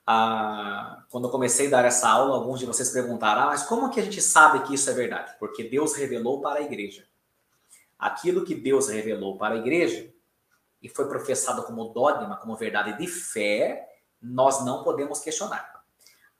Ah, 0.07 1.05
quando 1.11 1.29
eu 1.29 1.31
comecei 1.31 1.67
a 1.67 1.71
dar 1.71 1.85
essa 1.85 2.09
aula, 2.09 2.37
alguns 2.37 2.59
de 2.59 2.67
vocês 2.67 2.91
perguntaram: 2.91 3.43
ah, 3.43 3.47
mas 3.47 3.65
como 3.65 3.91
que 3.91 4.01
a 4.01 4.03
gente 4.03 4.21
sabe 4.23 4.63
que 4.67 4.75
isso 4.75 4.89
é 4.89 4.95
verdade? 4.95 5.35
Porque 5.39 5.65
Deus 5.65 5.95
revelou 5.95 6.41
para 6.41 6.61
a 6.61 6.63
igreja. 6.63 7.07
Aquilo 7.99 8.45
que 8.45 8.55
Deus 8.55 8.89
revelou 8.89 9.37
para 9.37 9.55
a 9.55 9.59
igreja 9.59 10.13
e 10.83 10.89
foi 10.89 11.09
professado 11.09 11.63
como 11.63 11.93
dogma, 11.93 12.37
como 12.37 12.57
verdade 12.57 12.99
de 12.99 13.07
fé, 13.07 13.89
nós 14.21 14.65
não 14.65 14.83
podemos 14.83 15.21
questionar. 15.21 15.74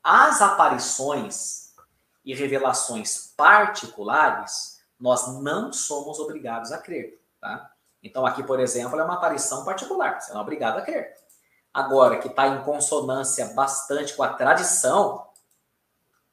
As 0.05 0.43
aparições 0.43 1.75
e 2.23 2.35
revelações 2.35 3.33
particulares, 3.35 4.85
nós 5.01 5.41
não 5.41 5.73
somos 5.73 6.19
obrigados 6.19 6.73
a 6.73 6.79
crer. 6.79 7.19
Tá? 7.41 7.73
Então, 8.03 8.27
aqui, 8.27 8.43
por 8.43 8.61
exemplo, 8.61 9.01
é 9.01 9.05
uma 9.05 9.15
aparição 9.15 9.65
particular, 9.65 10.21
você 10.21 10.31
não 10.33 10.41
é 10.41 10.43
obrigado 10.43 10.77
a 10.77 10.83
crer. 10.83 11.15
Agora, 11.73 12.19
que 12.19 12.29
está 12.29 12.47
em 12.47 12.63
consonância 12.63 13.47
bastante 13.55 14.15
com 14.15 14.23
a 14.23 14.35
tradição, 14.35 15.27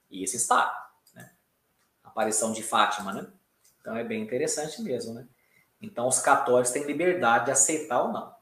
isso 0.10 0.36
está. 0.36 0.92
Né? 1.14 1.32
Aparição 2.04 2.52
de 2.52 2.62
Fátima, 2.62 3.14
né? 3.14 3.26
Então 3.80 3.96
é 3.96 4.04
bem 4.04 4.22
interessante 4.22 4.82
mesmo, 4.82 5.14
né? 5.14 5.26
Então 5.82 6.08
os 6.08 6.20
católicos 6.20 6.72
têm 6.72 6.84
liberdade 6.84 7.46
de 7.46 7.52
aceitar 7.52 8.04
ou 8.04 8.10
não. 8.10 8.36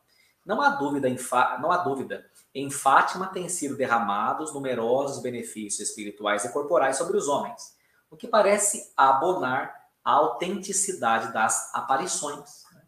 Não 0.46 0.62
há 0.62 0.72
dúvida 0.72 1.08
em, 1.08 1.18
não 1.62 1.72
há 1.72 1.78
dúvida. 1.78 2.29
Em 2.54 2.72
Fátima 2.72 3.28
têm 3.28 3.48
sido 3.48 3.78
derramados 3.78 4.54
numerosos 4.54 5.22
benefícios 5.22 5.90
espirituais 5.90 6.46
e 6.46 6.52
corporais 6.52 6.98
sobre 6.98 7.16
os 7.16 7.28
homens, 7.28 7.76
o 8.10 8.18
que 8.18 8.28
parece 8.28 8.92
abonar 8.98 9.76
a 10.04 10.12
autenticidade 10.12 11.32
das 11.32 11.74
aparições. 11.76 12.64
Né? 12.74 12.82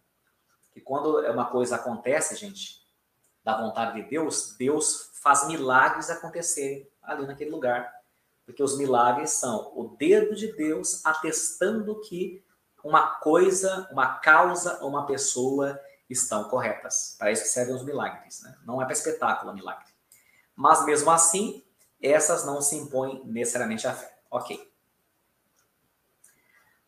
Que 0.73 0.81
quando 0.81 1.19
uma 1.31 1.45
coisa 1.45 1.75
acontece, 1.75 2.35
gente, 2.35 2.81
da 3.43 3.59
vontade 3.59 4.01
de 4.01 4.09
Deus, 4.09 4.55
Deus 4.57 5.11
faz 5.13 5.47
milagres 5.47 6.09
acontecerem 6.09 6.89
ali 7.01 7.27
naquele 7.27 7.51
lugar. 7.51 7.91
Porque 8.45 8.63
os 8.63 8.77
milagres 8.77 9.31
são 9.31 9.71
o 9.75 9.95
dedo 9.97 10.35
de 10.35 10.51
Deus 10.53 11.05
atestando 11.05 11.99
que 12.01 12.43
uma 12.83 13.15
coisa, 13.19 13.87
uma 13.91 14.15
causa, 14.15 14.83
uma 14.83 15.05
pessoa 15.05 15.79
estão 16.11 16.45
corretas. 16.45 17.15
Para 17.17 17.31
isso 17.31 17.45
servem 17.45 17.75
os 17.75 17.83
milagres. 17.83 18.41
Né? 18.41 18.55
Não 18.65 18.81
é 18.81 18.85
para 18.85 18.93
espetáculo 18.93 19.51
o 19.51 19.55
milagre. 19.55 19.91
Mas 20.55 20.85
mesmo 20.85 21.09
assim, 21.11 21.63
essas 22.01 22.45
não 22.45 22.61
se 22.61 22.75
impõem 22.75 23.23
necessariamente 23.25 23.87
à 23.87 23.93
fé. 23.93 24.11
Ok. 24.29 24.71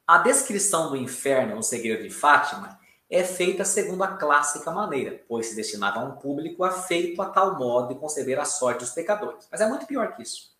A 0.05 0.17
descrição 0.17 0.89
do 0.89 0.97
inferno 0.97 1.55
no 1.55 1.63
segredo 1.63 2.03
de 2.03 2.09
Fátima 2.09 2.79
é 3.09 3.23
feita 3.23 3.63
segundo 3.63 4.03
a 4.03 4.17
clássica 4.17 4.71
maneira, 4.71 5.23
pois 5.27 5.47
se 5.47 5.55
destinava 5.55 5.99
a 5.99 6.03
um 6.03 6.15
público 6.17 6.63
afeito 6.63 7.21
a 7.21 7.29
tal 7.29 7.57
modo 7.57 7.93
de 7.93 7.99
conceber 7.99 8.39
a 8.39 8.45
sorte 8.45 8.79
dos 8.79 8.89
pecadores. 8.89 9.47
Mas 9.51 9.61
é 9.61 9.67
muito 9.67 9.85
pior 9.85 10.15
que 10.15 10.23
isso. 10.23 10.51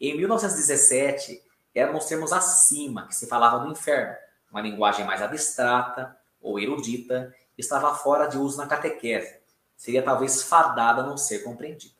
Em 0.00 0.16
1917, 0.16 1.42
eram 1.74 1.96
os 1.96 2.06
termos 2.06 2.32
acima 2.32 3.06
que 3.06 3.14
se 3.14 3.26
falava 3.26 3.64
do 3.64 3.70
inferno, 3.70 4.16
uma 4.50 4.60
linguagem 4.60 5.06
mais 5.06 5.22
abstrata 5.22 6.16
ou 6.40 6.58
erudita, 6.58 7.34
estava 7.62 7.94
fora 7.94 8.26
de 8.26 8.36
uso 8.36 8.58
na 8.58 8.66
catequese, 8.66 9.40
seria 9.76 10.02
talvez 10.02 10.42
fadada 10.42 11.02
a 11.02 11.06
não 11.06 11.16
ser 11.16 11.40
compreendida. 11.40 11.94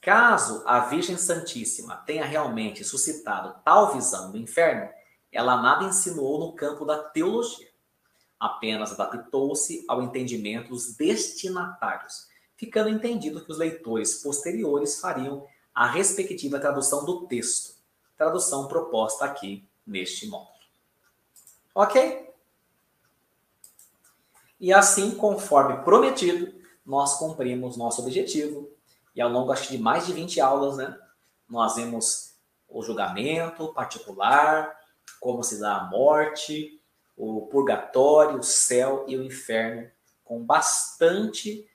Caso 0.00 0.62
a 0.66 0.80
Virgem 0.80 1.16
Santíssima 1.16 1.96
tenha 2.06 2.24
realmente 2.24 2.84
suscitado 2.84 3.60
tal 3.64 3.92
visão 3.92 4.30
do 4.30 4.38
inferno, 4.38 4.88
ela 5.32 5.60
nada 5.60 5.84
insinuou 5.84 6.38
no 6.40 6.54
campo 6.54 6.84
da 6.84 6.98
teologia 6.98 7.70
apenas 8.40 8.98
adaptou-se 8.98 9.84
ao 9.86 10.02
entendimento 10.02 10.70
dos 10.70 10.96
destinatários, 10.96 12.26
ficando 12.56 12.88
entendido 12.88 13.44
que 13.44 13.52
os 13.52 13.58
leitores 13.58 14.22
posteriores 14.22 14.98
fariam 14.98 15.46
a 15.74 15.86
respectiva 15.86 16.58
tradução 16.58 17.04
do 17.04 17.26
texto, 17.26 17.74
tradução 18.16 18.66
proposta 18.66 19.26
aqui 19.26 19.68
neste 19.86 20.26
módulo. 20.26 20.58
Ok? 21.74 22.29
E 24.60 24.72
assim, 24.72 25.12
conforme 25.12 25.82
prometido, 25.82 26.52
nós 26.84 27.18
cumprimos 27.18 27.76
nosso 27.76 28.02
objetivo. 28.02 28.70
E 29.14 29.20
ao 29.20 29.30
longo 29.30 29.50
acho, 29.50 29.70
de 29.70 29.78
mais 29.78 30.06
de 30.06 30.12
20 30.12 30.40
aulas, 30.40 30.76
né, 30.76 30.96
nós 31.48 31.76
vemos 31.76 32.34
o 32.68 32.82
julgamento 32.82 33.72
particular, 33.72 34.78
como 35.18 35.42
se 35.42 35.58
dá 35.58 35.76
a 35.76 35.84
morte, 35.84 36.80
o 37.16 37.46
purgatório, 37.46 38.38
o 38.38 38.42
céu 38.42 39.04
e 39.08 39.16
o 39.16 39.24
inferno 39.24 39.90
com 40.22 40.44
bastante 40.44 41.68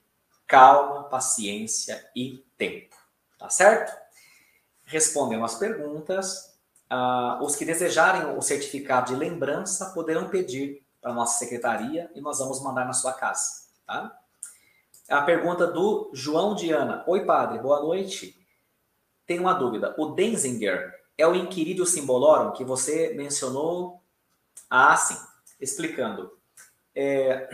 calma, 0.46 1.04
paciência 1.04 2.08
e 2.14 2.42
tempo. 2.56 2.96
Tá 3.38 3.50
certo? 3.50 3.94
Respondendo 4.84 5.44
às 5.44 5.56
perguntas, 5.56 6.56
uh, 6.90 7.44
os 7.44 7.56
que 7.56 7.64
desejarem 7.64 8.36
o 8.36 8.40
certificado 8.40 9.12
de 9.12 9.18
lembrança 9.18 9.90
poderão 9.90 10.28
pedir 10.28 10.85
para 11.00 11.12
a 11.12 11.14
nossa 11.14 11.38
secretaria 11.38 12.10
e 12.14 12.20
nós 12.20 12.38
vamos 12.38 12.62
mandar 12.62 12.84
na 12.84 12.92
sua 12.92 13.12
casa. 13.12 13.66
Tá? 13.86 14.18
A 15.08 15.22
pergunta 15.22 15.66
do 15.66 16.10
João 16.12 16.54
Diana. 16.54 17.04
Oi, 17.06 17.24
padre, 17.24 17.58
boa 17.58 17.80
noite. 17.80 18.36
Tenho 19.26 19.42
uma 19.42 19.54
dúvida. 19.54 19.94
O 19.98 20.06
Denzinger 20.06 20.94
é 21.16 21.26
o 21.26 21.34
Inquiridio 21.34 21.86
Simbolorum 21.86 22.52
que 22.52 22.64
você 22.64 23.14
mencionou? 23.14 24.00
Ah, 24.68 24.96
sim 24.96 25.16
explicando. 25.60 26.32
É, 26.94 27.48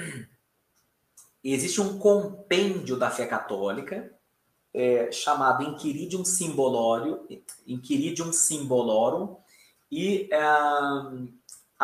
existe 1.43 1.81
um 1.81 1.99
compêndio 1.99 2.97
da 2.97 3.11
fé 3.11 3.27
católica 3.27 4.13
é, 4.75 5.11
chamado 5.13 5.63
Inquiridium 5.63 6.25
Symbolorum, 6.25 7.27
Inquiridium 7.67 8.33
Symbolorum 8.33 9.37
e 9.91 10.29
é, 10.33 10.41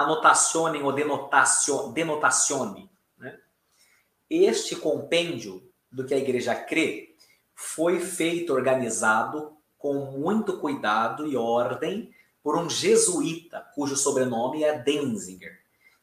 Annotationem 0.01 0.83
ou 0.83 0.93
denotacione. 0.93 2.91
Né? 3.19 3.39
Este 4.31 4.77
compêndio 4.77 5.63
do 5.91 6.05
que 6.05 6.15
a 6.15 6.19
igreja 6.19 6.55
crê 6.55 7.15
foi 7.55 7.99
feito, 7.99 8.53
organizado 8.53 9.57
com 9.77 9.95
muito 9.95 10.59
cuidado 10.59 11.27
e 11.27 11.37
ordem 11.37 12.13
por 12.43 12.57
um 12.57 12.71
jesuíta, 12.71 13.61
cujo 13.75 13.97
sobrenome 13.97 14.65
é 14.65 14.79
Denzinger. 14.79 15.59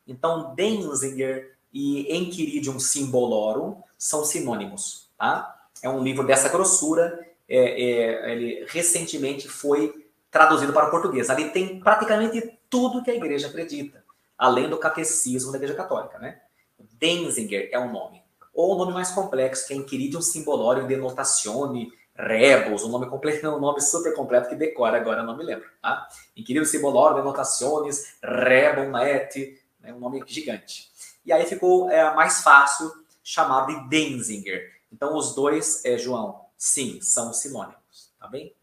Então, 0.08 0.54
Denzinger 0.54 1.56
e 1.74 2.16
Enchiridium 2.16 2.80
Symbolorum 2.80 3.82
são 3.98 4.24
sinônimos, 4.24 5.10
tá? 5.18 5.68
É 5.82 5.90
um 5.90 6.04
livro 6.04 6.26
dessa 6.26 6.50
grossura, 6.50 7.26
é, 7.48 7.58
é, 7.58 8.32
ele 8.32 8.66
recentemente 8.68 9.48
foi 9.48 10.06
traduzido 10.32 10.74
para 10.74 10.88
o 10.88 10.92
português. 10.92 11.30
Ali 11.30 11.50
tem 11.50 11.80
praticamente 11.80 12.55
tudo 12.70 13.04
que 13.04 13.12
a 13.12 13.16
igreja 13.16 13.48
acredita, 13.48 14.04
além 14.38 14.70
do 14.70 14.78
catecismo 14.78 15.52
da 15.52 15.58
igreja 15.58 15.76
católica, 15.76 16.20
né? 16.20 16.42
Denzinger 16.78 17.70
é 17.72 17.80
um 17.80 17.92
nome. 17.92 18.24
Ou 18.54 18.74
o 18.74 18.78
nome 18.78 18.94
mais 18.94 19.12
complexo, 19.12 19.68
que 19.68 19.74
é 19.74 19.78
Enchiridium 19.78 20.22
Symbolorum 20.22 20.88
Denotatione 20.88 21.92
Rebus, 22.16 22.84
um 22.84 22.90
nome 22.90 23.08
completo, 23.08 23.48
um 23.52 23.60
nome 23.60 23.82
super 23.82 24.14
completo 24.14 24.50
que 24.50 24.56
decora 24.56 24.98
agora, 24.98 25.24
não 25.24 25.38
me 25.38 25.44
lembro, 25.44 25.70
tá? 25.82 26.08
Enchiridium 26.36 26.66
Symbolorum 26.66 27.16
Denotationes 27.16 28.16
Rebum 28.24 28.98
et 28.98 29.62
né, 29.80 29.94
um 29.94 30.00
nome 30.00 30.24
gigante. 30.26 30.90
E 31.26 31.34
aí 31.34 31.46
ficou 31.46 31.90
é, 31.90 32.14
mais 32.14 32.42
fácil 32.42 32.92
chamar 33.24 33.66
de 33.66 33.90
Denzinger. 33.90 34.74
Então, 34.92 35.18
os 35.18 35.34
dois, 35.34 35.84
é, 35.84 35.98
João, 35.98 36.46
sim, 36.58 37.02
são 37.02 37.34
sinônimos, 37.34 38.14
tá 38.20 38.28
bem? 38.28 38.56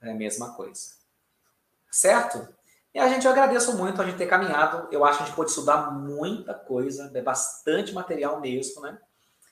É 0.00 0.12
a 0.12 0.14
mesma 0.14 0.52
coisa. 0.52 0.92
Certo? 1.90 2.48
E 2.92 2.98
a 2.98 3.08
gente, 3.08 3.24
eu 3.24 3.30
agradeço 3.30 3.76
muito 3.76 4.02
a 4.02 4.04
gente 4.04 4.18
ter 4.18 4.26
caminhado. 4.26 4.88
Eu 4.90 5.04
acho 5.04 5.18
que 5.18 5.22
a 5.22 5.26
gente 5.26 5.36
pode 5.36 5.50
estudar 5.50 5.92
muita 5.92 6.54
coisa, 6.54 7.10
é 7.14 7.22
bastante 7.22 7.92
material 7.92 8.40
mesmo, 8.40 8.82
né? 8.82 8.98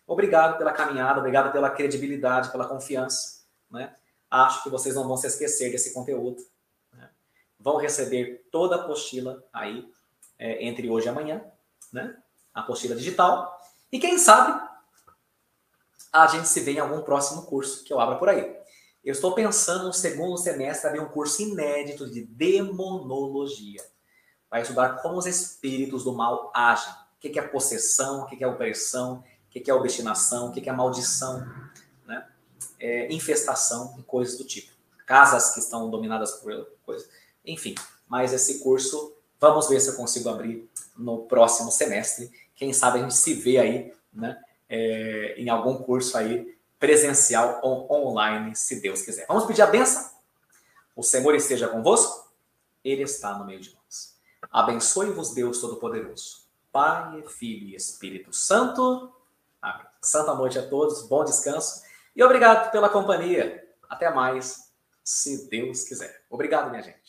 Obrigado 0.06 0.58
pela 0.58 0.72
caminhada, 0.72 1.20
obrigado 1.20 1.52
pela 1.52 1.70
credibilidade, 1.70 2.50
pela 2.50 2.66
confiança, 2.66 3.44
né? 3.70 3.94
Acho 4.30 4.62
que 4.62 4.70
vocês 4.70 4.94
não 4.94 5.06
vão 5.06 5.16
se 5.16 5.26
esquecer 5.26 5.70
desse 5.70 5.94
conteúdo. 5.94 6.42
Né? 6.92 7.08
Vão 7.60 7.76
receber 7.76 8.46
toda 8.50 8.76
a 8.76 8.80
apostila 8.80 9.42
aí 9.52 9.88
é, 10.38 10.64
entre 10.66 10.90
hoje 10.90 11.06
e 11.06 11.08
amanhã, 11.08 11.44
né? 11.92 12.16
A 12.52 12.60
apostila 12.60 12.96
digital. 12.96 13.56
E 13.92 13.98
quem 13.98 14.18
sabe, 14.18 14.60
a 16.12 16.26
gente 16.26 16.48
se 16.48 16.60
vê 16.60 16.72
em 16.72 16.80
algum 16.80 17.02
próximo 17.02 17.46
curso 17.46 17.84
que 17.84 17.92
eu 17.92 18.00
abra 18.00 18.16
por 18.16 18.28
aí. 18.28 18.57
Eu 19.08 19.12
estou 19.12 19.34
pensando 19.34 19.86
no 19.86 19.92
segundo 19.94 20.36
semestre 20.36 20.86
abrir 20.86 21.00
um 21.00 21.08
curso 21.08 21.40
inédito 21.40 22.10
de 22.10 22.26
demonologia. 22.26 23.82
Vai 24.50 24.60
estudar 24.60 25.00
como 25.00 25.16
os 25.16 25.24
espíritos 25.24 26.04
do 26.04 26.12
mal 26.12 26.52
agem. 26.54 26.92
O 26.92 27.18
que 27.18 27.38
é 27.38 27.42
possessão, 27.42 28.20
o 28.20 28.26
que 28.26 28.44
é 28.44 28.46
opressão, 28.46 29.24
o 29.46 29.48
que 29.48 29.70
é 29.70 29.72
obstinação, 29.72 30.48
o 30.48 30.52
que 30.52 30.68
é 30.68 30.72
maldição, 30.74 31.40
né? 32.06 32.28
É, 32.78 33.10
infestação 33.10 33.96
e 33.98 34.02
coisas 34.02 34.36
do 34.36 34.44
tipo. 34.44 34.74
Casas 35.06 35.54
que 35.54 35.60
estão 35.60 35.88
dominadas 35.88 36.32
por 36.32 36.68
coisas. 36.84 37.08
Enfim, 37.46 37.76
mas 38.06 38.34
esse 38.34 38.58
curso, 38.58 39.16
vamos 39.40 39.70
ver 39.70 39.80
se 39.80 39.88
eu 39.88 39.96
consigo 39.96 40.28
abrir 40.28 40.68
no 40.94 41.22
próximo 41.22 41.72
semestre. 41.72 42.30
Quem 42.54 42.74
sabe 42.74 42.98
a 42.98 43.02
gente 43.04 43.16
se 43.16 43.32
vê 43.32 43.56
aí, 43.56 43.90
né? 44.12 44.38
É, 44.68 45.34
em 45.38 45.48
algum 45.48 45.78
curso 45.78 46.18
aí 46.18 46.57
presencial 46.78 47.60
ou 47.62 47.90
online, 47.90 48.54
se 48.54 48.80
Deus 48.80 49.02
quiser. 49.02 49.26
Vamos 49.26 49.44
pedir 49.44 49.62
a 49.62 49.66
benção? 49.66 50.10
O 50.94 51.02
Senhor 51.02 51.34
esteja 51.34 51.68
convosco, 51.68 52.32
Ele 52.84 53.02
está 53.02 53.36
no 53.36 53.44
meio 53.44 53.60
de 53.60 53.74
nós. 53.74 54.16
Abençoe-vos, 54.50 55.34
Deus 55.34 55.60
Todo-Poderoso, 55.60 56.46
Pai, 56.72 57.22
Filho 57.28 57.68
e 57.68 57.74
Espírito 57.74 58.32
Santo. 58.32 59.12
Amém. 59.60 59.86
Santa 60.00 60.34
noite 60.34 60.58
a 60.58 60.68
todos, 60.68 61.02
bom 61.08 61.24
descanso 61.24 61.82
e 62.14 62.22
obrigado 62.22 62.70
pela 62.70 62.88
companhia. 62.88 63.64
Até 63.88 64.10
mais, 64.12 64.72
se 65.04 65.48
Deus 65.48 65.84
quiser. 65.84 66.24
Obrigado, 66.28 66.68
minha 66.68 66.82
gente. 66.82 67.07